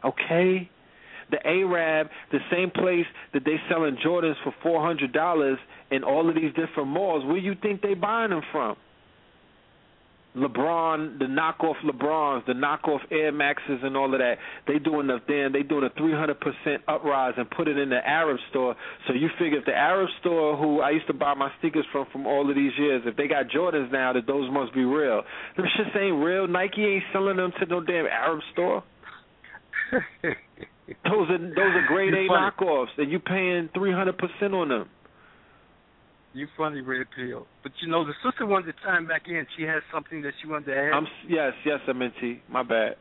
[0.06, 0.70] Okay.
[1.32, 5.58] The Arab, the same place that they selling Jordans for four hundred dollars
[5.92, 7.26] in all of these different malls.
[7.26, 8.78] Where you think they buying them from?
[10.36, 14.36] LeBron, the knockoff LeBrons, the knockoff Air Maxes, and all of that.
[14.68, 15.54] They doing the damn.
[15.54, 18.76] they doing a three hundred percent uprise and put it in the Arab store.
[19.08, 22.06] So you figure if the Arab store, who I used to buy my sneakers from
[22.12, 25.22] from all of these years, if they got Jordans now, that those must be real.
[25.56, 26.48] Them shits ain't real.
[26.48, 28.84] Nike ain't selling them to no damn Arab store.
[30.88, 32.52] Those are those are grade A You're funny.
[32.52, 34.90] knockoffs, and you're paying three hundred percent on them.
[36.34, 37.48] You funny, Red Pill.
[37.64, 39.48] But you know, the sister wanted to chime back in.
[39.58, 40.92] She has something that she wanted to add.
[40.94, 42.42] I'm yes, yes, Amenti.
[42.50, 42.96] My bad.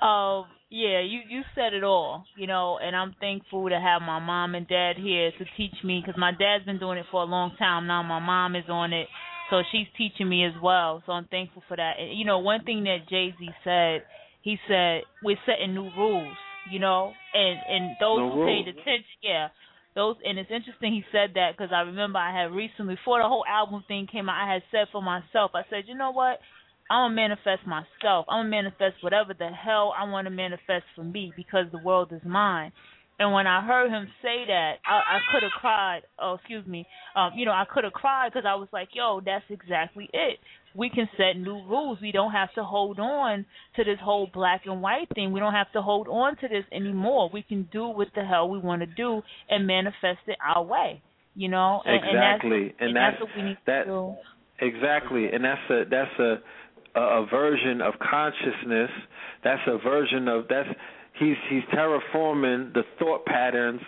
[0.00, 4.20] Um, yeah, you you said it all, you know, and I'm thankful to have my
[4.20, 7.26] mom and dad here to teach me because my dad's been doing it for a
[7.26, 8.02] long time now.
[8.02, 9.08] My mom is on it,
[9.50, 11.02] so she's teaching me as well.
[11.04, 11.94] So I'm thankful for that.
[11.98, 14.04] And you know, one thing that Jay Z said,
[14.42, 16.36] he said we're setting new rules,
[16.68, 19.48] you know, and and those No who paid attention, yeah.
[19.94, 23.28] Those and it's interesting he said that because I remember I had recently before the
[23.28, 26.38] whole album thing came out, I had said for myself, I said, you know what,
[26.90, 28.26] I'm gonna manifest myself.
[28.28, 32.12] I'm gonna manifest whatever the hell I want to manifest for me because the world
[32.12, 32.72] is mine.
[33.20, 36.00] And when I heard him say that, I, I could have cried.
[36.18, 36.86] Oh, excuse me.
[37.14, 40.38] Um, you know, I could have cried because I was like, "Yo, that's exactly it.
[40.74, 41.98] We can set new rules.
[42.00, 43.44] We don't have to hold on
[43.76, 45.32] to this whole black and white thing.
[45.32, 47.28] We don't have to hold on to this anymore.
[47.30, 51.02] We can do what the hell we want to do and manifest it our way.
[51.34, 54.16] You know, and, exactly, and, that's, and that's, what we need that to do.
[54.66, 58.90] exactly, and that's a that's a a, a version of consciousness.
[59.44, 60.68] That's a version of that's
[61.20, 63.80] he's he's terraforming the thought patterns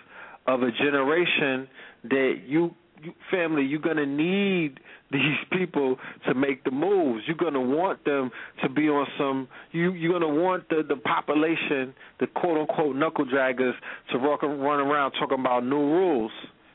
[0.47, 1.67] of a generation
[2.03, 4.79] that you, you family you're gonna need
[5.11, 5.97] these people
[6.27, 7.23] to make the moves.
[7.27, 8.31] You're gonna want them
[8.61, 9.47] to be on some.
[9.71, 13.73] You you're gonna want the the population, the quote unquote knuckle draggers,
[14.11, 16.31] to rock, run around talking about new rules.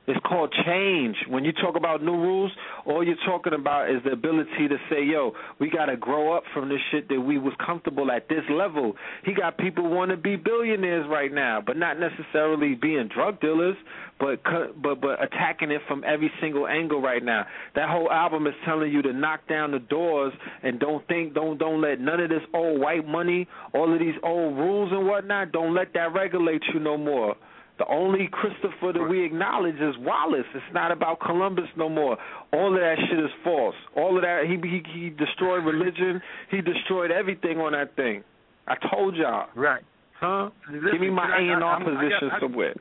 [0.08, 1.16] It's called change.
[1.28, 2.50] When you talk about new rules,
[2.86, 6.44] all you're talking about is the ability to say, "Yo, we got to grow up
[6.54, 10.16] from this shit that we was comfortable at this level." He got people want to
[10.16, 13.76] be billionaires right now, but not necessarily being drug dealers,
[14.18, 14.40] but
[14.82, 17.46] but but attacking it from every single angle right now.
[17.74, 21.58] That whole album is telling you to knock down the doors and don't think, don't
[21.58, 25.52] don't let none of this old white money, all of these old rules and whatnot,
[25.52, 27.36] don't let that regulate you no more.
[27.78, 30.46] The only Christopher that we acknowledge is Wallace.
[30.52, 32.18] It's not about Columbus no more.
[32.52, 33.76] All of that shit is false.
[33.96, 36.20] All of that he he he destroyed religion.
[36.50, 38.24] He destroyed everything on that thing.
[38.66, 39.46] I told y'all.
[39.54, 39.84] Right.
[40.18, 40.50] Huh?
[40.68, 42.74] Listen, Give me my A and R I'm- I got- position somewhere.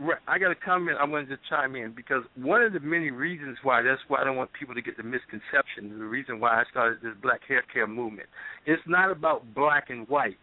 [0.00, 0.18] Right.
[0.26, 3.58] I got a comment I wanted to chime in because one of the many reasons
[3.62, 5.98] why that's why I don't want people to get the misconception.
[5.98, 8.28] The reason why I started this Black Hair Care movement.
[8.66, 10.36] It's not about black and white.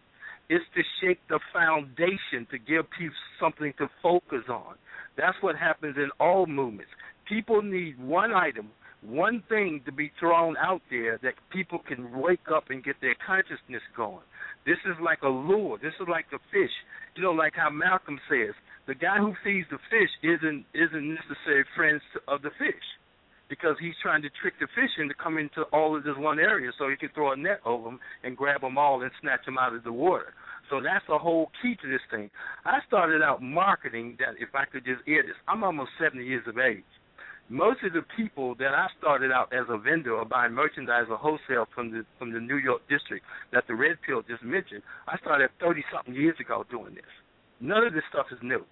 [0.52, 4.74] It's to shake the foundation to give people something to focus on.
[5.16, 6.90] That's what happens in all movements.
[7.26, 8.68] People need one item,
[9.00, 13.16] one thing to be thrown out there that people can wake up and get their
[13.26, 14.28] consciousness going.
[14.66, 15.78] This is like a lure.
[15.78, 16.76] This is like the fish.
[17.16, 18.52] You know, like how Malcolm says,
[18.86, 22.84] the guy who feeds the fish isn't isn't necessarily friends of the fish
[23.52, 26.72] because he's trying to trick the fish into coming to all of this one area
[26.78, 29.58] so he can throw a net over them and grab them all and snatch them
[29.58, 30.32] out of the water.
[30.70, 32.30] So that's the whole key to this thing.
[32.64, 36.48] I started out marketing that if I could just air this, I'm almost 70 years
[36.48, 36.80] of age.
[37.50, 41.18] Most of the people that I started out as a vendor or buying merchandise or
[41.18, 45.18] wholesale from the from the New York district that the Red Pill just mentioned, I
[45.18, 47.12] started 30 something years ago doing this.
[47.60, 48.64] None of this stuff is new.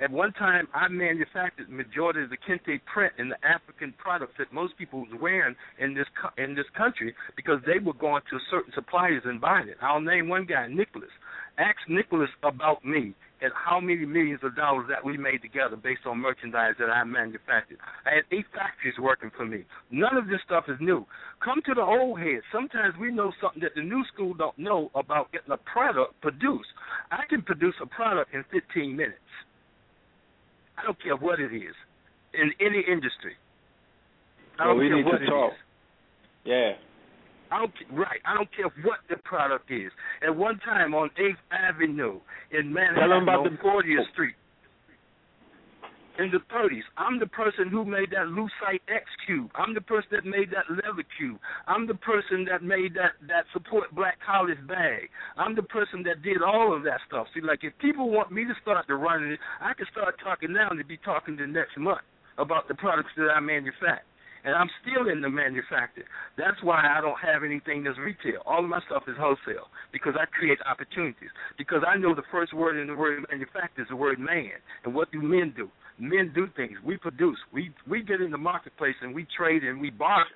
[0.00, 4.52] At one time, I manufactured majority of the kente print and the African products that
[4.52, 8.38] most people was wearing in this co- in this country because they were going to
[8.48, 9.76] certain suppliers and buying it.
[9.82, 11.10] I'll name one guy, Nicholas.
[11.58, 16.06] Ask Nicholas about me and how many millions of dollars that we made together based
[16.06, 17.78] on merchandise that I manufactured.
[18.06, 19.64] I had eight factories working for me.
[19.90, 21.06] None of this stuff is new.
[21.44, 22.42] Come to the old head.
[22.52, 26.70] Sometimes we know something that the new school don't know about getting a product produced.
[27.10, 29.18] I can produce a product in 15 minutes.
[30.78, 31.74] I don't care what it is
[32.34, 33.34] in any industry.
[34.58, 35.52] I don't we care need what to it talk.
[35.52, 35.58] is.
[36.44, 36.72] Yeah.
[37.50, 38.20] I don't right.
[38.26, 39.90] I don't care what the product is.
[40.26, 42.20] At one time on Eighth Avenue
[42.52, 44.34] in Manhattan, about on the- 40th Street,
[46.18, 49.50] in the 30s, I'm the person who made that Lucite X cube.
[49.54, 51.38] I'm the person that made that leather cube.
[51.66, 55.10] I'm the person that made that that support black college bag.
[55.36, 57.28] I'm the person that did all of that stuff.
[57.34, 60.52] See, like if people want me to start to run it, I can start talking
[60.52, 62.02] now and be talking the next month
[62.36, 64.02] about the products that I manufacture
[64.44, 66.04] and I'm still in the manufacture.
[66.36, 68.40] That's why I don't have anything that's retail.
[68.46, 71.30] All of my stuff is wholesale because I create opportunities.
[71.56, 74.56] Because I know the first word in the word manufacture is the word man.
[74.84, 75.68] And what do men do?
[75.98, 76.78] Men do things.
[76.84, 77.38] We produce.
[77.52, 80.30] We we get in the marketplace and we trade and we barter.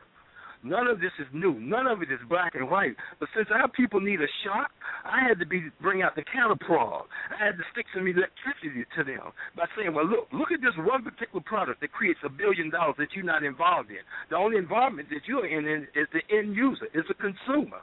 [0.65, 1.59] None of this is new.
[1.59, 2.95] None of it is black and white.
[3.19, 4.71] But since our people need a shock,
[5.05, 7.03] I had to be bring out the counterprog.
[7.35, 10.77] I had to stick some electricity to them by saying, "Well, look, look at this
[10.77, 14.03] one particular product that creates a billion dollars that you're not involved in.
[14.31, 17.83] The only involvement that you're in is the end user, is the consumer."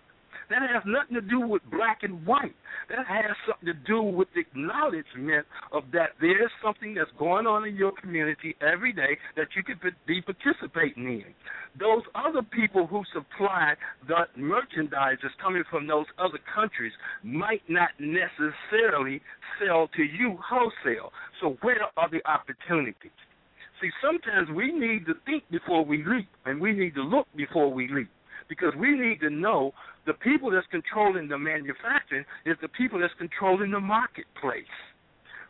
[0.49, 2.55] That has nothing to do with black and white.
[2.89, 7.67] That has something to do with the acknowledgement of that there's something that's going on
[7.67, 11.33] in your community every day that you could be participating in.
[11.79, 13.75] Those other people who supply
[14.07, 19.21] the merchandise that's coming from those other countries might not necessarily
[19.61, 21.13] sell to you wholesale.
[21.41, 23.13] So where are the opportunities?
[23.81, 27.71] See, sometimes we need to think before we leap, and we need to look before
[27.71, 28.09] we leap
[28.49, 29.71] because we need to know
[30.05, 34.65] the people that's controlling the manufacturing is the people that's controlling the marketplace.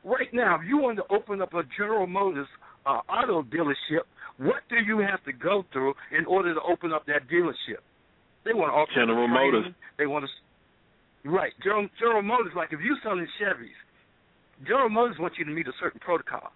[0.04, 2.48] Right now, if you want to open up a General Motors
[2.86, 4.04] uh, auto dealership,
[4.38, 7.84] what do you have to go through in order to open up that dealership?
[8.46, 9.52] They want to offer General training.
[9.52, 9.74] Motors.
[9.98, 12.54] They want to right General, General Motors.
[12.56, 13.76] Like if you're selling Chevys,
[14.66, 16.52] General Motors wants you to meet a certain protocol.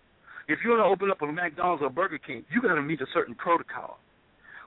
[0.47, 2.99] If you want to open up a McDonald's or Burger King, you got to meet
[3.01, 3.99] a certain protocol.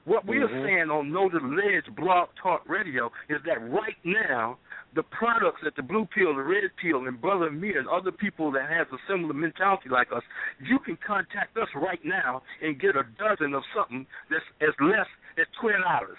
[0.07, 0.63] What we are Mhm.
[0.63, 4.57] saying on Know the Ledge Blog Talk Radio is that right now,
[4.95, 8.53] the products that the Blue Pill, the Red Pill, and Brother Amir and other people
[8.53, 10.23] that has a similar mentality like us,
[10.61, 15.09] you can contact us right now and get a dozen of something that's as less
[15.39, 16.19] as twelve dollars.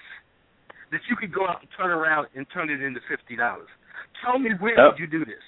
[0.92, 3.70] That you could go out and turn around and turn it into fifty dollars.
[4.22, 5.44] Tell me where did you do this?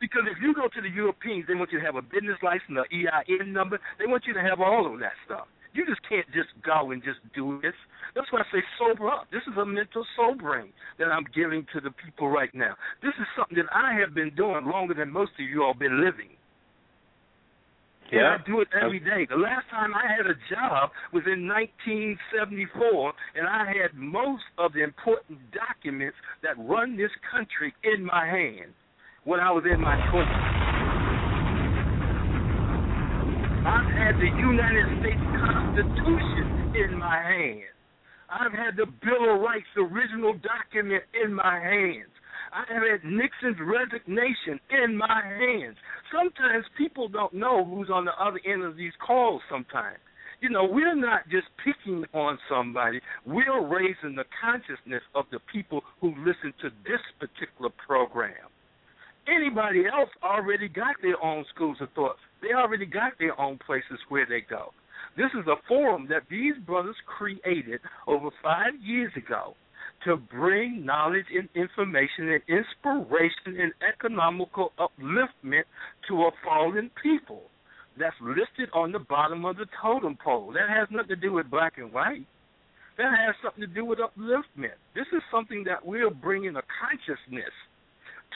[0.00, 2.78] Because if you go to the Europeans, they want you to have a business license,
[2.78, 3.78] an EIN number.
[3.98, 5.46] They want you to have all of that stuff.
[5.72, 7.72] You just can't just go and just do this.
[8.14, 9.26] That's why I say sober up.
[9.32, 12.74] This is a mental sobering that I'm giving to the people right now.
[13.02, 16.04] This is something that I have been doing longer than most of you all been
[16.04, 16.36] living.
[18.12, 18.36] And Yeah.
[18.36, 19.24] I do it every day.
[19.24, 24.74] The last time I had a job was in 1974, and I had most of
[24.74, 28.74] the important documents that run this country in my hand
[29.24, 30.71] when I was in my 20s.
[33.62, 37.70] I've had the United States Constitution in my hands.
[38.28, 42.10] I've had the Bill of Rights, original document, in my hands.
[42.52, 45.76] I have had Nixon's resignation in my hands.
[46.10, 49.98] Sometimes people don't know who's on the other end of these calls sometimes.
[50.40, 53.00] You know, we're not just picking on somebody.
[53.24, 58.50] We're raising the consciousness of the people who listen to this particular program.
[59.28, 62.16] Anybody else already got their own schools of thought.
[62.42, 64.72] They already got their own places where they go.
[65.16, 69.54] This is a forum that these brothers created over five years ago
[70.04, 75.64] to bring knowledge and information and inspiration and economical upliftment
[76.08, 77.42] to a fallen people
[77.98, 80.52] that's listed on the bottom of the totem pole.
[80.52, 82.26] That has nothing to do with black and white.
[82.98, 84.76] That has something to do with upliftment.
[84.94, 87.52] This is something that we're bringing a consciousness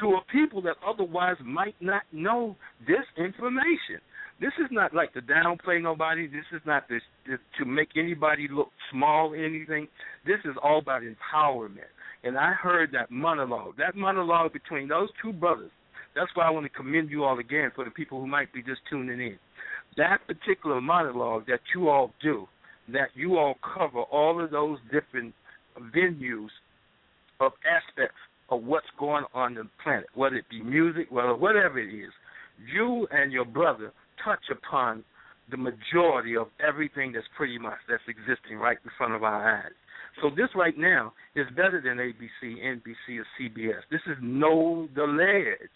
[0.01, 4.01] to a people that otherwise might not know this information.
[4.41, 6.27] This is not like to downplay nobody.
[6.27, 9.89] This is not this, this to make anybody look small or anything.
[10.27, 11.91] This is all about empowerment.
[12.23, 15.71] And I heard that monologue, that monologue between those two brothers.
[16.15, 18.63] That's why I want to commend you all again for the people who might be
[18.63, 19.39] just tuning in.
[19.97, 22.47] That particular monologue that you all do,
[22.93, 25.35] that you all cover all of those different
[25.95, 26.49] venues
[27.41, 28.17] of aspects
[28.49, 32.13] of what's going on the planet, whether it be music, whether whatever it is.
[32.73, 33.93] You and your brother
[34.25, 35.05] touch upon
[35.51, 39.73] the majority of everything that's pretty much that's existing right in front of our eyes.
[40.23, 43.83] So this right now is better than ABC, NBC, or CBS.
[43.91, 45.69] This is know the ledge.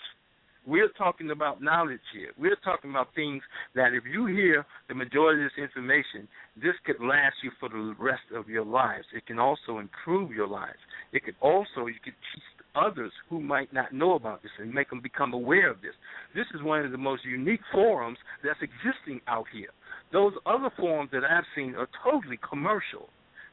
[0.67, 2.31] We're talking about knowledge here.
[2.39, 3.43] We're talking about things
[3.75, 7.95] that if you hear the majority of this information, this could last you for the
[7.99, 9.07] rest of your lives.
[9.15, 10.79] It can also improve your lives.
[11.13, 14.91] It could also you could teach others who might not know about this and make
[14.91, 15.95] them become aware of this.
[16.35, 19.71] This is one of the most unique forums that's existing out here.
[20.13, 23.09] Those other forums that I've seen are totally commercial.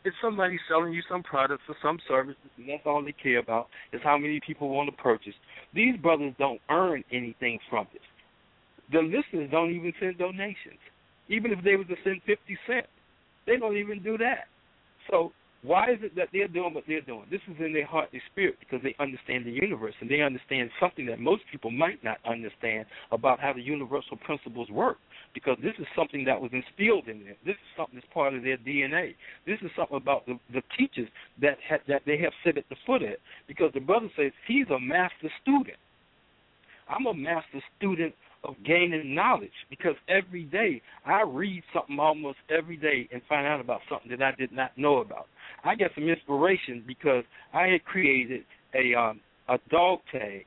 [0.06, 3.68] It's somebody selling you some products or some services, and that's all they care about
[3.92, 5.34] is how many people want to purchase.
[5.74, 8.02] These brothers don't earn anything from this.
[8.92, 10.80] The listeners don't even send donations.
[11.28, 12.88] Even if they were to send 50 cents,
[13.46, 14.48] they don't even do that.
[15.10, 17.26] So why is it that they're doing what they're doing?
[17.32, 20.70] This is in their heart and spirit because they understand the universe and they understand
[20.80, 24.98] something that most people might not understand about how the universal principles work.
[25.34, 27.36] Because this is something that was instilled in them.
[27.46, 29.14] This is something that's part of their DNA.
[29.46, 31.10] This is something about the, the teachers
[31.42, 33.18] that ha- that they have set at the foot at.
[33.48, 35.78] Because the brother says he's a master student.
[36.90, 38.16] I'm a master student
[38.48, 43.60] of gaining knowledge because every day I read something almost every day and find out
[43.60, 45.28] about something that I did not know about.
[45.64, 48.44] I get some inspiration because I had created
[48.74, 49.20] a um,
[49.50, 50.46] a dog tag.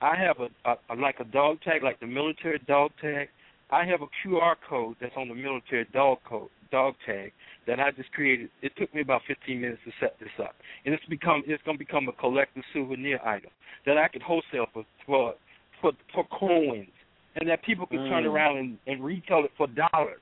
[0.00, 3.28] I have a, a, like a dog tag, like the military dog tag.
[3.70, 7.32] I have a QR code that's on the military dog code dog tag
[7.66, 8.50] that I just created.
[8.62, 11.78] It took me about 15 minutes to set this up, and it's become it's going
[11.78, 13.50] to become a collective souvenir item
[13.86, 15.34] that I could wholesale for for
[15.80, 16.88] for, for coins,
[17.36, 18.32] and that people turn Mm.
[18.32, 20.20] around and, and retail it for dollars.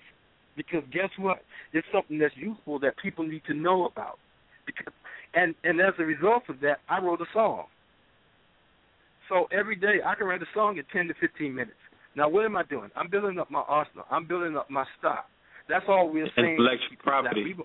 [0.57, 1.43] Because guess what?
[1.73, 4.19] It's something that's useful that people need to know about.
[4.67, 4.93] Because
[5.35, 7.65] and and as a result of that, I wrote a song.
[9.29, 11.79] So every day I can write a song in 10 to 15 minutes.
[12.15, 12.91] Now what am I doing?
[12.97, 14.05] I'm building up my arsenal.
[14.11, 15.27] I'm building up my stock.
[15.69, 16.57] That's all we're saying.
[16.59, 17.55] Intellectual property.
[17.55, 17.65] we-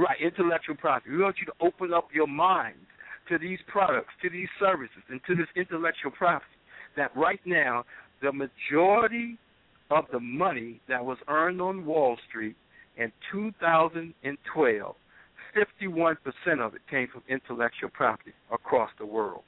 [0.00, 1.14] right, intellectual property.
[1.14, 2.76] We want you to open up your mind
[3.28, 6.50] to these products, to these services, and to this intellectual property.
[6.96, 7.84] That right now,
[8.22, 9.38] the majority
[9.90, 12.56] of the money that was earned on Wall Street
[12.96, 14.94] in 2012,
[15.56, 16.16] 51%
[16.60, 19.42] of it came from intellectual property across the world.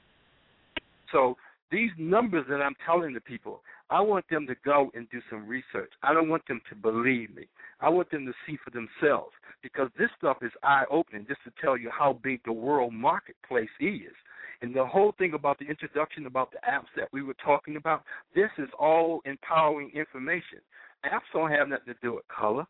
[1.11, 1.37] So
[1.71, 5.47] these numbers that I'm telling the people, I want them to go and do some
[5.47, 5.91] research.
[6.01, 7.47] I don't want them to believe me.
[7.81, 11.51] I want them to see for themselves because this stuff is eye opening just to
[11.61, 14.13] tell you how big the world marketplace is.
[14.61, 18.03] And the whole thing about the introduction about the apps that we were talking about,
[18.35, 20.59] this is all empowering information.
[21.05, 22.65] Apps don't have nothing to do with color.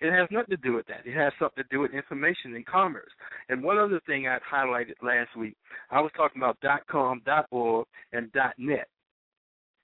[0.00, 1.06] It has nothing to do with that.
[1.06, 3.10] It has something to do with information and commerce.
[3.48, 5.56] And one other thing I highlighted last week,
[5.90, 6.58] I was talking about
[6.90, 8.88] .com, .org, and .net.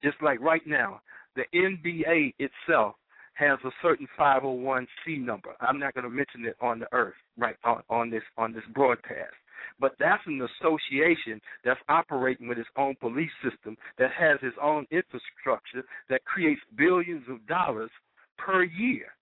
[0.03, 1.01] Just like right now,
[1.37, 2.97] the NBA itself
[3.35, 4.87] has a certain 501c
[5.25, 5.51] number.
[5.61, 8.65] I'm not going to mention it on the earth right on, on this on this
[8.75, 9.33] broadcast.
[9.81, 14.87] But that's an association that's operating with its own police system that has its own
[14.91, 17.91] infrastructure that creates billions of dollars
[18.39, 19.15] per year.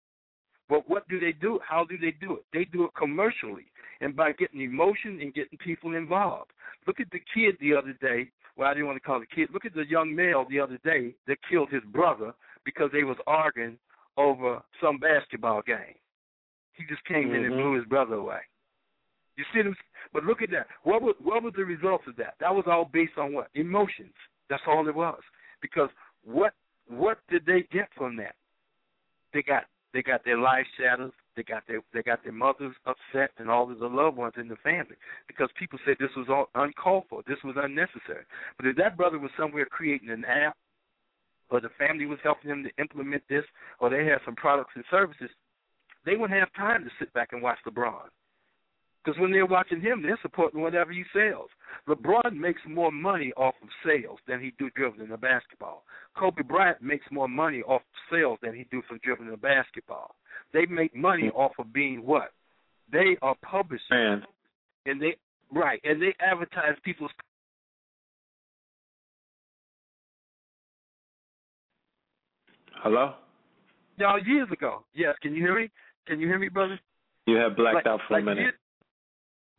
[0.69, 1.59] But what do they do?
[1.67, 2.45] How do they do it?
[2.53, 3.67] They do it commercially
[4.01, 6.53] and by getting emotion and getting people involved.
[6.87, 8.31] Look at the kid the other day.
[8.57, 9.51] Well, I didn't want to call the kid.
[9.53, 12.33] Look at the young male the other day that killed his brother
[12.65, 13.79] because they was arguing
[14.17, 15.95] over some basketball game.
[16.75, 17.59] He just came in and Mhm.
[17.59, 18.41] blew his brother away.
[19.37, 19.75] You see them?
[20.13, 20.67] But look at that.
[20.83, 22.35] What was what was the result of that?
[22.41, 24.15] That was all based on what emotions.
[24.49, 25.21] That's all it was.
[25.63, 25.89] Because
[26.25, 26.53] what
[26.89, 28.35] what did they get from that?
[29.33, 31.13] They got they got their lives shattered.
[31.37, 34.49] They got their they got their mothers upset and all of the loved ones in
[34.49, 38.25] the family because people said this was all uncalled for, this was unnecessary.
[38.57, 40.57] But if that brother was somewhere creating an app,
[41.51, 43.45] or the family was helping him to implement this,
[43.79, 45.31] or they had some products and services,
[46.05, 48.09] they wouldn't have time to sit back and watch LeBron.
[49.03, 51.49] Because when they're watching him, they're supporting whatever he sells.
[51.89, 55.85] LeBron makes more money off of sales than he do dribbling the basketball.
[56.19, 60.15] Kobe Bryant makes more money off of sales than he do from dribbling the basketball.
[60.53, 62.33] They make money off of being what?
[62.93, 63.81] They are publishers.
[63.91, 64.23] Man.
[64.87, 65.17] And they
[65.53, 67.11] right, and they advertise people's
[72.83, 73.15] Hello?
[73.99, 74.85] now years ago.
[74.95, 75.69] Yes, can you hear me?
[76.07, 76.81] Can you hear me, brother?
[77.27, 78.55] You have blacked Like- out for like a minute.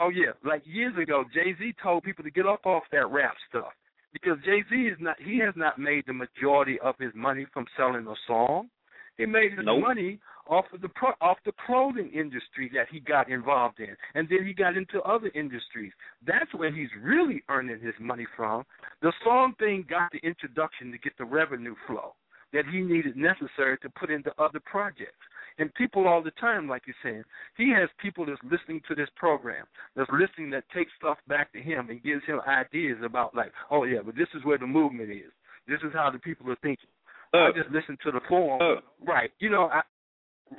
[0.01, 3.35] Oh yeah, like years ago, Jay Z told people to get up off that rap
[3.49, 3.71] stuff
[4.11, 5.15] because Jay Z is not.
[5.21, 8.69] He has not made the majority of his money from selling a song.
[9.17, 9.81] He made his Nope.
[9.81, 14.27] money off of the pro, off the clothing industry that he got involved in, and
[14.29, 15.91] then he got into other industries.
[16.25, 18.63] That's where he's really earning his money from.
[19.01, 22.15] The song thing got the introduction to get the revenue flow
[22.53, 25.23] that he needed necessary to put into other projects.
[25.57, 27.23] And people all the time, like you're saying,
[27.57, 29.65] he has people that's listening to this program,
[29.95, 33.83] that's listening that takes stuff back to him and gives him ideas about like, oh
[33.83, 35.31] yeah, but this is where the movement is.
[35.67, 36.89] This is how the people are thinking.
[37.33, 37.51] I oh.
[37.55, 38.59] just listen to the forum.
[38.59, 38.83] look.
[38.83, 39.05] Oh.
[39.05, 39.31] right.
[39.39, 39.81] You know, I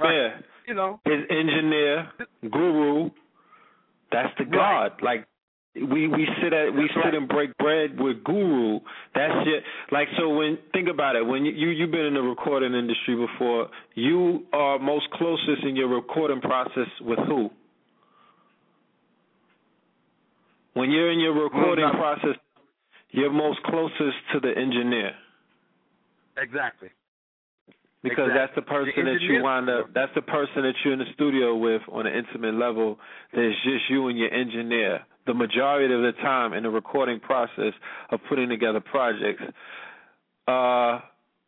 [0.01, 0.15] right.
[0.15, 0.29] Yeah.
[0.67, 1.01] You know.
[1.05, 2.09] His engineer,
[2.51, 3.11] guru,
[4.11, 4.93] that's the God.
[5.03, 5.27] Like
[5.75, 8.81] we we sit at we sit and break bread with guru.
[9.15, 9.63] That's it.
[9.91, 13.17] Like so when think about it, when you, you you've been in the recording industry
[13.17, 17.51] before, you are most closest in your recording process with who?
[20.75, 22.37] When you're in your recording process,
[23.11, 25.13] you're most closest to the engineer
[26.37, 26.89] Exactly.
[28.03, 28.35] because Exactly.
[28.35, 31.55] that's the person that you wind up that's the person that you're in the studio
[31.57, 32.99] with on an intimate level
[33.35, 37.73] there's just you and your engineer the majority of the time in the recording process
[38.11, 39.43] of putting together projects
[40.49, 41.01] uh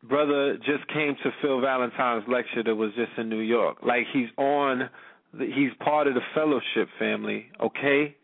[0.02, 4.28] brother just came to Phil Valentine's lecture that was just in New York like he's
[4.36, 4.88] on
[5.32, 8.14] the, he's part of the fellowship family okay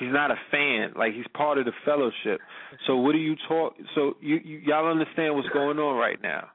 [0.00, 0.94] He's not a fan.
[0.96, 2.40] Like he's part of the fellowship.
[2.86, 3.74] So what do you talk?
[3.94, 6.48] So you, you y'all understand what's going on right now.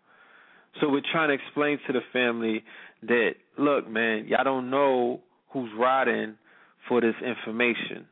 [0.81, 2.63] So we're trying to explain to the family
[3.03, 6.37] that look, man, y'all don't know who's riding
[6.89, 8.07] for this information.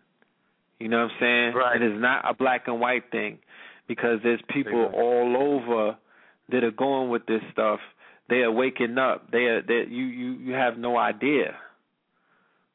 [0.83, 1.53] You know what I'm saying?
[1.55, 1.81] Right.
[1.81, 3.39] It is not a black and white thing
[3.87, 5.01] because there's people Exactly.
[5.01, 5.97] all over
[6.49, 7.79] that are going with this stuff.
[8.29, 9.31] They are waking up.
[9.31, 11.55] They are that you you you have no idea.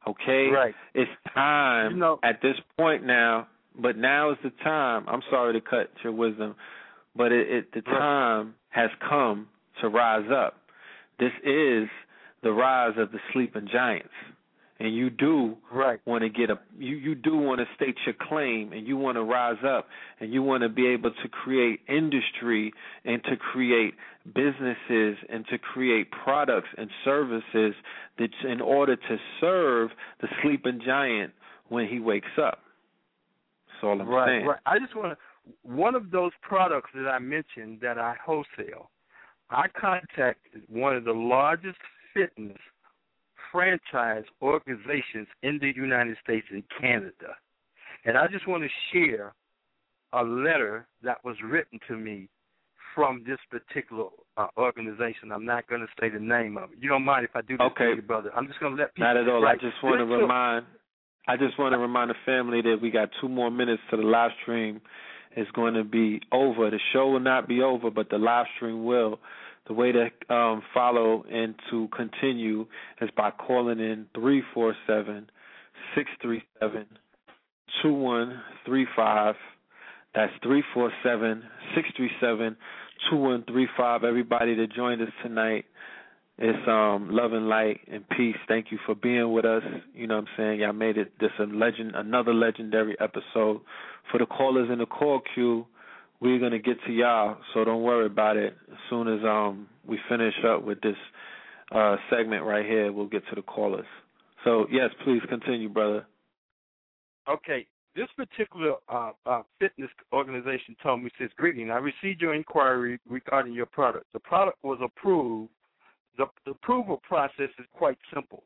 [0.06, 0.48] Okay?
[0.48, 0.74] Right.
[0.94, 3.46] It's time You know- at this point now,
[3.78, 5.04] but now is the time.
[5.06, 6.54] I'm sorry to cut your wisdom,
[7.14, 7.98] but it, it the Right.
[7.98, 9.48] time has come
[9.80, 10.56] to rise up.
[11.18, 11.88] This is
[12.42, 14.14] the rise of the sleeping giants.
[14.81, 16.00] And you do Right.
[16.07, 19.16] want to get a you you do want to state your claim and you want
[19.16, 19.89] to rise up
[20.20, 22.73] and you want to be able to create industry
[23.05, 23.94] and to create
[24.26, 27.74] businesses and to create products and services
[28.18, 29.90] that in order to serve
[30.20, 31.32] the sleeping giant
[31.68, 32.60] when he wakes up.
[33.66, 34.47] That's all I'm right, saying.
[34.47, 34.60] right.
[34.66, 35.18] I just want to.
[35.62, 38.90] One of those products that I mentioned that I wholesale,
[39.50, 41.78] I contacted one of the largest
[42.12, 42.58] fitness
[43.52, 47.36] franchise organizations in the United States and Canada,
[48.05, 49.35] and I just want to share
[50.12, 52.28] a letter that was written to me
[52.94, 55.31] from this particular uh, organization.
[55.33, 56.78] I'm not going to say the name of it.
[56.81, 57.93] You don't mind if I do this Okay.
[57.94, 58.31] you, brother?
[58.35, 59.12] I'm just going to let people.
[59.12, 59.43] Not at all.
[59.43, 59.59] Right.
[59.59, 60.67] I just want to remind
[61.28, 64.02] I just want to remind the family that we got two more minutes to the
[64.02, 64.81] live stream
[65.36, 66.70] is going to be over.
[66.70, 69.20] The show will not be over, but the live stream will.
[69.68, 72.66] The way to um, follow and to continue
[73.02, 75.30] is by calling in three four seven
[75.94, 76.86] six three seven
[77.82, 79.34] two one three five.
[80.14, 81.42] That's three four seven
[81.74, 82.56] six three seven
[83.10, 84.05] two one three five.
[84.05, 85.66] Everybody that joined us tonight.
[86.38, 88.36] It's um love and light and peace.
[88.47, 89.64] Thank you for being with us.
[89.92, 90.60] You know what I'm saying?
[90.60, 93.60] Y'all made it this a legend another legendary episode.
[94.10, 95.66] For the callers in the call queue,
[96.20, 98.56] we're gonna get to y'all, so don't worry about it.
[98.70, 100.97] As soon as um we finish up with this
[101.72, 103.86] uh segment right here, we'll get to the callers.
[104.44, 106.06] So yes, please continue, brother.
[107.28, 107.66] Okay,
[107.98, 113.52] this particular uh, uh, fitness organization told me, says, Greeting, I received your inquiry regarding
[113.52, 114.06] your product.
[114.12, 115.50] The product was approved.
[116.16, 118.44] The, the approval process is quite simple.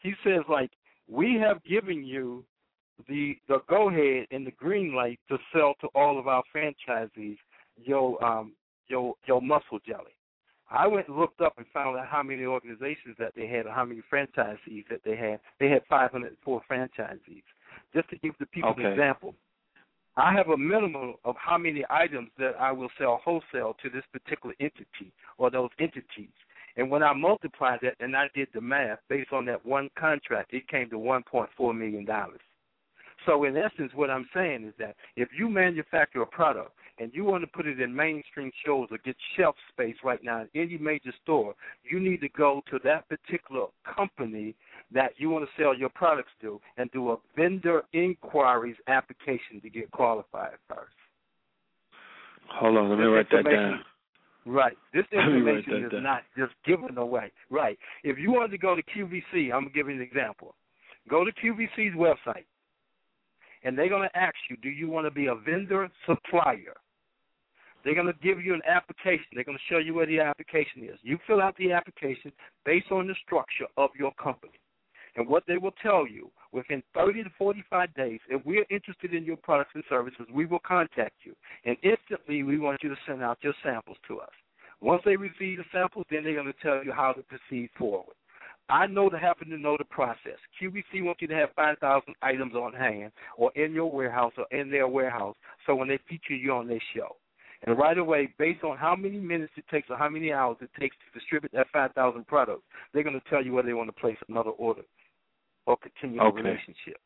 [0.00, 0.70] He says, like,
[1.08, 2.44] we have given you
[3.08, 7.36] the the go ahead and the green light to sell to all of our franchisees
[7.76, 8.52] your um
[8.88, 10.14] your your muscle jelly.
[10.70, 13.72] I went and looked up and found out how many organizations that they had or
[13.72, 15.40] how many franchisees that they had.
[15.58, 17.42] They had 504 franchisees.
[17.92, 18.84] Just to give the people Okay.
[18.84, 19.34] an example,
[20.16, 24.04] I have a minimum of how many items that I will sell wholesale to this
[24.12, 26.30] particular entity or those entities.
[26.76, 30.52] And when I multiplied that and I did the math based on that one contract,
[30.54, 32.06] it came to $1.4 million.
[33.26, 37.24] So, in essence, what I'm saying is that if you manufacture a product and you
[37.24, 40.78] want to put it in mainstream shows or get shelf space right now in any
[40.78, 44.54] major store, you need to go to that particular company
[44.92, 49.70] that you want to sell your products to and do a vendor inquiries application to
[49.70, 50.94] get qualified first.
[52.48, 53.80] Hold on, let me This write that down.
[54.46, 54.76] Right.
[54.92, 56.02] This information is down.
[56.02, 57.30] not just given away.
[57.50, 57.78] Right.
[58.02, 60.54] If you wanted to go to QVC, I'm going to give you an example.
[61.08, 62.44] Go to QVC's website,
[63.62, 66.74] and they're going to ask you, do you want to be a vendor supplier?
[67.84, 69.24] They're going to give you an application.
[69.32, 70.98] They're going to show you where the application is.
[71.02, 72.32] You fill out the application
[72.64, 74.60] based on the structure of your company.
[75.16, 79.24] And what they will tell you within 30 to 45 days, if we're interested in
[79.24, 81.34] your products and services, we will contact you.
[81.64, 84.30] And instantly, we want you to send out your samples to us.
[84.80, 88.14] Once they receive the samples, then they're going to tell you how to proceed forward.
[88.70, 90.38] I know to happen to know the process.
[90.60, 94.70] QVC wants you to have 5,000 items on hand or in your warehouse or in
[94.70, 97.16] their warehouse so when they feature you on their show.
[97.66, 100.70] And right away, based on how many minutes it takes or how many hours it
[100.78, 104.00] takes to distribute that 5,000 products, they're going to tell you whether they want to
[104.00, 104.82] place another order
[105.66, 106.42] or continue Okay.
[106.42, 106.96] the relationship.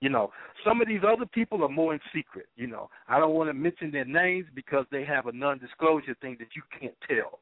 [0.00, 0.30] You know,
[0.64, 2.46] some of these other people are more in secret.
[2.56, 6.36] You know, I don't want to mention their names because they have a non-disclosure thing
[6.38, 7.40] that you can't tell.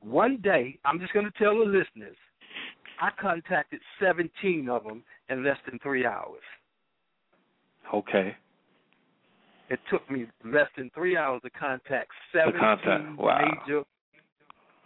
[0.00, 2.16] One day, I'm just going to tell the listeners,
[3.02, 6.40] I contacted 17 of them in less than three hours.
[7.92, 8.36] Okay.
[9.70, 13.18] It took me less than three hours to contact To 17 contact.
[13.18, 13.38] Wow.
[13.66, 13.82] major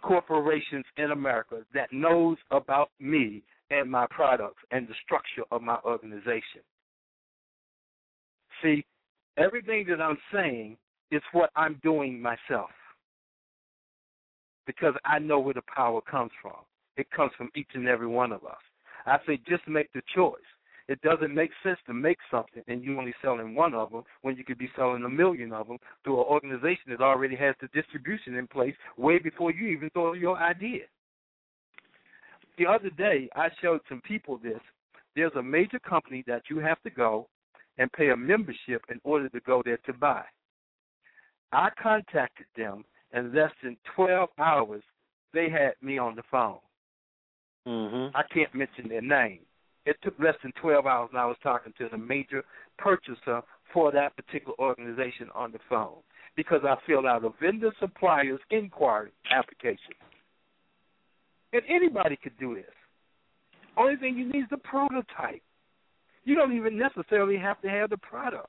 [0.01, 5.77] corporations in America that knows about me and my products and the structure of my
[5.85, 6.61] organization.
[8.63, 8.83] See,
[9.37, 10.77] everything that I'm saying
[11.11, 12.71] is what I'm doing myself
[14.65, 16.55] because I know where the power comes from.
[16.97, 18.57] It comes from each and every one of us.
[19.05, 20.41] I say just make the choice.
[20.87, 24.37] It doesn't make sense to make something and you only selling one of them when
[24.37, 27.67] you could be selling a million of them through an organization that already has the
[27.67, 30.83] distribution in place way before you even thought of your idea.
[32.57, 34.59] The other day, I showed some people this.
[35.15, 37.27] There's a major company that you have to go
[37.77, 40.23] and pay a membership in order to go there to buy.
[41.51, 44.83] I contacted them, and less than 12 hours,
[45.33, 46.59] they had me on the phone.
[47.67, 48.15] Mm-hmm.
[48.15, 49.39] I can't mention their name.
[49.85, 52.43] It took less than 12 hours, and I was talking to the major
[52.77, 53.41] purchaser
[53.73, 55.97] for that particular organization on the phone
[56.35, 59.95] because I filled out a vendor suppliers inquiry application.
[61.51, 62.65] And anybody could do this.
[63.75, 65.41] Only thing you need is the prototype.
[66.23, 68.47] You don't even necessarily have to have the product.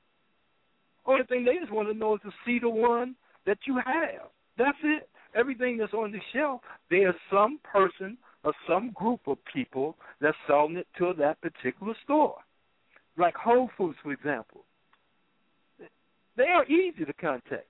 [1.05, 3.15] Only thing they just want to know is to see the one
[3.45, 4.29] that you have.
[4.57, 5.09] That's it.
[5.35, 10.77] Everything that's on the shelf, there's some person or some group of people that's selling
[10.77, 12.37] it to that particular store.
[13.17, 14.63] Like Whole Foods, for example.
[16.37, 17.67] They are easy to contact.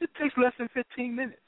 [0.00, 1.38] It takes less than 15 minutes.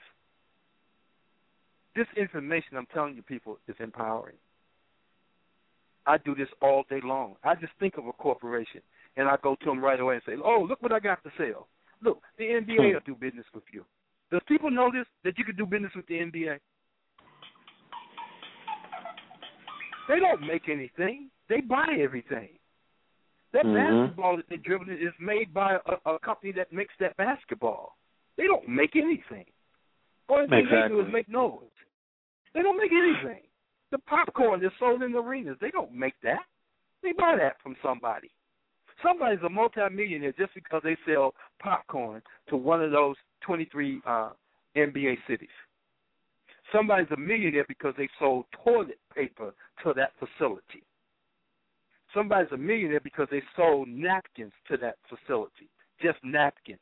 [1.97, 4.37] This information I'm telling you, people, is empowering.
[6.07, 7.35] I do this all day long.
[7.43, 8.81] I just think of a corporation
[9.17, 11.31] and I go to them right away and say, "Oh, look what I got to
[11.37, 11.69] sell.
[12.01, 12.95] Look, the NBA hmm.
[12.95, 13.85] will do business with you."
[14.31, 16.59] Does people know this that you can do business with the NBA?
[20.09, 22.59] They don't make anything; they buy everything.
[23.53, 23.75] That Mhm.
[23.75, 27.97] basketball that they're dribbling is made by a, a company that makes that basketball.
[28.37, 29.47] They don't make anything.
[30.29, 31.71] All they do is make noise.
[32.53, 33.43] They don't make anything.
[33.91, 36.45] The popcorn that's sold in the arenas, they don't make that.
[37.03, 38.31] They buy that from somebody.
[39.03, 44.31] Somebody's a multimillionaire just because they sell popcorn to one of those 23 uh,
[44.77, 45.49] NBA cities.
[46.73, 50.83] Somebody's a millionaire because they sold toilet paper to that facility.
[52.15, 55.69] Somebody's a millionaire because they sold napkins to that facility,
[56.01, 56.79] just napkins.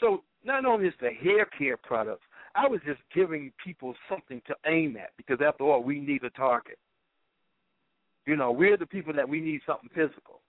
[0.00, 4.54] So not only is the hair care products, I was just giving people something to
[4.66, 6.78] aim at because after all, we need a target.
[8.26, 10.40] You know, we're the people that we need something physical.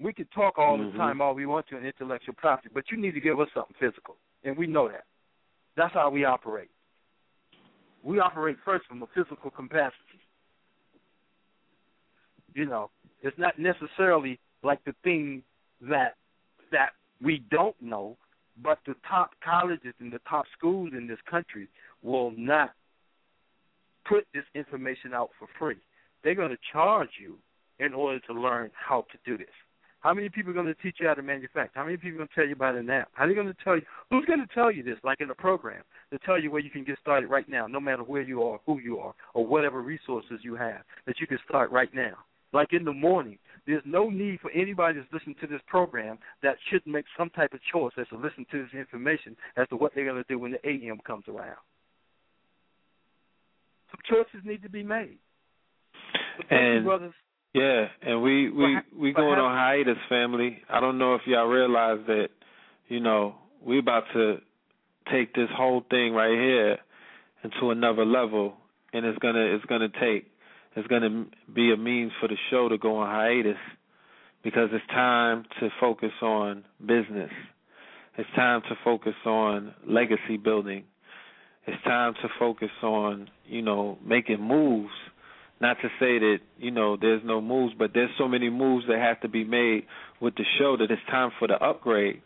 [0.00, 0.92] We can talk all Mhm.
[0.92, 3.48] the time all we want to in intellectual property, but you need to give us
[3.52, 5.04] something physical, and we know that.
[5.76, 6.70] That's how we operate.
[8.02, 9.96] We operate first from a physical capacity.
[12.54, 12.90] You know,
[13.22, 15.42] it's not necessarily like the thing
[15.82, 16.16] that
[16.72, 16.90] that
[17.20, 18.16] we don't know
[18.60, 21.68] But the top colleges and the top schools in this country
[22.02, 22.72] will not
[24.06, 25.76] put this information out for free.
[26.22, 27.38] They're going to charge you
[27.78, 29.48] in order to learn how to do this.
[30.02, 31.70] How many people are going to teach you how to manufacture?
[31.74, 33.08] How many people are going to tell you about an app?
[33.12, 33.82] How are they going to tell you?
[34.10, 35.82] Who's going to tell you this, like in a program,
[36.12, 38.58] to tell you where you can get started right now, no matter where you are,
[38.66, 42.14] who you are, or whatever resources you have, that you can start right now?
[42.52, 46.56] Like in the morning, there's no need for anybody that's listening to this program that
[46.68, 49.92] should make some type of choice as to listen to this information as to what
[49.94, 51.56] they're going to do when the AM comes around.
[53.92, 55.18] Some choices need to be made.
[56.36, 57.14] But thank you, And brothers.
[57.54, 60.62] Yeah, and we we we going on hiatus, family.
[60.70, 62.28] I don't know if y'all realize that,
[62.88, 64.38] you know, we about to
[65.10, 66.78] take this whole thing right here
[67.44, 68.54] into another level,
[68.92, 70.30] and it's gonna it's gonna take
[70.76, 73.58] it's gonna be a means for the show to go on hiatus
[74.42, 77.30] because it's time to focus on business.
[78.16, 80.84] It's time to focus on legacy building.
[81.66, 84.92] It's time to focus on, you know, making moves.
[85.62, 88.98] Not to say that, you know, there's no moves, but there's so many moves that
[88.98, 89.86] have to be made
[90.20, 92.20] with the show that it's time for the upgrade.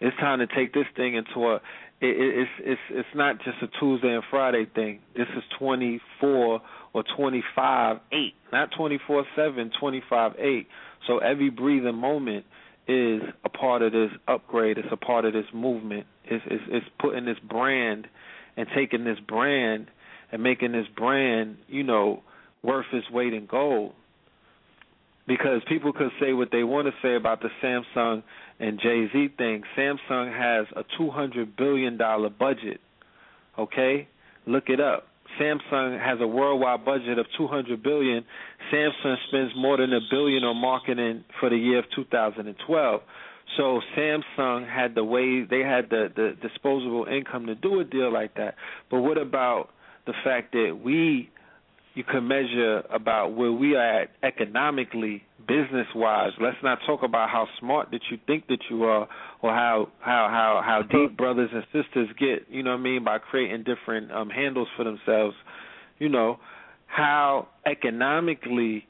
[0.00, 1.54] It's time to take this thing into a
[2.00, 4.98] it, it, it's it's it's not just a Tuesday and Friday thing.
[5.16, 6.60] This is 24
[6.92, 10.68] or 25 8, not 24 7, 25 8.
[11.06, 12.44] So every breathing moment
[12.88, 14.78] is a part of this upgrade.
[14.78, 16.08] It's a part of this movement.
[16.24, 18.08] It's it's, it's putting this brand
[18.56, 19.86] and taking this brand
[20.32, 22.24] and making this brand, you know,
[22.64, 23.92] worth its weight in gold.
[25.26, 28.22] Because people could say what they want to say about the Samsung
[28.60, 29.62] and Jay Z thing.
[29.76, 32.80] Samsung has a two hundred billion dollar budget.
[33.58, 34.08] Okay?
[34.46, 35.06] Look it up.
[35.40, 38.24] Samsung has a worldwide budget of 200 billion.
[38.72, 43.00] Samsung spends more than a billion on marketing for the year of 2012.
[43.56, 48.12] So Samsung had the way they had the the disposable income to do a deal
[48.12, 48.54] like that.
[48.90, 49.70] But what about
[50.06, 51.30] the fact that we
[51.94, 56.32] you can measure about where we are at economically, business wise.
[56.40, 59.08] Let's not talk about how smart that you think that you are
[59.42, 63.04] or how how how how deep brothers and sisters get, you know what I mean,
[63.04, 65.36] by creating different um handles for themselves.
[65.98, 66.40] You know,
[66.86, 68.86] how economically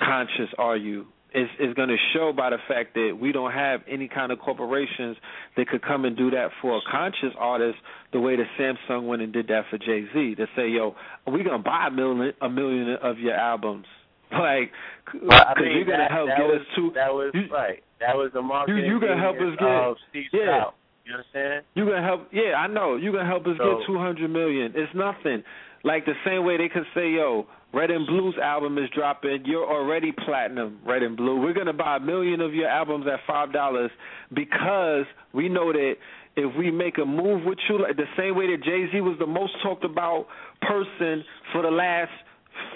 [0.00, 1.06] conscious are you
[1.36, 4.38] is is going to show by the fact that we don't have any kind of
[4.38, 5.16] corporations
[5.56, 7.78] that could come and do that for a conscious artist
[8.12, 10.34] the way that Samsung went and did that for Jay Z.
[10.36, 10.94] To say, yo,
[11.26, 13.86] we're gonna buy a million a million of your albums,
[14.32, 14.72] like,
[15.04, 17.34] because Well, I mean, you're gonna that, help that get was, us to That was
[17.52, 17.82] right.
[18.00, 18.84] That was the marketing.
[18.84, 20.40] you you gonna help us get- of Steve yeah.
[20.40, 20.72] Stoute.
[21.06, 21.64] You understand?
[21.74, 22.28] You gonna help?
[22.32, 22.96] Yeah, I know.
[22.96, 24.72] You gonna help us So- get two hundred million.
[24.74, 25.44] It's nothing.
[25.84, 29.44] Like the same way they could say, "Yo, Red and Blue's album is dropping.
[29.44, 31.40] You're already platinum, Red and Blue.
[31.40, 33.90] We're gonna buy a million of your albums at five dollars
[34.32, 35.94] because we know that
[36.36, 39.16] if we make a move with you, like the same way that Jay Z was
[39.18, 40.26] the most talked about
[40.62, 42.12] person for the last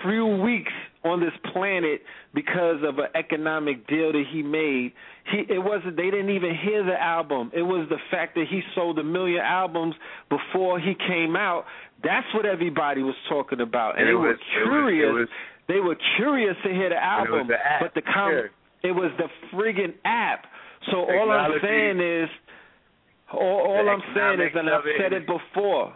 [0.02, 0.73] few weeks
[1.05, 2.03] on this planet
[2.35, 4.93] because of an economic deal that he made.
[5.33, 7.51] He it wasn't they didn't even hear the album.
[7.55, 9.95] It was the fact that he sold a million albums
[10.29, 11.65] before he came out.
[12.05, 13.99] That's what everybody was talking about.
[13.99, 15.09] And It they were was- it was- curious.
[15.09, 15.29] it was-
[15.69, 17.47] they were curious to hear the album.
[17.47, 18.49] was the But the com-
[18.83, 20.47] it was the friggin' app.
[20.91, 22.29] So all I'm saying is
[23.33, 25.93] all, all I'm saying is, and I've economics of it said it before,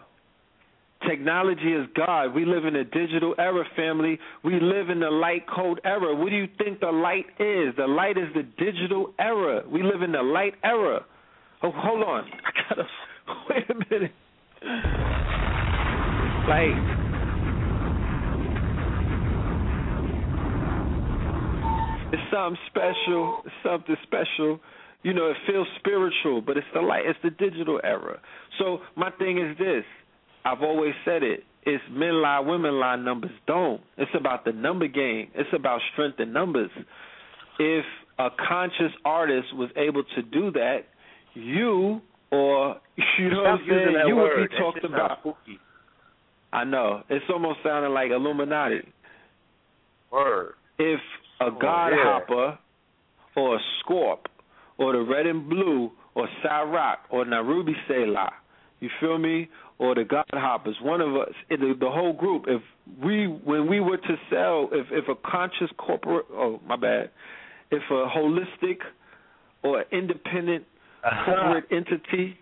[1.07, 2.33] technology is God.
[2.33, 4.19] We live in a digital era, family.
[4.43, 6.15] We live in the light code era.
[6.15, 7.75] What do you think the light is?
[7.77, 9.63] The light is the digital era.
[9.69, 11.05] We live in the light era.
[11.63, 12.25] Oh, hold on.
[12.45, 12.87] I gotta
[13.49, 14.11] wait a minute.
[16.47, 17.05] Like.
[22.13, 23.41] It's something special.
[23.45, 24.59] It's something special.
[25.03, 27.03] You know, it feels spiritual, but it's the light.
[27.05, 28.19] It's the digital era.
[28.57, 29.83] So my thing is this:
[30.45, 31.43] I've always said it.
[31.63, 33.81] It's men lie, women lie, numbers don't.
[33.97, 35.29] It's about the number game.
[35.33, 36.69] It's about strength in numbers.
[37.57, 37.85] If
[38.19, 40.81] a conscious artist was able to do that,
[41.33, 42.01] you
[42.31, 42.77] or
[43.19, 44.39] you know what I'm saying, you word.
[44.39, 45.19] would be talked about.
[45.19, 45.59] spooky.
[46.53, 47.01] I know.
[47.09, 48.81] It's almost sounding like Illuminati.
[50.11, 50.53] Word.
[50.77, 50.99] If
[51.41, 52.03] a oh, God yeah.
[52.03, 52.59] Hopper
[53.35, 54.19] or a Scorp
[54.77, 58.31] or the Red and Blue or Cyrock or Narubi Selah,
[58.79, 59.49] you feel me?
[59.77, 62.45] Or the God Hoppers, one of us, the, the whole group.
[62.47, 62.61] If
[63.03, 67.09] we, when we were to sell, if if a conscious corporate, oh my bad,
[67.71, 68.77] if a holistic
[69.63, 70.65] or independent
[71.03, 71.25] uh-huh.
[71.25, 72.37] corporate entity,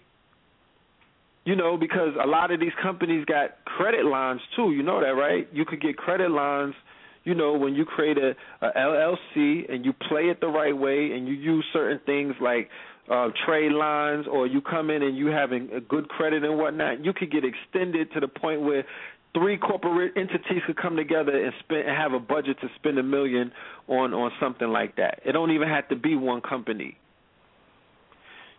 [1.45, 4.71] you know, because a lot of these companies got credit lines too.
[4.71, 5.47] You know that, right?
[5.51, 6.75] You could get credit lines.
[7.23, 11.11] you know, when you create a, a LLC and you play it the right way
[11.13, 12.69] and you use certain things like
[13.09, 17.03] uh, trade lines or you come in and you having a good credit and whatnot,
[17.03, 18.85] you could get extended to the point where
[19.33, 23.03] three corporate entities could come together and spend and have a budget to spend a
[23.03, 23.51] million
[23.87, 25.19] on on something like that.
[25.25, 26.97] It don't even have to be one company.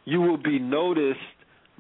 [0.05, 1.21] You will be noticed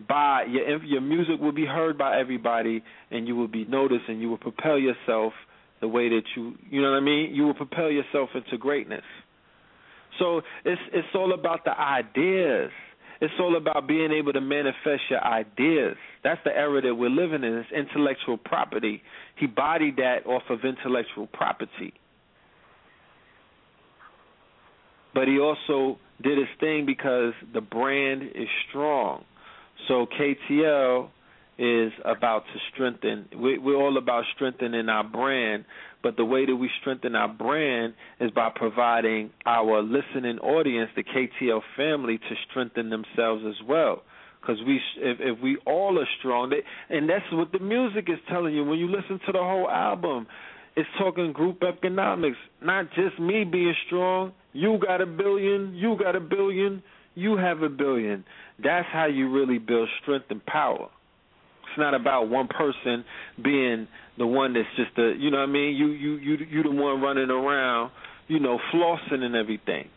[0.09, 4.20] by your your music will be heard by everybody and you will be noticed and
[4.20, 5.33] you will propel yourself
[5.81, 7.34] the way that you you know what I mean?
[7.34, 9.05] You will propel yourself into greatness.
[10.18, 12.70] So it's it's all about the ideas.
[13.20, 15.97] It's all about being able to manifest your ideas.
[16.23, 17.55] That's the era that we're living in.
[17.55, 19.02] It's intellectual property.
[19.36, 21.94] He bodied that off of intellectual property.
[25.15, 29.25] But he also did his thing because the brand is strong.
[29.89, 31.09] So KTL
[31.59, 33.28] is about to strengthen.
[33.41, 35.65] We, we're all about strengthening our brand,
[36.05, 41.02] but the way that we strengthen our brand is by providing our listening audience, the
[41.02, 44.02] KTL family, to strengthen themselves as well.
[44.39, 46.62] Because we, if, if we all are strong, they,
[46.94, 48.62] and that's what the music is telling you.
[48.65, 50.26] When you listen to the whole album,
[50.76, 54.33] it's talking group economics, not just me being strong.
[54.52, 56.83] You got a billion, you got a billion,
[57.15, 58.24] you have a billion.
[58.62, 60.91] That's how you really build strength and power.
[61.75, 63.05] It's not about one person
[63.43, 65.75] being the one that's just the you know what I mean.
[65.75, 67.91] You you you you the one running around,
[68.28, 69.89] you know, flossing and everything.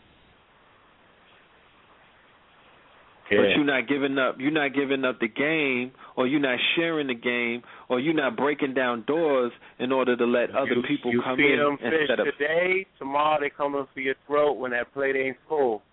[3.30, 3.38] Yeah.
[3.38, 4.38] But you're not giving up.
[4.40, 8.36] You're not giving up the game, or you're not sharing the game, or you're not
[8.36, 11.94] breaking down doors in order to let other you, people you come in them fish
[12.00, 12.26] instead of.
[12.26, 15.84] today, tomorrow they coming for your throat when that plate ain't full.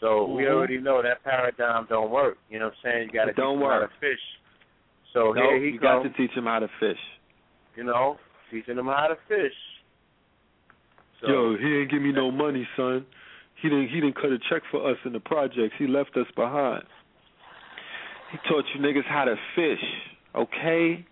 [0.00, 0.52] So we Mhm.
[0.52, 2.38] already know that paradigm don't work.
[2.48, 3.06] You know what I'm saying?
[3.08, 3.92] You got to don't teach them how work.
[3.92, 4.20] to fish.
[5.12, 6.98] So no, here he you got to teach him how to fish.
[7.76, 8.16] You know,
[8.50, 9.52] teaching him how to fish.
[11.20, 13.06] So, Yo, he ain't give me no money, son.
[13.60, 13.88] He didn't.
[13.88, 15.74] He didn't cut a check for us in the projects.
[15.78, 16.84] He left us behind.
[18.32, 19.84] He taught you niggas how to fish,
[20.34, 21.04] okay?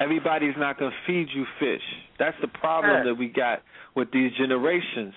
[0.00, 1.82] Everybody's not gonna feed you fish.
[2.18, 3.60] That's the problem that we got
[3.94, 5.12] with these generations.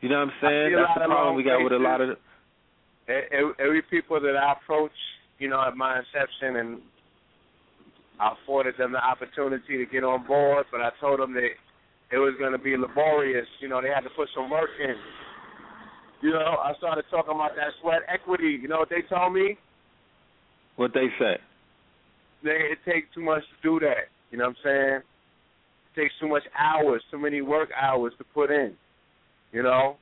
[0.00, 0.72] You know what I'm saying?
[0.74, 2.16] That's the problem we got with a lot of.
[3.06, 3.20] The,
[3.60, 4.92] every people that I approach,
[5.38, 6.80] you know, at my inception, and
[8.20, 11.50] I afforded them the opportunity to get on board, but I told them that
[12.10, 13.46] it was going to be laborious.
[13.60, 14.96] You know, they had to put some work in.
[16.20, 18.58] You know, I started talking about that sweat equity.
[18.60, 19.56] You know what they told me?
[20.78, 21.36] what they say?
[22.44, 24.06] They, it takes too much to do that.
[24.30, 25.00] You know what I'm saying?
[25.02, 28.74] It takes too much hours, too many work hours to put in.
[29.52, 29.96] You know,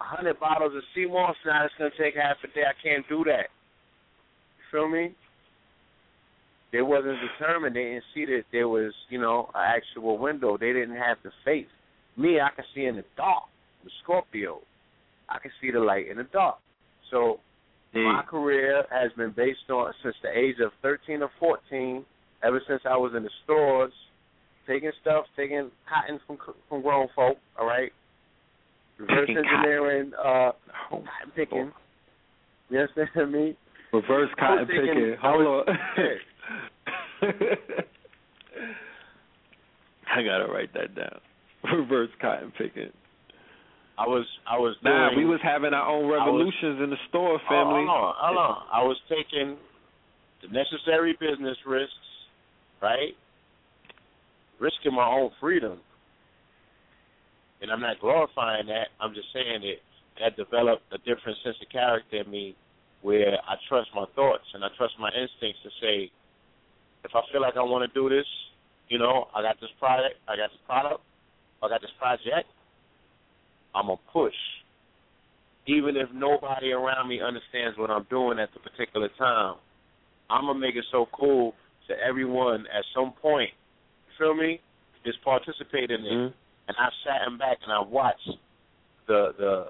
[0.00, 2.64] a hundred bottles of sea moss now it's gonna take half a day.
[2.64, 3.52] I can't do that.
[4.74, 5.14] Feel me?
[6.72, 7.76] They wasn't determined.
[7.76, 10.58] They didn't see that there was, you know, an actual window.
[10.58, 11.68] They didn't have the faith.
[12.16, 13.44] Me, I can see in the dark.
[13.84, 14.58] The Scorpio,
[15.28, 16.56] I can see the light in the dark.
[17.12, 17.38] So
[17.94, 22.04] my career has been based on since the age of 13 or 14.
[22.42, 23.92] Ever since I was in the stores,
[24.66, 26.36] taking stuff, taking cotton from
[26.68, 27.38] from grown folk.
[27.58, 27.92] All right,
[28.98, 30.50] reverse engineering, uh,
[30.90, 31.70] cotton picking.
[32.70, 33.56] You understand me?
[33.94, 35.14] Reverse cotton picking.
[35.22, 35.78] I Hold on.
[40.14, 41.20] I gotta write that down.
[41.64, 42.90] Reverse cotton picking.
[43.96, 46.90] I was I was Nah, doing, we was having our own I was- revolutions in
[46.90, 47.86] the store, family.
[47.86, 48.62] hold on, hold on.
[48.72, 49.56] I was taking
[50.42, 51.94] the necessary business risks,
[52.82, 53.14] right?
[54.58, 55.78] Risking my own freedom.
[57.62, 58.88] And I'm not glorifying that.
[59.00, 59.80] I'm just saying that
[60.20, 62.54] that developed a different sense of character in me
[63.04, 66.08] where I trust my thoughts and I trust my instincts to say,
[67.04, 68.26] if I feel like I want to do this,
[68.88, 71.04] you know, I got this product, I got this product,
[71.62, 72.48] I got this project,
[73.76, 74.38] I'm going to push
[75.66, 79.56] even if nobody around me understands what I'm doing at the particular time,
[80.28, 81.54] I'm gonna make it so cool
[81.88, 83.50] to everyone at some point.
[84.18, 84.60] Feel me?
[85.04, 86.12] Is participating in it.
[86.12, 86.34] Mm-hmm.
[86.68, 88.30] And I've sat in back and I've watched
[89.06, 89.66] the the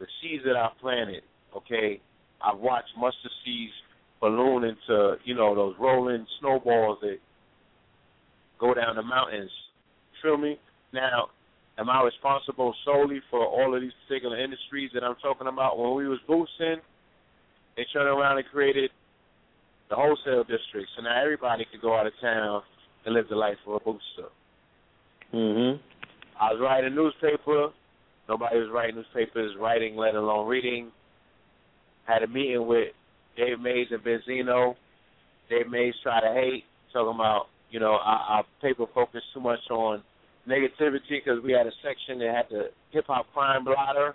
[0.00, 1.22] the seeds that I've planted.
[1.56, 2.00] Okay,
[2.44, 3.72] I've watched mustard seeds
[4.20, 7.18] balloon into you know those rolling snowballs that
[8.58, 9.50] go down the mountains.
[10.22, 10.58] Feel me?
[10.92, 11.28] Now
[11.78, 15.78] am I responsible solely for all of these particular industries that I'm talking about?
[15.78, 16.80] When we was boosting,
[17.76, 18.90] they turned around and created
[19.90, 22.62] the wholesale district, so now everybody could go out of town
[23.04, 24.30] and live the life of a booster.
[25.32, 25.78] Mhm.
[26.40, 27.72] I was writing a newspaper.
[28.28, 30.90] Nobody was writing newspapers, writing, let alone reading.
[32.06, 32.88] Had a meeting with
[33.36, 34.74] Dave Mays and Benzino.
[35.50, 39.60] Dave Mays tried to hate, talking about, you know, our, our paper focused too much
[39.70, 40.02] on
[40.48, 44.14] negativity because we had a section that had the hip hop crime blotter.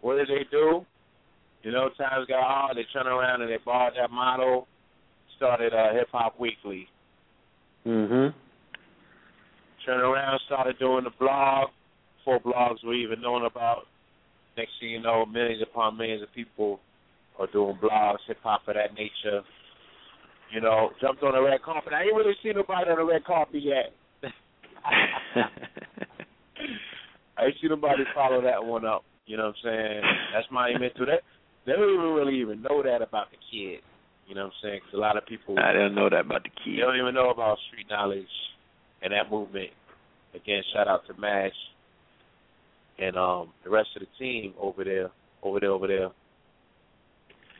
[0.00, 0.84] What did they do?
[1.62, 2.76] You know, times got hard.
[2.76, 4.66] They turned around and they bought that model,
[5.36, 6.88] started uh, Hip Hop Weekly.
[7.86, 8.34] Mm Mhm.
[9.84, 11.70] Turned around, started doing the blog.
[12.24, 13.86] Four blogs were even known about.
[14.58, 16.80] Next thing you know, millions upon millions of people
[17.38, 19.42] are doing blogs, hip hop of that nature.
[20.52, 21.92] You know, jumped on the red carpet.
[21.92, 23.92] I ain't really seen nobody on the red carpet yet.
[27.38, 29.04] I ain't seen nobody follow that one up.
[29.26, 30.02] You know what I'm saying?
[30.34, 31.06] That's my mental.
[31.06, 31.20] That
[31.66, 33.80] they don't even really even know that about the kid.
[34.26, 34.80] You know what I'm saying?
[34.80, 36.76] 'Cause a lot of people I don't know that about the kid.
[36.78, 38.26] they don't even know about street knowledge
[39.02, 39.70] and that movement.
[40.34, 41.54] Again, shout out to Mash
[42.98, 45.10] and um the rest of the team over there,
[45.42, 46.08] over there, over there.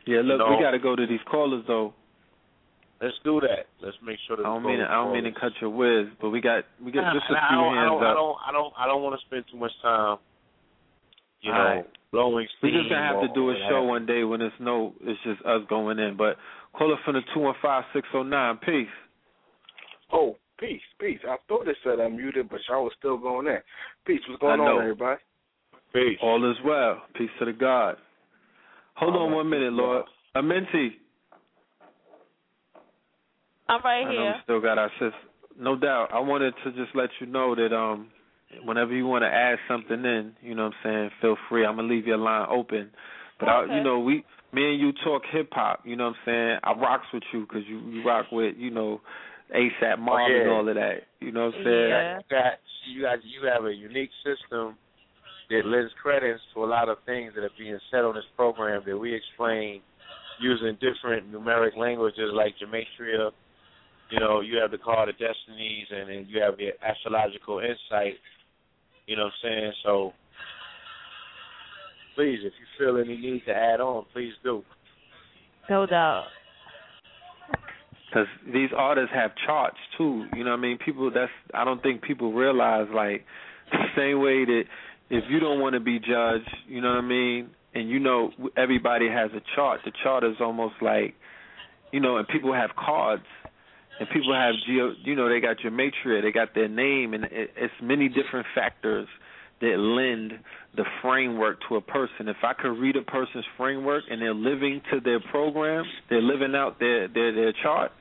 [0.05, 1.93] Yeah, look, know- we got to go to these callers though.
[3.01, 3.71] Let's do that.
[3.81, 6.07] Let's make sure that I don't mean to, I don't mean to cut your whiz,
[6.19, 8.09] but we got we got just a and I few don't, I hands don't, I
[8.11, 8.15] up.
[8.15, 10.17] don't, I don't, I don't, I don't want to spend too much time,
[11.39, 11.85] you know, Alright.
[12.11, 12.73] blowing steam.
[12.73, 13.87] We just gonna have to do a show that.
[13.87, 16.17] one day when it's no, it's just us going in.
[16.17, 16.35] But
[16.75, 18.57] call us from the two one five six zero nine.
[18.57, 18.91] Peace.
[20.11, 21.19] Oh, peace, peace.
[21.23, 23.59] I thought they said I'm muted, but y'all was still going in.
[24.05, 24.19] Peace.
[24.27, 25.21] What's going on, everybody?
[25.93, 26.17] Peace.
[26.21, 27.01] All is well.
[27.15, 27.95] Peace to the God.
[28.95, 30.05] Hold All on right, one minute, Lord.
[30.35, 30.89] Amenti.
[33.67, 34.33] I'm right I know here.
[34.35, 35.11] we still got our sis.
[35.59, 36.09] No doubt.
[36.13, 38.09] I wanted to just let you know that um,
[38.63, 41.65] whenever you want to add something in, you know what I'm saying, feel free.
[41.65, 42.89] I'm gonna leave your line open.
[43.39, 45.81] But I, you know, we, me and you talk hip hop.
[45.85, 46.59] You know what I'm saying.
[46.63, 49.01] I rocks with you because you, you rock with, you know,
[49.55, 50.41] ASAP Mob Oh, yeah.
[50.41, 51.03] and all of that.
[51.21, 51.89] You know what I'm saying.
[51.89, 52.17] Yeah.
[52.17, 52.53] You got,
[52.93, 54.75] you got, you have a unique system
[55.49, 58.83] that lends credence to a lot of things that are being said on this program
[58.85, 59.81] that we explain
[60.39, 63.31] using different numeric languages like gematria.
[64.11, 68.15] You know, you have the card of destinies, and then you have the astrological insight.
[69.05, 69.73] You know what I'm saying?
[69.83, 70.13] So,
[72.15, 74.63] please, if you feel any need to add on, please do.
[75.69, 76.25] No doubt.
[78.09, 80.25] because these artists have charts too.
[80.35, 80.77] You know what I mean?
[80.83, 83.25] People that's I don't think people realize like
[83.71, 84.63] the same way that
[85.09, 88.31] if you don't want to be judged, you know what I mean, and you know
[88.57, 89.81] everybody has a chart.
[89.85, 91.15] The chart is almost like
[91.91, 93.23] you know, and people have cards.
[93.99, 97.25] And people have geo, you know, they got your matrix, they got their name, and
[97.25, 99.09] it, it's many different factors
[99.59, 100.39] that lend
[100.77, 102.29] the framework to a person.
[102.29, 106.55] If I could read a person's framework and they're living to their program, they're living
[106.55, 107.91] out their their, their chart,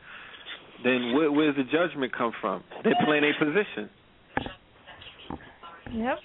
[0.85, 2.63] then where, where's the judgment come from?
[2.85, 3.91] They're playing a position.
[5.93, 6.19] Yep.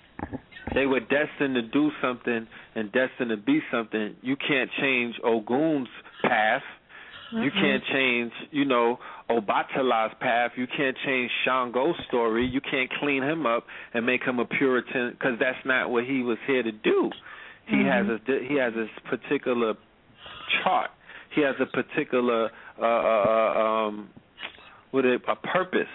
[0.74, 4.16] They were destined to do something and destined to be something.
[4.22, 5.88] You can't change Ogun's
[6.24, 6.64] path.
[7.32, 10.52] You can't change, you know, Obatala's path.
[10.56, 12.46] You can't change Shango's story.
[12.46, 16.22] You can't clean him up and make him a Puritan because that's not what he
[16.22, 17.10] was here to do.
[17.66, 19.74] He has a he has a particular
[20.64, 20.92] chart.
[21.34, 24.10] He has a particular uh, uh, uh, um,
[24.92, 25.88] with a, a purpose,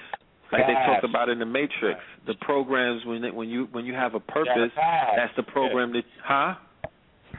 [0.53, 1.01] like they Path.
[1.03, 2.01] talk about in the Matrix.
[2.27, 5.09] The programs when it, when you when you have a purpose, path.
[5.17, 6.55] that's the program that huh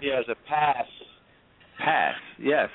[0.02, 0.86] He has a pass.
[1.80, 2.16] pass.
[2.42, 2.70] Yes.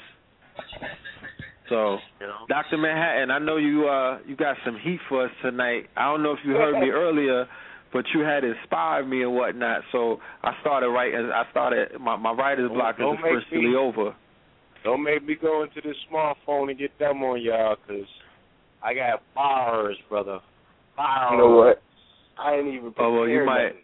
[1.69, 2.45] So, You know.
[2.49, 5.89] Doctor Manhattan, I know you uh you got some heat for us tonight.
[5.97, 7.47] I don't know if you heard me earlier,
[7.93, 9.81] but you had inspired me and whatnot.
[9.91, 11.31] So I started writing.
[11.35, 14.15] I started my my writer's Don't- block is don't make officially over.
[14.85, 18.05] Don't make me go into this smartphone and get them on y'all, cause
[18.85, 20.41] I got bars, brother.
[20.97, 21.31] Bars.
[21.33, 21.83] You know what?
[22.39, 23.65] I ain't even Oh well, you might.
[23.65, 23.81] nothing.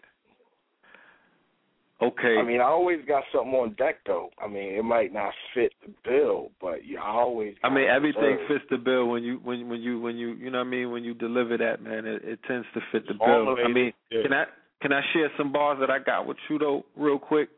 [2.01, 2.37] Okay.
[2.39, 4.29] I mean, I always got something on deck though.
[4.43, 7.55] I mean, it might not fit the bill, but yeah, I always.
[7.63, 8.47] I mean, everything reserves.
[8.47, 10.91] fits the bill when you when when you when you you know what I mean
[10.91, 12.05] when you deliver that man.
[12.05, 13.55] It, it tends to fit the bill.
[13.63, 14.23] I mean, yeah.
[14.23, 14.45] can I
[14.81, 17.49] can I share some bars that I got with you though, real quick?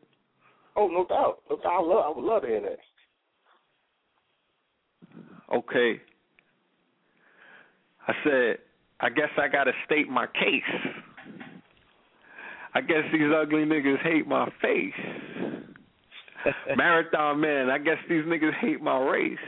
[0.76, 1.38] Oh, no doubt.
[1.48, 1.66] No doubt.
[1.66, 2.04] I love.
[2.04, 2.78] I would love to hear that.
[5.54, 6.00] Okay.
[8.06, 8.58] I said,
[9.00, 10.62] I guess I gotta state my case.
[12.74, 14.92] I guess these ugly niggas hate my face.
[16.76, 19.38] Marathon man, I guess these niggas hate my race.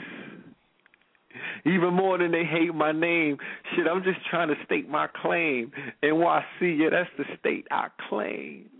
[1.64, 3.36] Even more than they hate my name.
[3.74, 5.72] Shit, I'm just trying to state my claim.
[6.02, 8.70] NYC, yeah, that's the state I claim.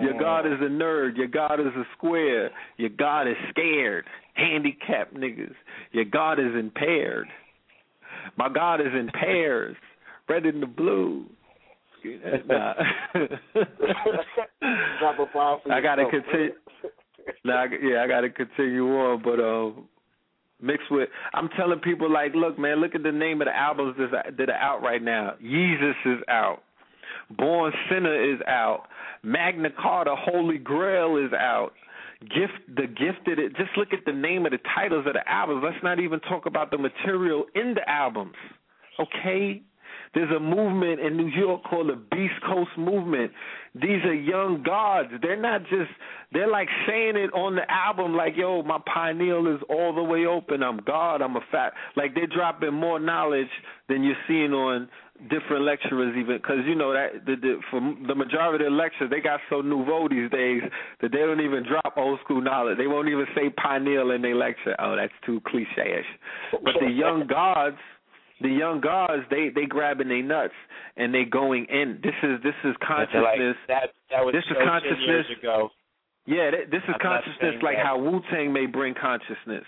[0.00, 0.18] Your oh.
[0.18, 1.16] God is a nerd.
[1.16, 2.50] Your God is a square.
[2.76, 4.06] Your God is scared.
[4.34, 5.54] Handicapped niggas.
[5.92, 7.28] Your God is impaired.
[8.36, 9.76] My God is in pairs.
[10.28, 11.26] Red and the blue.
[12.46, 12.74] Nah.
[14.98, 16.52] Drop a bomb for I gotta continue.
[17.46, 19.88] I- yeah, I gotta continue on, but um,
[20.60, 21.08] mixed with.
[21.34, 24.50] I'm telling people like, look, man, look at the name of the albums that that
[24.50, 25.34] are out right now.
[25.42, 26.62] Yeezus is out.
[27.36, 28.84] Born Sinner is out.
[29.22, 31.72] Magna Carta, Holy Grail is out.
[32.22, 33.38] Gift, the gifted.
[33.56, 35.62] Just look at the name of the titles of the albums.
[35.64, 38.34] Let's not even talk about the material in the albums.
[38.98, 39.62] Okay,
[40.14, 43.30] there's a movement in New York called the Beast Coast Movement.
[43.74, 45.10] These are young gods.
[45.22, 45.90] They're not just
[46.32, 50.26] they're like saying it on the album like, yo, my pineal is all the way
[50.26, 50.62] open.
[50.62, 53.48] I'm God, I'm a fat like they're dropping more knowledge
[53.88, 54.88] than you're seeing on
[55.30, 59.10] different lecturers even because you know that the, the for the majority of the lectures
[59.10, 60.62] they got so nouveau these days
[61.00, 64.36] that they don't even drop old school knowledge they won't even say pineal in their
[64.36, 66.06] lecture oh that's too cliche-ish
[66.62, 67.78] but the young gods
[68.40, 70.54] the young gods they they grabbing their nuts
[70.96, 72.00] and they going in.
[72.02, 73.22] This is this is consciousness.
[73.24, 75.06] Like, that that was this is so 10 consciousness.
[75.06, 75.70] years ago.
[76.26, 77.86] Yeah, th- this is I'm consciousness like that.
[77.86, 79.64] how Wu Tang may bring consciousness.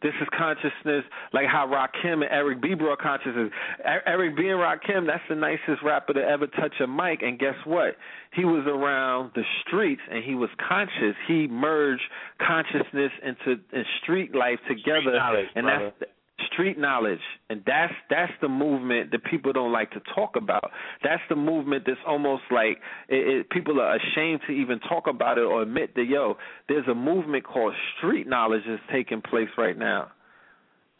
[0.00, 3.50] This is consciousness like how Rakim and Eric B brought consciousness.
[3.84, 7.22] Eric B and Rakim, that's the nicest rapper to ever touch a mic.
[7.22, 7.96] And guess what?
[8.34, 11.16] He was around the streets and he was conscious.
[11.26, 12.02] He merged
[12.40, 16.10] consciousness into and street life together, knowledge, and that's
[16.52, 17.20] street knowledge.
[17.50, 20.70] And that's that's the movement that people don't like to talk about.
[21.02, 25.38] That's the movement that's almost like it, it, people are ashamed to even talk about
[25.38, 26.36] it or admit that yo
[26.68, 30.08] there's a movement called street knowledge that's taking place right now.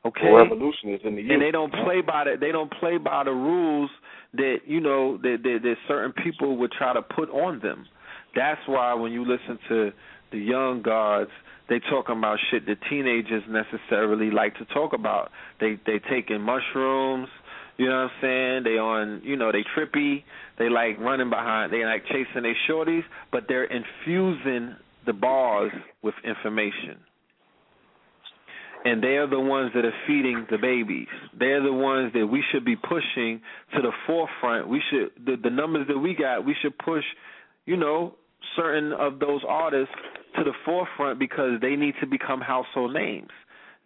[0.04, 0.30] Okay?
[0.30, 1.32] Well, revolution is in the youth.
[1.32, 3.90] and they don't play by the they don't play by the rules
[4.34, 7.86] that you know that, that that certain people would try to put on them.
[8.34, 9.92] That's why when you listen to
[10.30, 11.30] the young guards,
[11.68, 15.30] they talking about shit that teenagers necessarily like to talk about.
[15.60, 17.28] They they taking mushrooms,
[17.76, 18.64] you know what I'm saying?
[18.64, 20.24] They on you know they trippy.
[20.58, 21.72] They like running behind.
[21.72, 25.72] They like chasing their shorties, but they're infusing the bars
[26.02, 26.98] with information
[28.84, 31.08] and they're the ones that are feeding the babies.
[31.38, 33.40] They're the ones that we should be pushing
[33.74, 34.68] to the forefront.
[34.68, 37.04] We should the the numbers that we got, we should push,
[37.66, 38.14] you know,
[38.56, 39.94] certain of those artists
[40.36, 43.30] to the forefront because they need to become household names.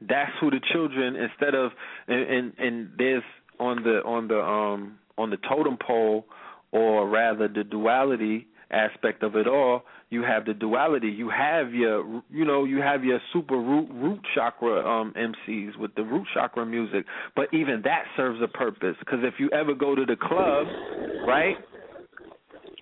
[0.00, 1.70] That's who the children instead of
[2.08, 3.22] and and, and there's
[3.60, 6.26] on the on the um on the totem pole
[6.72, 11.08] or rather the duality aspect of it all, you have the duality.
[11.08, 15.94] You have your, you know, you have your super root root chakra um MCs with
[15.94, 17.04] the root chakra music,
[17.36, 20.66] but even that serves a purpose because if you ever go to the club,
[21.26, 21.56] right?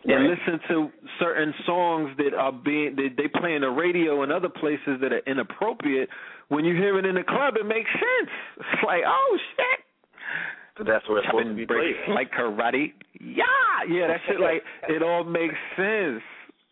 [0.05, 0.91] And listen to
[1.21, 5.13] certain songs that are being that they play in the radio and other places that
[5.13, 6.09] are inappropriate.
[6.49, 8.31] When you hear it in the club, it makes sense.
[8.59, 9.85] It's like, oh shit,
[10.79, 11.95] So that's where it's supposed to be played.
[12.09, 12.93] like karate.
[13.21, 13.45] Yeah,
[13.89, 16.23] yeah, that shit like it all makes sense.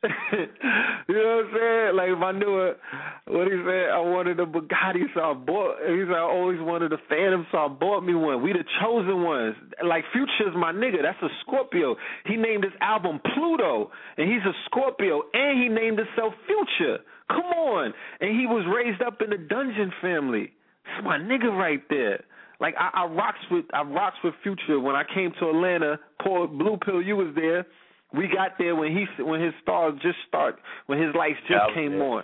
[0.33, 1.97] you know what I'm saying?
[1.97, 2.79] Like if I knew it,
[3.27, 5.75] what he said, I wanted a Bugatti, so I bought.
[5.83, 8.41] He said I always wanted a Phantom, so I bought me one.
[8.41, 9.57] We the chosen ones.
[9.85, 11.03] Like Future's my nigga.
[11.03, 11.97] That's a Scorpio.
[12.27, 16.99] He named his album Pluto, and he's a Scorpio, and he named himself Future.
[17.29, 20.53] Come on, and he was raised up in the Dungeon family.
[20.85, 22.23] That's my nigga right there.
[22.61, 24.79] Like I, I rocks with I rocks with Future.
[24.79, 27.67] When I came to Atlanta, Paul Blue Pill, you was there.
[28.15, 31.75] We got there when he when his stars just start when his lights just Yeah,
[31.75, 32.03] came there.
[32.09, 32.23] on.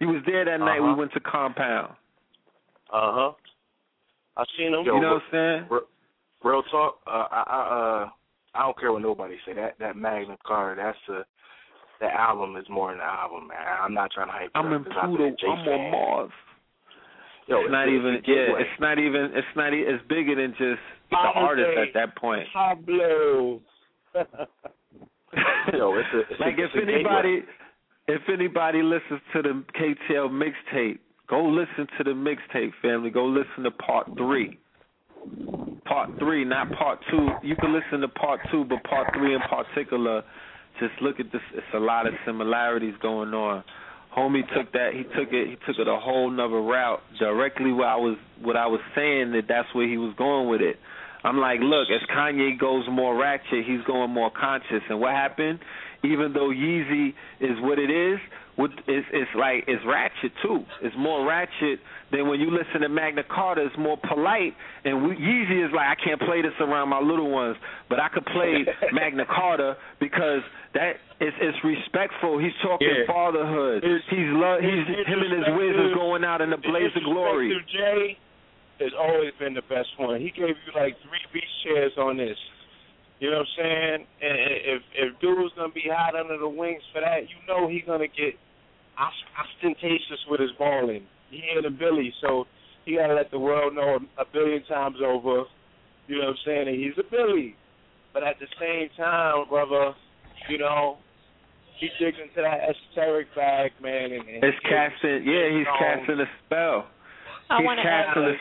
[0.00, 0.80] He was there that night.
[0.80, 0.96] We Uh-huh.
[0.96, 1.92] went to Compound.
[2.92, 3.32] Uh huh.
[4.36, 4.84] I seen him.
[4.84, 5.66] Yo, you know what I'm saying?
[5.70, 5.80] Re-
[6.42, 6.98] Real talk.
[7.06, 7.60] Uh, I, I
[8.02, 8.08] uh,
[8.54, 9.52] I don't care what nobody say.
[9.54, 10.82] That that Magna Carta.
[10.82, 11.24] That's a
[12.00, 13.58] the album is more than an album, man.
[13.80, 15.24] I'm not trying to hype I'm in in 'cause I've Pluto.
[15.24, 15.90] been a Jay I'm on.
[15.92, 16.30] Mars.
[17.46, 18.58] Yo, it's not even it's yeah.
[18.58, 19.30] It's not even.
[19.34, 19.72] It's not.
[19.72, 20.80] It's bigger than just
[21.10, 22.48] the artist at that point.
[22.52, 23.60] Pablo.
[25.72, 26.94] Yo, it's a like if it's gateway.
[26.94, 27.42] anybody
[28.08, 33.10] if anybody listens to the KTL mixtape, go listen to the mixtape, family.
[33.10, 34.58] Go listen to part three.
[35.84, 37.28] Part three, not part two.
[37.42, 40.22] You can listen to part two, but part three in particular,
[40.80, 41.40] just look at this.
[41.54, 43.62] It's a lot of similarities going on.
[44.16, 44.90] Homie took that.
[44.94, 45.48] He took it.
[45.48, 47.00] He took it a whole nother route.
[47.18, 50.60] Directly what I was what I was saying that that's where he was going with
[50.60, 50.76] it.
[51.24, 54.82] I'm like, look, as Kanye goes more ratchet, he's going more conscious.
[54.88, 55.60] And what happened?
[56.04, 58.18] Even though Yeezy is what it is,
[58.58, 60.64] it's it's like it's ratchet too.
[60.82, 61.78] It's more ratchet
[62.10, 63.64] than when you listen to Magna Carta.
[63.64, 64.52] It's more polite,
[64.84, 67.56] and we, Yeezy is like, I can't play this around my little ones,
[67.88, 70.42] but I could play Magna Carta because
[70.74, 72.38] that it's it's respectful.
[72.38, 73.06] He's talking Yeah.
[73.06, 73.84] fatherhood.
[73.84, 74.60] His- he's love.
[74.60, 77.54] He's him and his whiz is going out in the blaze of glory.
[77.72, 78.18] Jay
[78.80, 80.20] has always been the best one.
[80.20, 82.36] He gave you like three beach chairs on this.
[83.20, 84.06] You know what I'm saying?
[84.22, 87.68] And and if if dude's gonna be hot under the wings for that, you know
[87.68, 88.34] he gonna get
[88.98, 91.04] ostentatious with his balling.
[91.30, 92.44] he ain't a Billy, so
[92.84, 95.44] he gotta let the world know a billion times over.
[96.08, 96.64] You know what I'm saying?
[96.66, 97.54] That he's a Billy,
[98.12, 99.94] but at the same time, brother,
[100.48, 100.98] you know,
[101.78, 104.12] he digs into that esoteric bag, man.
[104.12, 105.24] And, and It's casting.
[105.24, 106.86] Yeah, he's casting a spell.
[107.50, 108.36] I he's casting add- a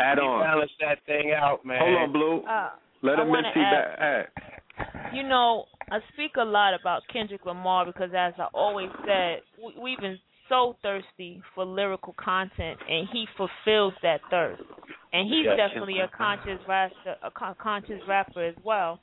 [0.00, 0.40] add he on.
[0.44, 1.78] balance that thing out, man.
[1.80, 2.42] Hold on, Blue.
[2.44, 2.70] Uh,
[3.02, 5.12] Let him wanna see add- back.
[5.14, 9.74] You know, I speak a lot about Kendrick Lamar because, as I always said, we,
[9.82, 14.62] we've been so thirsty for lyrical content, and he fulfills that thirst.
[15.12, 15.56] And he's Yes.
[15.56, 19.00] definitely a conscious rapper, a conscious rapper as well.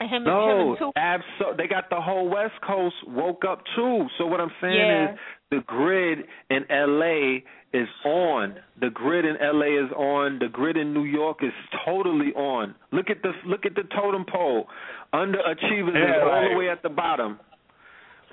[0.00, 0.92] And him, him No, and Tupac.
[0.96, 1.64] absolutely.
[1.64, 4.06] They got the whole West Coast woke up too.
[4.18, 5.12] So what I'm saying Yeah.
[5.12, 5.18] is
[5.50, 7.42] the grid in LA
[7.72, 8.56] is on.
[8.80, 10.38] The grid in LA is on.
[10.40, 11.52] The grid in New York is
[11.84, 12.74] totally on.
[12.92, 14.68] Look at the look at the totem pole.
[15.12, 16.50] Underachievers Yeah, is all right.
[16.50, 17.38] the way at the bottom.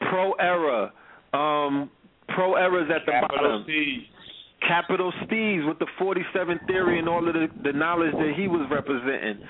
[0.10, 0.92] Pro era.
[1.34, 1.90] Um
[2.30, 3.64] pro era is at the Capital bottom.
[3.68, 4.10] C.
[4.68, 8.68] Capital Steez with the 47 theory and all of the, the knowledge that he was
[8.72, 9.44] representing.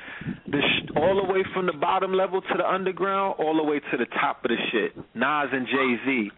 [0.47, 3.79] The sh- all the way from the bottom level to the underground, all the way
[3.79, 4.95] to the top of the shit.
[5.13, 6.31] Nas and Jay Z,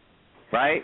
[0.51, 0.83] right?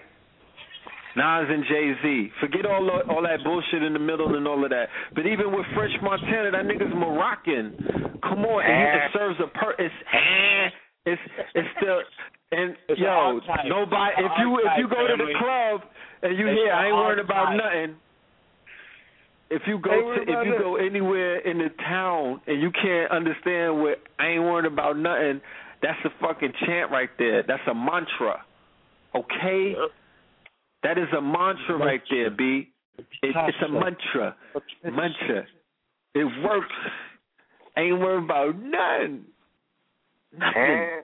[1.15, 2.29] Nas and Jay Z.
[2.39, 4.89] Forget all the, all that bullshit in the middle and all of that.
[5.15, 7.75] But even with French Montana, that nigga's Moroccan.
[8.21, 9.05] Come on, and he Eh.
[9.05, 9.71] it serves a per.
[9.79, 10.69] It's eh.
[11.05, 11.21] It's
[11.55, 11.99] it's still
[12.51, 14.13] and It's yo nobody.
[14.17, 15.81] If you if you go to the club
[16.23, 17.95] and you It's hear I ain't worried about nothing.
[19.51, 20.53] If you go to if you nothing.
[20.59, 25.41] go anywhere in the town and you can't understand what I ain't worried about nothing,
[25.81, 27.43] that's a fucking chant right there.
[27.47, 28.43] That's a mantra.
[29.15, 29.75] Okay?
[30.83, 32.69] That is a mantra right there, B.
[32.97, 34.35] It, it's a mantra.
[34.83, 35.45] Mantra.
[36.13, 36.75] It works.
[37.77, 39.25] Ain't worried about nothing.
[40.37, 41.01] Nothing.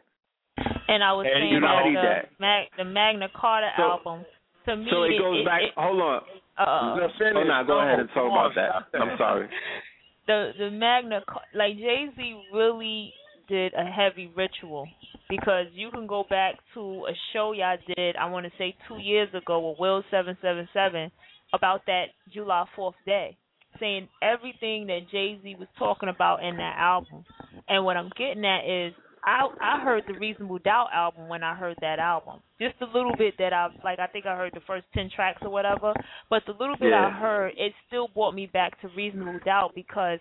[0.58, 2.40] And I was And saying you about studied the, that.
[2.40, 4.26] Mag, the Magna Carta So- album.
[4.66, 5.62] To me, So it goes back.
[5.78, 6.22] hold on.
[6.58, 6.66] Uh,
[6.98, 8.98] oh, nah, go ahead and talk about that.
[9.00, 9.48] I'm sorry.
[10.28, 13.14] the the Magna Car- like Jay Z really
[13.48, 14.88] did a heavy ritual
[15.30, 18.98] because you can go back to a show y'all did I want to say two
[18.98, 21.12] years ago with Will Seven Seven Seven
[21.54, 23.38] about that July Fourth day,
[23.80, 27.24] saying everything that Jay Z was talking about in that album.
[27.68, 28.94] And what I'm getting at is
[29.26, 32.40] I I heard the Reasonable Doubt album when I heard that album.
[32.60, 35.42] Just a little bit that I like I think I heard the first ten tracks
[35.42, 35.94] or whatever.
[36.30, 40.20] But the little bit I heard it still brought me back to Reasonable Doubt because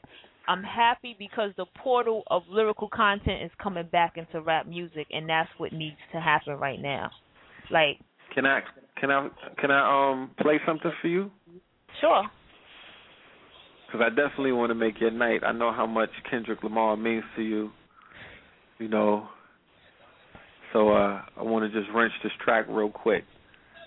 [0.48, 5.28] I'm happy because the portal of lyrical content is coming back into rap music and
[5.28, 7.10] that's what needs to happen right now.
[7.70, 7.98] Like
[8.34, 8.60] Can I
[9.00, 9.28] can I
[9.60, 11.30] can I um play something for you?
[12.00, 12.24] sure.
[13.86, 15.42] Because I definitely want to make your night.
[15.46, 17.70] I know how much Kendrick Lamar means to you.
[18.84, 19.26] You know.
[20.74, 23.24] So uh I want to just wrench this track real quick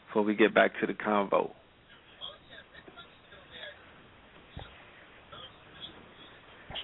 [0.08, 1.52] before we get back to the convo.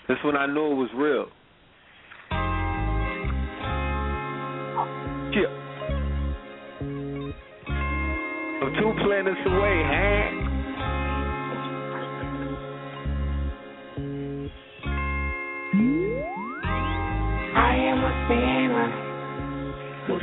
[0.07, 1.25] This one I knew it was real.
[5.33, 5.49] Yeah.
[8.61, 10.42] I'm two planets away, huh?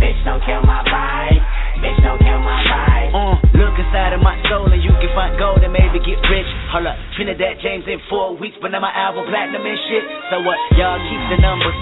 [0.00, 1.40] Bitch, don't kill my vibe.
[1.82, 3.10] Bitch, don't kill my vibe.
[3.12, 6.48] Uh, look inside of my soul and you can find gold and maybe get rich.
[6.72, 10.04] Hold up, Trinidad James in four weeks, but now my album platinum and shit.
[10.32, 10.56] So what?
[10.78, 11.76] Y'all keep the numbers.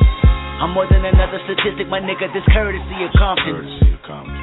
[0.60, 2.28] I'm more than another statistic, my nigga.
[2.36, 3.64] This courtesy of Compton.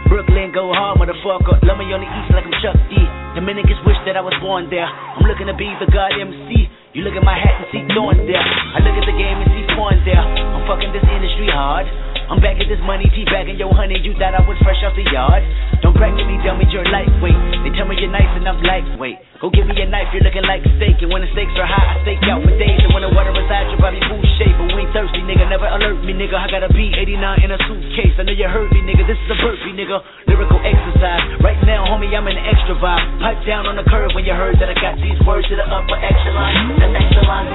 [0.09, 1.61] Brooklyn go hard, motherfucker.
[1.61, 2.97] Love me on the east like I'm Chuck D.
[3.37, 4.87] Dominicans wish that I was born there.
[4.89, 6.65] I'm looking to be the God MC.
[6.97, 8.41] You look at my hat and see thorns there.
[8.41, 10.17] I look at the game and see porn there.
[10.17, 11.85] I'm fucking this industry hard.
[12.27, 14.03] I'm back at this money, T-bagging yo honey.
[14.03, 15.39] You thought I was fresh off the yard?
[15.79, 17.39] Don't crack me, tell me you're lightweight.
[17.63, 19.39] They tell me you're nice and I'm lightweight.
[19.39, 20.99] Go give me a knife, you're looking like steak.
[20.99, 22.83] And when the stakes are high, I stake out for days.
[22.83, 24.59] And when the water resides, you'll probably food shape.
[24.59, 25.47] But we ain't thirsty, nigga.
[25.47, 26.35] Never alert me, nigga.
[26.35, 28.15] I got a B89 in a suitcase.
[28.19, 29.07] I know you heard me, nigga.
[29.07, 30.03] This is a burpee, nigga.
[30.27, 31.39] Lyrical exercise.
[31.39, 33.23] Right now, homie, I'm in an extra vibe.
[33.23, 35.63] Pipe down on the curve when you heard that I got these words to the
[35.63, 36.75] upper echelon.
[36.75, 37.47] The excellent.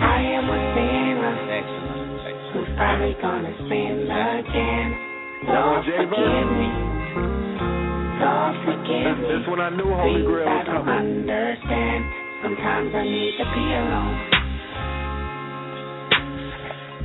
[0.00, 0.81] I am a
[2.82, 4.90] probably gonna sin again.
[5.46, 6.70] Lord, forgive me.
[8.18, 9.26] Lord, forgive me.
[9.30, 12.00] This when I knew Holy Grail I was don't understand.
[12.42, 14.18] Sometimes I need to be alone.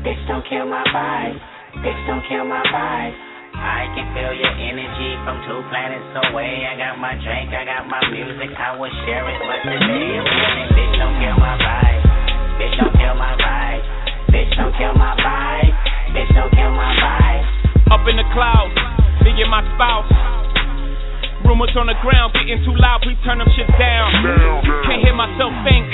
[0.02, 1.38] Bitch, don't kill my vibe.
[1.86, 3.14] Bitch, don't kill my vibe.
[3.54, 6.66] I can feel your energy from two planets away.
[6.66, 9.40] I got my drink, I got my music, I will share it.
[9.46, 12.02] But today I'm bitch, don't kill my vibe.
[12.58, 13.97] Bitch, don't kill my vibe.
[14.38, 15.74] Bitch, don't kill my vibe.
[16.14, 17.90] Bitch, don't kill my vibe.
[17.90, 18.78] Up in the clouds,
[19.26, 20.06] me and my spouse.
[21.42, 24.14] Rumors on the ground getting too loud, please turn them shit down.
[24.86, 25.90] Can't hear myself think.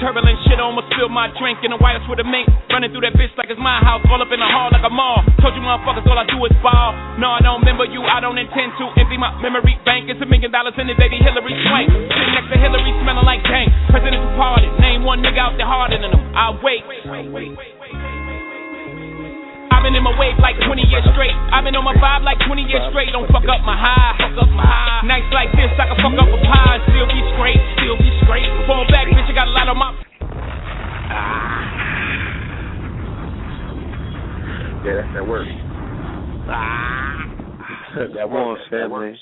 [0.00, 2.44] Turbulent shit almost spilled my drink in the White with a mink.
[2.68, 4.92] Running through that bitch like it's my house, all up in the hall like a
[4.92, 5.24] mall.
[5.40, 6.92] Told you motherfuckers all I do is ball.
[7.16, 8.84] No, I don't remember you, I don't intend to.
[9.00, 11.88] Empty my memory bank, it's a million dollars in it, baby Hilary Swank.
[11.88, 13.72] Sitting next to Hillary, smelling like dank.
[13.88, 16.22] Presidential pardon, name one nigga out there harder than him.
[16.36, 16.84] I wait.
[17.08, 18.05] I've
[19.86, 21.30] been in my wave like 20 years straight.
[21.54, 23.14] I've been on my vibe like 20 years straight.
[23.14, 24.18] Don't fuck up my high.
[24.18, 25.06] Fuck up my high.
[25.06, 27.60] Nights like this, I can fuck up a pie and still be straight.
[27.78, 28.50] Still be straight.
[28.66, 29.90] Fall back, bitch, I got a lot on my.
[34.82, 35.46] Yeah, that's that work.
[36.50, 37.22] Ah.
[37.96, 39.14] That Come on, family.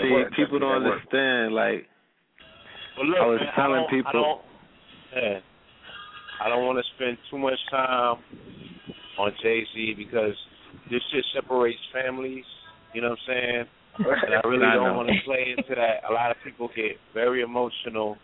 [0.00, 0.32] See, works.
[0.36, 1.54] people don't understand.
[1.54, 1.88] Like
[2.96, 4.40] But look, I was man, telling I people- I don't,
[5.16, 5.38] yeah,
[6.44, 8.16] I don't want to spend too much time
[9.18, 10.34] on Jay Z because
[10.90, 12.44] this shit separates families.
[12.94, 13.64] You know what I'm saying?
[13.98, 16.08] And I really don't want to play into that.
[16.08, 18.16] A lot of people get very emotional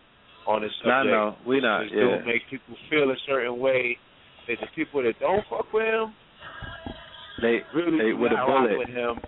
[0.46, 1.12] on this subject.
[1.12, 1.36] know.
[1.46, 2.24] We not, This yeah.
[2.24, 3.96] make people feel a certain way.
[4.48, 6.14] That the people that don't fuck with him
[7.40, 8.78] they really they with a bullet.
[8.78, 9.20] with him.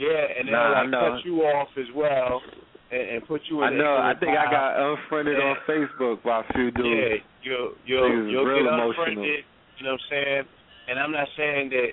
[0.00, 2.42] Yeah, and they'll Nah, like cut you off as well
[2.90, 3.72] and, and put you in.
[3.74, 3.96] I know.
[3.96, 6.88] I think I got unfriended on Facebook by a few dudes.
[6.90, 8.90] Yeah, you'll you'll you'll real get emotional.
[8.90, 9.44] unfriended.
[9.78, 10.42] You know what I'm saying?
[10.88, 11.90] And I'm not saying that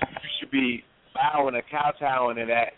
[0.00, 0.82] you should be
[1.14, 2.72] bowing or kowtowing to that.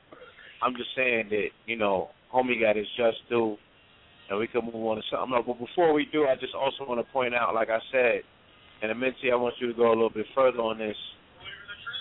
[0.62, 3.57] I'm just saying that you know, homie got his just due,
[4.31, 5.44] and we can move on to something else.
[5.47, 8.23] But before we do, I just also want to point out, like I said,
[8.83, 10.97] Amenti, I want you to go a little bit further on this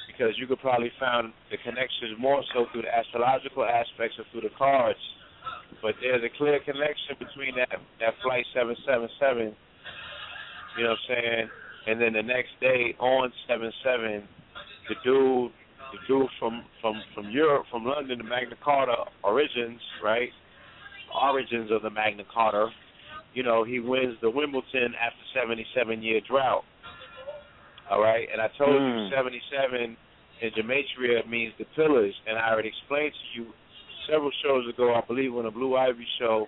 [0.07, 4.49] because you could probably find the connections more so through the astrological aspects or through
[4.49, 4.99] the cards.
[5.81, 9.55] But there's a clear connection between that that flight seven seven seven,
[10.77, 11.47] you know what I'm saying,
[11.87, 14.23] and then the next day on seven seven,
[14.89, 15.51] the dude
[15.91, 20.29] the dude from from from Europe, from London, the Magna Carta origins, right?
[21.13, 22.69] Origins of the Magna Carta.
[23.33, 26.63] You know, he wins the Wimbledon after 77 year drought.
[27.89, 28.87] All right, and I told Hmm.
[28.87, 29.97] you 77
[30.41, 33.53] in gematria means the pillars, and I already explained to you
[34.09, 36.47] several shows ago, I believe on the Blue Ivy show,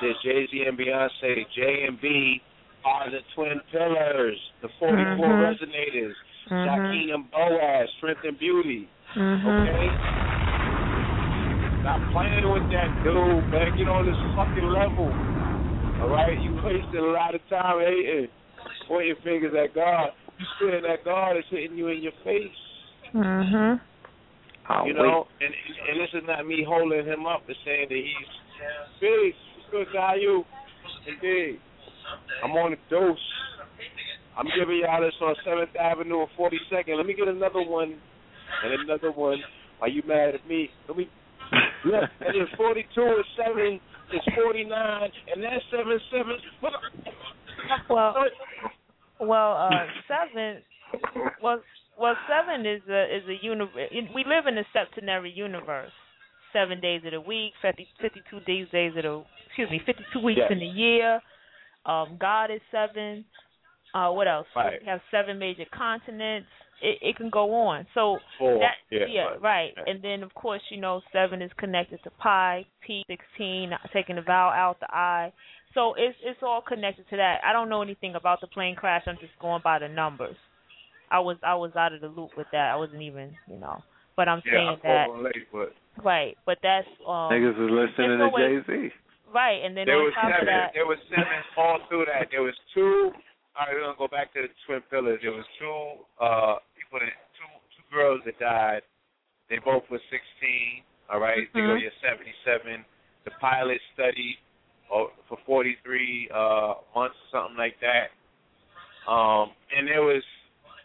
[0.00, 2.40] that Jay Z and Beyonce, J and B,
[2.84, 5.56] are the twin pillars, the 44 Mhm.
[5.56, 6.14] resonators,
[6.48, 6.66] Mhm.
[6.66, 8.88] Jachin and Boaz, Strength and Beauty.
[9.14, 9.68] Mhm.
[9.68, 9.88] Okay?
[11.80, 13.76] Stop playing with that dude, man.
[13.76, 15.12] Get on this fucking level.
[16.00, 16.38] All right?
[16.40, 18.28] You wasted a lot of time hating,
[18.86, 20.12] pointing fingers at God.
[20.38, 22.56] You spitting at God is hitting you in your face.
[23.14, 23.76] Mm-hmm.
[24.66, 25.54] I'll you know, and
[25.88, 28.28] and this is not me holding him up and saying that he's
[28.98, 29.34] big.
[29.70, 30.44] Good guy, you.
[31.06, 31.60] Indeed.
[32.42, 33.18] I'm on the dose.
[34.36, 36.96] I'm giving y'all this on Seventh Avenue and Forty Second.
[36.96, 37.94] Let me get another one
[38.64, 39.38] and another one.
[39.80, 40.70] Are you mad at me?
[40.88, 41.08] Let me
[41.84, 42.04] look.
[42.20, 43.80] And Forty Two is seven.
[44.12, 46.36] It's forty nine, and that's seven seven.
[47.88, 48.14] Well,
[49.20, 50.62] well, uh, seven.
[51.42, 51.60] Well,
[51.98, 53.90] well, seven is a is a universe.
[54.14, 55.92] We live in a septenary universe.
[56.52, 60.20] Seven days of the week, 50, 52 days days of the excuse me, fifty two
[60.20, 60.52] weeks Yes.
[60.52, 61.20] in the year.
[61.86, 63.24] Um, God is seven.
[63.94, 64.46] Uh, what else?
[64.56, 64.80] Right.
[64.80, 66.48] We have seven major continents.
[66.82, 67.86] It, it can go on.
[67.94, 68.60] So Four.
[68.60, 69.40] that, Yeah, right.
[69.40, 69.70] right.
[69.86, 74.22] And then of course, you know, seven is connected to pi, P sixteen, taking the
[74.22, 75.32] vowel out the I.
[75.74, 77.38] So it's it's all connected to that.
[77.44, 79.02] I don't know anything about the plane crash.
[79.06, 80.36] I'm just going by the numbers.
[81.10, 82.70] I was I was out of the loop with that.
[82.72, 83.82] I wasn't even, you know.
[84.16, 85.72] But I'm Yeah, saying I'm that late, but
[86.04, 86.36] right.
[86.46, 88.94] But that's um Niggas was listening to Jay Z.
[89.34, 89.60] right.
[89.64, 90.46] And then there was seven.
[90.46, 92.30] that, There was seven all through that.
[92.30, 93.10] There was two.
[93.58, 95.20] All right, we're gonna go back to the twin pillars.
[95.22, 98.82] There was two uh people that two two girls that died.
[99.50, 100.82] They both were sixteen.
[101.10, 101.82] All right, they go Mhm.
[101.84, 102.84] to seventy seven.
[103.26, 104.38] The pilot studied
[104.90, 108.10] oh, for forty three uh months, something like that.
[109.10, 110.22] Um, and there was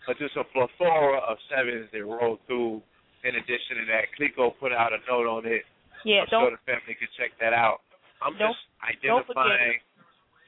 [0.08, 2.82] uh, just a plethora of sevens that rolled through.
[3.24, 5.64] In addition to that, Clico put out a note on it.
[6.06, 7.82] yeah, I'm don't the family could check that out.
[8.22, 9.80] I'm Don't- just identifying,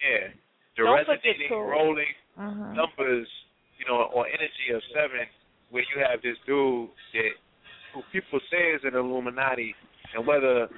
[0.04, 0.28] yeah,
[0.76, 2.76] the Don't resonating, rolling Mhm.
[2.76, 3.28] numbers,
[3.78, 5.28] you know, or energy of seven,
[5.70, 7.32] where you have this dude that
[7.94, 9.76] who people say is an Illuminati,
[10.14, 10.70] and whether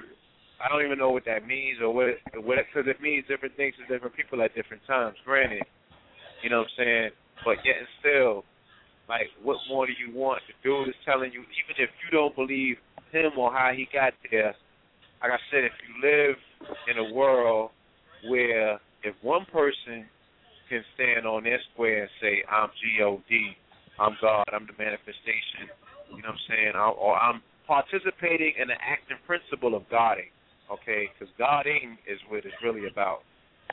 [0.60, 3.74] I don't even know what that means or what what because it means different things
[3.76, 5.18] to different people at different times.
[5.24, 5.66] Granted,
[6.42, 7.10] you know what I'm saying,
[7.44, 8.44] but yet and still,
[9.08, 10.42] like, what more do you want?
[10.46, 12.78] The dude is telling you, even if you don't believe
[13.10, 14.54] him or how he got there,
[15.22, 16.36] like I said, if you live
[16.90, 17.70] in a world
[18.28, 20.06] where if one person
[20.68, 23.56] can stand on their square and say, I'm G-O-D,
[23.98, 25.68] I'm God, I'm the manifestation,
[26.10, 30.32] you know what I'm saying, I, or I'm participating in the acting principle of Godding,
[30.72, 33.20] okay, because Godding is what it's really about.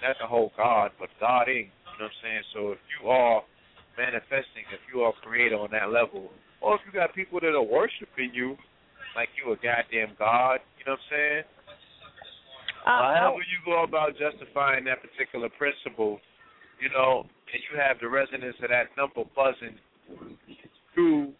[0.01, 2.43] Not the whole God, but Godding, you know what I'm saying?
[2.53, 3.41] So if you are
[3.97, 6.29] manifesting, if you are creator on that level,
[6.61, 8.55] or if you got people that are worshiping you
[9.15, 11.43] like you a goddamn God, you know what I'm saying?
[12.85, 16.19] Uh, However you go about justifying that particular principle,
[16.81, 19.77] you know, and you have the resonance of that number buzzing
[20.93, 21.33] through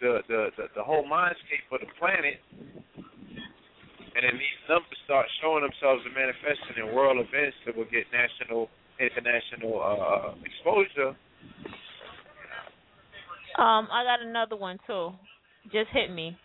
[0.00, 2.36] the the the, the whole mindscape of the planet,
[4.16, 8.04] and then these numbers start showing themselves and manifesting in world events that will get
[8.12, 8.68] national,
[9.00, 11.16] international uh, exposure.
[13.56, 15.12] Um, I got another one too.
[15.72, 16.36] Just hit me.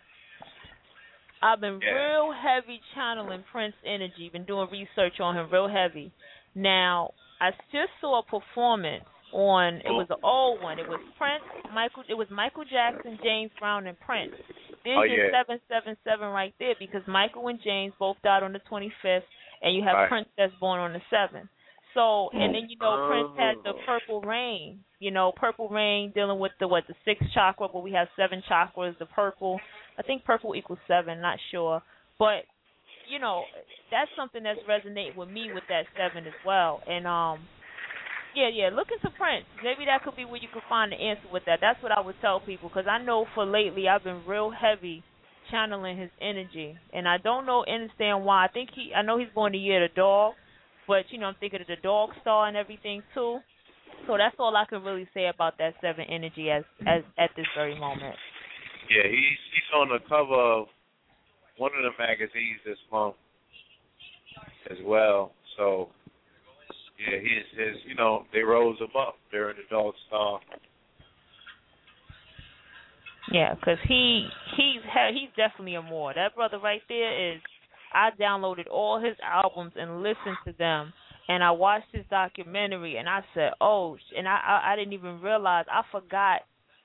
[1.42, 1.92] I've been Yeah.
[1.92, 4.28] real heavy channeling Prince energy.
[4.32, 6.12] Been doing research on him real heavy.
[6.54, 9.80] Now I just saw a performance on.
[9.84, 10.78] It was an old one.
[10.78, 11.42] It was Prince,
[11.74, 12.04] Michael.
[12.08, 14.32] It was Michael Jackson, James Brown, and Prince.
[14.84, 15.30] There's Oh, yeah.
[15.30, 19.24] seven seven seven right there because Michael and James both died on the 25th,
[19.62, 20.08] and you have Right.
[20.08, 21.48] Prince that's born on the seventh.
[21.94, 23.82] So and then you know Prince had the Oh.
[23.84, 24.82] purple rain.
[24.98, 28.42] You know purple rain dealing with the what the sixth chakra, but we have seven
[28.42, 28.96] chakras.
[28.98, 29.60] The purple,
[29.98, 31.20] I think purple equals seven.
[31.20, 31.82] Not sure,
[32.18, 32.44] but
[33.10, 33.44] you know
[33.90, 36.80] that's something that's resonating with me with that seven as well.
[36.86, 37.40] And um,
[38.34, 39.44] yeah, yeah, look into Prince.
[39.62, 41.58] Maybe that could be where you could find the answer with that.
[41.60, 45.04] That's what I would tell people because I know for lately I've been real heavy
[45.50, 48.46] channeling his energy, and I don't know understand why.
[48.46, 50.34] I think he, I know he's born the year the dog,
[50.88, 53.38] but you know I'm thinking of the dog star and everything too.
[54.06, 57.46] So that's all I can really say about that seven energy as as at this
[57.56, 58.16] very moment.
[58.92, 60.66] Yeah, he's he's on the cover of
[61.56, 63.14] one of the magazines this month
[64.70, 65.32] as well.
[65.56, 65.88] So
[67.00, 70.40] yeah, his his you know they rose him up during the Dog Star.
[73.30, 74.82] Yeah, 'cause he he's
[75.14, 76.12] he's definitely a more.
[76.12, 77.40] That brother right there is.
[77.94, 80.92] I downloaded all his albums and listened to them,
[81.28, 85.20] and I watched his documentary, and I said, "Oh," and I I, I didn't even
[85.20, 86.42] realize I forgot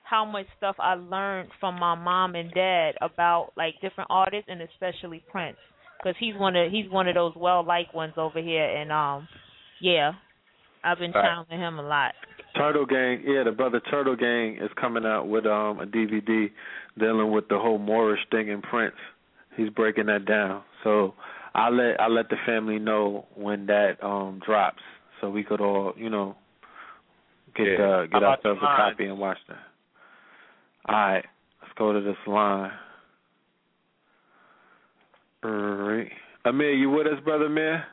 [0.08, 4.62] how much stuff I learned from my mom and dad about like different artists and
[4.62, 5.58] especially Prince,
[5.98, 9.28] because he's one of he's one of those well liked ones over here, and um,
[9.80, 10.12] yeah,
[10.84, 11.24] I've been Right.
[11.24, 12.14] channeling him a lot.
[12.56, 16.50] Turtle Gang, yeah, the brother Turtle Gang is coming out with um a DVD
[16.98, 18.96] dealing with the whole Moorish thing in Prince.
[19.56, 20.62] He's breaking that down.
[20.84, 21.14] So
[21.54, 24.82] I let I let the family know when that um drops
[25.20, 26.36] so we could all, you know,
[27.54, 27.84] get Yeah.
[27.86, 29.58] uh get ourselves a copy and watch that.
[30.88, 31.24] All right,
[31.60, 32.70] let's go to this line.
[35.44, 36.10] All right.
[36.46, 37.84] Amir, you with us, brother Amir?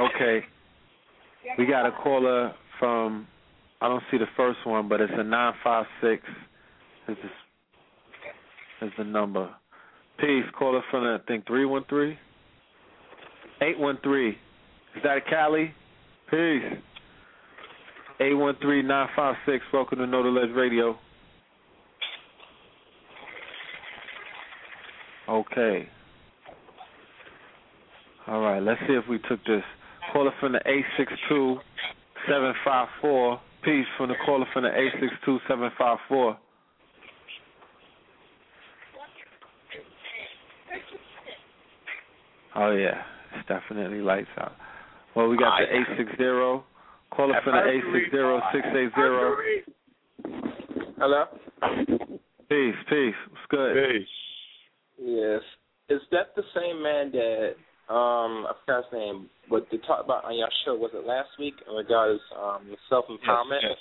[0.00, 0.44] Okay.
[1.58, 3.26] We got a caller from
[3.80, 6.22] I don't see the first one, but it's a nine five six
[7.08, 7.16] is
[8.80, 9.48] the is the number.
[10.18, 12.18] Peace, caller from I think three one three?
[13.62, 14.30] Eight one three.
[14.30, 15.72] Is that a Cali?
[16.30, 16.62] Peace.
[18.20, 20.96] Eight one three nine five six, welcome to Know the Ledge Radio.
[25.28, 25.88] Okay.
[28.28, 29.64] All right, let's see if we took this.
[30.12, 31.56] Caller from the eight six two
[32.28, 33.40] seven five four.
[33.64, 36.38] Peace from the caller from the eight six two seven five four.
[42.54, 43.02] Oh yeah,
[43.34, 44.52] it's definitely lights out.
[45.16, 46.64] Well, we got the eight six zero.
[47.10, 49.36] Call Caller from the eight six zero six eight zero.
[50.98, 51.24] Hello?
[52.48, 53.14] Peace, peace.
[53.30, 53.74] What's good?
[53.74, 54.08] Peace.
[54.98, 55.40] Yes.
[55.88, 57.54] Is that the same man that
[57.92, 61.30] um I forgot his name, what they talked about on your show, was it last
[61.38, 63.60] week in regards um self empowerment?
[63.62, 63.78] Yes.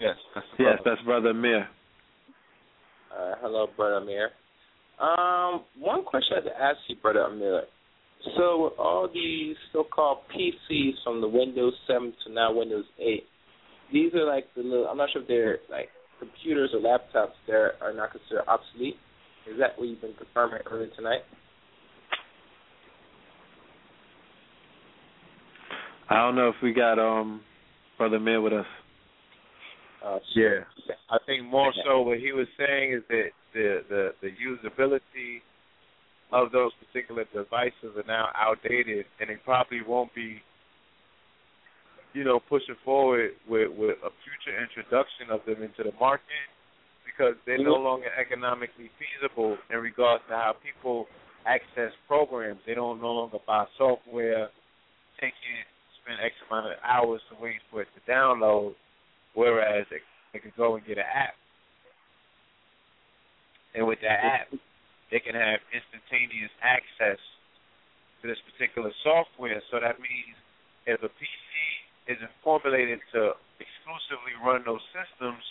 [0.00, 0.16] Yes.
[0.34, 0.90] That's the Yes, brother.
[0.96, 1.68] that's brother Amir.
[3.12, 4.30] Uh, hello, brother Amir.
[5.00, 7.62] Um, one question I had to ask you, brother Amir.
[8.36, 13.22] So with all these so-called PCs from the Windows 7 to now Windows 8,
[13.92, 14.86] these are like the little.
[14.88, 15.88] I'm not sure if they're like
[16.18, 18.96] computers or laptops that are not considered obsolete.
[19.48, 21.20] Is that what you've been confirming earlier tonight?
[26.08, 27.42] I don't know if we got um
[27.98, 28.66] brother Amir with us.
[30.04, 30.60] Uh, Yeah,
[31.10, 35.40] I think more so what he was saying is that the the the usability
[36.32, 40.42] of those particular devices are now outdated, and they probably won't be,
[42.14, 46.46] you know, pushing forward with with a future introduction of them into the market
[47.06, 51.06] because they're no longer economically feasible in regards to how people
[51.46, 52.58] access programs.
[52.66, 54.48] They don't no longer buy software,
[55.20, 55.66] take it,
[56.02, 58.74] spend X amount of hours to wait for it to download,
[59.34, 59.98] whereas they,
[60.32, 61.34] they could go and get an app.
[63.74, 64.48] And with that app,
[65.10, 67.20] they can have instantaneous access
[68.22, 69.62] to this particular software.
[69.70, 70.34] So that means
[70.86, 71.52] if a PC
[72.10, 75.42] isn't formulated to exclusively run those systems,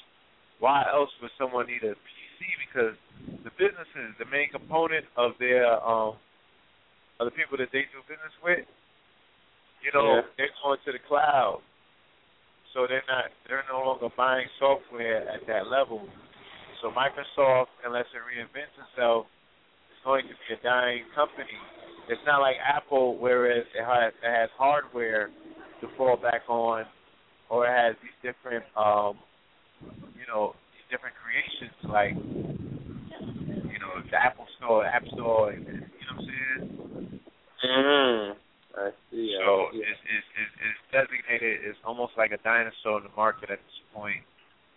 [0.59, 2.39] why else would someone need a PC?
[2.67, 2.95] Because
[3.43, 6.15] the businesses, the main component of their um
[7.19, 8.67] of the people that they do business with,
[9.79, 10.27] you know, Yeah.
[10.35, 11.61] they're going to the cloud.
[12.73, 16.07] So they're not they're no longer buying software at that level.
[16.81, 19.27] So Microsoft, unless it reinvents itself,
[20.05, 21.57] going to be a dying company.
[22.07, 25.29] It's not like Apple, whereas it has, it has hardware
[25.81, 26.85] to fall back on,
[27.49, 29.17] or it has these different, um,
[30.13, 35.81] you know, these different creations like, you know, the Apple Store, App Store, and, and
[35.81, 37.19] you know what I'm saying.
[37.65, 38.33] Mm,
[38.77, 39.33] I see.
[39.33, 39.81] I So see.
[39.81, 41.65] it's, it's, it's, it's designated.
[41.65, 44.21] It's almost like a dinosaur in the market at this point.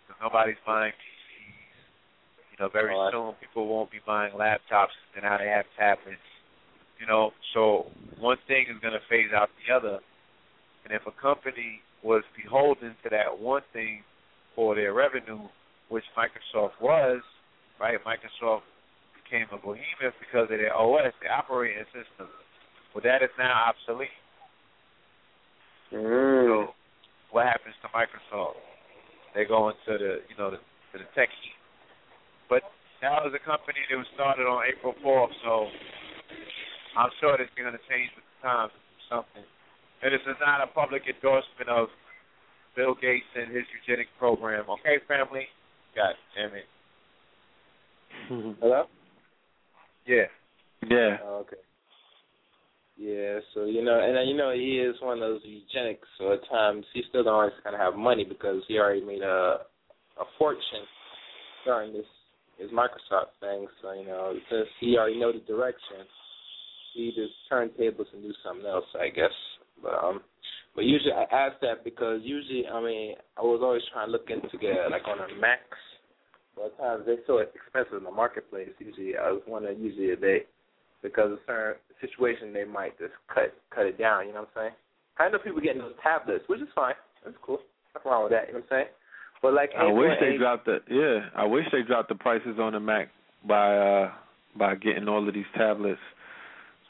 [0.07, 0.93] 'Cause nobody's buying.
[2.59, 6.19] Know, very I- soon people won't be buying laptops, and now they have tablets.
[6.99, 7.89] You know, so
[8.19, 9.99] one thing is going to phase out the other.
[10.83, 14.03] And if a company was beholden to that one thing
[14.55, 15.47] for their revenue,
[15.87, 17.21] which Microsoft was,
[17.79, 17.97] right?
[18.03, 18.63] Microsoft
[19.23, 22.27] became a behemoth because of their OS, their operating system.
[22.93, 24.09] Well, that is now obsolete.
[25.93, 26.67] Mm.
[26.67, 26.73] So,
[27.31, 28.59] what happens to Microsoft?
[29.35, 31.58] They go into the, you know, the, to the tech heat.
[32.49, 32.65] But
[33.01, 35.69] that was a company that was started on April 4th, so
[36.97, 39.45] I'm sure that they're going to change with the times or something.
[40.01, 41.87] And this is not a public endorsement of
[42.75, 44.65] Bill Gates and his eugenic program.
[44.81, 45.45] Okay, family?
[45.95, 46.67] God damn it.
[48.31, 48.61] Mm-hmm.
[48.61, 48.85] Hello.
[50.05, 50.27] Yeah.
[50.87, 51.17] Yeah.
[51.23, 51.61] Oh, okay.
[52.99, 56.07] Yeah, so you know, and uh, you know, he is one of those eugenics.
[56.17, 59.21] So at times he still don't always kind of have money because he already made
[59.21, 59.63] a
[60.19, 60.83] a fortune
[61.63, 62.05] starting this
[62.59, 63.67] his Microsoft thing.
[63.81, 66.05] So you know, since he already know the direction,
[66.93, 69.33] he just turn tables and do something else, I guess.
[69.81, 70.21] But um,
[70.75, 74.29] but usually I ask that because usually, I mean, I was always trying to look
[74.29, 75.63] into get like on a Macs.
[76.55, 78.69] But times they're so expensive in the marketplace.
[78.79, 80.43] Usually, I was wondering usually they
[81.01, 84.27] because of certain situation they might just cut cut it down.
[84.27, 84.75] You know what I'm saying?
[85.17, 86.95] I know people getting those tablets, which is fine.
[87.23, 87.59] That's cool.
[87.95, 88.47] Nothing wrong with that.
[88.47, 88.91] You know what I'm saying?
[89.41, 91.29] But like, I wish they ain't- dropped the yeah.
[91.35, 93.09] I wish they dropped the prices on the Mac
[93.47, 94.11] by uh
[94.57, 95.99] by getting all of these tablets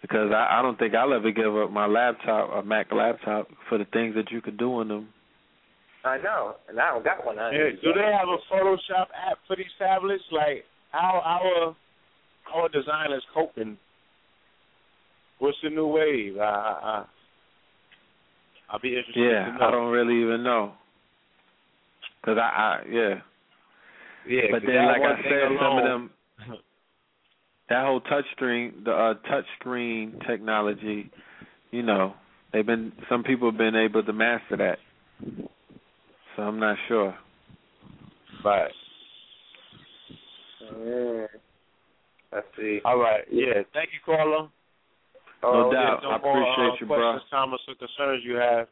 [0.01, 3.77] because I, I don't think I'll ever give up my laptop, a Mac laptop, for
[3.77, 5.09] the things that you could do on them.
[6.05, 7.37] I know, and I don't got one.
[7.37, 10.23] I Yeah, do they have a Photoshop app for these tablets?
[10.31, 11.75] Like how our
[12.55, 13.77] our designers coping?
[15.39, 16.37] What's the new wave?
[16.37, 17.05] I, I, I
[18.71, 19.67] I'll be interested Yeah, to know.
[19.67, 20.73] I don't really even know.
[22.25, 23.15] Cause I, I yeah.
[24.27, 26.11] Yeah, but 'cause then like I thing said, some of them
[27.69, 31.09] that whole touch screen, the uh, touch screen technology,
[31.71, 32.13] you know,
[32.51, 34.79] they've been some people have been able to master that.
[36.35, 37.15] So I'm not sure.
[38.43, 38.71] But
[40.61, 41.27] Mm,
[42.33, 42.79] I see.
[42.85, 43.63] all right, yeah.
[43.73, 44.49] Thank you, caller.
[45.41, 45.99] No Uh, doubt.
[46.03, 47.11] yeah, no I more, appreciate uh, you, bro.
[47.11, 48.67] questions, comments, or concerns you have.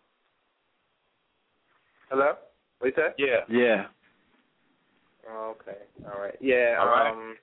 [2.09, 2.33] Hello.
[2.79, 3.13] What you said?
[3.17, 3.41] Yeah.
[3.49, 3.85] Yeah.
[5.29, 5.77] Oh, okay.
[6.05, 6.35] All right.
[6.39, 6.77] Yeah.
[6.79, 7.11] All right.
[7.11, 7.35] um.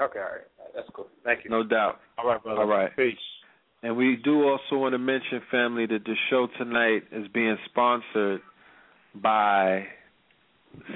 [0.00, 0.18] Okay.
[0.18, 0.40] All right.
[0.58, 0.74] All right.
[0.74, 1.06] That's cool.
[1.24, 1.50] Thank you.
[1.50, 2.00] No doubt.
[2.18, 2.60] All right, brother.
[2.62, 2.94] All right.
[2.96, 3.14] Peace.
[3.82, 8.40] And we do also want to mention, family, that the show tonight is being sponsored
[9.14, 9.86] by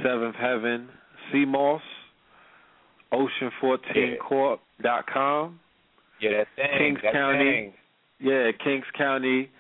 [0.03, 0.89] Seventh Heaven,
[1.33, 1.81] CMOS,
[3.13, 5.61] Ocean14Corp.com,
[6.21, 6.79] Yeah, that thing.
[6.79, 7.51] Kings that County.
[7.51, 7.73] Thing.
[8.21, 9.51] yeah, Kings County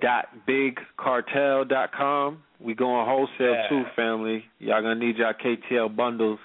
[0.00, 2.42] dot bigcartel dot com.
[2.62, 3.68] We going wholesale Yeah.
[3.68, 4.44] too, family.
[4.58, 6.38] Y'all gonna need y'all KTL bundles.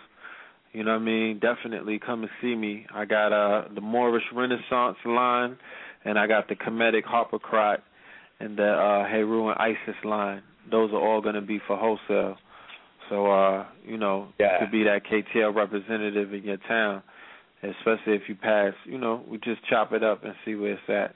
[0.73, 1.39] You know what I mean?
[1.39, 2.85] Definitely come and see me.
[2.93, 5.57] I got uh the Moorish Renaissance line
[6.03, 7.83] and I got the Comedic Harpocrat
[8.39, 10.41] and the uh Heru and Isis line.
[10.69, 12.37] Those are all gonna be for wholesale.
[13.09, 14.57] So uh, you know, Yeah.
[14.59, 17.03] to be that KTL representative in your town,
[17.61, 20.89] especially if you pass, you know, we just chop it up and see where it's
[20.89, 21.15] at.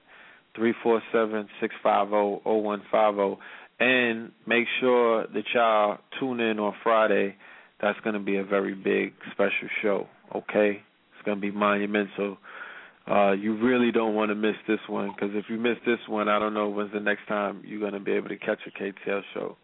[0.56, 3.40] Three four seven six five zero zero one five zero.
[3.80, 7.36] And make sure that y'all tune in on Friday.
[7.82, 10.08] That's going to be a very big special show.
[10.36, 10.82] Okay,
[11.14, 12.38] it's going to be monumental.
[13.10, 16.28] Uh, you really don't want to miss this one because if you miss this one,
[16.28, 18.84] I don't know when's the next time you're going to be able to catch a
[18.84, 19.58] KTL show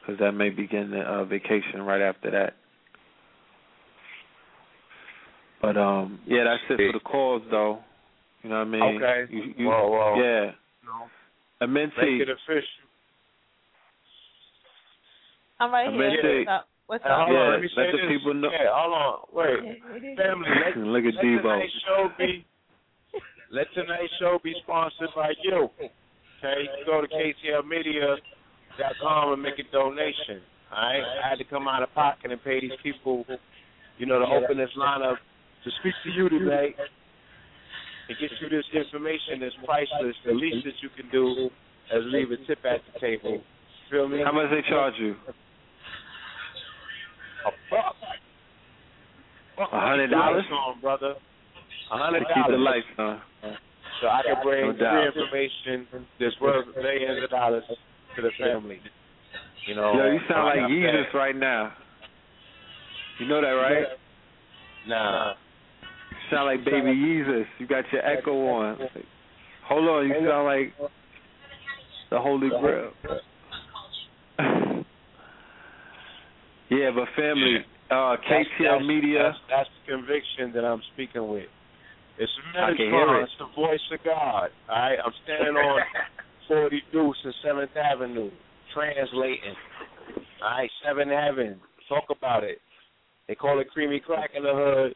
[0.00, 2.54] because that may begin the uh, vacation right after that.
[5.60, 7.80] But um, yeah, that's it for the calls though.
[8.42, 9.02] You know what I mean?
[9.02, 9.32] Okay.
[9.34, 10.14] You, you, Whoa, whoa.
[10.22, 10.52] Yeah.
[10.86, 11.66] No.
[11.66, 11.98] Amenti.
[11.98, 12.87] Make it official.
[15.60, 15.98] I'm right I here.
[15.98, 16.68] meant to- What's up?
[16.86, 17.26] What's Hey, up?
[17.26, 18.06] hold on, let me let say the this.
[18.08, 19.20] people know- Yeah, hold on.
[19.32, 19.82] Wait.
[20.16, 21.42] Family, let, Look at let Debo.
[21.42, 22.44] tonight's show be
[23.50, 25.70] let tonight's show be sponsored by you.
[26.38, 30.40] Okay, you can go to KTLmedia.com and make a donation.
[30.70, 33.24] All right, I had to come out of pocket and pay these people,
[33.98, 35.18] you know, to open this line up
[35.64, 36.74] to speak to you today
[38.08, 40.14] and get you this information that's priceless.
[40.24, 41.50] The least that you can do
[41.92, 43.42] is leave a tip at the table.
[43.90, 44.22] Feel me?
[44.22, 45.16] How much they charge you?
[47.46, 47.94] A buck.
[49.72, 50.44] A hundred dollars?
[50.52, 51.14] on, brother.
[51.90, 52.60] A To hundred keep the dollars.
[52.60, 53.20] lights on.
[54.00, 55.86] So I can bring No free information
[56.20, 57.64] that's worth millions of dollars
[58.16, 58.80] to the family.
[59.66, 59.92] You know.
[59.94, 61.72] Yo, you sound like Jesus right now.
[63.18, 63.84] You know that, right?
[64.86, 65.32] Nah.
[66.10, 67.46] You sound like baby Jesus.
[67.58, 68.78] You got your echo on.
[69.66, 70.72] Hold on, you sound like
[72.10, 72.92] the Holy Grail.
[76.70, 79.22] Yeah, but family, uh, KTL that's- Media.
[79.22, 81.48] That's, that's the conviction that I'm speaking with.
[82.18, 83.20] It's I can hear Metatron.
[83.20, 83.22] it.
[83.24, 84.50] It's the voice of God.
[84.68, 85.80] All right, I'm standing on
[86.48, 88.30] 40 Deuce and Seventh Avenue,
[88.74, 89.54] translating.
[90.42, 91.60] All right, Seventh Heaven.
[91.88, 92.58] Talk about it.
[93.28, 94.94] They call it creamy crack in the hood,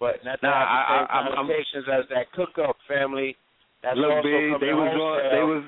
[0.00, 3.36] but not Nah, the I- I- I'm- I'm- as that cook up family.
[3.82, 4.60] That's Look, also big.
[4.60, 5.30] They was on.
[5.36, 5.64] They was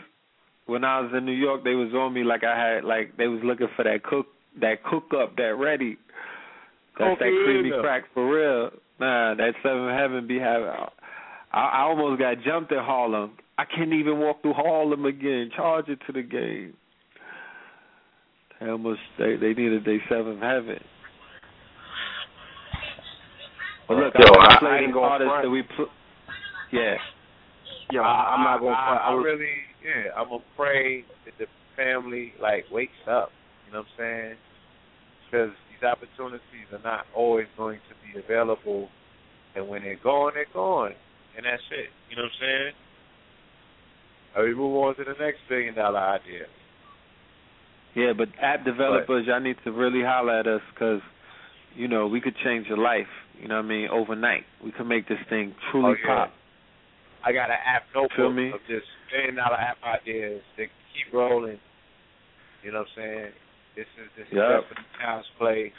[0.66, 1.64] when I was in New York.
[1.64, 4.26] They was on me like I had like they was looking for that cook
[4.60, 5.96] that cook up that ready.
[6.98, 7.82] That's oh, that creamy Cocaine.
[7.82, 8.70] crack for real.
[9.00, 10.68] Nah, that seven heaven be having.
[10.68, 13.32] I, I almost got jumped in Harlem.
[13.58, 15.50] I can't even walk through Harlem again.
[15.56, 16.74] Charge it to the game.
[18.60, 20.78] They almost they they needed their seventh heaven.
[23.88, 25.88] But look, Yo, I, I- play I ain't these gonna artists that we put.
[26.72, 26.94] Yeah.
[27.90, 29.00] Yo, I- I'm not gonna I, front.
[29.02, 29.50] I, I really,
[29.84, 31.46] yeah, I'm gonna pray that the
[31.76, 33.30] family like wakes up.
[33.66, 34.36] You know what I'm saying?
[35.30, 38.88] Because these opportunities are not always going to be available,
[39.54, 40.92] and when they're gone, they're gone,
[41.36, 41.90] and that's it.
[42.10, 42.72] You know what I'm saying?
[44.36, 46.46] Or we move on to the next billion dollar idea.
[47.94, 51.00] Yeah, but app developers, y'all need to really holler at us because,
[51.76, 53.06] you know, we could change your life.
[53.40, 53.88] You know what I mean?
[53.88, 56.26] Overnight, we could make this thing truly Oh, yeah.
[56.26, 56.32] pop.
[57.24, 58.48] I got an app notebook Feel me?
[58.50, 61.58] of just billion dollar app ideas that keep rolling.
[62.62, 63.32] You know what I'm saying?
[63.76, 64.66] This is this is Yep.
[64.66, 65.72] definitely child's play,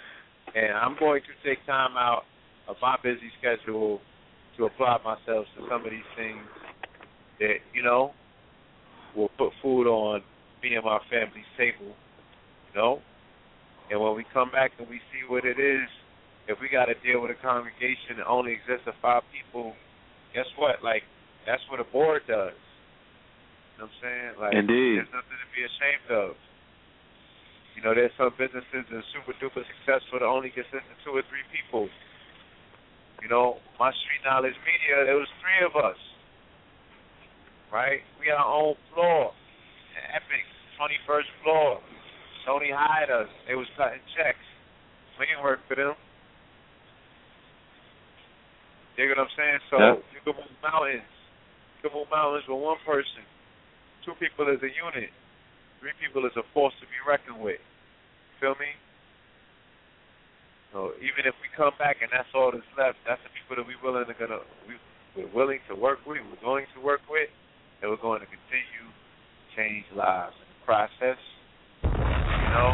[0.56, 2.24] and I'm going to take time out
[2.68, 4.00] of my busy schedule
[4.58, 6.48] to apply myself to some of these things
[7.40, 8.14] that you know
[9.16, 10.22] will put food on
[10.64, 11.92] me and my family's table.
[12.72, 13.02] You know,
[13.92, 15.88] and when we come back and we see what it is,
[16.48, 19.74] if we got to deal with a congregation that only exists of five people,
[20.34, 20.84] guess what?
[20.84, 21.04] Like
[21.46, 22.54] that's what a board does.
[23.76, 24.32] You know what I'm saying?
[24.40, 25.04] Like Indeed.
[25.04, 26.32] there's nothing to be ashamed of.
[27.76, 31.12] You know, there's some businesses that are super duper successful that only consist of two
[31.12, 31.92] or three people.
[33.20, 36.00] You know, my street knowledge media, there was three of us.
[37.74, 38.00] Right?
[38.24, 39.36] We had our own floor.
[40.16, 40.44] Epic,
[40.80, 41.84] twenty first floor.
[42.48, 43.28] Tony hired us.
[43.48, 44.40] They was cutting checks.
[45.20, 45.96] We didn't work for them.
[48.96, 49.60] You get what I'm saying?
[49.68, 49.96] So Yeah.
[50.16, 51.04] you can move mountains.
[51.84, 53.24] You can move mountains with one person.
[54.06, 55.10] Two people is a unit.
[55.82, 57.58] Three people is a force to be reckoned with.
[58.40, 58.70] Feel me?
[60.70, 63.66] So even if we come back and that's all that's left, that's the people that
[63.66, 64.78] we willing to gonna we
[65.18, 67.32] we're willing to work with, we're going to work with,
[67.82, 71.18] and we're going to continue to change lives in the process.
[71.82, 72.70] You know?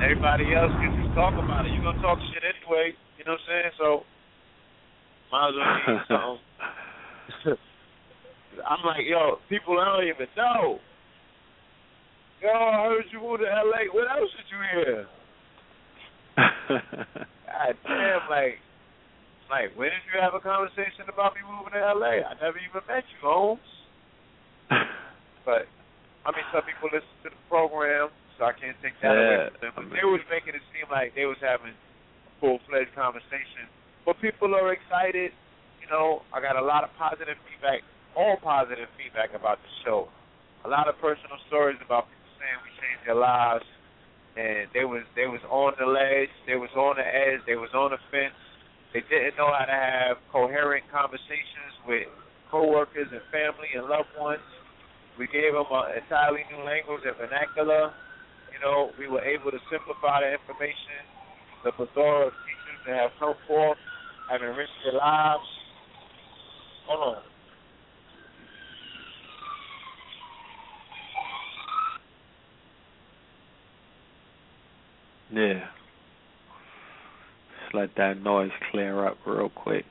[0.00, 1.74] Everybody else can just talk about it.
[1.74, 3.72] You're gonna talk shit anyway, you know what I'm saying?
[3.78, 4.06] So
[5.30, 6.71] might as well something.
[8.68, 10.78] I'm like, yo, people I don't even know.
[12.42, 13.86] Yo, I heard you moved to LA.
[13.94, 15.06] What else did you hear?
[17.46, 18.58] God damn, like,
[19.48, 22.24] like, when did you have a conversation about me moving to LA?
[22.24, 23.70] I never even met you, Holmes.
[25.44, 25.66] But
[26.22, 29.50] I mean, some people listen to the program, so I can't take that away Yeah,
[29.50, 29.72] from them.
[29.74, 33.66] But I they was making it seem like they was having a full fledged conversation.
[34.06, 35.34] But people are excited.
[35.82, 37.82] You know, I got a lot of positive feedback
[38.16, 40.08] all positive feedback about the show.
[40.64, 43.66] A lot of personal stories about people saying we changed their lives,
[44.36, 47.72] and they was they was on the ledge, they was on the edge, they was
[47.74, 48.36] on the fence.
[48.92, 52.06] They didn't know how to have coherent conversations with
[52.52, 54.44] coworkers and family and loved ones.
[55.16, 57.92] We gave them an entirely new language and vernacular.
[58.52, 61.00] You know, we were able to simplify the information.
[61.64, 63.80] The plethora of teachers that have come forth
[64.28, 65.48] have enriched their lives.
[66.86, 67.22] Hold on.
[75.32, 75.60] Yeah.
[77.62, 79.84] Just let that noise clear up real quick.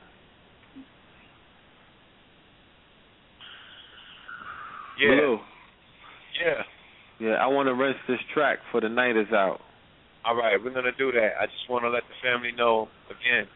[5.00, 5.08] Yeah.
[5.08, 5.38] Blue.
[6.44, 6.62] Yeah.
[7.18, 9.60] Yeah, I want to rest this track for the night is out.
[10.24, 11.34] All right, we're gonna do that.
[11.40, 13.46] I just want to let the family know again.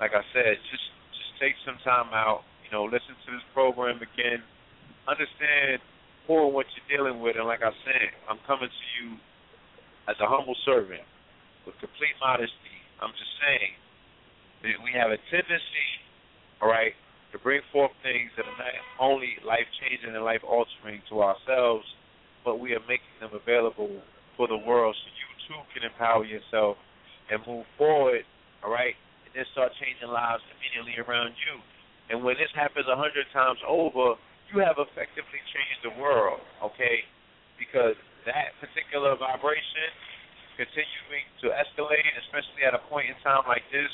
[0.00, 0.84] Like I said, just just
[1.44, 2.40] take some time out.
[2.64, 4.40] You know, listen to this program again.
[5.04, 5.84] Understand
[6.24, 9.20] and what you're dealing with, and like I said, I'm coming to you
[10.08, 11.04] as a humble servant
[11.68, 12.80] with complete modesty.
[13.04, 13.76] I'm just saying
[14.64, 15.88] that we have a tendency,
[16.64, 16.96] all right,
[17.32, 21.84] to bring forth things that are not only life changing and life altering to ourselves,
[22.40, 23.92] but we are making them available
[24.40, 26.80] for the world so you too can empower yourself
[27.28, 28.24] and move forward,
[28.64, 28.96] all right,
[29.34, 31.58] and start changing lives immediately around you.
[32.10, 34.14] And when this happens a hundred times over,
[34.52, 37.02] you have effectively changed the world, okay?
[37.58, 37.98] Because
[38.28, 39.90] that particular vibration
[40.54, 43.90] continuing to escalate, especially at a point in time like this,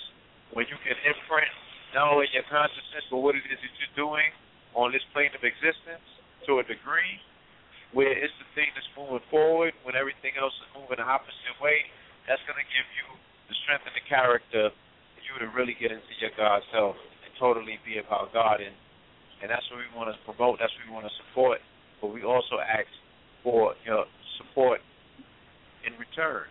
[0.53, 1.51] when you can imprint
[1.95, 4.29] not only your consciousness but what it is that you're doing
[4.75, 6.05] on this plane of existence
[6.47, 7.19] to a degree
[7.91, 11.83] where it's the thing that's moving forward when everything else is moving the opposite way,
[12.31, 13.07] that's going to give you
[13.51, 14.71] the strength and the character
[15.31, 18.59] you to really get into your God self and totally be about God.
[18.59, 18.75] And,
[19.43, 21.63] and that's what we want to promote, that's what we want to support.
[22.03, 22.91] But we also ask
[23.47, 24.05] for your
[24.43, 24.81] support
[25.87, 26.45] in return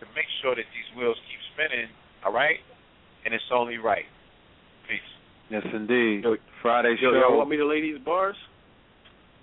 [0.00, 1.90] to make sure that these wheels keep spinning,
[2.24, 2.58] all right?
[3.24, 4.06] And it's only right.
[4.88, 5.10] Peace.
[5.50, 6.24] Yes, indeed.
[6.62, 7.18] Friday Yo, show.
[7.18, 8.36] y'all want me to lay these bars?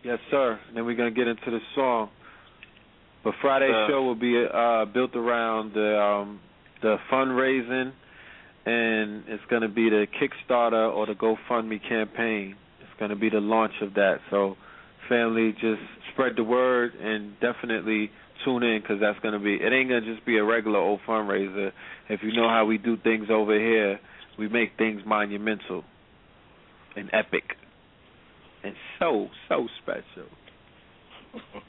[0.04, 0.60] Yes, sir.
[0.68, 2.10] And then we're gonna get into the song.
[3.24, 6.40] But Friday's Uh, show will be uh, built around the um,
[6.82, 7.92] the fundraising,
[8.66, 12.56] and it's gonna be the Kickstarter or the GoFundMe campaign.
[12.82, 14.18] It's gonna be the launch of that.
[14.30, 14.56] So,
[15.10, 15.82] family, just
[16.14, 18.10] spread the word and definitely
[18.44, 19.56] tune in because that's gonna be.
[19.56, 21.72] It ain't gonna just be a regular old fundraiser.
[22.10, 24.00] If you know how we do things over here,
[24.38, 25.84] we make things monumental
[26.96, 27.44] and epic
[28.66, 30.30] and so so special.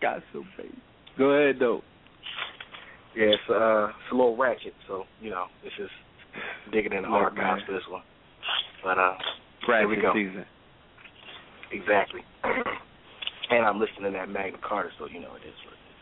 [0.00, 0.74] Got so baby.
[1.18, 1.82] Go ahead though.
[3.14, 5.90] Yeah, it's uh it's a little ratchet, so you know, it's just
[6.72, 7.66] digging in the archives man.
[7.66, 8.02] for this one.
[8.82, 9.14] But uh
[9.66, 10.12] here we go.
[10.14, 10.44] season.
[11.72, 12.20] Exactly.
[13.50, 16.00] and I'm listening to that Magna Carta, so you know it is what it is.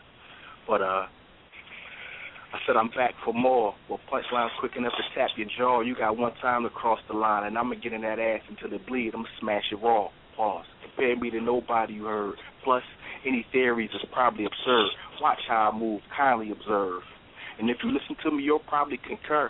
[0.67, 1.05] But uh
[2.53, 3.75] I said I'm back for more.
[3.89, 5.81] Well punchlines quick enough to tap your jaw.
[5.81, 8.73] You got one time to cross the line and I'ma get in that ass until
[8.73, 9.13] it bleed.
[9.13, 10.09] I'ma smash it raw.
[10.35, 10.65] Pause.
[10.83, 12.35] Compare me to nobody you heard.
[12.63, 12.83] Plus
[13.25, 14.89] any theories is probably absurd.
[15.21, 17.01] Watch how I move, kindly observe.
[17.59, 19.49] And if you listen to me, you'll probably concur.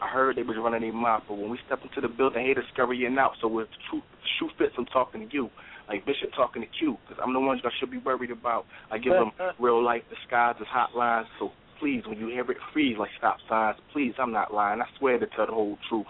[0.00, 2.64] I heard they was running their mouth, but when we step into the building, haters
[2.72, 3.32] scurrying out.
[3.40, 5.50] So if the truth, if the shoe fits, I'm talking to you.
[5.88, 8.66] Like Bishop talking to Q, because I'm the one y'all should be worried about.
[8.90, 11.26] I give them real life disguised as hotlines.
[11.38, 13.78] So please, when you hear it, freeze like stop signs.
[13.92, 14.80] Please, I'm not lying.
[14.80, 16.06] I swear to tell the whole truth.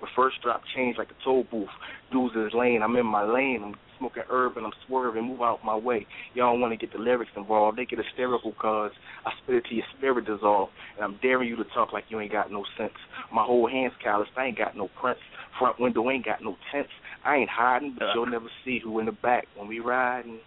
[0.00, 1.68] But first drop change like a toll booth.
[2.12, 3.62] Dudes in his lane, I'm in my lane.
[3.64, 5.24] I'm smoking herb and I'm swerving.
[5.24, 6.06] Move out my way.
[6.34, 7.78] Y'all don't want to get the lyrics involved.
[7.78, 8.90] They get hysterical cause
[9.24, 10.70] I spit it to your spirit dissolve.
[10.96, 12.94] And I'm daring you to talk like you ain't got no sense.
[13.32, 14.32] My whole hand's calloused.
[14.36, 15.20] I ain't got no prints.
[15.58, 16.90] Front window ain't got no tents.
[17.24, 18.12] I ain't hiding, but uh.
[18.14, 20.40] you'll never see who in the back when we riding.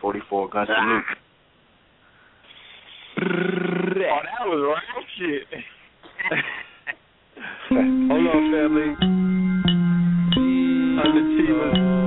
[0.00, 1.04] 44 guns salute.
[3.16, 4.76] Oh, that was
[5.18, 5.46] ratchet.
[7.70, 8.90] Hold on, family.
[11.00, 12.03] Underachievers.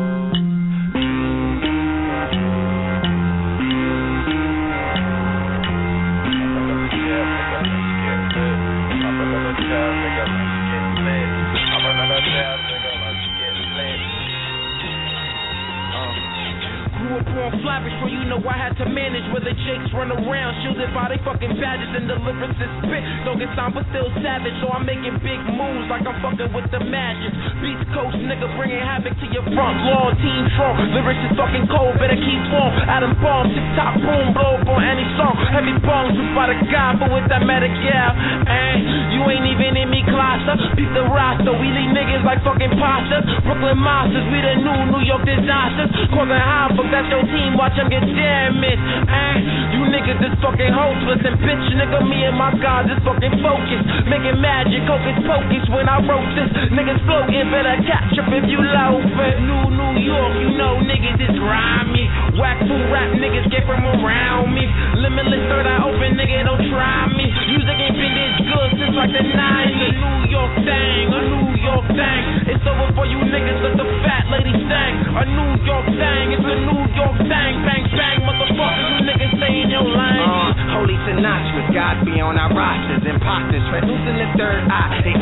[17.67, 20.87] On flat before you know I had to manage where the jakes run around, shielded
[20.95, 23.03] by they fucking badges and deliverances spit.
[23.27, 26.63] Don't get signed, but still savage, so I'm making big moves like I'm fucking with
[26.71, 27.35] the magic.
[27.59, 30.15] Beast Coast nigga bringing havoc to your front lawn.
[30.15, 32.71] Team strong, lyrics is fucking cold, better keep warm.
[32.87, 35.35] Adam bomb, six top boom, blow up on any song.
[35.51, 38.15] Heavy bombs with by the guy, but with that medic, yeah.
[38.47, 40.55] And you ain't even in me cluster.
[40.79, 43.27] Beat the roster, we leave niggas like fucking pastas.
[43.43, 45.91] Brooklyn monsters, we the new New York disasters.
[46.15, 48.85] Causing havoc, that's your team, watch them get damaged.
[49.09, 49.37] And
[49.73, 51.25] you niggas is fucking hopeless.
[51.25, 53.85] And bitch, nigga, me and my guys is fucking focused.
[54.05, 56.49] Making magic, hocus pocus when I wrote this.
[56.71, 59.35] Niggas floating, better catch up if you loafing.
[59.49, 62.05] New New York, you know niggas is grimy.
[62.37, 64.69] Whack fool rap niggas get from around me.
[65.01, 67.25] Limitless third eye open, nigga, don't try me.
[67.49, 69.75] Music ain't been this good since like the 90s.
[69.87, 72.23] A New York thing, a New York thing.
[72.53, 74.93] It's over for you niggas, let the fat lady sing.
[75.17, 77.46] A New York thing, it's a New York thing.
[77.47, 80.19] Bang, bang, motherfuckers, you niggas stay in your lane.
[80.19, 83.07] Uh, holy synonymous, God be on our rosters.
[83.07, 85.15] Imposters, translucent the third eye, they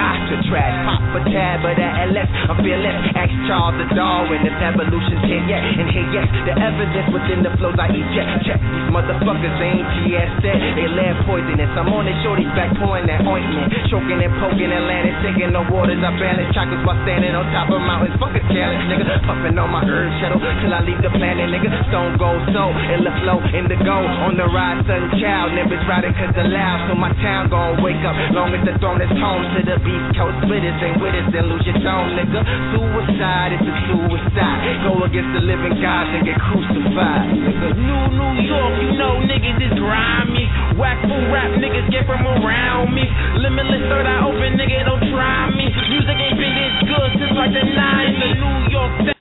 [0.49, 0.75] trash.
[0.85, 2.97] Pop a tab of that LS, I'm fearless.
[3.17, 5.61] Ask Charles the Darwin if evolution's here yet.
[5.61, 8.45] And here, yes, the evidence within the flows I eject.
[8.45, 10.57] Check these motherfuckers, they ain't GS said.
[10.77, 11.71] They lab poisonous.
[11.77, 13.73] I'm on the shorty back pouring that ointment.
[13.89, 16.01] Choking and poking Atlantic, taking the waters.
[16.01, 18.15] I balance chocolates while standing on top of mountains.
[18.17, 19.05] Fuck a challenge, nigga.
[19.25, 21.69] Puffing on my herb shuttle till I leave the planet, nigga.
[21.89, 23.97] Stone gold soul, in the flow, in the go.
[24.25, 25.53] On the ride, sun child.
[25.55, 26.89] Nimbus riding cause the loud.
[26.89, 28.15] So my town gon' wake up.
[28.35, 30.37] Long as the throne is home to the beast coast.
[30.43, 32.41] Splitters and with us and lose your tone, nigga.
[32.75, 34.59] Suicide is a suicide.
[34.83, 37.67] Go against the living gods and get crucified, nigga.
[37.75, 40.45] New New York, you know niggas is grimy.
[40.79, 43.05] Whack fool rap niggas get from around me.
[43.39, 45.67] Limitless third eye open, nigga, don't try me.
[45.91, 48.19] Music ain't been this good since like the 90s.
[48.19, 49.13] The New York thing.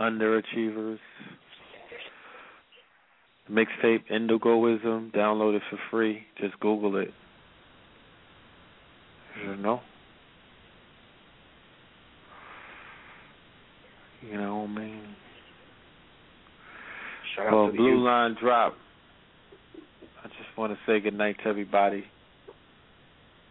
[0.00, 0.98] Underachievers.
[3.50, 5.12] Mixtape Indigoism.
[5.12, 6.22] Download it for free.
[6.40, 7.10] Just Google it.
[9.44, 9.80] You know.
[14.22, 15.02] You know what I mean?
[17.34, 18.04] Shout out well, Blue youth.
[18.04, 18.74] Line drop.
[20.22, 22.04] I just want to say good night to everybody.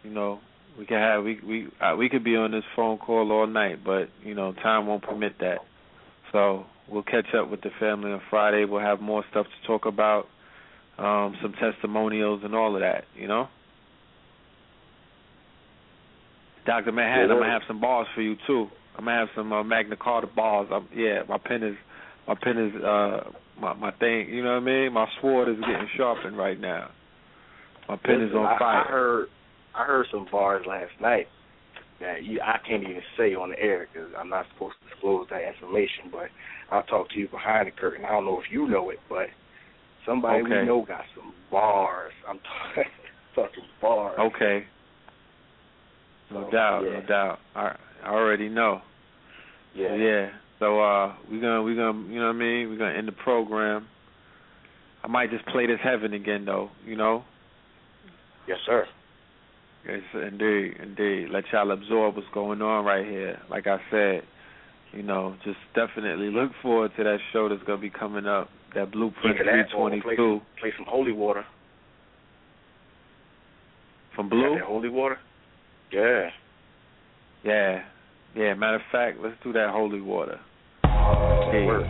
[0.04, 0.40] You know,
[0.78, 3.84] we can have we we uh, we could be on this phone call all night,
[3.84, 5.60] but you know, time won't permit that.
[6.32, 8.66] So we'll catch up with the family on Friday.
[8.66, 10.28] We'll have more stuff to talk about,
[10.98, 13.06] um, some testimonials and all of that.
[13.16, 13.48] You know.
[16.66, 17.34] Doctor Manhattan, Yeah.
[17.36, 18.70] I'm gonna have some bars for you too.
[18.98, 20.68] I'm gonna have some uh, Magna Carta bars.
[20.72, 21.76] I'm, yeah, my pen is
[22.28, 24.30] my pen is uh my my thing.
[24.30, 24.94] You know what I mean?
[24.94, 26.90] My sword is getting sharpened right now.
[27.88, 28.86] My pen is Listen, on I, fire.
[28.86, 29.28] I heard
[29.74, 31.28] I heard some bars last night
[32.00, 35.28] that you, I can't even say on the air because I'm not supposed to disclose
[35.32, 36.10] that information.
[36.12, 36.30] But
[36.72, 38.06] I'll talk to you behind the curtain.
[38.06, 39.28] I don't know if you know it, but
[40.06, 40.62] somebody Okay.
[40.62, 42.14] we know got some bars.
[42.28, 42.40] I'm
[42.76, 42.92] talking,
[43.36, 44.20] talking bars.
[44.20, 44.66] Okay.
[46.32, 47.00] No So, doubt, yeah.
[47.00, 47.40] no doubt.
[47.56, 48.82] I I already know.
[49.76, 49.96] Yeah.
[49.96, 50.30] Yeah.
[50.60, 52.70] So uh we're gonna we're gonna you know what I mean?
[52.70, 53.88] We're gonna end the program.
[55.04, 57.24] I might just play this heaven again though, you know?
[58.48, 58.86] Yes, sir.
[59.88, 61.28] Yes, indeed, indeed.
[61.32, 63.40] Let y'all absorb what's going on right here.
[63.50, 64.22] Like I said,
[64.92, 68.50] you know, just definitely look forward to that show that's gonna be coming up.
[68.76, 71.44] That Blueprint that or play some, play some holy water.
[74.16, 74.60] from Blue.
[74.64, 75.18] holy water.
[75.92, 76.30] Yeah.
[77.44, 77.82] Yeah.
[78.36, 80.40] Yeah, matter of fact, let's do that holy water.
[80.84, 81.90] Oh, holy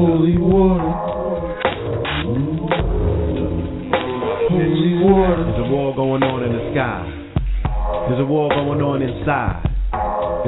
[0.00, 1.20] Holy water
[4.48, 5.44] holy water.
[5.44, 7.04] There's a war going on in the sky.
[8.08, 9.60] There's a war going on inside.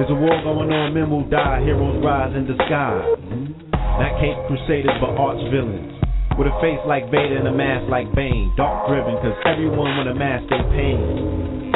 [0.01, 2.97] There's a war going on, men will die, heroes rise in the sky.
[4.01, 6.01] Not Cape Crusaders, but arch villains.
[6.41, 8.57] With a face like Vader and a mask like Bane.
[8.57, 11.69] Dark driven, cause everyone with a mask they pain.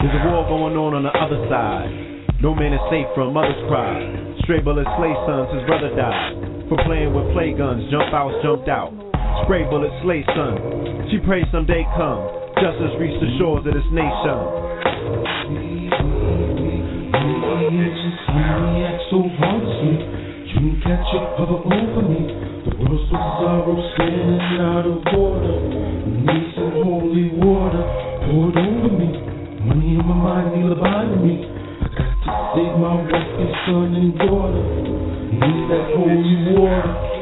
[0.00, 1.92] There's a war going on on the other side.
[2.40, 4.00] No man is safe from mother's cry.
[4.48, 7.84] Stray bullets slay sons, his brother died for playing with play guns.
[7.90, 8.92] Jump out, jumped out.
[9.44, 11.08] Spray bullets, slay son.
[11.10, 12.24] She prays someday come.
[12.60, 14.64] Justice reach the shores of this nation.
[20.84, 22.28] Catch catcher, hover over me.
[22.68, 25.56] The world's so sorrow, standing out of order.
[26.04, 27.80] Need some holy water
[28.28, 29.08] poured over me.
[29.64, 31.40] Money in my mind, need a me.
[31.44, 35.03] I got to save my wife and son and daughter.
[35.32, 37.13] Need that holy water.